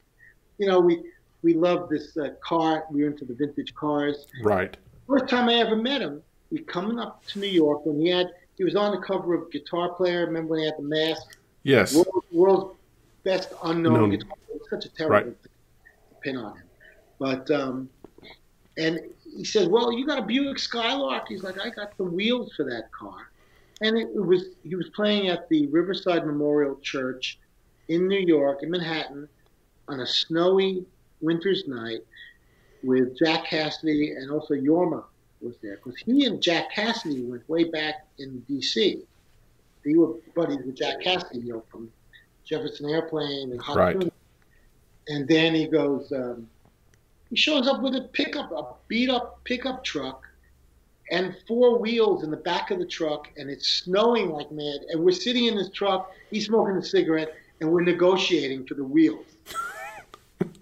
You 0.57 0.67
know, 0.67 0.79
we 0.79 1.10
we 1.43 1.53
love 1.53 1.89
this 1.89 2.15
uh, 2.17 2.29
car. 2.43 2.85
We 2.91 3.03
were 3.03 3.09
into 3.09 3.25
the 3.25 3.33
vintage 3.33 3.73
cars. 3.75 4.27
Right. 4.43 4.75
First 5.07 5.27
time 5.27 5.49
I 5.49 5.55
ever 5.55 5.75
met 5.75 6.01
him, 6.01 6.21
we 6.51 6.59
coming 6.59 6.99
up 6.99 7.25
to 7.27 7.39
New 7.39 7.47
York 7.47 7.85
when 7.85 7.99
he 7.99 8.09
had 8.09 8.27
he 8.57 8.63
was 8.63 8.75
on 8.75 8.91
the 8.91 9.01
cover 9.05 9.33
of 9.33 9.51
Guitar 9.51 9.89
Player. 9.89 10.25
Remember 10.25 10.51
when 10.51 10.59
he 10.59 10.65
had 10.65 10.75
the 10.77 10.83
mask? 10.83 11.37
Yes. 11.63 11.95
World, 11.95 12.25
world's 12.31 12.75
best 13.23 13.53
unknown 13.63 13.93
Known. 13.93 14.09
guitar. 14.11 14.37
Such 14.69 14.85
a 14.85 14.89
terrible 14.89 15.15
right. 15.15 15.37
pin 16.21 16.37
on 16.37 16.57
him. 16.57 16.63
But 17.19 17.49
um, 17.51 17.89
and 18.77 18.99
he 19.35 19.43
said, 19.43 19.69
"Well, 19.69 19.91
you 19.91 20.05
got 20.05 20.19
a 20.19 20.21
Buick 20.21 20.59
Skylark." 20.59 21.27
He's 21.27 21.43
like, 21.43 21.59
"I 21.59 21.69
got 21.69 21.97
the 21.97 22.03
wheels 22.03 22.53
for 22.55 22.63
that 22.65 22.91
car," 22.91 23.31
and 23.81 23.97
it 23.97 24.13
was 24.13 24.45
he 24.63 24.75
was 24.75 24.89
playing 24.89 25.29
at 25.29 25.49
the 25.49 25.67
Riverside 25.67 26.25
Memorial 26.25 26.77
Church 26.81 27.39
in 27.89 28.07
New 28.07 28.19
York, 28.19 28.63
in 28.63 28.71
Manhattan, 28.71 29.27
on 29.87 29.99
a 29.99 30.07
snowy 30.07 30.85
winter's 31.21 31.67
night 31.67 32.01
with 32.83 33.17
Jack 33.17 33.45
Casady 33.45 34.17
and 34.17 34.31
also 34.31 34.53
Jorma 34.55 35.03
was 35.41 35.55
there 35.61 35.77
because 35.77 35.97
he 35.99 36.25
and 36.25 36.41
Jack 36.41 36.71
Casady 36.73 37.27
went 37.27 37.47
way 37.49 37.65
back 37.65 38.05
in 38.19 38.39
D.C. 38.41 39.03
They 39.83 39.95
were 39.95 40.13
buddies 40.35 40.63
with 40.65 40.75
Jack 40.75 41.01
Casady, 41.01 41.43
you 41.45 41.53
know, 41.53 41.63
from 41.71 41.91
Jefferson 42.45 42.89
Airplane 42.89 43.51
and 43.51 43.61
Hot 43.61 43.77
right. 43.77 44.11
And 45.07 45.27
then 45.27 45.55
he 45.55 45.67
goes, 45.67 46.11
um, 46.11 46.47
he 47.29 47.35
shows 47.35 47.67
up 47.67 47.81
with 47.81 47.95
a 47.95 48.01
pickup, 48.13 48.51
a 48.51 48.73
beat 48.87 49.09
up 49.09 49.43
pickup 49.43 49.83
truck, 49.83 50.23
and 51.11 51.35
four 51.47 51.77
wheels 51.77 52.23
in 52.23 52.31
the 52.31 52.37
back 52.37 52.71
of 52.71 52.79
the 52.79 52.85
truck, 52.85 53.29
and 53.37 53.49
it's 53.49 53.67
snowing 53.67 54.29
like 54.29 54.51
mad. 54.51 54.81
And 54.89 55.03
we're 55.03 55.11
sitting 55.11 55.45
in 55.45 55.55
this 55.55 55.69
truck, 55.69 56.11
he's 56.29 56.45
smoking 56.45 56.75
a 56.75 56.83
cigarette, 56.83 57.33
and 57.59 57.71
we're 57.71 57.81
negotiating 57.81 58.65
for 58.65 58.75
the 58.75 58.83
wheels. 58.83 59.25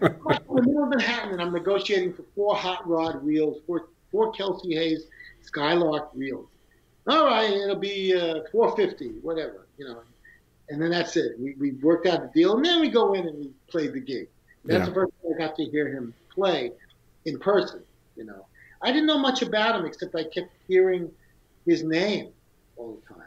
I'm 0.01 0.11
in 0.49 0.56
the 0.56 0.61
middle 0.61 0.84
of 0.84 0.89
Manhattan, 0.89 1.31
and 1.31 1.41
I'm 1.41 1.53
negotiating 1.53 2.14
for 2.14 2.23
four 2.35 2.56
hot 2.56 2.88
rod 2.88 3.23
wheels, 3.23 3.61
four, 3.65 3.88
four 4.11 4.31
Kelsey 4.31 4.76
Hayes 4.76 5.07
Skylark 5.41 6.14
wheels. 6.14 6.47
All 7.07 7.26
right, 7.26 7.49
it'll 7.49 7.76
be 7.76 8.14
uh, 8.14 8.41
450, 8.51 9.19
whatever, 9.22 9.68
you 9.77 9.85
know. 9.85 10.01
And 10.69 10.80
then 10.81 10.91
that's 10.91 11.18
it. 11.18 11.39
We, 11.39 11.56
we 11.60 11.72
worked 11.72 12.06
out 12.06 12.22
the 12.22 12.39
deal, 12.39 12.56
and 12.56 12.64
then 12.64 12.80
we 12.80 12.89
go 12.89 13.14
in 13.14 13.27
and 13.27 13.39
we 13.39 13.49
play 13.68 13.88
the 13.88 13.99
gig. 13.99 14.27
That's 14.65 14.81
yeah. 14.81 14.85
the 14.85 14.93
first 14.93 15.11
time 15.23 15.31
I 15.34 15.38
got 15.39 15.56
to 15.56 15.65
hear 15.65 15.88
him 15.88 16.14
play 16.30 16.72
in 17.26 17.39
person. 17.39 17.81
You 18.15 18.26
know, 18.26 18.45
I 18.81 18.91
didn't 18.91 19.07
know 19.07 19.18
much 19.18 19.41
about 19.41 19.80
him 19.80 19.85
except 19.85 20.15
I 20.15 20.26
kept 20.26 20.51
hearing 20.68 21.10
his 21.65 21.84
name 21.84 22.30
all 22.77 22.99
the 23.01 23.14
time. 23.14 23.23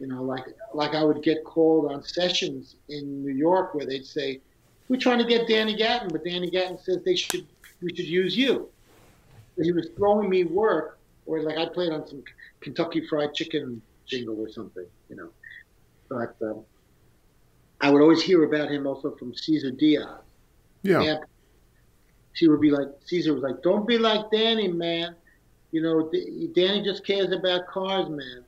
You 0.00 0.08
know, 0.08 0.22
like 0.22 0.44
like 0.74 0.94
I 0.94 1.04
would 1.04 1.22
get 1.22 1.44
called 1.44 1.92
on 1.92 2.02
sessions 2.02 2.76
in 2.88 3.22
New 3.22 3.32
York 3.32 3.74
where 3.74 3.86
they'd 3.86 4.04
say, 4.04 4.40
"We're 4.88 5.00
trying 5.00 5.18
to 5.18 5.24
get 5.24 5.48
Danny 5.48 5.74
Gatton, 5.74 6.08
but 6.08 6.24
Danny 6.24 6.50
Gatton 6.50 6.78
says 6.78 7.02
they 7.04 7.16
should 7.16 7.46
we 7.82 7.94
should 7.94 8.06
use 8.06 8.36
you." 8.36 8.68
he 9.62 9.72
was 9.72 9.88
throwing 9.96 10.28
me 10.28 10.44
work, 10.44 10.98
or 11.24 11.40
like 11.40 11.56
I 11.56 11.66
played 11.66 11.92
on 11.92 12.06
some 12.06 12.22
Kentucky 12.60 13.06
Fried 13.06 13.34
Chicken 13.34 13.80
jingle 14.06 14.38
or 14.38 14.50
something, 14.50 14.86
you 15.08 15.16
know. 15.16 15.30
But 16.08 16.36
um, 16.42 16.64
I 17.80 17.90
would 17.90 18.02
always 18.02 18.22
hear 18.22 18.44
about 18.44 18.70
him 18.70 18.86
also 18.86 19.12
from 19.16 19.34
Cesar 19.34 19.70
Diaz. 19.70 20.06
Yeah. 20.82 21.18
she 22.34 22.48
would 22.48 22.60
be 22.60 22.70
like, 22.70 22.88
Cesar 23.04 23.34
was 23.34 23.42
like, 23.42 23.62
"Don't 23.62 23.86
be 23.86 23.98
like 23.98 24.30
Danny, 24.30 24.68
man. 24.68 25.16
You 25.72 25.82
know, 25.82 26.10
Danny 26.54 26.82
just 26.82 27.04
cares 27.04 27.32
about 27.32 27.66
cars, 27.66 28.08
man. 28.08 28.44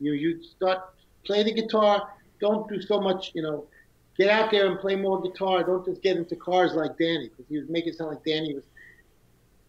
You 0.00 0.12
you 0.12 0.42
start 0.42 0.78
play 1.24 1.42
the 1.42 1.52
guitar. 1.52 2.08
Don't 2.40 2.68
do 2.68 2.80
so 2.80 3.00
much. 3.00 3.32
You 3.34 3.42
know, 3.42 3.66
get 4.22 4.30
out 4.30 4.50
there 4.50 4.66
and 4.66 4.78
play 4.78 4.96
more 4.96 5.20
guitar. 5.20 5.64
Don't 5.64 5.84
just 5.84 6.02
get 6.02 6.16
into 6.16 6.36
cars 6.36 6.74
like 6.74 6.96
Danny 6.98 7.28
because 7.28 7.46
he 7.48 7.58
was 7.58 7.68
making 7.68 7.92
it 7.92 7.98
sound 7.98 8.10
like 8.10 8.24
Danny 8.24 8.54
was 8.54 8.64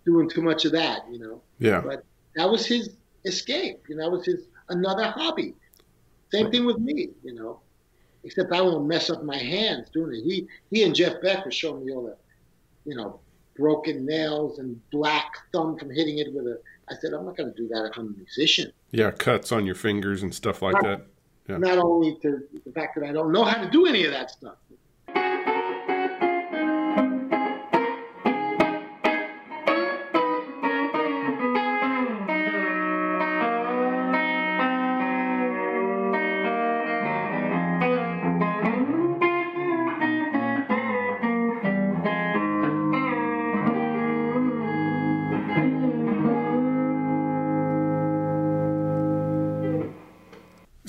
doing 0.05 0.29
too 0.29 0.41
much 0.41 0.65
of 0.65 0.71
that. 0.73 1.01
You 1.11 1.19
know. 1.19 1.41
Yeah. 1.59 1.81
But 1.81 2.05
that 2.35 2.49
was 2.49 2.65
his 2.65 2.95
escape. 3.25 3.83
You 3.89 3.95
know, 3.95 4.03
that 4.03 4.11
was 4.11 4.25
his 4.25 4.47
another 4.69 5.05
hobby. 5.05 5.55
Same 6.31 6.51
thing 6.51 6.65
with 6.65 6.77
me. 6.77 7.09
You 7.23 7.33
know, 7.35 7.59
except 8.23 8.51
I 8.51 8.61
won't 8.61 8.87
mess 8.87 9.09
up 9.09 9.23
my 9.23 9.37
hands 9.37 9.89
doing 9.91 10.15
it. 10.15 10.23
He 10.23 10.47
he 10.69 10.83
and 10.83 10.95
Jeff 10.95 11.21
Beck 11.21 11.45
were 11.45 11.51
showing 11.51 11.85
me 11.85 11.93
all 11.93 12.03
the, 12.03 12.17
you 12.85 12.95
know, 12.95 13.19
broken 13.55 14.05
nails 14.05 14.59
and 14.59 14.79
black 14.91 15.31
thumb 15.51 15.77
from 15.77 15.89
hitting 15.89 16.19
it 16.19 16.33
with 16.33 16.45
a 16.45 16.59
I 16.89 16.95
said, 16.95 17.13
I'm 17.13 17.25
not 17.25 17.37
going 17.37 17.49
to 17.49 17.55
do 17.55 17.67
that 17.69 17.85
if 17.91 17.97
I'm 17.97 18.13
a 18.13 18.17
musician. 18.17 18.71
Yeah, 18.91 19.11
cuts 19.11 19.51
on 19.51 19.65
your 19.65 19.75
fingers 19.75 20.21
and 20.21 20.35
stuff 20.35 20.61
like 20.61 20.81
that. 20.81 21.05
Yeah. 21.47 21.57
Not 21.57 21.77
only 21.77 22.17
to 22.21 22.41
the 22.65 22.71
fact 22.71 22.95
that 22.95 23.03
I 23.07 23.11
don't 23.11 23.31
know 23.31 23.43
how 23.43 23.61
to 23.61 23.69
do 23.69 23.85
any 23.85 24.05
of 24.05 24.11
that 24.11 24.31
stuff, 24.31 24.55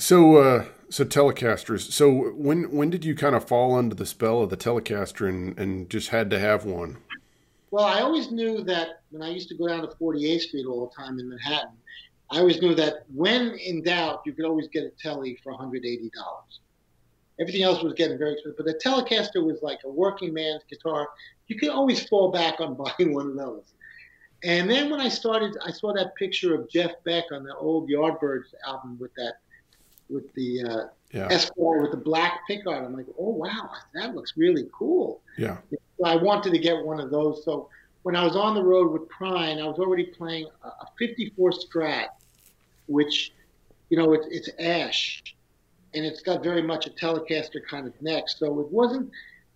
So, 0.05 0.35
uh, 0.35 0.65
so 0.89 1.03
Telecasters. 1.03 1.91
So, 1.91 2.29
when 2.35 2.65
when 2.71 2.91
did 2.91 3.03
you 3.03 3.15
kind 3.15 3.35
of 3.35 3.47
fall 3.47 3.73
under 3.73 3.95
the 3.95 4.05
spell 4.05 4.43
of 4.43 4.51
the 4.51 4.55
Telecaster 4.55 5.27
and, 5.27 5.57
and 5.57 5.89
just 5.89 6.09
had 6.09 6.29
to 6.29 6.37
have 6.37 6.63
one? 6.63 6.97
Well, 7.71 7.85
I 7.85 8.01
always 8.01 8.29
knew 8.29 8.63
that 8.65 9.01
when 9.09 9.23
I 9.23 9.29
used 9.29 9.49
to 9.49 9.57
go 9.57 9.67
down 9.67 9.81
to 9.81 9.87
48th 9.87 10.41
Street 10.41 10.67
all 10.67 10.85
the 10.85 10.95
time 10.95 11.17
in 11.17 11.27
Manhattan, 11.27 11.73
I 12.29 12.37
always 12.37 12.61
knew 12.61 12.75
that 12.75 13.05
when 13.15 13.55
in 13.55 13.81
doubt, 13.81 14.21
you 14.27 14.33
could 14.33 14.45
always 14.45 14.67
get 14.67 14.83
a 14.83 14.91
Tele 15.01 15.39
for 15.43 15.53
$180. 15.53 16.11
Everything 17.39 17.63
else 17.63 17.81
was 17.81 17.93
getting 17.93 18.19
very 18.19 18.33
expensive, 18.33 18.57
but 18.57 18.67
the 18.67 18.79
Telecaster 18.85 19.43
was 19.43 19.57
like 19.63 19.79
a 19.85 19.89
working 19.89 20.35
man's 20.35 20.61
guitar. 20.69 21.09
You 21.47 21.57
could 21.57 21.69
always 21.69 22.07
fall 22.07 22.29
back 22.31 22.61
on 22.61 22.75
buying 22.99 23.11
one 23.11 23.29
of 23.29 23.35
those. 23.35 23.73
And 24.43 24.69
then 24.69 24.91
when 24.91 25.01
I 25.01 25.09
started, 25.09 25.57
I 25.65 25.71
saw 25.71 25.93
that 25.93 26.13
picture 26.15 26.53
of 26.53 26.69
Jeff 26.69 26.91
Beck 27.05 27.23
on 27.31 27.43
the 27.43 27.55
old 27.55 27.89
Yardbirds 27.89 28.53
album 28.67 28.99
with 28.99 29.11
that 29.15 29.37
with 30.09 30.31
the 30.33 30.63
uh, 30.63 30.83
yeah. 31.11 31.27
Esquire 31.31 31.81
with 31.81 31.91
the 31.91 31.97
black 31.97 32.41
pickguard. 32.49 32.85
I'm 32.85 32.95
like, 32.95 33.07
oh 33.19 33.29
wow, 33.29 33.69
that 33.93 34.15
looks 34.15 34.33
really 34.35 34.67
cool. 34.71 35.21
Yeah. 35.37 35.57
So 35.71 36.05
I 36.05 36.15
wanted 36.15 36.51
to 36.51 36.59
get 36.59 36.83
one 36.83 36.99
of 36.99 37.09
those. 37.09 37.43
So 37.43 37.69
when 38.03 38.15
I 38.15 38.23
was 38.23 38.35
on 38.35 38.53
the 38.53 38.63
road 38.63 38.91
with 38.91 39.09
Prine, 39.09 39.61
I 39.61 39.65
was 39.65 39.79
already 39.79 40.05
playing 40.05 40.47
a, 40.63 40.67
a 40.67 40.87
54 40.99 41.51
Strat, 41.51 42.07
which, 42.87 43.31
you 43.89 43.97
know, 43.97 44.13
it's, 44.13 44.27
it's 44.29 44.49
ash, 44.59 45.23
and 45.93 46.05
it's 46.05 46.21
got 46.21 46.43
very 46.43 46.61
much 46.61 46.85
a 46.85 46.89
Telecaster 46.91 47.65
kind 47.67 47.87
of 47.87 47.99
neck. 48.01 48.25
So 48.27 48.59
it 48.59 48.67
wasn't. 48.71 49.09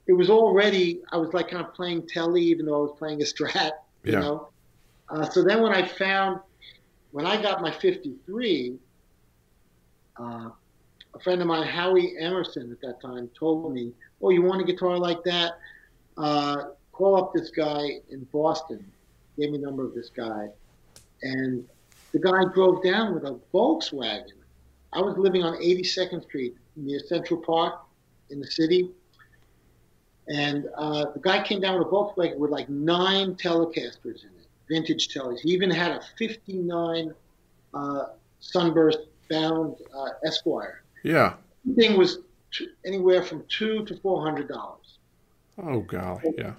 It 0.08 0.14
was 0.14 0.30
already. 0.30 1.02
I 1.12 1.18
was 1.18 1.34
like 1.34 1.50
kind 1.50 1.64
of 1.64 1.74
playing 1.74 2.08
Tele, 2.08 2.42
even 2.42 2.66
though 2.66 2.76
I 2.76 2.82
was 2.82 2.96
playing 2.98 3.22
a 3.22 3.26
Strat. 3.26 3.72
You 4.04 4.14
yeah. 4.14 4.20
know. 4.22 4.50
Uh, 5.10 5.30
so 5.30 5.44
then 5.44 5.62
when 5.62 5.74
I 5.74 5.86
found, 5.86 6.40
when 7.12 7.26
I 7.26 7.42
got 7.42 7.62
my 7.62 7.72
53 7.72 8.80
uh, 10.20 10.50
a 11.14 11.20
friend 11.20 11.42
of 11.42 11.48
mine, 11.48 11.66
Howie 11.66 12.16
Emerson, 12.20 12.72
at 12.72 12.82
that 12.82 13.02
time, 13.02 13.30
told 13.38 13.74
me, 13.74 13.94
"Oh, 14.22 14.30
you 14.30 14.42
want 14.42 14.62
a 14.62 14.66
guitar 14.66 14.98
like 14.98 15.24
that? 15.24 15.54
Uh, 16.18 16.72
call 16.92 17.16
up 17.16 17.34
this 17.34 17.50
guy 17.50 18.02
in 18.10 18.26
Boston." 18.26 18.86
Gave 19.38 19.52
me 19.52 19.58
the 19.58 19.66
number 19.66 19.86
of 19.86 19.94
this 19.96 20.10
guy, 20.10 20.50
and 21.24 21.68
the 22.12 22.20
guy 22.20 22.44
drove 22.54 22.84
down 22.84 23.14
with 23.14 23.24
a 23.24 23.40
Volkswagen. 23.54 24.34
I 24.92 25.02
was 25.02 25.18
living 25.18 25.44
on 25.44 25.56
82nd 25.56 26.24
Street 26.24 26.56
near 26.76 27.00
Central 27.00 27.40
Park 27.40 27.82
in 28.30 28.40
the 28.40 28.48
city, 28.48 28.90
and 30.28 30.68
uh, 30.76 31.06
the 31.14 31.20
guy 31.20 31.42
came 31.44 31.62
down 31.62 31.80
with 31.80 31.88
a 31.88 31.90
Volkswagen 31.90 32.38
with 32.38 32.52
like 32.52 32.68
nine 32.70 33.36
Telecasters 33.36 34.24
in 34.24 34.30
it, 34.40 34.48
vintage 34.68 35.08
Teles. 35.08 35.40
He 35.40 35.50
even 35.52 35.70
had 35.70 35.92
a 35.92 36.02
'59 36.18 37.14
uh, 37.74 38.06
Sunburst 38.42 39.00
bound 39.30 39.76
uh, 39.96 40.10
Esquire. 40.26 40.84
Yeah. 41.04 41.34
The 41.66 41.74
thing 41.74 41.98
was 41.98 42.20
t- 42.52 42.70
anywhere 42.86 43.24
from 43.24 43.46
two 43.50 43.86
to 43.86 43.98
four 43.98 44.24
hundred 44.24 44.48
dollars. 44.48 44.98
Oh 45.62 45.82
golly, 45.82 46.34
yeah. 46.38 46.54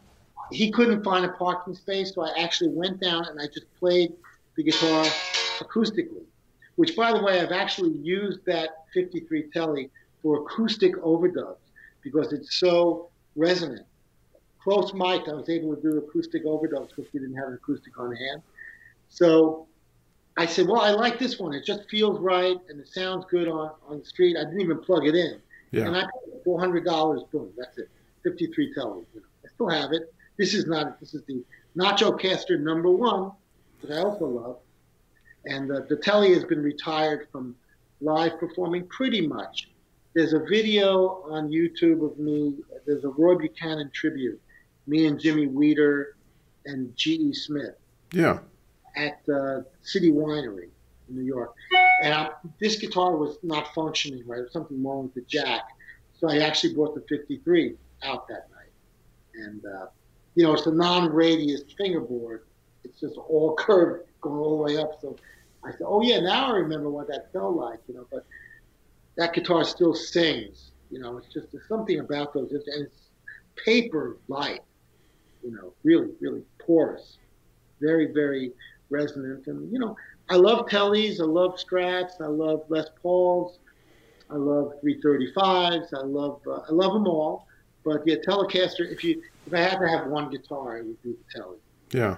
He 0.50 0.70
couldn't 0.70 1.04
find 1.04 1.24
a 1.24 1.30
parking 1.30 1.74
space, 1.74 2.14
so 2.14 2.22
I 2.22 2.32
actually 2.38 2.70
went 2.70 3.00
down 3.00 3.26
and 3.26 3.40
I 3.40 3.46
just 3.46 3.72
played 3.78 4.12
the 4.56 4.64
guitar 4.64 5.04
acoustically. 5.60 6.24
Which, 6.76 6.96
by 6.96 7.12
the 7.12 7.22
way, 7.22 7.40
I've 7.40 7.52
actually 7.52 7.92
used 7.98 8.44
that 8.46 8.86
53 8.94 9.50
Telly 9.52 9.90
for 10.22 10.42
acoustic 10.42 10.96
overdubs 10.96 11.56
because 12.02 12.32
it's 12.32 12.58
so 12.58 13.10
resonant. 13.36 13.86
Close 14.62 14.92
mic, 14.92 15.28
I 15.28 15.32
was 15.32 15.48
able 15.48 15.74
to 15.76 15.82
do 15.82 15.98
acoustic 15.98 16.44
overdubs 16.44 16.88
because 16.88 17.12
we 17.12 17.20
didn't 17.20 17.36
have 17.36 17.48
an 17.48 17.54
acoustic 17.54 17.98
on 17.98 18.14
hand. 18.14 18.42
So 19.08 19.66
I 20.36 20.46
said, 20.46 20.66
well, 20.66 20.80
I 20.80 20.90
like 20.90 21.18
this 21.18 21.38
one. 21.38 21.52
It 21.52 21.64
just 21.64 21.88
feels 21.90 22.18
right 22.20 22.56
and 22.68 22.80
it 22.80 22.88
sounds 22.88 23.24
good 23.30 23.48
on, 23.48 23.72
on 23.88 23.98
the 23.98 24.04
street. 24.04 24.36
I 24.36 24.44
didn't 24.44 24.60
even 24.60 24.78
plug 24.78 25.06
it 25.06 25.14
in. 25.14 25.40
Yeah. 25.70 25.86
And 25.86 25.96
I 25.96 26.02
paid 26.02 26.44
$400, 26.46 27.30
boom, 27.30 27.50
that's 27.56 27.78
it. 27.78 27.88
53 28.22 28.74
Telly. 28.74 29.04
You 29.14 29.20
know, 29.20 29.26
I 29.44 29.48
still 29.54 29.68
have 29.68 29.92
it. 29.92 30.12
This 30.38 30.54
is 30.54 30.66
not, 30.66 31.00
this 31.00 31.14
is 31.14 31.22
the 31.26 31.44
Nacho 31.76 32.18
Caster 32.18 32.58
number 32.58 32.90
one 32.90 33.32
that 33.82 33.92
I 33.96 34.02
also 34.02 34.26
love. 34.26 34.56
And 35.46 35.70
uh, 35.70 35.80
the 35.88 35.96
Telly 35.96 36.34
has 36.34 36.44
been 36.44 36.62
retired 36.62 37.28
from 37.32 37.56
live 38.00 38.38
performing 38.38 38.86
pretty 38.86 39.26
much. 39.26 39.68
There's 40.14 40.32
a 40.32 40.40
video 40.40 41.22
on 41.30 41.48
YouTube 41.48 42.04
of 42.04 42.18
me. 42.18 42.54
There's 42.86 43.04
a 43.04 43.08
Roy 43.08 43.36
Buchanan 43.36 43.90
tribute, 43.94 44.40
me 44.86 45.06
and 45.06 45.20
Jimmy 45.20 45.46
Weeder 45.46 46.16
and 46.66 46.94
G.E. 46.96 47.32
Smith 47.34 47.76
Yeah. 48.12 48.40
At 48.96 49.24
the 49.26 49.64
City 49.82 50.10
Winery 50.10 50.68
in 51.08 51.16
New 51.16 51.24
York. 51.24 51.54
And 52.02 52.14
I, 52.14 52.30
this 52.58 52.76
guitar 52.76 53.16
was 53.16 53.38
not 53.42 53.74
functioning 53.74 54.22
right. 54.26 54.36
There 54.36 54.44
was 54.44 54.52
something 54.52 54.82
wrong 54.82 55.04
with 55.04 55.14
the 55.14 55.22
jack. 55.22 55.62
So 56.18 56.28
I 56.28 56.38
actually 56.38 56.74
brought 56.74 56.94
the 56.94 57.02
53 57.08 57.76
out 58.02 58.28
that 58.28 58.48
night. 58.50 59.44
And, 59.46 59.64
uh, 59.64 59.86
you 60.34 60.44
know, 60.44 60.52
it's 60.52 60.66
a 60.66 60.72
non-radius 60.72 61.62
fingerboard. 61.76 62.44
It's 62.84 63.00
just 63.00 63.16
all 63.16 63.54
curved 63.58 64.08
going 64.20 64.38
all 64.38 64.56
the 64.56 64.62
way 64.62 64.76
up. 64.78 64.98
So 65.00 65.16
I 65.64 65.70
said, 65.72 65.82
oh, 65.84 66.02
yeah, 66.02 66.20
now 66.20 66.52
I 66.52 66.56
remember 66.56 66.90
what 66.90 67.08
that 67.08 67.32
felt 67.32 67.56
like, 67.56 67.80
you 67.88 67.94
know. 67.94 68.06
But 68.10 68.24
that 69.16 69.34
guitar 69.34 69.64
still 69.64 69.94
sings. 69.94 70.72
You 70.90 70.98
know, 70.98 71.18
it's 71.18 71.28
just 71.32 71.52
there's 71.52 71.68
something 71.68 72.00
about 72.00 72.32
those. 72.34 72.50
And 72.50 72.86
it's 72.86 73.10
paper 73.64 74.16
light, 74.28 74.60
you 75.42 75.52
know, 75.52 75.72
really, 75.84 76.10
really 76.20 76.42
porous. 76.58 77.18
Very, 77.80 78.12
very 78.12 78.52
resonant. 78.90 79.46
And, 79.46 79.72
you 79.72 79.78
know, 79.78 79.96
I 80.28 80.36
love 80.36 80.66
Tellys. 80.66 81.20
I 81.20 81.24
love 81.24 81.56
Strats. 81.56 82.20
I 82.20 82.26
love 82.26 82.64
Les 82.68 82.86
Pauls. 83.02 83.58
I 84.30 84.36
love 84.36 84.74
335s. 84.84 85.92
I 85.92 86.04
love 86.04 86.40
uh, 86.46 86.60
I 86.68 86.72
love 86.72 86.92
them 86.92 87.06
all. 87.06 87.46
But 87.84 88.02
yeah, 88.06 88.16
Telecaster. 88.26 88.90
If 88.90 89.02
you 89.02 89.22
if 89.46 89.52
I 89.52 89.58
had 89.58 89.78
to 89.78 89.88
have 89.88 90.06
one 90.06 90.30
guitar, 90.30 90.78
it 90.78 90.86
would 90.86 91.02
be 91.02 91.12
the 91.12 91.38
Telly. 91.40 91.58
Yeah. 91.92 92.16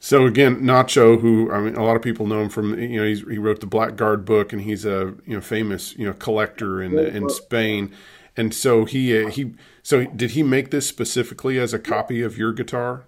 So 0.00 0.26
again, 0.26 0.62
Nacho, 0.62 1.20
who 1.20 1.50
I 1.52 1.60
mean, 1.60 1.76
a 1.76 1.84
lot 1.84 1.96
of 1.96 2.02
people 2.02 2.26
know 2.26 2.42
him 2.42 2.48
from 2.48 2.78
you 2.78 3.00
know 3.00 3.06
he's, 3.06 3.20
he 3.20 3.38
wrote 3.38 3.60
the 3.60 3.66
Blackguard 3.66 4.24
book, 4.24 4.52
and 4.52 4.62
he's 4.62 4.84
a 4.84 5.14
you 5.26 5.34
know 5.34 5.40
famous 5.40 5.96
you 5.96 6.06
know 6.06 6.14
collector 6.14 6.82
in 6.82 6.98
in 6.98 7.28
Spain, 7.28 7.92
and 8.36 8.52
so 8.52 8.84
he 8.84 9.24
uh, 9.24 9.28
he 9.28 9.54
so 9.82 10.04
did 10.04 10.32
he 10.32 10.42
make 10.42 10.70
this 10.70 10.86
specifically 10.86 11.58
as 11.58 11.72
a 11.72 11.78
copy 11.78 12.22
of 12.22 12.36
your 12.36 12.52
guitar? 12.52 13.04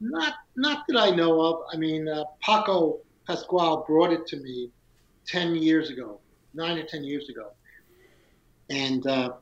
Not 0.00 0.34
not 0.56 0.84
that 0.88 0.98
I 0.98 1.10
know 1.10 1.40
of. 1.40 1.62
I 1.72 1.76
mean, 1.76 2.08
uh, 2.08 2.24
Paco 2.42 2.98
Pascual 3.26 3.84
brought 3.86 4.12
it 4.12 4.26
to 4.28 4.36
me 4.36 4.70
ten 5.26 5.54
years 5.54 5.90
ago, 5.90 6.20
nine 6.54 6.78
or 6.78 6.84
ten 6.84 7.02
years 7.02 7.28
ago, 7.28 7.52
and 8.68 9.06
uh, 9.06 9.32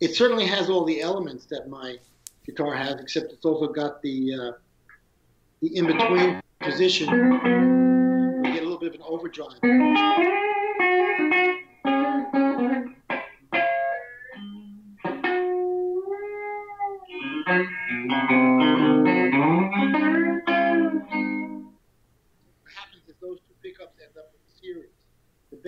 it 0.00 0.14
certainly 0.14 0.46
has 0.46 0.68
all 0.68 0.84
the 0.84 1.00
elements 1.00 1.46
that 1.46 1.68
my 1.68 1.96
guitar 2.44 2.74
has, 2.74 3.00
except 3.00 3.32
it's 3.32 3.44
also 3.44 3.68
got 3.68 4.02
the 4.02 4.34
uh, 4.34 4.52
the 5.60 5.76
in 5.76 5.86
between 5.86 6.42
position. 6.60 7.08
We 8.42 8.52
get 8.52 8.62
a 8.62 8.64
little 8.64 8.78
bit 8.78 8.94
of 8.94 8.94
an 8.96 9.02
overdrive. 9.06 10.49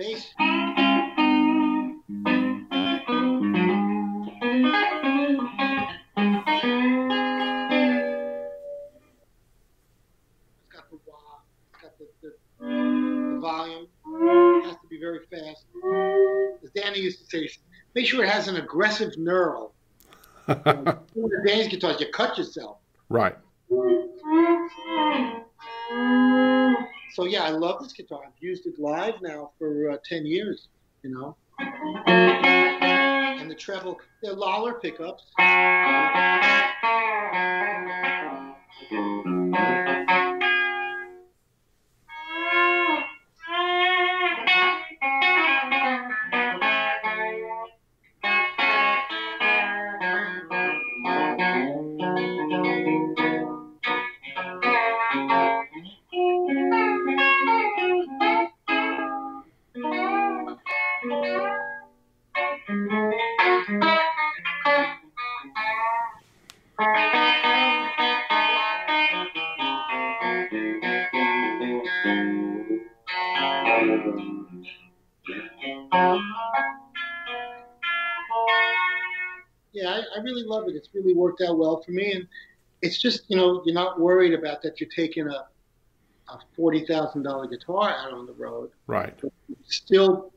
Bass. 0.03 0.25
It's 0.25 0.35
got 10.71 10.89
the 10.89 10.97
wah, 11.05 11.39
it's 11.71 11.81
got 11.81 11.97
the, 11.97 12.07
the, 12.21 12.33
the 12.59 13.39
volume. 13.41 13.87
It 14.05 14.65
has 14.65 14.75
to 14.75 14.87
be 14.89 14.99
very 14.99 15.19
fast. 15.31 15.65
As 16.63 16.69
Danny 16.75 16.99
used 16.99 17.19
to 17.19 17.25
say, 17.25 17.49
make 17.95 18.05
sure 18.05 18.23
it 18.23 18.29
has 18.29 18.47
an 18.47 18.57
aggressive 18.57 19.13
knurl. 19.13 19.71
Of 20.49 20.63
the 20.65 21.43
Danny's 21.47 21.69
guitars, 21.69 22.01
you 22.01 22.07
cut 22.11 22.37
yourself. 22.37 22.79
right. 23.07 23.37
So 27.13 27.25
yeah, 27.25 27.43
I 27.43 27.49
love 27.49 27.81
this 27.81 27.93
guitar. 27.93 28.21
I've 28.25 28.33
used 28.39 28.65
it 28.65 28.79
live 28.79 29.21
now 29.21 29.51
for 29.59 29.91
uh, 29.91 29.97
ten 30.03 30.25
years. 30.25 30.67
You 31.03 31.11
know, 31.11 31.35
and 31.59 33.51
the 33.51 33.55
treble, 33.55 33.99
they're 34.23 34.33
Lollar 34.33 34.79
pickups. 34.79 35.23
I, 80.15 80.21
really 80.21 80.43
love 80.43 80.67
it. 80.67 80.75
It's 80.75 80.89
really 80.93 81.13
worked 81.13 81.41
out 81.41 81.57
well 81.57 81.81
for 81.81 81.91
me, 81.91 82.13
and 82.13 82.27
it's 82.81 83.01
just 83.01 83.23
you 83.29 83.37
know 83.37 83.61
you're 83.65 83.75
not 83.75 83.99
worried 83.99 84.33
about 84.33 84.61
that. 84.63 84.79
You're 84.79 84.89
taking 84.95 85.27
a 85.27 85.45
a 86.29 86.39
forty 86.55 86.85
thousand 86.85 87.23
dollar 87.23 87.47
guitar 87.47 87.89
out 87.89 88.13
on 88.13 88.25
the 88.25 88.33
road, 88.33 88.71
Right. 88.87 89.13
still 89.65 90.33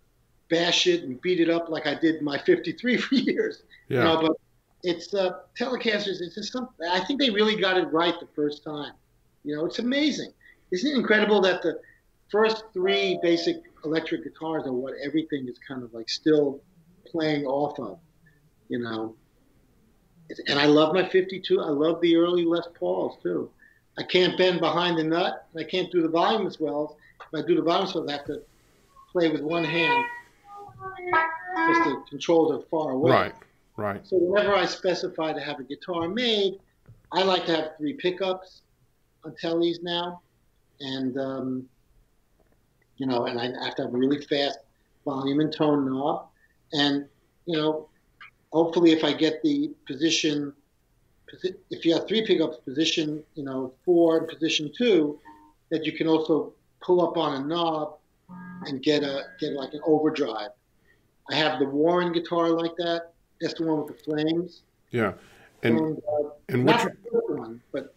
bash 0.49 0.87
it 0.87 1.03
and 1.05 1.21
beat 1.21 1.41
it 1.41 1.51
up 1.51 1.69
like 1.69 1.87
I 1.87 1.95
did 1.95 2.23
my 2.23 2.39
53 2.39 2.97
for 2.99 3.15
years. 3.15 3.63
Yeah. 3.89 3.99
You 3.99 4.05
know, 4.05 4.21
but 4.29 4.37
it's 4.83 5.13
uh, 5.15 5.41
Telecasters. 5.59 6.21
It's 6.21 6.35
just 6.35 6.53
some. 6.53 6.69
I 6.91 7.01
think 7.01 7.21
they 7.21 7.31
really 7.31 7.57
got 7.57 7.77
it 7.77 7.93
right 7.93 8.15
the 8.21 8.29
first 8.35 8.63
time. 8.65 8.93
You 9.45 9.57
know, 9.57 9.67
it's 9.67 9.79
amazing. 9.79 10.33
Isn't 10.73 10.91
it 10.91 10.97
incredible 10.97 11.41
that 11.43 11.63
the 11.63 11.81
first 12.31 12.65
three 12.73 13.19
basic 13.23 13.57
electric 13.85 14.25
guitars 14.25 14.65
are 14.67 14.73
what 14.73 14.95
everything 15.03 15.49
is 15.49 15.57
kind 15.67 15.83
of 15.83 15.95
like 15.95 16.09
still 16.09 16.61
playing 17.07 17.45
off 17.47 17.79
of? 17.79 17.99
You 18.69 18.81
know. 18.81 19.15
And 20.49 20.59
I 20.59 20.67
love 20.67 20.95
my 20.95 21.09
52. 21.09 21.61
I 21.61 21.69
love 21.69 22.01
the 22.01 22.17
early 22.17 22.45
Les 22.45 22.67
Pauls 22.75 23.17
too. 23.23 23.51
I 23.99 24.03
can't 24.03 24.37
bend 24.37 24.61
behind 24.61 24.99
the 24.99 25.05
nut. 25.05 25.47
and 25.53 25.65
I 25.65 25.69
can't 25.69 25.91
do 25.91 26.03
the 26.03 26.09
volume 26.09 26.47
as 26.47 26.61
well. 26.61 26.97
If 27.21 27.45
I 27.45 27.47
do 27.47 27.57
the 27.57 27.63
volume 27.63 27.89
as 27.89 27.95
well, 27.95 28.09
I 28.09 28.13
have 28.13 28.27
to 28.27 28.43
play 29.13 29.31
with 29.31 29.41
one 29.41 29.65
hand 29.65 30.05
because 31.57 31.85
the 31.85 32.03
controls 32.11 32.53
are 32.53 32.67
far 32.69 32.91
away. 32.91 33.11
Right. 33.11 33.35
Right. 33.77 34.07
So 34.07 34.17
whenever 34.17 34.55
I 34.55 34.65
specify 34.65 35.33
to 35.33 35.41
have 35.41 35.61
a 35.61 35.63
guitar 35.63 36.09
made, 36.09 36.59
I 37.13 37.23
like 37.23 37.45
to 37.47 37.57
have 37.57 37.77
three 37.77 37.93
pickups 37.93 38.63
on 39.25 39.33
Tellys 39.33 39.83
now, 39.83 40.23
and 40.81 41.17
um, 41.19 41.69
you 42.97 43.07
know, 43.07 43.27
and 43.27 43.39
I 43.39 43.65
have 43.65 43.75
to 43.77 43.83
have 43.83 43.95
a 43.95 43.97
really 43.97 44.23
fast 44.23 44.59
volume 45.05 45.41
and 45.41 45.53
tone 45.53 45.85
knob, 45.91 46.29
and 46.73 47.07
you 47.45 47.57
know, 47.59 47.89
hopefully 48.57 48.93
if 48.93 49.05
I 49.05 49.13
get 49.13 49.43
the 49.43 49.71
position, 49.87 50.53
if 51.71 51.85
you 51.85 51.93
have 51.95 52.09
three 52.09 52.27
pickups, 52.27 52.57
position 52.71 53.23
you 53.35 53.45
know 53.45 53.75
four 53.85 54.19
and 54.19 54.29
position 54.29 54.73
two, 54.77 55.19
that 55.71 55.85
you 55.85 55.93
can 55.93 56.07
also 56.07 56.55
pull 56.81 57.07
up 57.07 57.17
on 57.19 57.43
a 57.43 57.47
knob 57.47 57.97
and 58.67 58.83
get 58.83 59.03
a 59.03 59.25
get 59.41 59.53
like 59.53 59.75
an 59.75 59.81
overdrive. 59.85 60.53
I 61.31 61.35
have 61.35 61.59
the 61.59 61.67
Warren 61.67 62.13
guitar 62.13 62.49
like 62.51 62.77
that. 62.77 63.13
That's 63.41 63.55
the 63.55 63.65
one 63.67 63.79
with 63.85 63.89
the 63.93 64.03
flames. 64.05 64.63
Yeah, 64.91 65.13
and 65.63 65.79
And, 65.79 65.99
uh, 65.99 66.31
and 66.49 66.65
what 66.65 66.77
not 66.77 66.93
you 67.05 67.23
the 67.29 67.35
one, 67.35 67.61
but 67.73 67.95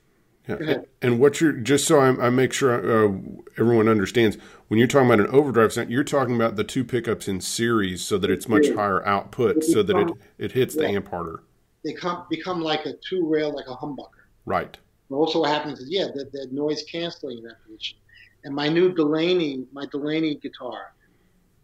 yeah, 0.59 0.77
and 1.01 1.19
what 1.19 1.39
you're 1.41 1.51
just 1.51 1.85
so 1.85 1.99
I, 1.99 2.27
I 2.27 2.30
make 2.30 2.53
sure 2.53 2.73
uh, 2.73 3.11
everyone 3.57 3.88
understands 3.88 4.38
when 4.67 4.77
you're 4.77 4.88
talking 4.88 5.07
about 5.11 5.19
an 5.19 5.34
overdrive 5.34 5.73
sound, 5.73 5.91
you're 5.91 6.03
talking 6.03 6.35
about 6.35 6.55
the 6.55 6.63
two 6.63 6.84
pickups 6.84 7.27
in 7.27 7.41
series 7.41 8.03
so 8.03 8.17
that 8.17 8.30
it's 8.30 8.47
much 8.47 8.69
higher 8.69 9.05
output, 9.05 9.63
so 9.63 9.84
that 9.84 9.97
it 9.97 10.09
it 10.38 10.51
hits 10.53 10.76
the 10.76 10.88
amp 10.88 11.09
harder. 11.09 11.43
they 11.84 11.93
come 11.93 12.26
become 12.30 12.61
like 12.61 12.85
a 12.85 12.93
two 13.07 13.27
rail, 13.27 13.53
like 13.53 13.67
a 13.67 13.76
humbucker. 13.76 14.26
Right. 14.45 14.77
And 15.09 15.17
also, 15.17 15.41
what 15.41 15.49
happens 15.49 15.80
is, 15.80 15.89
yeah, 15.89 16.05
the, 16.13 16.30
the 16.31 16.47
noise 16.51 16.84
canceling 16.84 17.39
in 17.39 17.43
that 17.45 17.63
position. 17.65 17.97
And 18.43 18.55
my 18.55 18.69
new 18.69 18.93
Delaney, 18.93 19.65
my 19.71 19.85
Delaney 19.88 20.35
guitar, 20.35 20.93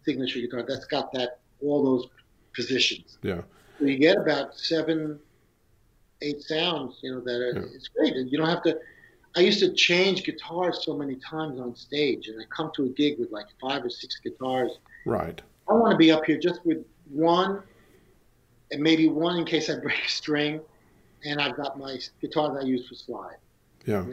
signature 0.04 0.40
guitar, 0.40 0.64
that's 0.66 0.86
got 0.86 1.12
that 1.12 1.40
all 1.62 1.82
those 1.84 2.06
positions. 2.54 3.18
Yeah. 3.22 3.42
So 3.78 3.86
you 3.86 3.98
get 3.98 4.16
about 4.16 4.58
seven, 4.58 5.18
eight 6.22 6.42
sounds, 6.42 6.98
you 7.02 7.12
know, 7.12 7.20
that 7.20 7.40
are, 7.40 7.52
Yeah. 7.60 7.74
it's 7.74 7.88
great. 7.88 8.14
And 8.14 8.30
you 8.30 8.38
don't 8.38 8.48
have 8.48 8.62
to. 8.64 8.78
I 9.36 9.40
used 9.40 9.60
to 9.60 9.72
change 9.74 10.24
guitars 10.24 10.82
so 10.82 10.96
many 10.96 11.16
times 11.16 11.60
on 11.60 11.76
stage, 11.76 12.28
and 12.28 12.40
I 12.40 12.44
come 12.46 12.70
to 12.76 12.84
a 12.84 12.88
gig 12.88 13.18
with 13.18 13.30
like 13.30 13.46
five 13.60 13.84
or 13.84 13.90
six 13.90 14.18
guitars. 14.18 14.78
Right. 15.04 15.40
I 15.68 15.74
want 15.74 15.90
to 15.92 15.98
be 15.98 16.10
up 16.10 16.24
here 16.24 16.38
just 16.38 16.64
with 16.64 16.84
one, 17.10 17.62
and 18.72 18.82
maybe 18.82 19.08
one 19.08 19.36
in 19.36 19.44
case 19.44 19.68
I 19.68 19.78
break 19.78 20.04
a 20.06 20.08
string, 20.08 20.60
and 21.24 21.38
I've 21.40 21.56
got 21.56 21.78
my 21.78 21.98
guitar 22.22 22.54
that 22.54 22.62
I 22.62 22.66
use 22.66 22.88
for 22.88 22.94
slide. 22.94 23.36
Yeah. 23.84 24.06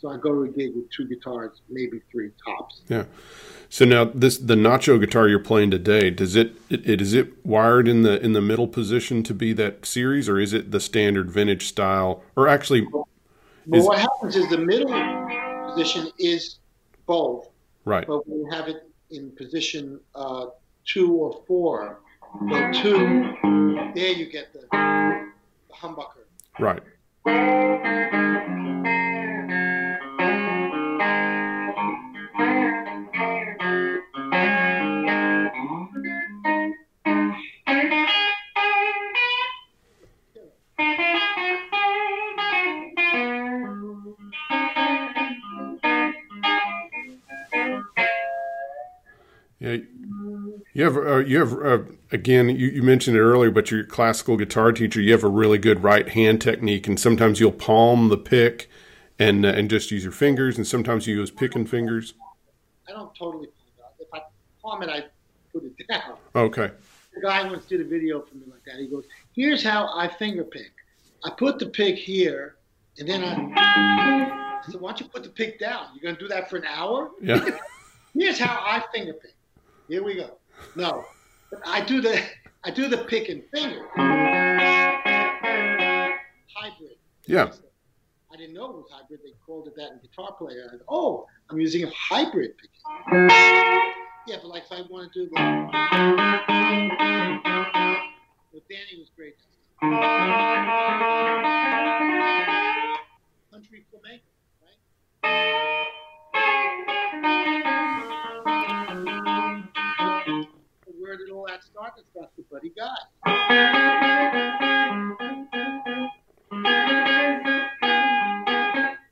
So 0.00 0.08
I 0.10 0.16
go 0.16 0.32
to 0.32 0.42
a 0.42 0.48
gig 0.48 0.74
with 0.76 0.90
two 0.90 1.06
guitars, 1.08 1.60
maybe 1.68 2.00
three 2.10 2.30
tops. 2.46 2.82
Yeah. 2.88 3.04
So 3.68 3.84
now 3.84 4.04
this 4.04 4.38
the 4.38 4.54
Nacho 4.54 4.98
guitar 4.98 5.28
you're 5.28 5.38
playing 5.40 5.70
today, 5.72 6.10
does 6.10 6.36
it, 6.36 6.52
it, 6.70 6.88
it 6.88 7.00
is 7.00 7.12
it 7.14 7.44
wired 7.44 7.88
in 7.88 8.02
the 8.02 8.22
in 8.24 8.32
the 8.32 8.40
middle 8.40 8.68
position 8.68 9.22
to 9.24 9.34
be 9.34 9.52
that 9.54 9.84
series 9.84 10.28
or 10.28 10.38
is 10.38 10.52
it 10.52 10.70
the 10.70 10.80
standard 10.80 11.30
vintage 11.30 11.66
style 11.66 12.22
or 12.36 12.48
actually 12.48 12.86
But 13.66 13.78
Is- 13.78 13.84
what 13.84 13.98
happens 13.98 14.36
is 14.36 14.48
the 14.48 14.58
middle 14.58 14.88
position 15.68 16.10
is 16.18 16.58
both, 17.06 17.48
right. 17.84 18.06
but 18.06 18.26
when 18.26 18.38
you 18.38 18.50
have 18.50 18.68
it 18.68 18.88
in 19.10 19.30
position 19.32 20.00
uh, 20.14 20.46
two 20.86 21.12
or 21.12 21.42
four, 21.46 22.00
the 22.48 22.78
two, 22.82 23.34
there 23.94 24.12
you 24.12 24.30
get 24.30 24.52
the, 24.52 24.60
the 24.70 25.74
humbucker. 25.74 26.24
Right. 26.58 26.82
You 50.78 50.84
have 50.84 50.96
uh, 50.96 51.16
you 51.16 51.40
have 51.40 51.52
uh, 51.54 51.78
again. 52.12 52.50
You, 52.50 52.68
you 52.68 52.84
mentioned 52.84 53.16
it 53.16 53.20
earlier, 53.20 53.50
but 53.50 53.68
your 53.68 53.82
classical 53.82 54.36
guitar 54.36 54.70
teacher. 54.70 55.00
You 55.00 55.10
have 55.10 55.24
a 55.24 55.28
really 55.28 55.58
good 55.58 55.82
right 55.82 56.08
hand 56.08 56.40
technique, 56.40 56.86
and 56.86 57.00
sometimes 57.00 57.40
you'll 57.40 57.50
palm 57.50 58.10
the 58.10 58.16
pick, 58.16 58.70
and 59.18 59.44
uh, 59.44 59.48
and 59.48 59.68
just 59.68 59.90
use 59.90 60.04
your 60.04 60.12
fingers, 60.12 60.56
and 60.56 60.64
sometimes 60.64 61.08
you 61.08 61.16
use 61.16 61.32
picking 61.32 61.66
fingers. 61.66 62.14
I 62.88 62.92
don't 62.92 63.12
totally 63.12 63.48
palm 63.48 63.90
it. 63.98 64.04
If 64.04 64.08
I 64.14 64.20
palm 64.62 64.82
it, 64.84 64.88
I 64.88 65.04
put 65.52 65.64
it 65.64 65.88
down. 65.88 66.16
Okay. 66.36 66.70
The 67.12 67.22
guy 67.22 67.42
once 67.42 67.64
did 67.64 67.80
a 67.80 67.84
video 67.84 68.20
for 68.20 68.36
me 68.36 68.44
like 68.48 68.62
that. 68.66 68.76
He 68.76 68.86
goes, 68.86 69.02
"Here's 69.34 69.64
how 69.64 69.90
I 69.96 70.06
finger 70.06 70.44
pick. 70.44 70.70
I 71.24 71.30
put 71.30 71.58
the 71.58 71.66
pick 71.66 71.96
here, 71.96 72.54
and 73.00 73.08
then 73.08 73.24
I." 73.24 74.60
I 74.64 74.70
said, 74.70 74.80
"Why 74.80 74.90
don't 74.90 75.00
you 75.00 75.08
put 75.08 75.24
the 75.24 75.30
pick 75.30 75.58
down? 75.58 75.86
You're 75.92 76.12
gonna 76.12 76.20
do 76.20 76.28
that 76.28 76.48
for 76.48 76.56
an 76.56 76.66
hour? 76.66 77.10
Yeah. 77.20 77.44
Here's 78.14 78.38
how 78.38 78.60
I 78.64 78.84
finger 78.94 79.14
pick. 79.14 79.34
Here 79.88 80.04
we 80.04 80.14
go. 80.14 80.38
No, 80.76 81.04
I 81.66 81.80
do 81.80 82.00
the 82.00 82.22
I 82.64 82.70
do 82.70 82.88
the 82.88 82.98
pick 82.98 83.28
and 83.28 83.42
finger 83.52 83.88
hybrid. 86.58 86.96
Yeah. 87.26 87.50
I 88.32 88.36
didn't 88.36 88.54
know 88.54 88.70
it 88.70 88.76
was 88.76 88.90
hybrid. 88.90 89.20
They 89.24 89.32
called 89.44 89.68
it 89.68 89.76
that 89.76 89.92
in 89.92 89.98
Guitar 90.00 90.34
Player. 90.36 90.68
Said, 90.70 90.80
oh, 90.88 91.26
I'm 91.50 91.58
using 91.60 91.84
a 91.84 91.90
hybrid 91.90 92.54
picking. 92.58 93.28
Yeah, 94.26 94.36
but 94.42 94.48
like 94.48 94.64
if 94.64 94.72
I 94.72 94.82
want 94.90 95.12
to 95.12 95.18
do 95.24 95.30
the. 95.30 95.40
Well, 98.52 98.62
Danny 98.68 98.98
was 98.98 99.10
great. 99.16 99.36
Country 103.50 103.86
flamenco, 103.90 104.24
right? 105.24 105.88
Start? 111.64 111.92
It 111.98 112.04
starts 112.10 112.32
with 112.36 112.50
Buddy 112.50 112.72
Guy. 112.76 112.84
I 113.24 113.30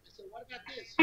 said, 0.09 0.27
what 0.31 0.43
about 0.47 0.61
this? 0.69 0.95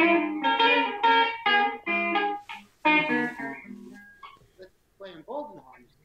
Let's 4.60 4.72
play 4.98 5.12
in 5.12 5.24
Golden 5.28 5.60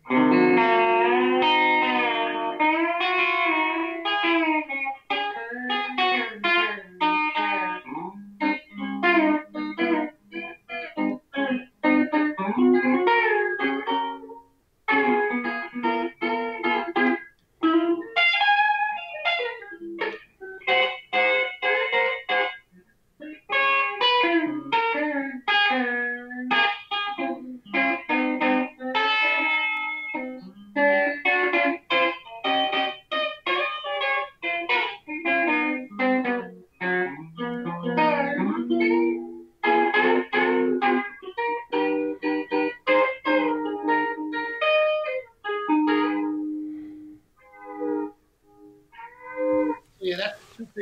Harmony. 0.08 0.87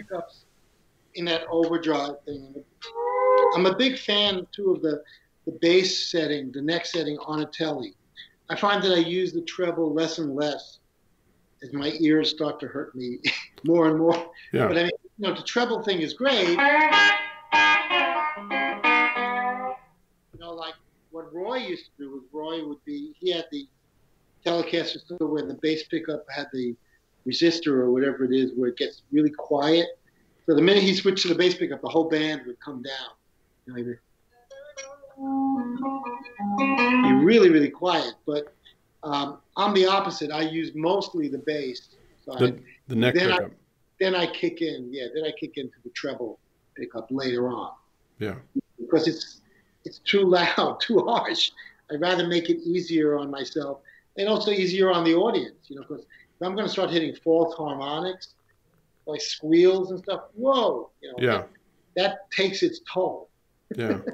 Pickups 0.06 0.44
in 1.14 1.24
that 1.26 1.42
overdrive 1.50 2.20
thing. 2.24 2.54
I'm 3.54 3.66
a 3.66 3.76
big 3.76 3.98
fan 3.98 4.46
too 4.54 4.72
of 4.72 4.82
the 4.82 5.02
the 5.46 5.52
bass 5.60 6.10
setting, 6.10 6.50
the 6.50 6.60
neck 6.60 6.84
setting 6.86 7.18
on 7.18 7.40
a 7.40 7.46
telly. 7.46 7.94
I 8.50 8.56
find 8.56 8.82
that 8.82 8.92
I 8.92 8.98
use 8.98 9.32
the 9.32 9.42
treble 9.42 9.94
less 9.94 10.18
and 10.18 10.34
less 10.34 10.80
as 11.62 11.72
my 11.72 11.92
ears 12.00 12.30
start 12.30 12.58
to 12.60 12.66
hurt 12.66 12.94
me 12.96 13.18
more 13.64 13.88
and 13.88 13.98
more. 13.98 14.30
Yeah. 14.52 14.66
But 14.66 14.78
I 14.78 14.82
mean, 14.82 14.90
you 15.18 15.28
know, 15.28 15.34
the 15.34 15.42
treble 15.42 15.82
thing 15.82 16.00
is 16.00 16.14
great. 16.14 16.48
You 16.48 16.56
know, 20.40 20.52
like 20.52 20.74
what 21.10 21.32
Roy 21.32 21.58
used 21.58 21.84
to 21.84 21.90
do 22.04 22.10
was 22.10 22.22
Roy 22.32 22.66
would 22.66 22.84
be 22.84 23.14
he 23.18 23.30
had 23.30 23.46
the 23.52 23.68
Telecaster 24.44 25.00
where 25.20 25.46
the 25.46 25.54
bass 25.54 25.84
pickup 25.84 26.24
had 26.28 26.46
the 26.52 26.76
resistor 27.26 27.68
or 27.78 27.90
whatever 27.90 28.24
it 28.24 28.32
is 28.32 28.52
where 28.54 28.68
it 28.70 28.76
gets 28.76 29.02
really 29.12 29.30
quiet. 29.30 29.86
So 30.46 30.54
the 30.54 30.62
minute 30.62 30.82
he 30.82 30.94
switched 30.94 31.22
to 31.22 31.28
the 31.28 31.34
bass 31.34 31.54
pickup, 31.56 31.82
the 31.82 31.88
whole 31.88 32.08
band 32.08 32.42
would 32.46 32.60
come 32.60 32.82
down. 32.82 33.10
You 33.66 33.72
know, 33.74 33.94
be 37.02 37.12
really, 37.24 37.50
really 37.50 37.70
quiet. 37.70 38.14
But 38.26 38.54
um, 39.02 39.38
I'm 39.56 39.74
the 39.74 39.86
opposite. 39.86 40.30
I 40.30 40.42
use 40.42 40.72
mostly 40.74 41.28
the 41.28 41.38
bass 41.38 41.88
side. 42.24 42.38
The 42.38 42.60
the 42.88 42.96
neck 42.96 43.14
Then 43.14 43.32
I- 43.32 43.48
then 43.98 44.14
I 44.14 44.26
kick 44.26 44.60
in, 44.60 44.92
yeah, 44.92 45.06
then 45.14 45.24
I 45.24 45.32
kick 45.40 45.52
into 45.56 45.76
the 45.82 45.88
treble 45.90 46.38
pickup 46.76 47.06
later 47.10 47.48
on 47.48 47.70
Yeah. 48.18 48.34
because 48.78 49.08
it's 49.08 49.40
it's 49.86 50.00
too 50.00 50.20
loud, 50.24 50.80
too 50.86 50.98
harsh. 50.98 51.50
I'd 51.90 52.02
rather 52.02 52.26
make 52.26 52.50
it 52.50 52.58
easier 52.58 53.16
on 53.16 53.30
myself 53.30 53.80
and 54.18 54.28
also 54.28 54.50
easier 54.50 54.90
on 54.92 55.02
the 55.02 55.14
audience, 55.14 55.56
you 55.68 55.76
know, 55.76 55.82
because 55.88 56.04
I'm 56.42 56.54
going 56.54 56.66
to 56.66 56.72
start 56.72 56.90
hitting 56.90 57.14
false 57.14 57.54
harmonics, 57.54 58.34
like 59.06 59.20
squeals 59.20 59.90
and 59.90 60.00
stuff, 60.00 60.24
whoa, 60.34 60.90
you 61.00 61.08
know, 61.10 61.14
Yeah. 61.18 61.36
that, 61.38 61.48
that 61.96 62.30
takes 62.30 62.62
its 62.62 62.80
toll. 62.92 63.30
Yeah. 63.74 63.98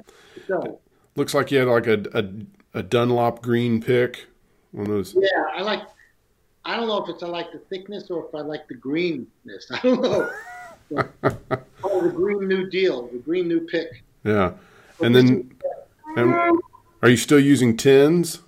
So, 0.45 0.81
Looks 1.15 1.33
like 1.33 1.51
you 1.51 1.59
had 1.59 1.69
like 1.69 1.87
a, 1.87 2.03
a 2.13 2.25
a 2.73 2.83
Dunlop 2.83 3.41
green 3.41 3.81
pick. 3.81 4.25
One 4.71 4.87
of 4.87 4.91
those. 4.91 5.15
Yeah, 5.15 5.27
I 5.53 5.61
like. 5.61 5.83
I 6.65 6.75
don't 6.75 6.87
know 6.87 7.03
if 7.03 7.09
it's 7.09 7.23
I 7.23 7.27
like 7.27 7.51
the 7.51 7.59
thickness 7.59 8.09
or 8.09 8.25
if 8.25 8.33
I 8.33 8.39
like 8.39 8.67
the 8.67 8.73
greenness. 8.75 9.27
I 9.71 9.79
don't 9.81 10.01
know. 10.01 10.29
oh, 11.83 12.01
the 12.01 12.11
Green 12.13 12.47
New 12.47 12.69
Deal, 12.69 13.07
the 13.07 13.19
Green 13.19 13.47
New 13.47 13.61
Pick. 13.61 14.03
Yeah, 14.23 14.53
and 15.01 15.15
then, 15.15 15.53
and 16.17 16.59
are 17.01 17.09
you 17.09 17.17
still 17.17 17.39
using 17.39 17.75
tens? 17.77 18.41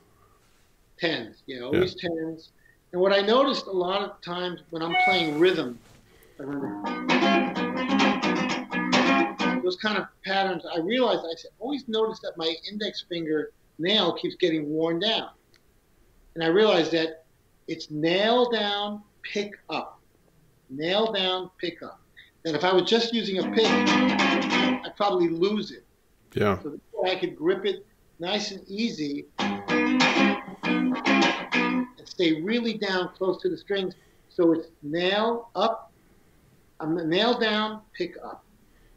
Tens, 0.99 1.43
yeah, 1.45 1.61
always 1.61 1.95
yeah. 2.02 2.10
tens. 2.10 2.52
And 2.95 3.01
what 3.01 3.11
I 3.11 3.19
noticed 3.19 3.67
a 3.67 3.72
lot 3.72 4.03
of 4.03 4.22
times 4.22 4.61
when 4.69 4.81
I'm 4.81 4.95
playing 5.03 5.38
rhythm, 5.38 5.77
those 9.61 9.76
kind 9.81 9.97
of 9.97 10.05
patterns, 10.23 10.63
I 10.73 10.80
realized 10.80 11.26
I 11.26 11.34
always 11.59 11.89
noticed 11.89 12.22
that 12.22 12.38
my 12.38 12.55
index 12.72 13.03
finger 13.09 13.51
nail 13.80 14.13
keeps 14.13 14.35
getting 14.35 14.69
worn 14.69 14.99
down. 14.99 15.31
And 16.35 16.43
I 16.45 16.47
realized 16.47 16.93
that 16.93 17.26
it's 17.67 17.91
nail 17.91 18.49
down, 18.49 19.01
pick 19.23 19.59
up. 19.69 19.99
Nail 20.69 21.11
down, 21.11 21.49
pick 21.59 21.84
up. 21.84 21.99
That 22.45 22.55
if 22.55 22.63
I 22.63 22.72
was 22.72 22.84
just 22.84 23.13
using 23.13 23.39
a 23.39 23.51
pick, 23.51 23.67
I'd 23.67 24.93
probably 24.95 25.27
lose 25.27 25.72
it. 25.72 25.84
Yeah. 26.34 26.63
So 26.63 26.80
I 27.05 27.17
could 27.17 27.35
grip 27.35 27.65
it 27.65 27.85
nice 28.19 28.51
and 28.51 28.65
easy 28.69 29.26
stay 32.16 32.42
really 32.42 32.78
down 32.78 33.10
close 33.18 33.42
to 33.42 33.50
the 33.50 33.58
strings. 33.58 33.94
So 34.30 34.54
it's 34.54 34.70
nail 34.82 35.50
up, 35.54 35.92
um, 36.80 36.98
nail 37.10 37.38
down, 37.38 37.82
pick 37.94 38.16
up. 38.24 38.46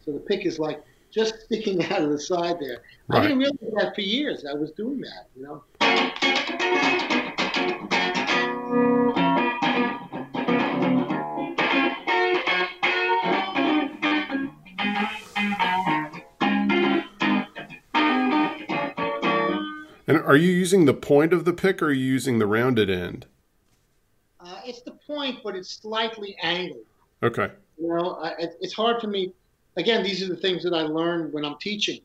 So 0.05 0.13
the 0.13 0.21
pick 0.21 0.47
is 0.47 0.61
like 0.61 0.85
just 1.11 1.35
sticking 1.47 1.85
out 1.93 2.03
of 2.03 2.11
the 2.11 2.21
side 2.21 2.59
there. 2.61 2.83
Right. 3.09 3.19
I 3.19 3.23
didn't 3.23 3.39
realize 3.39 3.59
that 3.77 3.95
for 3.97 4.03
years. 4.03 4.45
I 4.49 4.55
was 4.55 4.71
doing 4.73 5.01
that, 5.01 5.29
you 5.35 5.43
know. 5.43 5.65
And 20.09 20.19
are 20.23 20.37
you 20.37 20.51
using 20.51 20.87
the 20.87 20.95
point 20.95 21.35
of 21.35 21.45
the 21.45 21.53
pick 21.53 21.83
or 21.83 21.87
are 21.87 21.93
you 21.93 22.05
using 22.05 22.39
the 22.39 22.47
rounded 22.47 22.89
end? 22.89 23.27
Uh, 24.41 24.61
it's 24.65 24.81
the 24.81 24.93
point, 24.93 25.41
but 25.45 25.55
it's 25.55 25.69
slightly 25.69 26.35
angled. 26.43 26.87
Okay. 27.23 27.51
You 27.79 27.89
know, 27.89 28.19
I, 28.23 28.33
it's 28.39 28.73
hard 28.73 29.03
for 29.03 29.09
me. 29.09 29.35
Again, 29.77 30.03
these 30.03 30.23
are 30.23 30.29
the 30.29 30.37
things 30.37 30.63
that 30.63 30.73
I 30.73 30.83
learned 30.83 31.35
when 31.35 31.45
I'm 31.45 31.59
teaching. 31.59 32.01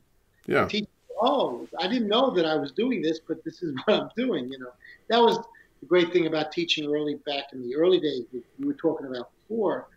Yeah. 0.47 0.67
Teach, 0.67 0.85
oh, 1.21 1.65
I 1.79 1.87
didn't 1.87 2.09
know 2.09 2.29
that 2.31 2.45
I 2.45 2.55
was 2.55 2.73
doing 2.73 3.01
this, 3.01 3.21
but 3.25 3.41
this 3.45 3.63
is 3.63 3.73
what 3.85 4.01
I'm 4.01 4.09
doing. 4.17 4.51
You 4.51 4.59
know, 4.59 4.71
that 5.07 5.19
was 5.19 5.37
the 5.79 5.85
great 5.85 6.11
thing 6.11 6.27
about 6.27 6.51
teaching 6.51 6.93
early 6.93 7.15
back 7.25 7.45
in 7.53 7.61
the 7.61 7.73
early 7.73 8.01
days. 8.01 8.23
We 8.59 8.67
were 8.67 8.73
talking 8.73 9.07
about 9.07 9.29
before 9.47 9.87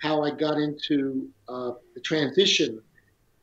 how 0.00 0.24
I 0.24 0.30
got 0.30 0.56
into 0.56 1.28
uh, 1.48 1.72
the 1.94 2.00
transition 2.00 2.80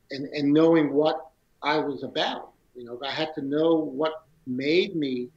and, 0.09 0.25
and 0.29 0.51
knowing 0.51 0.91
what 0.91 1.29
I 1.61 1.77
was 1.77 2.01
about. 2.01 2.48
You 2.79 2.85
know, 2.85 2.97
I 3.05 3.11
had 3.11 3.35
to 3.35 3.41
know 3.41 3.75
what 3.75 4.23
made 4.47 4.95
me 4.95 5.27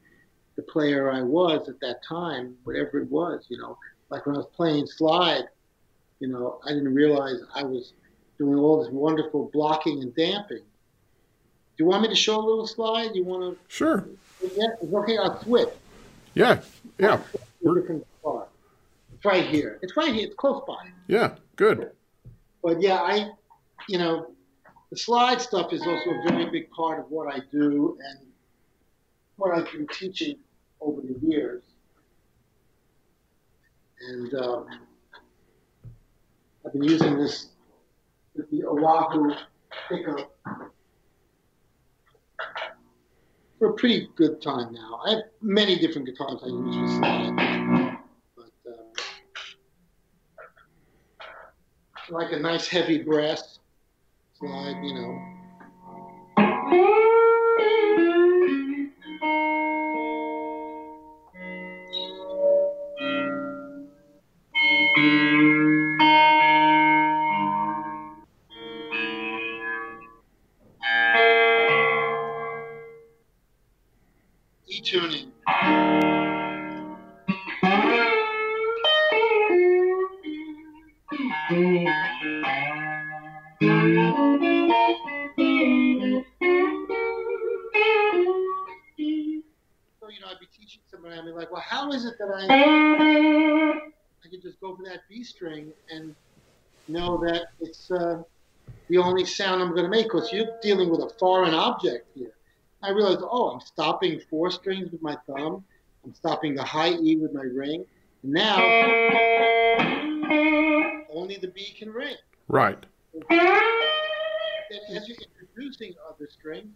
the 0.55 0.63
player 0.63 1.11
I 1.11 1.23
was 1.23 1.69
at 1.69 1.81
that 1.81 2.01
time, 2.09 2.55
whatever 2.63 3.01
it 3.01 3.11
was. 3.11 3.47
You 3.49 3.59
know, 3.59 3.77
like 4.11 4.27
when 4.27 4.37
I 4.37 4.39
was 4.39 4.47
playing 4.55 4.87
slide, 4.87 5.49
you 6.21 6.29
know, 6.29 6.61
I 6.65 6.69
didn't 6.69 6.95
realize 6.95 7.41
I 7.53 7.65
was 7.65 7.95
doing 8.39 8.61
all 8.61 8.81
this 8.81 8.93
wonderful 8.93 9.51
blocking 9.53 10.03
and 10.03 10.15
damping. 10.15 10.59
Do 10.59 11.85
you 11.85 11.87
want 11.87 12.03
me 12.03 12.09
to 12.09 12.15
show 12.15 12.39
a 12.39 12.45
little 12.47 12.67
slide? 12.69 13.11
You 13.15 13.25
want 13.25 13.59
to? 13.59 13.65
Sure. 13.67 14.07
Yeah, 14.57 14.69
okay. 14.95 15.19
I'll 15.19 15.43
switch. 15.43 15.69
Yeah, 16.35 16.61
yeah. 17.01 17.21
It's 17.65 19.25
right 19.25 19.47
here. 19.47 19.81
It's 19.83 19.97
right 19.97 20.15
here. 20.15 20.27
It's 20.27 20.37
close 20.37 20.63
by. 20.65 20.91
Yeah, 21.09 21.35
good. 21.57 21.91
But 22.63 22.81
yeah, 22.81 23.01
I, 23.01 23.31
you 23.89 23.99
know, 23.99 24.29
the 24.93 24.99
slide 24.99 25.41
stuff 25.41 25.73
is 25.73 25.81
also 25.81 26.11
a 26.11 26.23
very 26.29 26.45
big 26.51 26.71
part 26.71 27.01
of 27.01 27.11
what 27.11 27.35
I 27.35 27.39
do 27.51 27.97
and 28.11 28.19
what 29.37 29.57
I've 29.57 29.73
been 29.73 29.87
teaching 29.87 30.37
over 30.83 31.01
the 31.01 31.19
years. 31.27 31.63
And 34.07 34.35
um, 34.35 34.67
I've 36.67 36.75
been 36.75 36.83
using 36.83 37.17
this 37.17 37.53
with 38.37 38.51
the 38.51 38.65
Oahu 38.67 39.33
pickup 39.89 40.31
for 43.59 43.71
a 43.71 43.73
pretty 43.73 44.11
good 44.15 44.43
time 44.43 44.75
now. 44.75 45.01
I 45.07 45.11
have 45.13 45.23
many 45.41 45.79
different 45.79 46.07
guitars 46.07 46.43
I 46.45 46.49
use 46.49 46.77
for 46.77 46.87
slide, 46.99 47.97
but 48.37 48.53
uh, 48.71 48.85
like 52.11 52.33
a 52.33 52.39
nice 52.39 52.69
heavy 52.69 52.99
brass 53.03 53.61
slide, 54.43 54.83
you 54.83 54.95
know. 54.95 55.13
The 98.93 98.99
only 98.99 99.25
sound 99.25 99.63
I'm 99.63 99.71
going 99.71 99.85
to 99.85 99.89
make 99.89 100.05
because 100.05 100.31
you're 100.35 100.59
dealing 100.61 100.91
with 100.91 101.01
a 101.01 101.09
foreign 101.19 101.55
object 101.55 102.07
here. 102.15 102.35
I 102.83 102.91
realized, 102.91 103.21
oh, 103.23 103.49
I'm 103.49 103.61
stopping 103.61 104.21
four 104.29 104.51
strings 104.51 104.93
with 104.93 105.01
my 105.01 105.17
thumb. 105.27 105.65
I'm 106.05 106.13
stopping 106.13 106.55
the 106.55 106.63
high 106.63 106.93
E 106.93 107.17
with 107.17 107.33
my 107.33 107.41
ring. 107.41 107.87
And 108.23 108.33
now, 108.33 108.59
only 111.11 111.39
the 111.39 111.49
B 111.55 111.75
can 111.79 111.89
ring. 111.89 112.17
Right. 112.49 112.85
As 113.31 115.09
you're 115.09 115.17
introducing 115.41 115.95
other 116.07 116.29
strings, 116.31 116.69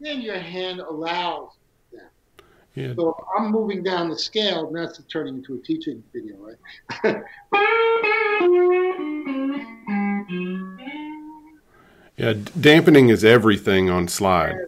then 0.00 0.22
your 0.22 0.38
hand 0.38 0.80
allows 0.80 1.50
yeah. 2.74 2.94
So 2.94 3.22
I'm 3.36 3.50
moving 3.50 3.82
down 3.82 4.08
the 4.08 4.18
scale, 4.18 4.68
and 4.68 4.76
that's 4.76 5.02
turning 5.12 5.34
into 5.38 5.56
a 5.56 5.58
teaching 5.58 6.02
video, 6.14 6.36
right? 7.02 7.16
yeah, 12.20 12.34
dampening 12.60 13.08
is 13.08 13.24
everything 13.24 13.88
on 13.88 14.06
slide. 14.06 14.66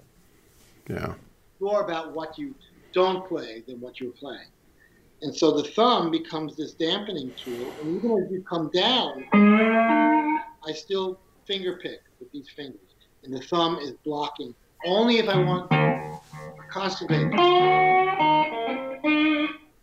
Yeah. 0.88 1.12
More 1.60 1.82
about 1.82 2.12
what 2.12 2.38
you 2.38 2.54
don't 2.92 3.28
play 3.28 3.62
than 3.66 3.78
what 3.78 4.00
you're 4.00 4.12
playing. 4.12 4.48
And 5.20 5.36
so 5.36 5.50
the 5.52 5.64
thumb 5.64 6.10
becomes 6.10 6.56
this 6.56 6.72
dampening 6.72 7.30
tool, 7.36 7.70
and 7.80 7.96
even 7.96 8.10
as 8.12 8.32
you 8.32 8.42
come 8.48 8.70
down, 8.70 9.28
I 9.34 10.72
still 10.72 11.20
finger 11.46 11.78
pick 11.82 12.00
with 12.18 12.32
these 12.32 12.48
fingers, 12.56 12.80
and 13.22 13.34
the 13.34 13.42
thumb 13.42 13.78
is 13.82 13.92
blocking 14.02 14.54
only 14.86 15.18
if 15.18 15.28
I 15.28 15.36
want 15.36 15.70
constantly. 16.70 17.18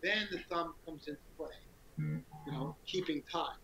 Then 0.02 0.28
the 0.32 0.40
thumb 0.50 0.74
comes 0.84 1.06
into 1.06 1.20
play, 1.36 1.54
you 1.98 2.52
know, 2.52 2.74
keeping 2.84 3.22
time. 3.32 3.56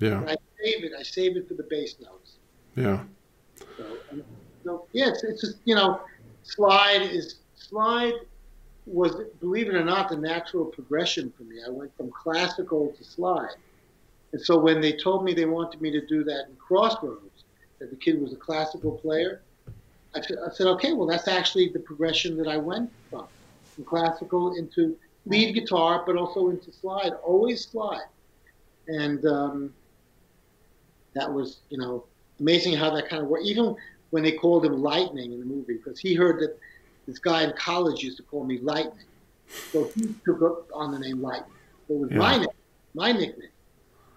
Yeah. 0.00 0.20
I 0.20 0.36
save 0.62 0.84
it. 0.84 0.92
I 0.98 1.02
save 1.02 1.38
it 1.38 1.48
for 1.48 1.54
the 1.54 1.66
bass 1.70 1.96
notes. 1.98 2.34
Yeah. 2.76 3.04
So, 3.76 3.98
so 4.64 4.86
yeah, 4.92 5.08
it's, 5.08 5.24
it's 5.24 5.40
just 5.40 5.56
you 5.64 5.74
know, 5.74 6.00
slide 6.42 7.02
is 7.02 7.36
slide 7.54 8.14
was 8.86 9.16
believe 9.40 9.68
it 9.68 9.74
or 9.74 9.84
not 9.84 10.08
the 10.08 10.16
natural 10.16 10.66
progression 10.66 11.32
for 11.36 11.44
me. 11.44 11.56
I 11.66 11.70
went 11.70 11.96
from 11.96 12.10
classical 12.10 12.94
to 12.96 13.04
slide, 13.04 13.56
and 14.32 14.40
so 14.40 14.58
when 14.58 14.80
they 14.80 14.92
told 14.92 15.24
me 15.24 15.34
they 15.34 15.46
wanted 15.46 15.80
me 15.80 15.90
to 15.90 16.04
do 16.06 16.24
that 16.24 16.46
in 16.48 16.56
Crossroads, 16.56 17.44
that 17.78 17.90
the 17.90 17.96
kid 17.96 18.20
was 18.20 18.32
a 18.32 18.36
classical 18.36 18.92
player, 18.92 19.42
I, 20.14 20.20
said, 20.52 20.66
okay, 20.68 20.92
well, 20.92 21.06
that's 21.06 21.28
actually 21.28 21.70
the 21.70 21.80
progression 21.80 22.36
that 22.36 22.46
I 22.46 22.56
went 22.56 22.90
from, 23.10 23.26
from 23.74 23.84
classical 23.84 24.56
into 24.56 24.96
lead 25.26 25.54
guitar, 25.54 26.04
but 26.06 26.16
also 26.16 26.50
into 26.50 26.72
slide, 26.72 27.12
always 27.24 27.64
slide. 27.64 28.06
And 28.86 29.24
um, 29.26 29.74
that 31.14 31.32
was, 31.32 31.58
you 31.70 31.78
know, 31.78 32.04
amazing 32.40 32.74
how 32.74 32.90
that 32.94 33.08
kind 33.08 33.22
of 33.22 33.28
worked. 33.28 33.46
Even 33.46 33.74
when 34.10 34.22
they 34.22 34.32
called 34.32 34.64
him 34.64 34.80
Lightning 34.82 35.32
in 35.32 35.40
the 35.40 35.46
movie, 35.46 35.74
because 35.82 35.98
he 35.98 36.14
heard 36.14 36.40
that 36.40 36.56
this 37.06 37.18
guy 37.18 37.42
in 37.44 37.52
college 37.58 38.02
used 38.02 38.16
to 38.18 38.22
call 38.22 38.44
me 38.44 38.58
Lightning. 38.62 39.06
So 39.72 39.90
he 39.94 40.14
took 40.24 40.40
up 40.42 40.68
on 40.72 40.92
the 40.92 40.98
name 40.98 41.20
Lightning. 41.20 41.52
So 41.88 41.94
it 41.94 42.00
was 42.00 42.10
Yeah. 42.12 42.18
my 42.18 42.36
name, 42.38 42.48
my 42.94 43.12
nickname. 43.12 43.50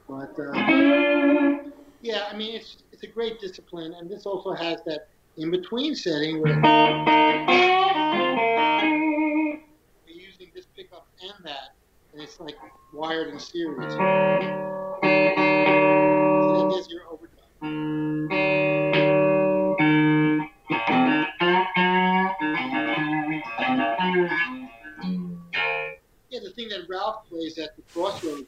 But 0.07 0.39
uh, 0.39 0.53
yeah, 2.01 2.27
I 2.31 2.37
mean, 2.37 2.55
it's 2.55 2.77
it's 2.91 3.03
a 3.03 3.07
great 3.07 3.39
discipline, 3.41 3.93
and 3.93 4.09
this 4.09 4.25
also 4.25 4.53
has 4.53 4.81
that 4.85 5.09
in 5.35 5.51
between 5.51 5.95
setting 5.95 6.41
where 6.41 6.55
we're 10.05 10.13
using 10.13 10.49
this 10.55 10.65
pickup 10.77 11.07
and 11.21 11.33
that, 11.43 11.75
and 12.13 12.21
it's 12.21 12.39
like 12.39 12.55
wired 12.93 13.27
in 13.33 13.39
series. 13.39 13.91
So 13.91 13.97
then 16.57 16.69
there's 16.69 16.87
your 16.89 17.03
overdub. 17.11 17.36
Yeah, 17.59 17.69
the 26.43 26.51
thing 26.55 26.69
that 26.69 26.81
Ralph 26.87 27.15
plays 27.29 27.57
at 27.57 27.75
the 27.75 27.83
crossroads, 27.93 28.43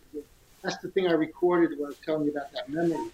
that's 0.63 0.77
the 0.83 0.91
thing 0.91 1.07
I 1.07 1.13
recorded 1.13 1.71
when 1.79 1.87
I 1.87 1.89
was 1.89 1.97
telling 2.05 2.25
you 2.25 2.31
about 2.31 2.51
that 2.53 2.69
memory. 2.69 3.09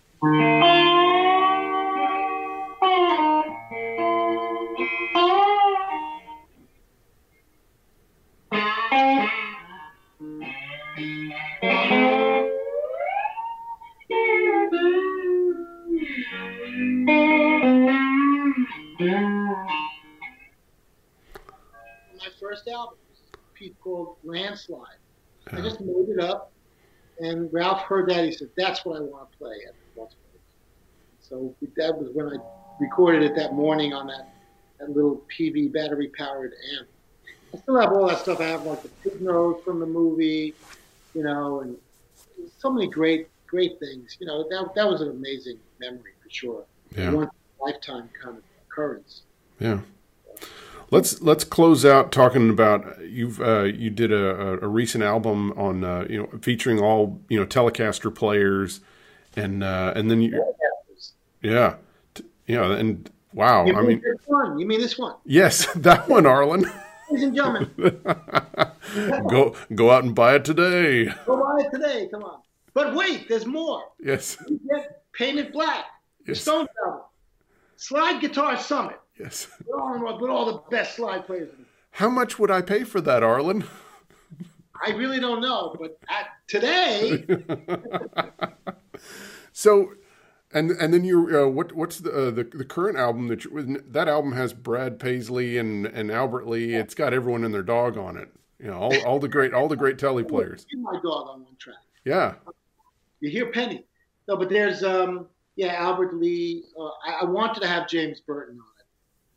Called 24.26 25.60
I 25.60 25.61
just 25.61 25.81
made 25.81 26.10
it 26.10 26.19
up, 26.19 26.52
and 27.19 27.52
Ralph 27.53 27.81
heard 27.81 28.10
that. 28.10 28.26
He 28.26 28.31
said, 28.31 28.49
"That's 28.57 28.84
what 28.84 28.97
I 28.97 29.02
want 29.02 29.31
to 29.31 29.38
play 29.38 29.56
at 29.68 29.73
the. 29.95 30.07
So 31.19 31.56
that 31.77 31.97
was 31.97 32.10
when 32.14 32.27
I 32.27 32.38
recorded 32.80 33.23
it 33.23 33.35
that 33.35 33.53
morning 33.53 33.93
on 33.93 34.07
that, 34.07 34.30
that 34.80 34.91
little 34.91 35.23
Peavey 35.27 35.72
battery 35.72 36.11
powered 36.15 36.53
amp. 36.77 36.88
I 37.53 37.57
still 37.57 37.80
have 37.80 37.91
all 37.93 38.07
that 38.07 38.19
stuff. 38.19 38.39
I 38.39 38.45
have 38.45 38.64
like 38.64 38.84
the 38.84 38.89
Pignose 39.03 39.64
from 39.64 39.80
the 39.80 39.85
movie, 39.88 40.53
you 41.15 41.23
know, 41.23 41.61
and 41.61 41.77
so 42.57 42.72
many 42.72 42.88
great, 42.88 43.27
great 43.47 43.80
things. 43.80 44.18
You 44.19 44.27
know, 44.27 44.47
that 44.49 44.76
that 44.76 44.88
was 44.88 45.02
an 45.02 45.10
amazing 45.10 45.57
memory 45.80 46.11
for 46.22 46.30
sure. 46.30 46.65
Yeah. 46.95 47.11
One 47.11 47.30
lifetime 47.60 48.10
kind 48.22 48.38
of 48.38 48.43
occurrence. 48.68 49.23
Yeah. 49.60 49.80
Let's 50.91 51.22
let's 51.22 51.44
close 51.44 51.84
out 51.84 52.12
talking 52.12 52.49
about 52.49 53.02
you've 53.02 53.41
uh, 53.41 53.64
you 53.64 53.90
did 53.90 54.12
a, 54.12 54.64
a 54.64 54.68
recent 54.68 55.03
album 55.03 55.52
on 55.57 55.84
uh, 55.84 56.06
you 56.10 56.20
know 56.20 56.30
featuring 56.41 56.80
all 56.80 57.20
you 57.28 57.40
know 57.40 57.45
Telecaster 57.45 58.14
players 58.14 58.82
and 59.36 59.64
uh, 59.64 59.94
and 59.95 60.10
then 60.12 60.22
you 60.22 60.53
yeah 61.41 61.76
yeah 62.48 62.72
and 62.74 63.10
wow 63.34 63.66
You 63.66 63.76
I 63.76 63.82
mean 63.82 64.02
one? 64.28 64.60
You 64.60 64.68
mean 64.68 64.80
this 64.80 64.98
one? 64.98 65.16
yes 65.26 65.66
that 65.76 66.07
one 66.07 66.26
Arlen 66.26 66.66
Ladies 67.10 67.24
and 67.28 67.36
gentlemen, 67.36 67.70
go 69.30 69.56
go 69.76 69.91
out 69.91 70.03
and 70.03 70.16
buy 70.16 70.36
it 70.36 70.45
today 70.45 71.06
go 71.26 71.38
buy 71.38 71.64
it 71.66 71.72
today. 71.72 72.07
Come 72.12 72.24
on. 72.24 72.40
But 72.74 72.95
wait, 72.95 73.28
there's 73.30 73.45
more. 73.45 73.84
yes 73.99 74.38
You 74.48 74.60
get 74.70 75.03
Paint 75.14 75.40
It 75.40 75.53
Black, 75.53 75.86
Yes. 76.28 76.41
Stones 76.41 76.68
album, 76.86 77.02
Slide 77.78 78.20
Guitar 78.22 78.57
Summit. 78.57 78.99
Yes 79.20 79.48
all, 79.74 80.20
with 80.20 80.30
all 80.30 80.46
the 80.46 80.62
best 80.70 80.96
slide 80.96 81.26
players. 81.26 81.50
in 81.58 81.66
how 81.92 82.10
much 82.10 82.38
would 82.38 82.52
I 82.52 82.62
pay 82.62 82.84
for 82.84 83.02
that 83.02 83.24
Arlen 83.24 83.64
I 84.86 84.90
really 84.92 85.22
don't 85.22 85.40
know, 85.40 85.74
but 85.80 85.98
at, 86.10 86.28
today, 86.48 87.26
So, 89.56 89.94
and 90.52 90.72
and 90.72 90.94
then 90.94 91.06
you 91.06 91.44
uh, 91.44 91.48
what 91.48 91.72
what's 91.72 92.00
the, 92.00 92.12
uh, 92.12 92.30
the 92.30 92.44
the 92.44 92.66
current 92.66 92.98
album 92.98 93.30
that 93.30 93.46
you 93.46 93.82
that 93.88 94.10
album 94.10 94.34
has 94.34 94.52
Brad 94.52 95.00
Paisley 95.00 95.58
and 95.58 95.86
and 95.86 96.12
Albert 96.12 96.46
Lee. 96.46 96.76
It's 96.76 96.94
got 96.94 97.14
everyone 97.14 97.46
and 97.46 97.54
their 97.54 97.64
dog 97.64 97.98
on 97.98 98.18
it. 98.18 98.30
You 98.60 98.68
know, 98.68 98.78
all, 98.78 99.06
all 99.06 99.20
the 99.20 99.30
great 99.30 99.54
all 99.54 99.70
the 99.70 99.78
great 99.78 99.98
telly 99.98 100.26
players. 100.26 100.66
my 100.74 100.92
dog 100.96 101.30
on 101.30 101.46
one 101.46 101.56
track. 101.58 101.78
Yeah, 102.04 102.34
You 103.22 103.30
hear 103.30 103.50
Penny. 103.50 103.86
No, 104.28 104.36
but 104.36 104.50
there's 104.50 104.84
um 104.84 105.28
yeah 105.56 105.74
Albert 105.76 106.16
Lee. 106.16 106.66
Uh, 106.78 106.90
I, 107.06 107.20
I 107.22 107.24
wanted 107.24 107.62
to 107.62 107.68
have 107.68 107.88
James 107.88 108.20
Burton 108.20 108.60
on 108.60 108.74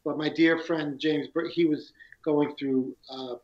but 0.09 0.16
my 0.16 0.30
dear 0.30 0.59
friend 0.59 0.98
James 0.98 1.28
he 1.52 1.66
was 1.66 1.93
going 2.24 2.56
through 2.56 2.97
uh, 3.10 3.35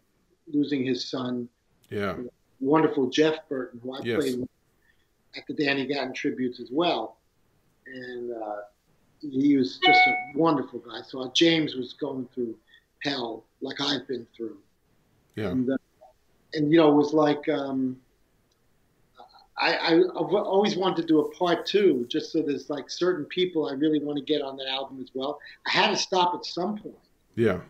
losing 0.51 0.83
his 0.83 1.11
son. 1.11 1.47
yeah, 1.91 2.17
Wonderful 2.59 3.11
Jeff 3.11 3.47
Burton, 3.51 3.81
who 3.83 3.93
I 3.93 4.01
Yes. 4.03 4.17
played 4.17 4.49
at 5.37 5.47
the 5.47 5.53
Danny 5.53 5.85
Gatton 5.85 6.15
tributes 6.15 6.61
as 6.61 6.71
well, 6.73 7.19
and 7.87 8.33
uh, 8.33 8.61
he 9.21 9.59
was 9.59 9.77
just 9.85 10.01
a 10.07 10.39
wonderful 10.39 10.79
guy. 10.79 11.03
So 11.03 11.21
uh, 11.21 11.31
James 11.35 11.75
was 11.75 11.93
going 11.93 12.27
through 12.35 12.57
hell 13.03 13.45
like 13.61 13.83
I've 13.83 14.09
been 14.09 14.27
through. 14.35 14.57
yeah, 15.37 15.49
and 15.49 15.69
uh, 15.71 15.77
and 16.55 16.73
you 16.73 16.79
know 16.79 16.91
it 16.91 16.95
was 16.95 17.13
like 17.13 17.47
um, 17.51 18.01
I, 19.65 19.73
I 19.77 19.93
I've 19.99 20.35
always 20.35 20.77
wanted 20.77 20.97
to 21.03 21.07
do 21.09 21.21
a 21.21 21.31
part 21.31 21.65
two, 21.65 22.05
just 22.09 22.31
so 22.33 22.43
there's 22.43 22.69
like 22.69 22.91
certain 22.91 23.25
people 23.25 23.67
I 23.67 23.73
really 23.73 23.99
want 23.99 24.19
to 24.19 24.25
get 24.25 24.43
on 24.43 24.59
that 24.59 24.69
album 24.69 25.01
as 25.01 25.09
well. 25.15 25.39
I 25.67 25.71
had 25.71 25.91
to 25.91 25.97
stop 25.97 26.35
at 26.35 26.45
some 26.45 26.77
point. 26.77 26.99
yeah, 27.35 27.61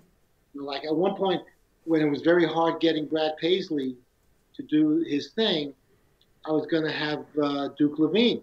You 0.54 0.62
know, 0.62 0.66
like 0.66 0.84
at 0.84 0.94
one 0.94 1.14
point 1.14 1.42
when 1.84 2.00
it 2.00 2.10
was 2.10 2.22
very 2.22 2.46
hard 2.46 2.80
getting 2.80 3.06
Brad 3.06 3.32
Paisley 3.40 3.96
to 4.56 4.62
do 4.64 5.04
his 5.06 5.30
thing, 5.32 5.72
I 6.44 6.50
was 6.50 6.66
going 6.66 6.84
to 6.84 6.92
have 6.92 7.24
uh, 7.40 7.68
Duke 7.78 7.98
Levine, 8.00 8.42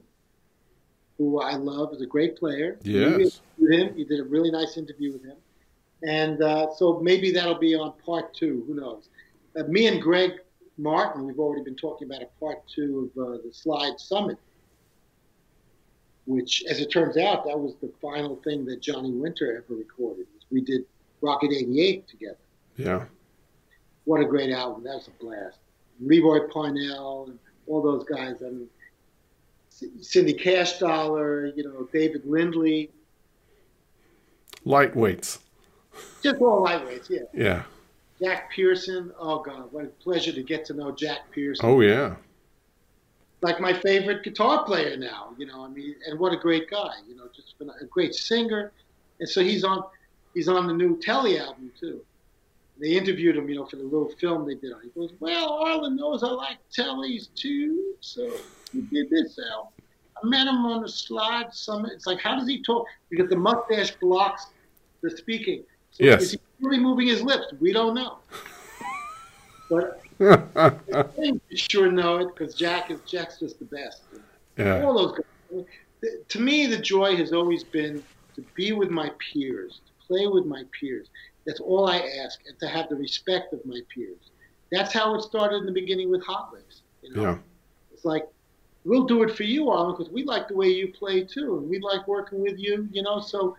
who 1.17 1.41
I 1.41 1.55
love, 1.55 1.93
is 1.93 2.01
a 2.01 2.05
great 2.05 2.37
player. 2.37 2.77
yes, 2.83 3.41
With 3.57 3.71
him, 3.73 3.93
you 3.97 4.05
did 4.05 4.21
a 4.21 4.23
really 4.23 4.51
nice 4.51 4.77
interview 4.77 5.11
with 5.11 5.25
him, 5.25 5.37
and 6.07 6.41
uh, 6.41 6.67
so 6.77 6.99
maybe 7.01 7.31
that'll 7.33 7.59
be 7.59 7.75
on 7.75 7.93
part 8.05 8.33
two. 8.33 8.63
Who 8.67 8.75
knows? 8.75 9.09
Uh, 9.57 9.63
me 9.63 9.87
and 9.87 10.01
Greg 10.01 10.31
Martin, 10.85 11.25
we've 11.27 11.37
already 11.39 11.63
been 11.63 11.75
talking 11.75 12.07
about 12.09 12.23
a 12.23 12.29
part 12.39 12.57
two 12.67 13.11
of 13.15 13.23
uh, 13.23 13.29
the 13.45 13.53
Slide 13.53 13.99
Summit, 13.99 14.37
which, 16.25 16.63
as 16.69 16.79
it 16.79 16.91
turns 16.91 17.17
out, 17.17 17.45
that 17.45 17.57
was 17.59 17.75
the 17.81 17.91
final 18.01 18.37
thing 18.37 18.65
that 18.65 18.81
Johnny 18.81 19.11
Winter 19.11 19.51
ever 19.63 19.77
recorded. 19.77 20.25
We 20.51 20.61
did 20.61 20.85
Rocket 21.21 21.51
88 21.51 22.07
together. 22.07 22.37
yeah, 22.77 23.05
What 24.05 24.21
a 24.21 24.25
great 24.25 24.51
album! 24.51 24.83
That 24.83 24.95
was 24.95 25.07
a 25.07 25.23
blast. 25.23 25.59
Lee 25.99 26.19
Roy 26.19 26.47
Parnell 26.47 27.25
and 27.29 27.37
all 27.67 27.83
those 27.83 28.03
guys. 28.03 28.37
I 28.43 28.49
mean, 28.49 28.67
Cindy 30.01 30.33
Cashdollar, 30.33 31.55
you 31.55 31.63
know, 31.63 31.87
David 31.93 32.25
Lindley, 32.25 32.89
lightweights. 34.65 35.39
just 36.23 36.41
all 36.41 36.65
lightweights. 36.65 37.07
Yeah. 37.09 37.19
Yeah. 37.35 37.63
Jack 38.21 38.51
Pearson. 38.51 39.11
Oh 39.19 39.39
God, 39.39 39.71
what 39.71 39.85
a 39.85 39.87
pleasure 39.87 40.31
to 40.31 40.43
get 40.43 40.65
to 40.65 40.73
know 40.73 40.91
Jack 40.91 41.31
Pearson. 41.31 41.65
Oh 41.65 41.81
yeah. 41.81 42.15
Like 43.41 43.59
my 43.59 43.73
favorite 43.73 44.23
guitar 44.23 44.63
player 44.63 44.95
now. 44.95 45.33
You 45.37 45.47
know, 45.47 45.65
I 45.65 45.69
mean, 45.69 45.95
and 46.07 46.19
what 46.19 46.31
a 46.31 46.37
great 46.37 46.69
guy. 46.69 46.93
You 47.07 47.15
know, 47.15 47.23
just 47.35 47.57
been 47.57 47.69
a 47.69 47.85
great 47.85 48.13
singer. 48.13 48.71
And 49.19 49.27
so 49.27 49.41
he's 49.41 49.63
on, 49.63 49.83
he's 50.33 50.47
on 50.47 50.67
the 50.67 50.73
new 50.73 50.99
Telly 50.99 51.39
album 51.39 51.71
too. 51.79 52.01
They 52.79 52.89
interviewed 52.89 53.37
him, 53.37 53.49
you 53.49 53.55
know, 53.55 53.65
for 53.65 53.75
the 53.75 53.83
little 53.83 54.11
film 54.19 54.47
they 54.47 54.55
did 54.55 54.73
on. 54.73 54.81
He 54.81 54.89
goes, 54.89 55.13
"Well, 55.19 55.53
Arlen 55.53 55.95
knows 55.95 56.23
I 56.23 56.27
like 56.27 56.57
Tellys 56.75 57.29
too, 57.35 57.95
so 57.99 58.31
he 58.71 58.81
did 58.81 59.09
this 59.09 59.37
album. 59.51 59.71
I 60.23 60.27
met 60.27 60.47
him 60.47 60.65
on 60.65 60.81
the 60.81 60.89
slide 60.89 61.53
summit. 61.53 61.91
It's 61.93 62.07
like, 62.07 62.19
how 62.19 62.35
does 62.35 62.47
he 62.47 62.61
talk? 62.61 62.87
Because 63.09 63.29
the 63.29 63.35
mustache 63.35 63.91
blocks 63.99 64.47
the 65.01 65.09
speaking. 65.09 65.63
So 65.91 66.03
Yes. 66.03 66.21
Is 66.23 66.31
he 66.31 66.39
really 66.59 66.79
moving 66.79 67.07
his 67.07 67.21
lips? 67.21 67.47
We 67.59 67.73
don't 67.73 67.93
know. 67.93 68.19
But 69.69 70.01
you 70.19 71.39
sure 71.55 71.91
know 71.91 72.17
it 72.17 72.35
because 72.35 72.55
Jack 72.55 72.91
is 72.91 72.99
Jack's 73.01 73.39
just 73.39 73.59
the 73.59 73.65
best. 73.65 74.03
yeah. 74.57 74.83
All 74.83 74.97
those 74.97 75.19
guys. 75.51 75.65
To 76.29 76.39
me, 76.39 76.65
the 76.65 76.77
joy 76.77 77.15
has 77.15 77.31
always 77.31 77.63
been 77.63 78.03
to 78.35 78.41
be 78.55 78.71
with 78.71 78.89
my 78.89 79.11
peers, 79.19 79.81
to 79.85 80.07
play 80.07 80.27
with 80.27 80.45
my 80.45 80.63
peers. 80.79 81.07
That's 81.45 81.59
all 81.59 81.87
I 81.87 81.97
ask, 82.23 82.39
and 82.47 82.57
to 82.59 82.67
have 82.67 82.89
the 82.89 82.95
respect 82.95 83.53
of 83.53 83.65
my 83.65 83.79
peers. 83.93 84.31
That's 84.71 84.93
how 84.93 85.15
it 85.15 85.21
started 85.21 85.57
in 85.57 85.65
the 85.65 85.71
beginning 85.71 86.09
with 86.09 86.23
Hot 86.23 86.53
Licks. 86.53 86.81
You 87.01 87.13
know? 87.13 87.21
Yeah. 87.21 87.37
It's 87.91 88.05
like, 88.05 88.27
we'll 88.85 89.05
do 89.05 89.23
it 89.23 89.35
for 89.35 89.43
you, 89.43 89.69
Arlen, 89.69 89.95
because 89.97 90.11
we 90.11 90.23
like 90.23 90.47
the 90.47 90.55
way 90.55 90.67
you 90.67 90.91
play 90.93 91.23
too, 91.23 91.57
and 91.57 91.69
we 91.69 91.79
like 91.79 92.07
working 92.07 92.41
with 92.41 92.57
you, 92.57 92.87
you 92.91 93.03
know, 93.03 93.19
so 93.19 93.55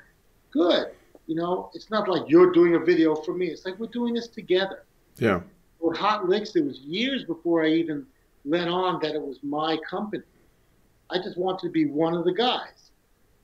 good. 0.50 0.88
You 1.32 1.38
know, 1.38 1.70
it's 1.72 1.88
not 1.88 2.08
like 2.08 2.28
you're 2.28 2.52
doing 2.52 2.74
a 2.74 2.78
video 2.78 3.14
for 3.14 3.32
me. 3.32 3.46
It's 3.46 3.64
like 3.64 3.78
we're 3.78 3.86
doing 3.86 4.12
this 4.12 4.28
together. 4.28 4.84
Yeah. 5.16 5.40
With 5.80 5.96
Hot 5.96 6.28
Licks, 6.28 6.54
it 6.56 6.62
was 6.62 6.80
years 6.80 7.24
before 7.24 7.64
I 7.64 7.68
even 7.68 8.04
let 8.44 8.68
on 8.68 9.00
that 9.00 9.14
it 9.14 9.22
was 9.22 9.38
my 9.42 9.78
company. 9.78 10.24
I 11.08 11.16
just 11.16 11.38
wanted 11.38 11.62
to 11.62 11.70
be 11.70 11.86
one 11.86 12.12
of 12.12 12.26
the 12.26 12.34
guys. 12.34 12.90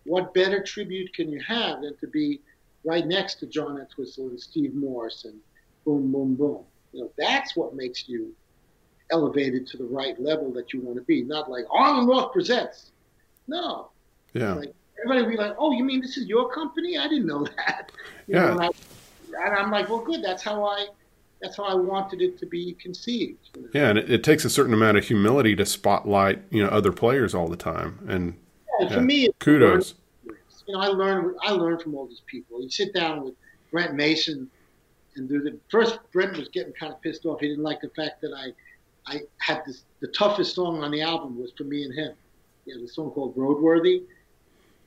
What 0.05 0.35
better 0.35 0.63
tribute 0.63 1.15
can 1.15 1.31
you 1.31 1.41
have 1.41 1.81
than 1.81 1.97
to 1.97 2.07
be 2.07 2.43
right 2.85 3.07
next 3.07 3.37
to 3.37 3.47
John 3.47 3.79
Entwistle 3.79 4.29
and 4.29 4.39
Steve 4.39 4.75
Morse 4.75 5.25
and 5.25 5.41
boom, 5.87 6.13
boom, 6.13 6.35
boom. 6.35 6.65
You 6.93 7.05
know, 7.05 7.11
that's 7.17 7.57
what 7.57 7.75
makes 7.75 8.07
you 8.07 8.35
elevated 9.11 9.67
to 9.69 9.79
the 9.79 9.85
right 9.85 10.21
level 10.21 10.53
that 10.53 10.75
you 10.75 10.83
want 10.83 10.99
to 10.99 11.05
be. 11.05 11.23
Not 11.23 11.51
like 11.51 11.65
Arlen 11.71 12.07
Roth 12.07 12.35
presents. 12.35 12.93
No. 13.47 13.89
Yeah. 14.35 14.53
Like 14.53 14.75
everybody 15.05 15.37
be 15.37 15.41
like, 15.41 15.55
"Oh, 15.59 15.73
you 15.73 15.85
mean 15.85 16.01
this 16.01 16.17
is 16.17 16.27
your 16.27 16.51
company? 16.51 16.99
I 16.99 17.09
didn't 17.09 17.27
know 17.27 17.45
that." 17.57 17.93
You 18.27 18.37
yeah. 18.37 18.47
Know, 18.47 18.53
and, 18.53 18.63
I, 18.63 19.47
and 19.47 19.55
I'm 19.57 19.71
like, 19.71 19.89
"Well, 19.89 20.01
good. 20.01 20.23
That's 20.23 20.43
how 20.43 20.65
I." 20.65 20.89
That's 21.41 21.57
how 21.57 21.63
I 21.63 21.75
wanted 21.75 22.21
it 22.21 22.37
to 22.39 22.47
be 22.47 22.75
conceived. 22.83 23.51
Yeah, 23.73 23.91
and 23.91 23.97
it, 23.97 24.11
it, 24.11 24.25
takes 24.25 24.45
a 24.45 24.51
certain 24.51 24.75
amount 24.75 24.99
of 24.99 25.05
humility 25.05 25.55
to 25.55 25.65
spotlight, 25.65 26.43
you 26.51 26.65
know, 26.65 26.69
other 26.69 26.91
players 26.91 27.33
all 27.33 27.47
the 27.47 27.57
time. 27.57 28.01
And 28.09 28.37
yeah, 28.81 28.89
for 28.89 28.95
yeah, 28.95 29.01
me, 29.01 29.29
kudos. 29.39 29.95
You 30.25 30.75
know, 30.75 30.81
I 30.81 30.89
learned 30.89 31.37
I 31.41 31.53
learned 31.53 31.81
from 31.81 31.95
all 31.95 32.09
these 32.09 32.23
people. 32.27 32.61
You 32.61 32.69
sit 32.69 32.93
down 32.93 33.23
with 33.23 33.35
Brent 33.71 33.95
Mason, 33.95 34.51
and 35.19 35.29
do 35.29 35.41
the 35.41 35.59
first 35.71 35.99
Brent 36.13 36.37
was 36.37 36.49
getting 36.49 36.73
kind 36.73 36.93
of 36.93 37.01
pissed 37.03 37.27
off. 37.27 37.41
He 37.41 37.49
didn't 37.49 37.65
like 37.65 37.81
the 37.81 37.91
fact 37.91 38.21
that 38.23 38.33
I 38.33 38.53
I 39.07 39.21
had 39.39 39.63
this 39.67 39.83
the 40.01 40.09
toughest 40.09 40.55
song 40.55 40.83
on 40.83 40.91
the 40.91 41.03
album 41.03 41.39
was 41.39 41.53
for 41.57 41.65
me 41.65 41.85
and 41.85 41.95
him. 41.95 42.15
Yeah, 42.65 42.77
the 42.81 42.89
song 42.89 43.11
called 43.11 43.37
Roadworthy, 43.37 44.03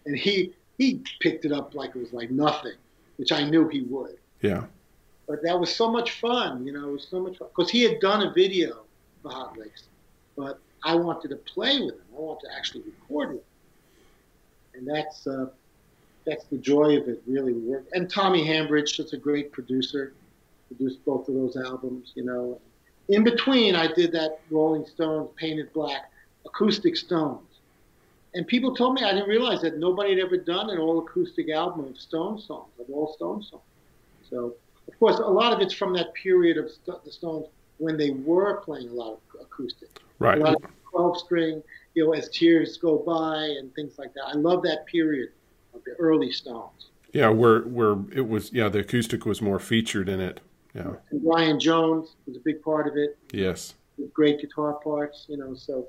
and 0.06 0.18
he 0.18 0.54
he 0.78 1.02
picked 1.20 1.46
it 1.46 1.52
up 1.52 1.76
like 1.76 1.96
it 1.96 2.00
was 2.00 2.14
like 2.14 2.32
nothing, 2.32 2.76
which 3.18 3.32
I 3.32 3.44
knew 3.44 3.68
he 3.68 3.82
would. 3.82 4.18
Yeah. 4.42 4.66
But 5.28 5.44
that 5.44 5.60
was 5.60 5.74
so 5.74 5.90
much 5.90 6.20
fun, 6.20 6.66
you 6.66 6.74
know, 6.74 6.90
it 6.90 6.92
was 6.92 7.08
so 7.10 7.20
much 7.20 7.38
fun 7.38 7.50
because 7.56 7.72
he 7.72 7.84
had 7.84 8.00
done 8.00 8.28
a 8.28 8.34
video 8.34 8.84
for 9.22 9.32
Hot 9.32 9.58
Licks, 9.58 9.84
but 10.36 10.60
I 10.84 10.96
wanted 10.96 11.30
to 11.30 11.36
play 11.36 11.80
with 11.80 11.96
him. 11.96 12.02
I 12.16 12.20
wanted 12.20 12.48
to 12.48 12.56
actually 12.58 12.84
record 12.84 13.36
it, 13.36 13.46
and 14.74 14.88
that's 14.88 15.28
uh, 15.28 15.48
that's 16.26 16.46
the 16.46 16.58
joy 16.58 16.98
of 16.98 17.08
it. 17.08 17.22
Really. 17.28 17.54
And 17.94 18.10
Tommy 18.10 18.46
Hambridge, 18.46 18.98
such 18.98 19.14
a 19.14 19.18
great 19.18 19.52
producer, 19.52 20.14
produced 20.68 21.04
both 21.06 21.28
of 21.28 21.36
those 21.36 21.56
albums. 21.56 22.12
You 22.16 22.26
know, 22.26 22.60
in 23.10 23.24
between, 23.24 23.76
I 23.76 23.88
did 23.94 24.12
that 24.14 24.40
Rolling 24.50 24.86
Stones 24.86 25.30
Paint 25.36 25.60
It 25.60 25.74
Black 25.74 26.12
acoustic 26.46 26.96
Stones. 26.98 27.51
And 28.34 28.48
people 28.48 28.76
told 28.76 28.94
me 28.94 29.04
I 29.04 29.14
didn't 29.14 29.28
realize 29.28 29.62
that 29.62 29.78
nobody 29.78 30.12
had 30.12 30.20
ever 30.20 30.38
done 30.38 30.70
an 30.70 30.78
all 30.78 31.00
acoustic 31.00 31.50
album 31.50 31.86
of 31.86 31.98
Stone 31.98 32.40
songs, 32.40 32.70
of 32.80 32.86
all 32.90 33.14
Stone 33.16 33.44
songs. 33.44 33.64
So, 34.30 34.56
of 34.88 35.00
course, 35.00 35.18
a 35.18 35.22
lot 35.22 35.52
of 35.52 35.60
it's 35.60 35.74
from 35.74 35.94
that 35.94 36.14
period 36.14 36.58
of 36.58 36.72
the 37.04 37.12
Stones 37.12 37.48
when 37.78 37.98
they 37.98 38.12
were 38.12 38.62
playing 38.62 38.90
a 38.90 38.94
lot 38.94 39.14
of 39.14 39.42
acoustic. 39.42 39.90
Right. 40.20 40.38
A 40.38 40.44
lot 40.44 40.56
of 40.56 40.62
12 40.92 41.20
string, 41.20 41.64
you 41.94 42.06
know, 42.06 42.14
as 42.14 42.30
tears 42.30 42.78
go 42.78 43.00
by 43.00 43.44
and 43.60 43.74
things 43.76 43.98
like 43.98 44.14
that. 44.14 44.26
I 44.28 44.34
love 44.34 44.64
that 44.64 44.86
period 44.86 45.30
of 45.74 45.84
the 45.84 45.92
early 45.94 46.32
Stones. 46.32 46.90
Yeah, 47.14 47.30
where 47.30 47.64
where 47.64 47.98
it 48.14 48.30
was, 48.30 48.54
yeah, 48.54 48.70
the 48.70 48.80
acoustic 48.80 49.26
was 49.26 49.42
more 49.42 49.60
featured 49.60 50.08
in 50.08 50.22
it. 50.22 50.40
Yeah. 50.74 50.94
And 51.10 51.22
Brian 51.22 51.60
Jones 51.60 52.16
was 52.26 52.38
a 52.38 52.40
big 52.40 52.62
part 52.62 52.88
of 52.88 52.96
it. 52.96 53.18
Yes. 53.34 53.74
With 53.98 54.14
great 54.14 54.40
guitar 54.40 54.74
parts, 54.76 55.26
you 55.28 55.36
know, 55.36 55.54
so 55.54 55.88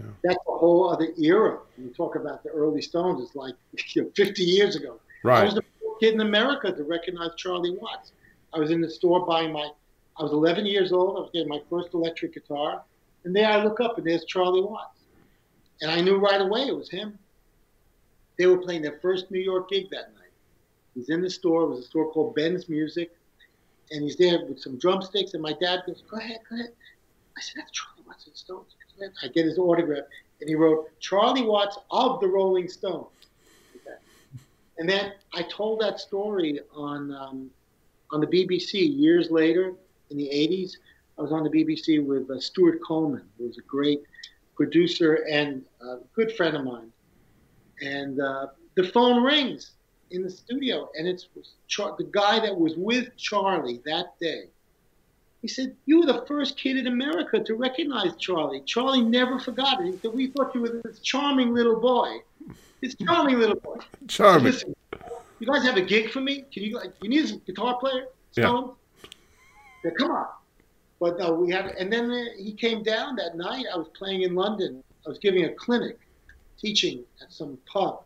yeah. 0.00 0.06
that's 0.22 0.38
a 0.48 0.52
whole 0.52 0.90
other 0.90 1.08
era. 1.18 1.58
When 1.76 1.88
you 1.88 1.94
talk 1.94 2.16
about 2.16 2.42
the 2.42 2.50
early 2.50 2.82
Stones, 2.82 3.22
it's 3.22 3.34
like 3.34 3.54
you 3.94 4.02
know, 4.02 4.10
50 4.14 4.42
years 4.42 4.76
ago. 4.76 5.00
Right. 5.22 5.40
I 5.40 5.44
was 5.44 5.54
the 5.54 5.62
first 5.62 6.00
kid 6.00 6.14
in 6.14 6.20
America 6.20 6.72
to 6.72 6.84
recognize 6.84 7.30
Charlie 7.36 7.76
Watts. 7.76 8.12
I 8.52 8.58
was 8.58 8.70
in 8.70 8.80
the 8.80 8.90
store 8.90 9.26
buying 9.26 9.52
my, 9.52 9.70
I 10.18 10.22
was 10.22 10.32
11 10.32 10.66
years 10.66 10.92
old. 10.92 11.16
I 11.16 11.20
was 11.20 11.30
getting 11.32 11.48
my 11.48 11.60
first 11.68 11.94
electric 11.94 12.34
guitar. 12.34 12.82
And 13.24 13.34
there 13.34 13.48
I 13.48 13.62
look 13.62 13.80
up 13.80 13.98
and 13.98 14.06
there's 14.06 14.24
Charlie 14.26 14.60
Watts. 14.62 15.00
And 15.80 15.90
I 15.90 16.00
knew 16.00 16.18
right 16.18 16.40
away 16.40 16.62
it 16.62 16.76
was 16.76 16.90
him. 16.90 17.18
They 18.38 18.46
were 18.46 18.58
playing 18.58 18.82
their 18.82 18.98
first 19.00 19.30
New 19.30 19.40
York 19.40 19.70
gig 19.70 19.90
that 19.90 20.14
night. 20.14 20.30
He's 20.94 21.08
in 21.08 21.20
the 21.20 21.30
store. 21.30 21.62
It 21.62 21.68
was 21.68 21.80
a 21.80 21.82
store 21.82 22.12
called 22.12 22.34
Ben's 22.34 22.68
Music 22.68 23.10
and 23.90 24.02
he's 24.02 24.16
there 24.16 24.44
with 24.44 24.60
some 24.60 24.78
drumsticks, 24.78 25.34
and 25.34 25.42
my 25.42 25.52
dad 25.52 25.82
goes, 25.86 26.02
"Go 26.08 26.16
ahead, 26.16 26.40
go 26.48 26.56
ahead." 26.56 26.72
I 27.36 27.40
said, 27.40 27.54
"That's 27.58 27.70
Charlie 27.70 28.02
Watts 28.06 28.26
and 28.26 28.36
Stones." 28.36 28.76
I 29.22 29.28
get 29.28 29.44
his 29.44 29.58
autograph, 29.58 30.04
and 30.40 30.48
he 30.48 30.54
wrote 30.54 30.88
Charlie 31.00 31.42
Watts 31.42 31.78
of 31.90 32.20
the 32.20 32.28
Rolling 32.28 32.68
Stones. 32.68 33.08
And 34.78 34.88
then 34.88 35.12
I 35.32 35.42
told 35.42 35.80
that 35.80 36.00
story 36.00 36.60
on 36.74 37.12
um, 37.14 37.50
on 38.10 38.20
the 38.20 38.26
BBC 38.26 38.72
years 38.74 39.30
later 39.30 39.74
in 40.10 40.16
the 40.16 40.28
'80s. 40.28 40.72
I 41.16 41.22
was 41.22 41.30
on 41.30 41.44
the 41.44 41.50
BBC 41.50 42.04
with 42.04 42.28
uh, 42.30 42.40
Stuart 42.40 42.80
Coleman, 42.84 43.22
who 43.38 43.46
was 43.46 43.58
a 43.58 43.62
great 43.62 44.02
producer 44.56 45.24
and 45.30 45.62
a 45.80 45.98
good 46.14 46.32
friend 46.32 46.56
of 46.56 46.64
mine. 46.64 46.90
And 47.80 48.20
uh, 48.20 48.48
the 48.74 48.84
phone 48.84 49.22
rings, 49.22 49.72
in 50.14 50.22
the 50.22 50.30
studio, 50.30 50.88
and 50.96 51.06
it's 51.06 51.28
Char- 51.66 51.96
the 51.98 52.04
guy 52.04 52.38
that 52.40 52.56
was 52.56 52.76
with 52.76 53.16
Charlie 53.16 53.80
that 53.84 54.18
day. 54.20 54.44
He 55.44 55.48
said, 55.48 55.76
"You 55.84 56.00
were 56.00 56.06
the 56.06 56.24
first 56.26 56.56
kid 56.56 56.78
in 56.78 56.86
America 56.86 57.38
to 57.38 57.54
recognize 57.54 58.16
Charlie. 58.16 58.62
Charlie 58.62 59.02
never 59.02 59.38
forgot 59.38 59.78
it. 59.78 59.92
He 59.92 59.98
said, 59.98 60.14
"We 60.14 60.28
thought 60.28 60.54
you 60.54 60.62
were 60.62 60.80
this 60.82 61.00
charming 61.00 61.52
little 61.52 61.78
boy. 61.78 62.20
This 62.80 62.94
charming 62.94 63.38
little 63.38 63.60
boy. 63.60 63.76
Charming. 64.08 64.44
Listen, 64.44 64.74
you 65.40 65.46
guys 65.46 65.62
have 65.64 65.76
a 65.76 65.82
gig 65.82 66.08
for 66.08 66.22
me? 66.22 66.46
Can 66.50 66.62
you? 66.62 66.80
You 67.02 67.08
need 67.10 67.30
a 67.30 67.36
guitar 67.36 67.76
player? 67.78 68.06
Stone? 68.32 68.70
Yeah. 69.02 69.10
Said, 69.82 69.98
Come 69.98 70.12
on." 70.12 70.28
But 70.98 71.20
uh, 71.22 71.34
we 71.34 71.52
have 71.52 71.66
and 71.78 71.92
then 71.92 72.10
uh, 72.10 72.24
he 72.38 72.52
came 72.52 72.82
down 72.82 73.14
that 73.16 73.36
night. 73.36 73.66
I 73.70 73.76
was 73.76 73.88
playing 73.88 74.22
in 74.22 74.34
London. 74.34 74.82
I 75.04 75.10
was 75.10 75.18
giving 75.18 75.44
a 75.44 75.52
clinic, 75.52 75.98
teaching 76.58 77.04
at 77.20 77.30
some 77.30 77.58
pub 77.66 78.02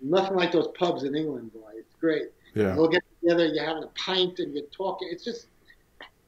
Nothing 0.00 0.36
like 0.36 0.52
those 0.52 0.68
pubs 0.78 1.04
in 1.04 1.14
England, 1.14 1.52
boy. 1.52 1.72
It's 1.76 1.94
great. 2.00 2.30
Yeah. 2.54 2.76
We'll 2.76 2.88
get 2.88 3.02
together, 3.20 3.46
you're 3.46 3.64
having 3.64 3.84
a 3.84 3.88
pint 3.88 4.38
and 4.38 4.54
you're 4.54 4.66
talking. 4.66 5.08
It's 5.10 5.24
just, 5.24 5.46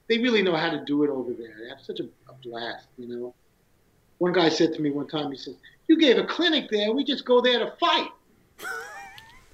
they 0.08 0.18
really 0.18 0.42
know 0.42 0.56
how 0.56 0.70
to 0.70 0.84
do 0.84 1.04
it 1.04 1.10
over 1.10 1.32
there. 1.32 1.54
They 1.60 1.68
have 1.68 1.80
such 1.80 2.00
a, 2.00 2.04
a 2.04 2.34
blast, 2.42 2.88
you 2.96 3.08
know. 3.08 3.34
One 4.18 4.32
guy 4.32 4.48
said 4.48 4.72
to 4.74 4.82
me 4.82 4.90
one 4.90 5.06
time, 5.08 5.30
he 5.30 5.38
says, 5.38 5.56
You 5.86 5.98
gave 5.98 6.18
a 6.18 6.24
clinic 6.24 6.70
there. 6.70 6.92
We 6.92 7.04
just 7.04 7.24
go 7.24 7.40
there 7.40 7.58
to 7.60 7.72
fight. 7.78 8.08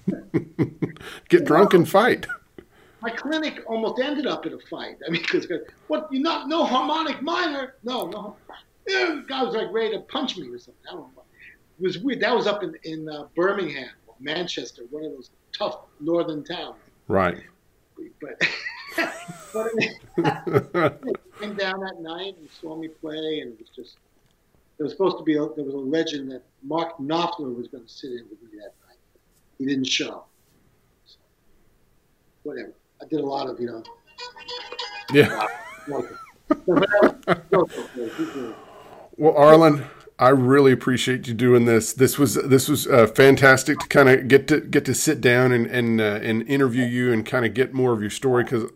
Get 1.29 1.45
drunk 1.45 1.73
and 1.73 1.87
fight. 1.87 2.25
My 3.01 3.11
clinic 3.11 3.61
almost 3.67 4.01
ended 4.01 4.25
up 4.25 4.45
in 4.45 4.53
a 4.53 4.59
fight. 4.69 4.97
I 5.05 5.11
mean, 5.11 5.21
because 5.21 5.47
what 5.87 6.07
you 6.11 6.19
not 6.19 6.47
no 6.47 6.63
harmonic 6.63 7.21
minor? 7.21 7.75
No, 7.83 8.07
no. 8.07 8.35
The 8.87 9.23
guy 9.27 9.43
was 9.43 9.55
like 9.55 9.71
ready 9.71 9.91
to 9.91 9.99
punch 9.99 10.37
me 10.37 10.47
or 10.47 10.57
something. 10.57 10.83
I 10.89 10.93
don't 10.93 11.15
know. 11.15 11.23
It 11.79 11.83
was 11.83 11.99
weird. 11.99 12.21
That 12.21 12.35
was 12.35 12.47
up 12.47 12.63
in 12.63 12.75
in 12.83 13.07
uh, 13.07 13.27
Birmingham. 13.35 13.89
Manchester, 14.19 14.83
one 14.89 15.03
of 15.05 15.11
those 15.11 15.29
tough 15.57 15.79
northern 15.99 16.43
towns. 16.43 16.77
Right. 17.07 17.43
But 18.21 18.41
came 21.39 21.53
down 21.55 21.79
that 21.79 21.97
night 21.99 22.35
and 22.39 22.49
saw 22.61 22.75
me 22.75 22.87
play, 22.87 23.39
and 23.41 23.53
it 23.53 23.59
was 23.59 23.69
just. 23.75 23.97
There 24.77 24.83
was 24.83 24.91
supposed 24.91 25.17
to 25.19 25.23
be 25.23 25.37
a, 25.37 25.47
there 25.55 25.63
was 25.63 25.73
a 25.73 25.77
legend 25.77 26.31
that 26.31 26.43
Mark 26.61 26.97
Knopfler 26.97 27.55
was 27.55 27.69
going 27.69 27.85
to 27.85 27.89
sit 27.89 28.11
in 28.11 28.25
with 28.29 28.41
me 28.43 28.59
that 28.59 28.73
night. 28.87 28.97
He 29.57 29.65
didn't 29.65 29.85
show. 29.85 30.25
So, 31.05 31.15
whatever. 32.43 32.73
I 33.01 33.05
did 33.05 33.21
a 33.21 33.25
lot 33.25 33.47
of 33.49 33.57
you 33.59 33.67
know. 33.67 33.83
Yeah. 35.13 35.47
well, 39.17 39.37
Arlen, 39.37 39.85
I 40.17 40.29
really 40.29 40.71
appreciate 40.71 41.27
you 41.27 41.33
doing 41.33 41.65
this. 41.65 41.93
This 41.93 42.17
was 42.17 42.35
this 42.35 42.69
was 42.69 42.87
uh, 42.87 43.07
fantastic 43.07 43.79
to 43.79 43.87
kind 43.87 44.09
of 44.09 44.27
get 44.27 44.47
to 44.47 44.61
get 44.61 44.85
to 44.85 44.93
sit 44.93 45.19
down 45.19 45.51
and 45.51 45.67
and 45.67 45.99
uh, 45.99 46.19
and 46.21 46.47
interview 46.47 46.85
you 46.85 47.11
and 47.11 47.25
kind 47.25 47.45
of 47.45 47.53
get 47.53 47.73
more 47.73 47.91
of 47.91 48.01
your 48.01 48.09
story 48.09 48.43
because 48.43 48.69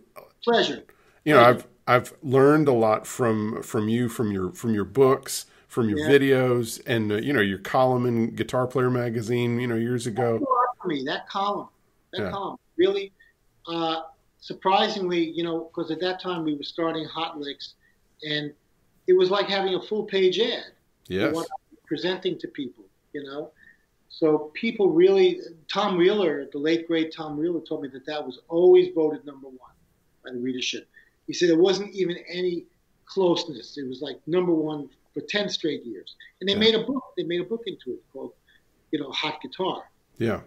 pleasure. 0.43 0.83
You 1.25 1.35
know, 1.35 1.43
I've 1.43 1.67
I've 1.87 2.13
learned 2.21 2.67
a 2.67 2.73
lot 2.73 3.07
from 3.07 3.63
from 3.63 3.89
you 3.89 4.09
from 4.09 4.31
your 4.31 4.51
from 4.51 4.73
your 4.73 4.85
books, 4.85 5.47
from 5.67 5.89
your 5.89 5.99
yeah. 5.99 6.09
videos, 6.09 6.81
and 6.85 7.11
uh, 7.11 7.15
you 7.15 7.33
know 7.33 7.41
your 7.41 7.57
column 7.59 8.05
in 8.05 8.35
Guitar 8.35 8.67
Player 8.67 8.89
magazine. 8.89 9.59
You 9.59 9.67
know, 9.67 9.75
years 9.75 10.07
ago. 10.07 10.39
For 10.81 10.87
me, 10.87 11.03
that 11.07 11.27
column, 11.27 11.67
that 12.13 12.21
yeah. 12.21 12.31
column, 12.31 12.57
really, 12.77 13.11
uh, 13.67 14.03
surprisingly, 14.39 15.29
you 15.31 15.43
know, 15.43 15.69
because 15.73 15.91
at 15.91 15.99
that 15.99 16.21
time 16.21 16.45
we 16.45 16.55
were 16.55 16.63
starting 16.63 17.05
Hot 17.05 17.37
Licks, 17.37 17.73
and 18.23 18.53
it 19.07 19.13
was 19.13 19.29
like 19.29 19.47
having 19.47 19.75
a 19.75 19.81
full 19.81 20.03
page 20.03 20.39
ad 20.39 20.71
yes. 21.07 21.35
presenting 21.85 22.37
to 22.39 22.47
people, 22.47 22.85
you 23.13 23.23
know. 23.23 23.51
So 24.09 24.51
people 24.53 24.89
really, 24.89 25.39
Tom 25.71 25.97
Wheeler, 25.97 26.47
the 26.51 26.57
late 26.57 26.87
great 26.87 27.13
Tom 27.13 27.37
Wheeler, 27.37 27.61
told 27.61 27.81
me 27.81 27.89
that 27.89 28.05
that 28.05 28.25
was 28.25 28.39
always 28.47 28.93
voted 28.93 29.25
number 29.25 29.47
one 29.47 29.68
the 30.35 30.39
readership. 30.39 30.87
He 31.27 31.33
said 31.33 31.49
there 31.49 31.59
wasn't 31.59 31.93
even 31.93 32.17
any 32.27 32.65
closeness. 33.05 33.77
It 33.77 33.87
was 33.87 34.01
like 34.01 34.19
number 34.27 34.53
one 34.53 34.89
for 35.13 35.21
ten 35.21 35.49
straight 35.49 35.83
years. 35.85 36.15
And 36.39 36.49
they 36.49 36.53
yeah. 36.53 36.59
made 36.59 36.75
a 36.75 36.83
book. 36.83 37.03
They 37.17 37.23
made 37.23 37.41
a 37.41 37.45
book 37.45 37.63
into 37.65 37.91
it 37.91 38.03
called, 38.13 38.33
you 38.91 38.99
know, 38.99 39.11
Hot 39.11 39.41
Guitar. 39.41 39.83
Yeah. 40.17 40.41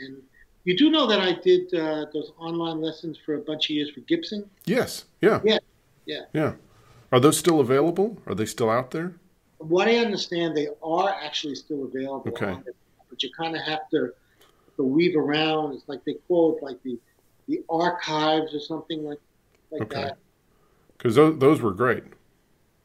And 0.00 0.22
you 0.64 0.76
do 0.76 0.90
know 0.90 1.06
that 1.06 1.20
I 1.20 1.32
did 1.32 1.72
uh, 1.74 2.06
those 2.12 2.32
online 2.38 2.80
lessons 2.80 3.18
for 3.24 3.34
a 3.34 3.38
bunch 3.40 3.66
of 3.66 3.70
years 3.70 3.90
for 3.90 4.00
Gibson. 4.00 4.48
Yes. 4.64 5.04
Yeah. 5.20 5.40
Yeah. 5.44 5.58
Yeah. 6.06 6.20
Yeah. 6.32 6.52
Are 7.12 7.20
those 7.20 7.38
still 7.38 7.60
available? 7.60 8.18
Are 8.26 8.34
they 8.34 8.46
still 8.46 8.70
out 8.70 8.90
there? 8.90 9.14
From 9.58 9.68
what 9.68 9.88
I 9.88 9.96
understand, 9.98 10.56
they 10.56 10.68
are 10.82 11.10
actually 11.10 11.54
still 11.54 11.84
available. 11.84 12.28
Okay. 12.28 12.56
but 13.08 13.22
you 13.22 13.30
kind 13.36 13.54
of 13.54 13.62
have 13.62 13.88
to 13.90 14.12
the 14.76 14.82
weave 14.82 15.16
around. 15.16 15.74
It's 15.74 15.88
like 15.88 16.04
they 16.04 16.16
it 16.28 16.62
like 16.62 16.82
the 16.82 16.98
the 17.48 17.62
archives 17.68 18.54
or 18.54 18.60
something 18.60 19.04
like 19.04 19.20
like 19.70 19.82
okay. 19.82 20.02
that. 20.02 20.18
Because 20.96 21.14
those 21.14 21.38
those 21.38 21.60
were 21.60 21.72
great. 21.72 22.04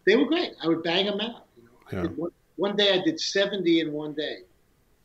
They 0.05 0.15
were 0.15 0.25
great. 0.25 0.53
I 0.63 0.67
would 0.67 0.83
bang 0.83 1.05
them 1.05 1.19
out. 1.19 1.45
You 1.57 1.63
know, 1.63 2.03
yeah. 2.03 2.09
one, 2.15 2.31
one 2.55 2.75
day 2.75 2.99
I 2.99 3.03
did 3.03 3.19
seventy 3.19 3.79
in 3.79 3.91
one 3.91 4.13
day. 4.13 4.39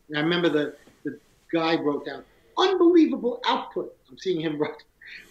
And 0.09 0.17
I 0.17 0.21
remember 0.21 0.49
the 0.49 0.75
the 1.03 1.19
guy 1.51 1.75
wrote 1.79 2.05
down 2.05 2.23
unbelievable 2.57 3.41
output. 3.45 3.95
I'm 4.09 4.17
seeing 4.17 4.41
him 4.41 4.57
write. 4.61 4.83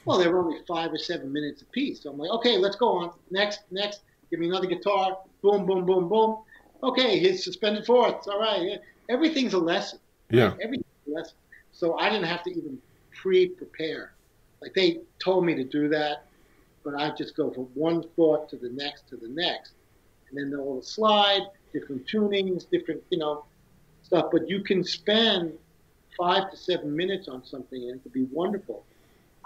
Well, 0.04 0.18
they 0.18 0.28
were 0.28 0.38
only 0.38 0.60
five 0.68 0.92
or 0.92 0.98
seven 0.98 1.32
minutes 1.32 1.62
a 1.62 1.66
piece. 1.66 2.02
So 2.02 2.10
I'm 2.10 2.18
like, 2.18 2.30
okay, 2.30 2.58
let's 2.58 2.76
go 2.76 2.88
on. 2.98 3.12
Next, 3.30 3.60
next. 3.70 4.02
Give 4.30 4.40
me 4.40 4.48
another 4.48 4.66
guitar. 4.66 5.18
Boom, 5.42 5.66
boom, 5.66 5.84
boom, 5.84 6.08
boom. 6.08 6.38
Okay, 6.82 7.18
his 7.18 7.44
suspended 7.44 7.86
fourths. 7.86 8.28
All 8.28 8.40
right. 8.40 8.78
Everything's 9.08 9.54
a 9.54 9.58
lesson. 9.58 9.98
Yeah. 10.30 10.54
Everything's 10.62 10.84
a 11.08 11.10
lesson. 11.10 11.34
So 11.72 11.98
I 11.98 12.08
didn't 12.08 12.26
have 12.26 12.42
to 12.44 12.50
even 12.50 12.78
pre-prepare. 13.12 14.13
Like 14.64 14.72
they 14.72 15.00
told 15.22 15.44
me 15.44 15.54
to 15.56 15.64
do 15.64 15.90
that, 15.90 16.24
but 16.84 16.94
I 16.94 17.10
just 17.10 17.36
go 17.36 17.50
from 17.50 17.64
one 17.74 18.02
thought 18.16 18.48
to 18.48 18.56
the 18.56 18.70
next 18.70 19.06
to 19.10 19.16
the 19.16 19.28
next, 19.28 19.72
and 20.30 20.38
then 20.52 20.58
all 20.58 20.80
the 20.80 20.86
slide, 20.86 21.42
different 21.74 22.06
tunings, 22.06 22.64
different 22.70 23.02
you 23.10 23.18
know 23.18 23.44
stuff. 24.02 24.28
But 24.32 24.48
you 24.48 24.62
can 24.62 24.82
spend 24.82 25.52
five 26.16 26.50
to 26.50 26.56
seven 26.56 26.96
minutes 26.96 27.28
on 27.28 27.44
something, 27.44 27.78
and 27.90 27.96
it 27.96 28.02
could 28.02 28.14
be 28.14 28.24
wonderful. 28.32 28.86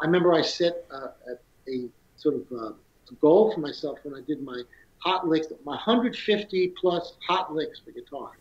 I 0.00 0.06
remember 0.06 0.34
I 0.34 0.42
set 0.42 0.84
uh, 0.92 1.08
a, 1.26 1.70
a, 1.70 1.88
sort 2.16 2.36
of 2.36 2.42
uh, 2.52 2.72
a 3.10 3.14
goal 3.20 3.52
for 3.52 3.58
myself 3.58 3.98
when 4.04 4.14
I 4.14 4.24
did 4.24 4.40
my 4.40 4.62
hot 4.98 5.26
licks, 5.26 5.48
my 5.64 5.72
150 5.72 6.74
plus 6.80 7.14
hot 7.26 7.52
licks 7.52 7.80
for 7.80 7.90
guitar, 7.90 8.38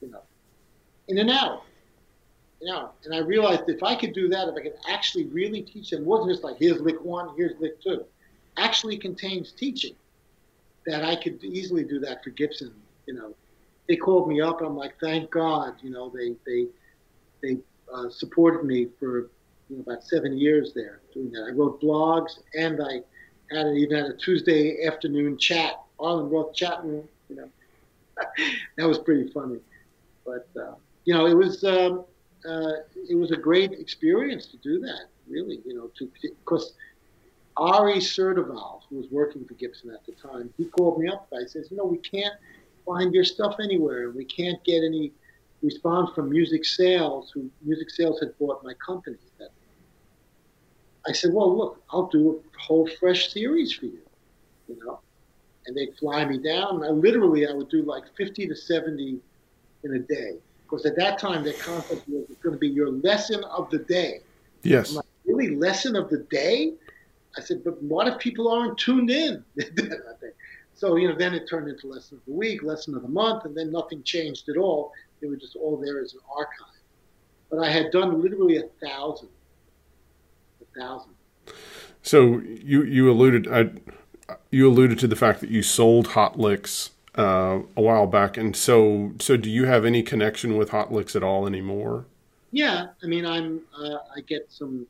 you 0.00 0.10
know, 0.10 0.22
in 1.06 1.18
an 1.18 1.30
hour. 1.30 1.62
You 2.60 2.72
know, 2.72 2.90
and 3.04 3.14
I 3.14 3.18
realized 3.18 3.62
if 3.68 3.82
I 3.82 3.94
could 3.94 4.12
do 4.12 4.28
that, 4.28 4.48
if 4.48 4.54
I 4.54 4.60
could 4.60 4.74
actually 4.88 5.24
really 5.26 5.62
teach 5.62 5.90
them, 5.90 6.04
wasn't 6.04 6.30
just 6.30 6.44
like 6.44 6.56
here's 6.58 6.80
lick 6.80 7.02
one, 7.02 7.30
here's 7.36 7.58
lick 7.58 7.80
two, 7.82 8.04
actually 8.58 8.98
contains 8.98 9.52
teaching. 9.52 9.94
That 10.86 11.04
I 11.04 11.16
could 11.16 11.42
easily 11.44 11.84
do 11.84 11.98
that 12.00 12.24
for 12.24 12.30
Gibson. 12.30 12.72
You 13.06 13.14
know, 13.14 13.34
they 13.88 13.96
called 13.96 14.28
me 14.28 14.40
up, 14.40 14.60
I'm 14.60 14.76
like, 14.76 14.94
thank 15.00 15.30
God. 15.30 15.74
You 15.82 15.90
know, 15.90 16.10
they 16.14 16.34
they 16.46 16.66
they 17.42 17.58
uh, 17.92 18.08
supported 18.10 18.64
me 18.64 18.88
for 18.98 19.30
you 19.68 19.76
know, 19.76 19.82
about 19.86 20.04
seven 20.04 20.36
years 20.36 20.72
there 20.74 21.00
doing 21.14 21.30
that. 21.32 21.46
I 21.48 21.50
wrote 21.50 21.80
blogs, 21.80 22.38
and 22.54 22.80
I 22.82 23.02
had 23.54 23.66
even 23.76 23.96
had 23.96 24.06
a 24.06 24.16
Tuesday 24.16 24.84
afternoon 24.86 25.38
chat, 25.38 25.80
Arlen 25.98 26.28
Roth 26.30 26.54
chat 26.54 26.84
room. 26.84 27.08
You 27.28 27.36
know, 27.36 27.48
that 28.76 28.86
was 28.86 28.98
pretty 28.98 29.30
funny. 29.32 29.60
But 30.24 30.48
uh, 30.60 30.74
you 31.04 31.14
know, 31.14 31.26
it 31.26 31.34
was 31.34 31.64
um, 31.64 32.04
uh, 32.48 32.72
it 33.08 33.14
was 33.14 33.30
a 33.32 33.36
great 33.36 33.72
experience 33.72 34.46
to 34.46 34.56
do 34.58 34.80
that. 34.80 35.06
Really, 35.28 35.60
you 35.64 35.74
know, 35.74 35.90
to 35.98 36.10
because 36.22 36.74
Ari 37.56 37.98
Sertival, 37.98 38.80
who 38.88 38.96
was 38.96 39.06
working 39.10 39.44
for 39.44 39.54
Gibson 39.54 39.90
at 39.90 40.04
the 40.06 40.12
time, 40.12 40.52
he 40.56 40.64
called 40.64 40.98
me 40.98 41.08
up. 41.08 41.28
I 41.32 41.46
says, 41.46 41.68
you 41.70 41.76
know, 41.76 41.84
we 41.84 41.98
can't 41.98 42.34
find 42.86 43.12
your 43.12 43.24
stuff 43.24 43.56
anywhere. 43.62 44.10
We 44.10 44.24
can't 44.24 44.62
get 44.64 44.82
any 44.82 45.12
response 45.62 46.10
from 46.14 46.30
Music 46.30 46.64
Sales, 46.64 47.30
who 47.32 47.50
Music 47.62 47.90
Sales 47.90 48.20
had 48.20 48.36
bought 48.38 48.64
my 48.64 48.74
company. 48.74 49.18
That 49.38 49.50
I 51.06 51.12
said, 51.12 51.32
well, 51.32 51.56
look, 51.56 51.82
I'll 51.90 52.06
do 52.06 52.42
a 52.42 52.60
whole 52.60 52.88
fresh 52.98 53.32
series 53.32 53.72
for 53.72 53.86
you, 53.86 54.02
you 54.68 54.78
know. 54.84 55.00
And 55.66 55.76
they'd 55.76 55.94
fly 55.98 56.24
me 56.24 56.38
down. 56.38 56.82
I 56.82 56.88
literally, 56.88 57.46
I 57.46 57.52
would 57.52 57.68
do 57.68 57.82
like 57.82 58.04
50 58.16 58.48
to 58.48 58.56
70 58.56 59.18
in 59.84 59.94
a 59.94 59.98
day. 59.98 60.38
Because 60.70 60.86
at 60.86 60.96
that 60.96 61.18
time, 61.18 61.42
their 61.42 61.54
concept 61.54 62.08
was 62.08 62.26
going 62.42 62.54
to 62.54 62.58
be 62.58 62.68
your 62.68 62.90
lesson 62.90 63.42
of 63.44 63.68
the 63.70 63.78
day. 63.78 64.20
Yes. 64.62 64.92
Like, 64.92 65.04
really, 65.26 65.56
lesson 65.56 65.96
of 65.96 66.08
the 66.10 66.18
day? 66.30 66.74
I 67.36 67.40
said, 67.40 67.64
but 67.64 67.82
what 67.82 68.06
if 68.06 68.18
people 68.18 68.48
aren't 68.48 68.78
tuned 68.78 69.10
in? 69.10 69.44
so, 70.74 70.96
you 70.96 71.08
know, 71.08 71.16
then 71.16 71.34
it 71.34 71.48
turned 71.48 71.68
into 71.68 71.88
lesson 71.88 72.18
of 72.18 72.24
the 72.24 72.32
week, 72.32 72.62
lesson 72.62 72.94
of 72.94 73.02
the 73.02 73.08
month, 73.08 73.46
and 73.46 73.56
then 73.56 73.72
nothing 73.72 74.02
changed 74.04 74.48
at 74.48 74.56
all. 74.56 74.92
They 75.20 75.28
were 75.28 75.36
just 75.36 75.56
all 75.56 75.76
there 75.76 76.00
as 76.00 76.14
an 76.14 76.20
archive. 76.36 76.74
But 77.50 77.60
I 77.60 77.70
had 77.70 77.90
done 77.90 78.22
literally 78.22 78.58
a 78.58 78.86
thousand. 78.86 79.28
A 80.62 80.80
thousand. 80.80 81.12
So 82.02 82.38
you 82.38 82.84
you 82.84 83.10
alluded 83.10 83.48
I, 83.48 83.70
you 84.50 84.68
alluded 84.68 84.98
to 85.00 85.08
the 85.08 85.16
fact 85.16 85.40
that 85.40 85.50
you 85.50 85.62
sold 85.62 86.08
Hot 86.08 86.38
Licks 86.38 86.90
uh, 87.20 87.62
a 87.76 87.82
while 87.82 88.06
back, 88.06 88.36
and 88.36 88.56
so 88.56 89.12
so 89.20 89.36
do 89.36 89.50
you 89.50 89.66
have 89.66 89.84
any 89.84 90.02
connection 90.02 90.56
with 90.56 90.70
Hot 90.70 90.92
Licks 90.92 91.14
at 91.14 91.22
all 91.22 91.46
anymore? 91.46 92.06
Yeah, 92.50 92.88
I 93.02 93.06
mean, 93.06 93.26
I'm 93.26 93.60
uh, 93.78 93.98
I 94.16 94.20
get 94.26 94.46
some 94.48 94.86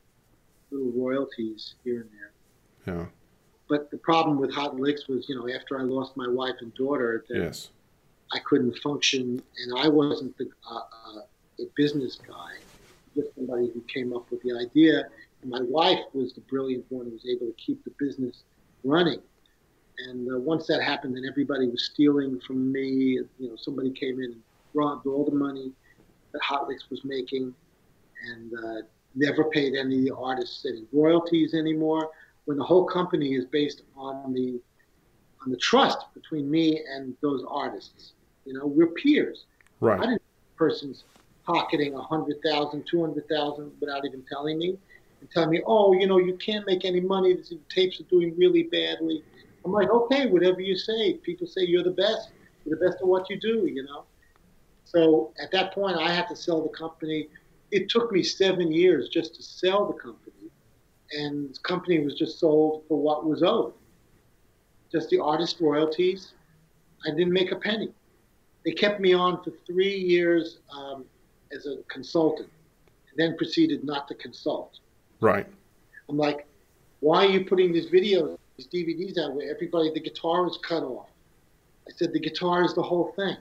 little 0.71 0.93
royalties 0.93 1.75
here 1.85 2.03
and 2.03 2.11
there. 2.13 2.95
Yeah. 2.95 3.07
But 3.69 3.91
the 3.91 3.99
problem 3.99 4.39
with 4.39 4.53
Hot 4.55 4.77
Licks 4.79 5.09
was, 5.09 5.29
you 5.29 5.37
know, 5.37 5.49
after 5.53 5.79
I 5.79 5.83
lost 5.83 6.17
my 6.17 6.29
wife 6.29 6.57
and 6.61 6.73
daughter, 6.75 7.25
yes, 7.29 7.71
I 8.33 8.39
couldn't 8.41 8.79
function, 8.79 9.43
and 9.59 9.79
I 9.79 9.89
wasn't 9.89 10.37
the, 10.39 10.49
uh, 10.71 10.77
uh, 10.77 11.21
a 11.61 11.65
business 11.77 12.17
guy, 12.17 12.53
just 13.17 13.35
somebody 13.35 13.71
who 13.75 13.81
came 13.93 14.15
up 14.15 14.31
with 14.31 14.41
the 14.43 14.53
idea. 14.57 15.09
And 15.43 15.51
my 15.51 15.63
wife 15.63 16.05
was 16.13 16.33
the 16.35 16.43
brilliant 16.43 16.85
one 16.91 17.07
who 17.07 17.13
was 17.13 17.27
able 17.27 17.47
to 17.47 17.55
keep 17.55 17.83
the 17.85 17.93
business 17.99 18.43
running. 18.85 19.21
And 20.09 20.33
uh, 20.33 20.39
once 20.39 20.67
that 20.67 20.83
happened, 20.83 21.17
and 21.17 21.27
everybody 21.29 21.69
was 21.69 21.85
stealing 21.85 22.41
from 22.41 22.73
me, 22.73 23.21
you 23.39 23.49
know, 23.49 23.57
somebody 23.57 23.91
came 23.91 24.19
in 24.19 24.33
and 24.33 24.43
robbed 24.75 25.07
all 25.07 25.25
the 25.25 25.35
money 25.35 25.73
that 26.33 26.43
Hot 26.43 26.69
Licks 26.69 26.89
was 26.91 27.05
making, 27.05 27.55
and 28.33 28.53
uh, 28.55 28.83
never 29.15 29.45
paid 29.45 29.75
any 29.75 29.99
of 29.99 30.05
the 30.05 30.15
artists 30.17 30.65
any 30.65 30.85
royalties 30.93 31.55
anymore. 31.55 32.11
When 32.45 32.57
the 32.57 32.65
whole 32.65 32.85
company 32.85 33.35
is 33.35 33.45
based 33.45 33.83
on 33.97 34.33
the 34.33 34.61
on 35.43 35.51
the 35.51 35.57
trust 35.57 35.99
between 36.15 36.51
me 36.51 36.83
and 36.95 37.17
those 37.23 37.45
artists. 37.49 38.13
You 38.45 38.55
know, 38.55 38.67
we're 38.67 38.89
peers. 38.89 39.45
Right. 39.81 39.99
I 39.99 40.05
didn't 40.05 40.23
person's 40.57 41.05
pocketing 41.47 41.95
a 41.95 42.03
hundred 42.03 42.37
thousand, 42.45 42.85
two 42.87 43.01
hundred 43.01 43.29
thousand 43.29 43.73
without 43.81 44.05
even 44.05 44.23
telling 44.31 44.59
me, 44.59 44.77
and 45.21 45.31
telling 45.31 45.51
me, 45.51 45.63
oh, 45.67 45.93
you 45.95 46.07
know, 46.07 46.19
you 46.19 46.37
can't 46.37 46.67
make 46.67 46.85
any 46.85 47.01
money. 47.01 47.35
The 47.35 47.59
tapes 47.69 47.99
are 48.01 48.05
doing 48.05 48.37
really 48.37 48.65
badly. 48.65 49.25
I'm 49.65 49.73
like, 49.73 49.91
okay, 49.91 50.27
whatever 50.27 50.61
you 50.61 50.77
say. 50.77 51.15
People 51.15 51.47
say 51.47 51.63
you're 51.63 51.83
the 51.83 51.91
best. 51.91 52.31
You're 52.65 52.79
the 52.79 52.85
best 52.85 52.99
at 53.01 53.07
what 53.07 53.29
you 53.31 53.39
do. 53.39 53.67
You 53.67 53.85
know. 53.85 54.05
So 54.85 55.33
at 55.43 55.51
that 55.53 55.73
point, 55.73 55.97
I 55.97 56.13
had 56.13 56.29
to 56.29 56.37
sell 56.37 56.63
the 56.63 56.71
company. 56.71 57.29
It 57.71 57.89
took 57.89 58.11
me 58.11 58.23
seven 58.23 58.73
years 58.73 59.09
just 59.09 59.35
to 59.37 59.43
sell 59.43 59.87
the 59.87 59.93
company, 59.93 60.51
and 61.13 61.55
the 61.55 61.61
company 61.61 62.01
was 62.01 62.15
just 62.15 62.41
sold 62.41 62.85
for 62.89 63.01
what 63.01 63.25
was 63.25 63.43
owed. 63.43 63.75
Just 64.91 65.09
the 65.11 65.21
artist 65.21 65.61
royalties. 65.61 66.33
I 67.07 67.11
didn't 67.11 67.33
make 67.33 67.53
a 67.53 67.57
penny 67.57 67.93
they 68.65 68.73
kept 68.73 69.01
me 69.01 69.13
on 69.13 69.43
for 69.43 69.53
three 69.67 69.95
years 69.97 70.59
um, 70.73 71.05
as 71.53 71.67
a 71.67 71.77
consultant, 71.89 72.49
and 73.11 73.19
then 73.19 73.37
proceeded 73.37 73.85
not 73.85 74.09
to 74.09 74.15
consult. 74.15 74.79
Right. 75.21 75.47
I'm 76.09 76.17
like, 76.17 76.47
why 77.01 77.27
are 77.27 77.29
you 77.29 77.45
putting 77.45 77.73
these 77.73 77.87
videos, 77.87 78.39
these 78.69 78.87
DVDs 78.87 79.19
out 79.19 79.35
where 79.35 79.51
everybody, 79.51 79.91
the 79.91 80.01
guitar 80.01 80.47
is 80.47 80.59
cut 80.63 80.83
off? 80.83 81.09
I 81.89 81.93
said, 81.97 82.13
the 82.13 82.21
guitar 82.21 82.65
is 82.65 82.75
the 82.75 82.83
whole 82.83 83.13
thing. 83.17 83.37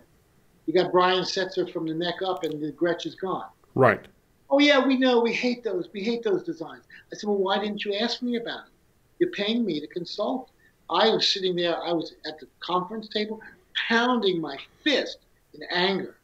You 0.66 0.74
got 0.74 0.92
Brian 0.92 1.24
Setzer 1.24 1.72
from 1.72 1.88
the 1.88 1.94
neck 1.94 2.16
up, 2.26 2.44
and 2.44 2.62
the 2.62 2.72
Gretsch 2.72 3.06
is 3.06 3.16
gone. 3.16 3.48
Right. 3.76 4.06
Oh 4.50 4.60
yeah, 4.60 4.86
we 4.86 4.98
know. 4.98 5.20
We 5.20 5.34
hate 5.34 5.64
those. 5.64 5.90
We 5.94 6.04
hate 6.04 6.24
those 6.24 6.44
designs. 6.44 6.84
I 7.12 7.16
said, 7.16 7.28
well, 7.28 7.38
why 7.38 7.60
didn't 7.60 7.86
you 7.86 7.96
ask 7.96 8.22
me 8.22 8.38
about 8.38 8.68
it? 8.68 8.72
You're 9.20 9.32
paying 9.32 9.66
me 9.66 9.80
to 9.80 9.88
consult. 9.88 10.50
I 10.90 11.10
was 11.10 11.28
sitting 11.28 11.56
there. 11.56 11.78
I 11.84 11.92
was 11.92 12.14
at 12.26 12.40
the 12.40 12.48
conference 12.60 13.10
table 13.10 13.40
pounding 13.88 14.42
my 14.42 14.58
fist 14.84 15.20
in 15.54 15.62
anger. 15.72 16.16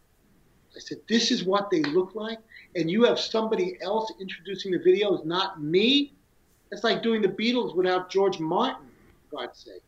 I 0.76 0.80
said, 0.80 0.98
This 1.08 1.32
is 1.32 1.44
what 1.44 1.70
they 1.70 1.82
look 1.82 2.16
like, 2.16 2.40
and 2.76 2.90
you 2.90 3.04
have 3.04 3.20
somebody 3.20 3.78
else 3.82 4.12
introducing 4.20 4.72
the 4.72 4.80
videos, 4.80 5.26
not 5.26 5.62
me? 5.62 6.14
It's 6.72 6.84
like 6.84 7.04
doing 7.04 7.22
the 7.22 7.30
Beatles 7.30 7.76
without 7.76 8.10
George 8.10 8.40
Martin, 8.40 8.85
God's 9.36 9.60
sake. 9.60 9.82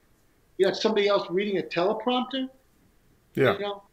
You 0.57 0.65
got 0.65 0.75
somebody 0.75 1.07
else 1.07 1.29
reading 1.29 1.59
a 1.59 1.61
teleprompter? 1.61 2.49
Yeah. 3.35 3.53
You 3.53 3.59
know? 3.59 3.83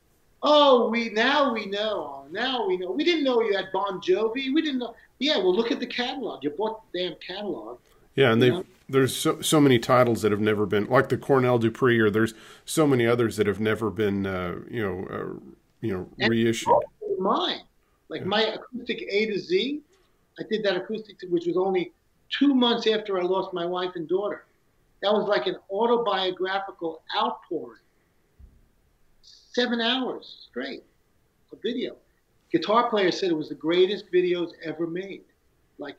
Oh, 0.42 0.88
we 0.90 1.10
now 1.10 1.52
we 1.52 1.66
know. 1.66 2.26
Now 2.30 2.66
we 2.66 2.76
know. 2.76 2.90
We 2.90 3.04
didn't 3.04 3.24
know 3.24 3.40
you 3.40 3.56
had 3.56 3.66
Bon 3.72 4.00
Jovi. 4.00 4.52
We 4.52 4.60
didn't 4.60 4.78
know. 4.78 4.94
Yeah, 5.18 5.38
well, 5.38 5.54
look 5.54 5.70
at 5.70 5.80
the 5.80 5.86
catalog. 5.86 6.44
You 6.44 6.50
bought 6.50 6.82
the 6.92 7.00
damn 7.00 7.16
catalog. 7.26 7.78
Yeah, 8.14 8.32
and 8.32 8.42
they 8.42 8.62
there's 8.88 9.16
so 9.16 9.40
so 9.40 9.60
many 9.60 9.78
titles 9.78 10.22
that 10.22 10.32
have 10.32 10.40
never 10.40 10.66
been 10.66 10.86
like 10.86 11.08
the 11.08 11.16
Cornell 11.16 11.58
Dupree, 11.58 11.98
or 11.98 12.10
there's 12.10 12.34
so 12.64 12.86
many 12.86 13.06
others 13.06 13.36
that 13.38 13.46
have 13.46 13.58
never 13.58 13.90
been 13.90 14.26
uh, 14.26 14.56
you 14.70 14.82
know 14.82 15.06
uh, 15.10 15.50
you 15.80 15.92
know 15.94 16.08
and 16.18 16.30
reissued. 16.30 16.74
Mine, 17.18 17.62
like 18.08 18.20
yeah. 18.20 18.26
my 18.26 18.42
acoustic 18.42 19.06
A 19.08 19.26
to 19.26 19.38
Z, 19.38 19.80
I 20.38 20.42
did 20.50 20.62
that 20.64 20.76
acoustic, 20.76 21.16
which 21.30 21.46
was 21.46 21.56
only 21.56 21.92
two 22.28 22.54
months 22.54 22.86
after 22.86 23.18
I 23.18 23.22
lost 23.22 23.54
my 23.54 23.64
wife 23.64 23.92
and 23.94 24.06
daughter. 24.06 24.44
That 25.04 25.12
was 25.12 25.28
like 25.28 25.46
an 25.46 25.56
autobiographical 25.70 27.02
outpouring. 27.14 27.82
Seven 29.20 29.78
hours 29.78 30.46
straight 30.48 30.82
of 31.52 31.58
video. 31.62 31.96
guitar 32.50 32.88
player 32.88 33.10
said 33.10 33.30
it 33.30 33.36
was 33.36 33.50
the 33.50 33.54
greatest 33.54 34.10
videos 34.10 34.52
ever 34.64 34.86
made. 34.86 35.24
Like 35.76 35.96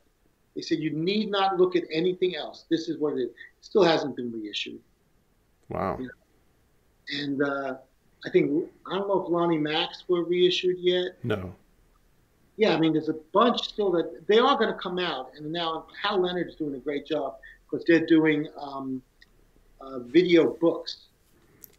they 0.55 0.63
said, 0.63 0.79
you 0.79 0.89
need 0.89 1.29
not 1.29 1.59
look 1.59 1.75
at 1.75 1.83
anything 1.91 2.35
else. 2.35 2.65
This 2.71 2.89
is 2.89 2.97
what 2.97 3.13
it 3.13 3.19
is. 3.19 3.29
Still 3.61 3.83
hasn't 3.83 4.15
been 4.15 4.31
reissued. 4.31 4.81
Wow. 5.69 5.97
You 5.99 6.07
know? 6.07 7.21
And 7.21 7.43
uh, 7.43 7.75
I 8.25 8.29
think 8.31 8.67
I 8.87 8.97
don't 8.97 9.07
know 9.07 9.21
if 9.21 9.29
Lonnie 9.29 9.59
Mack's 9.59 10.03
were 10.09 10.23
reissued 10.23 10.79
yet. 10.79 11.11
No. 11.21 11.53
Yeah, 12.57 12.73
I 12.73 12.79
mean, 12.79 12.93
there's 12.93 13.09
a 13.09 13.19
bunch 13.33 13.67
still 13.67 13.91
that 13.91 14.25
they 14.27 14.39
are 14.39 14.57
going 14.57 14.73
to 14.73 14.79
come 14.79 14.97
out, 14.97 15.29
and 15.37 15.51
now 15.51 15.85
Hal 16.01 16.21
Leonard's 16.21 16.55
doing 16.55 16.73
a 16.73 16.79
great 16.79 17.05
job 17.05 17.35
because 17.75 17.85
they're 17.87 18.05
doing 18.05 18.47
um, 18.57 19.01
uh, 19.81 19.99
video 19.99 20.53
books. 20.53 21.07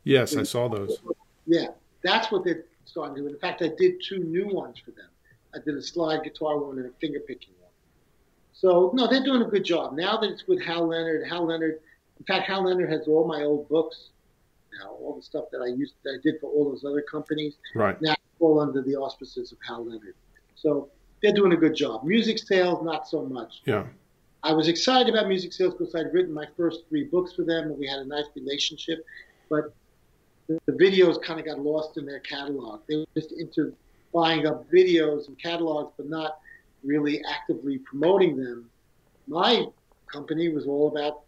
Yes, 0.05 0.37
I 0.37 0.43
saw 0.43 0.69
those. 0.69 0.99
Yeah, 1.47 1.69
that's 2.03 2.31
what 2.31 2.45
they're 2.45 2.65
starting 2.85 3.17
to 3.17 3.23
do. 3.23 3.29
In 3.29 3.39
fact, 3.39 3.63
I 3.63 3.71
did 3.77 4.03
two 4.07 4.19
new 4.19 4.49
ones 4.49 4.79
for 4.85 4.93
them. 4.93 5.09
I 5.55 5.59
did 5.65 5.75
a 5.75 5.83
slide 5.83 6.23
guitar 6.23 6.59
one 6.59 6.79
and 6.79 6.87
a 6.87 6.93
finger 7.01 7.21
picking 7.21 7.55
one. 7.61 7.71
So 8.53 8.91
no, 8.95 9.07
they're 9.07 9.25
doing 9.25 9.43
a 9.43 9.47
good 9.47 9.65
job. 9.65 9.97
Now 9.97 10.19
that 10.19 10.31
it's 10.31 10.47
with 10.47 10.63
Hal 10.63 10.87
Leonard, 10.89 11.27
Hal 11.29 11.47
Leonard, 11.47 11.81
in 12.19 12.27
fact, 12.27 12.47
Hal 12.47 12.65
Leonard 12.65 12.91
has 12.91 13.09
all 13.09 13.27
my 13.27 13.43
old 13.43 13.69
books 13.69 14.11
now, 14.79 14.91
all 14.91 15.17
the 15.17 15.23
stuff 15.23 15.47
that 15.53 15.61
I 15.63 15.67
used 15.67 15.95
that 16.05 16.19
I 16.19 16.23
did 16.23 16.41
for 16.41 16.51
all 16.51 16.71
those 16.71 16.85
other 16.85 17.03
companies. 17.03 17.55
Right. 17.75 18.01
Now 18.01 18.15
fall 18.39 18.61
under 18.61 18.83
the 18.83 18.97
auspices 18.97 19.53
of 19.53 19.59
Hal 19.67 19.87
Leonard. 19.87 20.15
So 20.55 20.91
they're 21.23 21.33
doing 21.33 21.53
a 21.53 21.57
good 21.57 21.75
job. 21.75 22.05
Music 22.05 22.39
sales, 22.39 22.85
not 22.85 23.09
so 23.09 23.25
much. 23.25 23.63
Yeah. 23.65 23.85
I 24.43 24.53
was 24.53 24.69
excited 24.69 25.13
about 25.13 25.29
music 25.29 25.53
sales 25.53 25.75
because 25.75 25.95
I'd 25.95 26.13
written 26.13 26.33
my 26.33 26.47
first 26.57 26.89
three 26.89 27.05
books 27.05 27.33
for 27.33 27.43
them 27.43 27.65
and 27.65 27.79
we 27.79 27.87
had 27.87 27.99
a 27.99 28.05
nice 28.05 28.27
relationship. 28.35 29.05
But 29.49 29.75
the, 30.47 30.61
the 30.67 30.73
videos 30.73 31.21
kind 31.23 31.41
of 31.41 31.47
got 31.47 31.59
lost 31.59 31.97
in 31.97 32.07
their 32.07 32.21
catalog. 32.21 32.81
They 32.89 32.97
were 32.97 33.07
just 33.15 33.33
into 33.33 33.75
buying 34.15 34.47
up 34.47 34.71
videos 34.71 35.29
and 35.29 35.39
catalogs, 35.39 35.93
but 35.97 36.09
not 36.09 36.39
really 36.85 37.23
actively 37.29 37.79
promoting 37.79 38.37
them. 38.37 38.71
My 39.27 39.67
company 40.07 40.49
was 40.49 40.67
all 40.67 40.89
about 40.89 41.23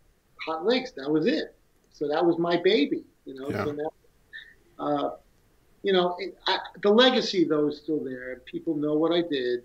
hot 0.47 0.65
licks. 0.65 0.93
That 0.93 1.11
was 1.11 1.27
it. 1.27 1.57
So 1.93 2.07
that 2.09 2.25
was 2.25 2.39
my 2.39 2.57
baby, 2.57 3.05
you 3.25 3.35
know. 3.35 3.51
Yeah. 3.51 3.65
So 3.65 3.73
now, 3.73 3.93
uh, 4.79 5.11
you 5.83 5.93
know, 5.93 6.17
it, 6.19 6.37
I, 6.47 6.59
the 6.83 6.91
legacy 6.91 7.45
though 7.45 7.69
is 7.69 7.79
still 7.79 8.03
there. 8.03 8.41
People 8.45 8.77
know 8.77 8.95
what 8.95 9.13
I 9.13 9.23
did, 9.23 9.65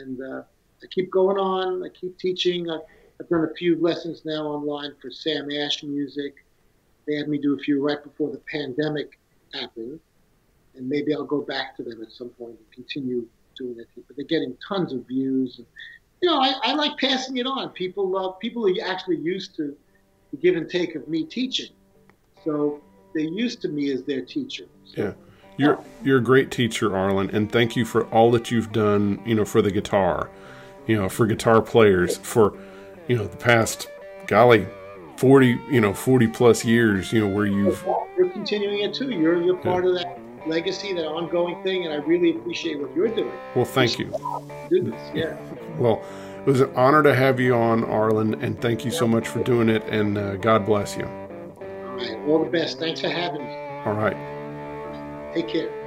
and 0.00 0.20
uh, 0.22 0.42
I 0.82 0.86
keep 0.86 1.10
going 1.10 1.38
on. 1.38 1.84
I 1.84 1.88
keep 1.88 2.18
teaching. 2.18 2.70
I've 2.70 3.28
done 3.28 3.44
a 3.50 3.54
few 3.54 3.80
lessons 3.80 4.22
now 4.24 4.46
online 4.46 4.92
for 5.00 5.10
Sam 5.10 5.50
Ash 5.50 5.82
Music. 5.82 6.44
They 7.06 7.16
had 7.16 7.28
me 7.28 7.38
do 7.38 7.54
a 7.54 7.58
few 7.58 7.84
right 7.84 8.02
before 8.02 8.30
the 8.30 8.40
pandemic 8.50 9.18
happened, 9.54 9.98
and 10.76 10.88
maybe 10.88 11.14
I'll 11.14 11.24
go 11.24 11.40
back 11.40 11.76
to 11.76 11.82
them 11.82 12.02
at 12.02 12.12
some 12.12 12.28
point 12.30 12.56
and 12.58 12.72
continue 12.72 13.26
doing 13.56 13.78
it. 13.78 13.88
But 14.06 14.16
they're 14.16 14.26
getting 14.26 14.56
tons 14.66 14.92
of 14.92 15.06
views. 15.06 15.58
And, 15.58 15.66
you 16.20 16.28
know, 16.28 16.38
I, 16.38 16.54
I 16.62 16.74
like 16.74 16.96
passing 16.98 17.38
it 17.38 17.46
on. 17.46 17.70
People 17.70 18.08
love. 18.08 18.38
People 18.38 18.66
are 18.68 18.84
actually 18.84 19.16
used 19.16 19.56
to 19.56 19.76
the 20.30 20.36
give 20.36 20.56
and 20.56 20.68
take 20.68 20.94
of 20.94 21.08
me 21.08 21.24
teaching, 21.24 21.70
so 22.44 22.80
they're 23.14 23.24
used 23.24 23.62
to 23.62 23.68
me 23.68 23.90
as 23.90 24.02
their 24.04 24.20
teacher. 24.20 24.66
So, 24.84 25.02
Yeah. 25.02 25.12
You're 25.56 25.84
you're 26.04 26.18
a 26.18 26.22
great 26.22 26.52
teacher, 26.52 26.96
Arlen, 26.96 27.30
and 27.30 27.50
thank 27.50 27.74
you 27.74 27.84
for 27.84 28.06
all 28.10 28.30
that 28.30 28.52
you've 28.52 28.70
done, 28.70 29.20
you 29.26 29.34
know, 29.34 29.44
for 29.44 29.60
the 29.60 29.72
guitar. 29.72 30.30
You 30.88 30.96
know, 30.96 31.08
for 31.08 31.26
guitar 31.26 31.62
players 31.62 32.16
for 32.16 32.54
you 33.08 33.16
know, 33.16 33.26
the 33.26 33.36
past 33.36 33.88
golly 34.26 34.66
40, 35.16 35.58
you 35.70 35.80
know, 35.80 35.92
40 35.92 36.28
plus 36.28 36.64
years, 36.64 37.12
you 37.12 37.20
know, 37.20 37.34
where 37.34 37.46
you've 37.46 37.84
You're 38.16 38.30
continuing 38.30 38.80
it 38.80 38.94
too. 38.94 39.10
You're 39.10 39.42
you're 39.42 39.56
part 39.56 39.84
of 39.84 39.94
that 39.94 40.18
legacy, 40.46 40.92
that 40.92 41.06
ongoing 41.06 41.62
thing, 41.62 41.84
and 41.84 41.92
I 41.92 41.96
really 41.96 42.30
appreciate 42.36 42.80
what 42.80 42.94
you're 42.94 43.08
doing. 43.08 43.32
well, 43.54 43.64
thank 43.64 43.98
you. 43.98 44.12
Do 44.70 44.82
this, 44.82 45.10
yeah. 45.14 45.36
Well, 45.78 46.02
it 46.40 46.50
was 46.50 46.60
an 46.60 46.74
honor 46.74 47.04
to 47.04 47.14
have 47.14 47.38
you 47.38 47.54
on, 47.54 47.84
Arlen, 47.84 48.34
and 48.42 48.60
thank 48.60 48.84
you 48.84 48.90
so 48.90 49.06
much 49.06 49.28
for 49.28 49.42
doing 49.44 49.68
it 49.68 49.84
and 49.84 50.18
uh, 50.18 50.36
God 50.36 50.66
bless 50.66 50.96
you. 50.96 51.04
All 51.04 51.96
right, 51.96 52.18
all 52.26 52.44
the 52.44 52.50
best. 52.50 52.78
Thanks 52.78 53.00
for 53.00 53.08
having 53.08 53.42
me. 53.42 53.54
All 53.84 53.94
right. 53.94 54.16
Take 55.34 55.48
care. 55.48 55.77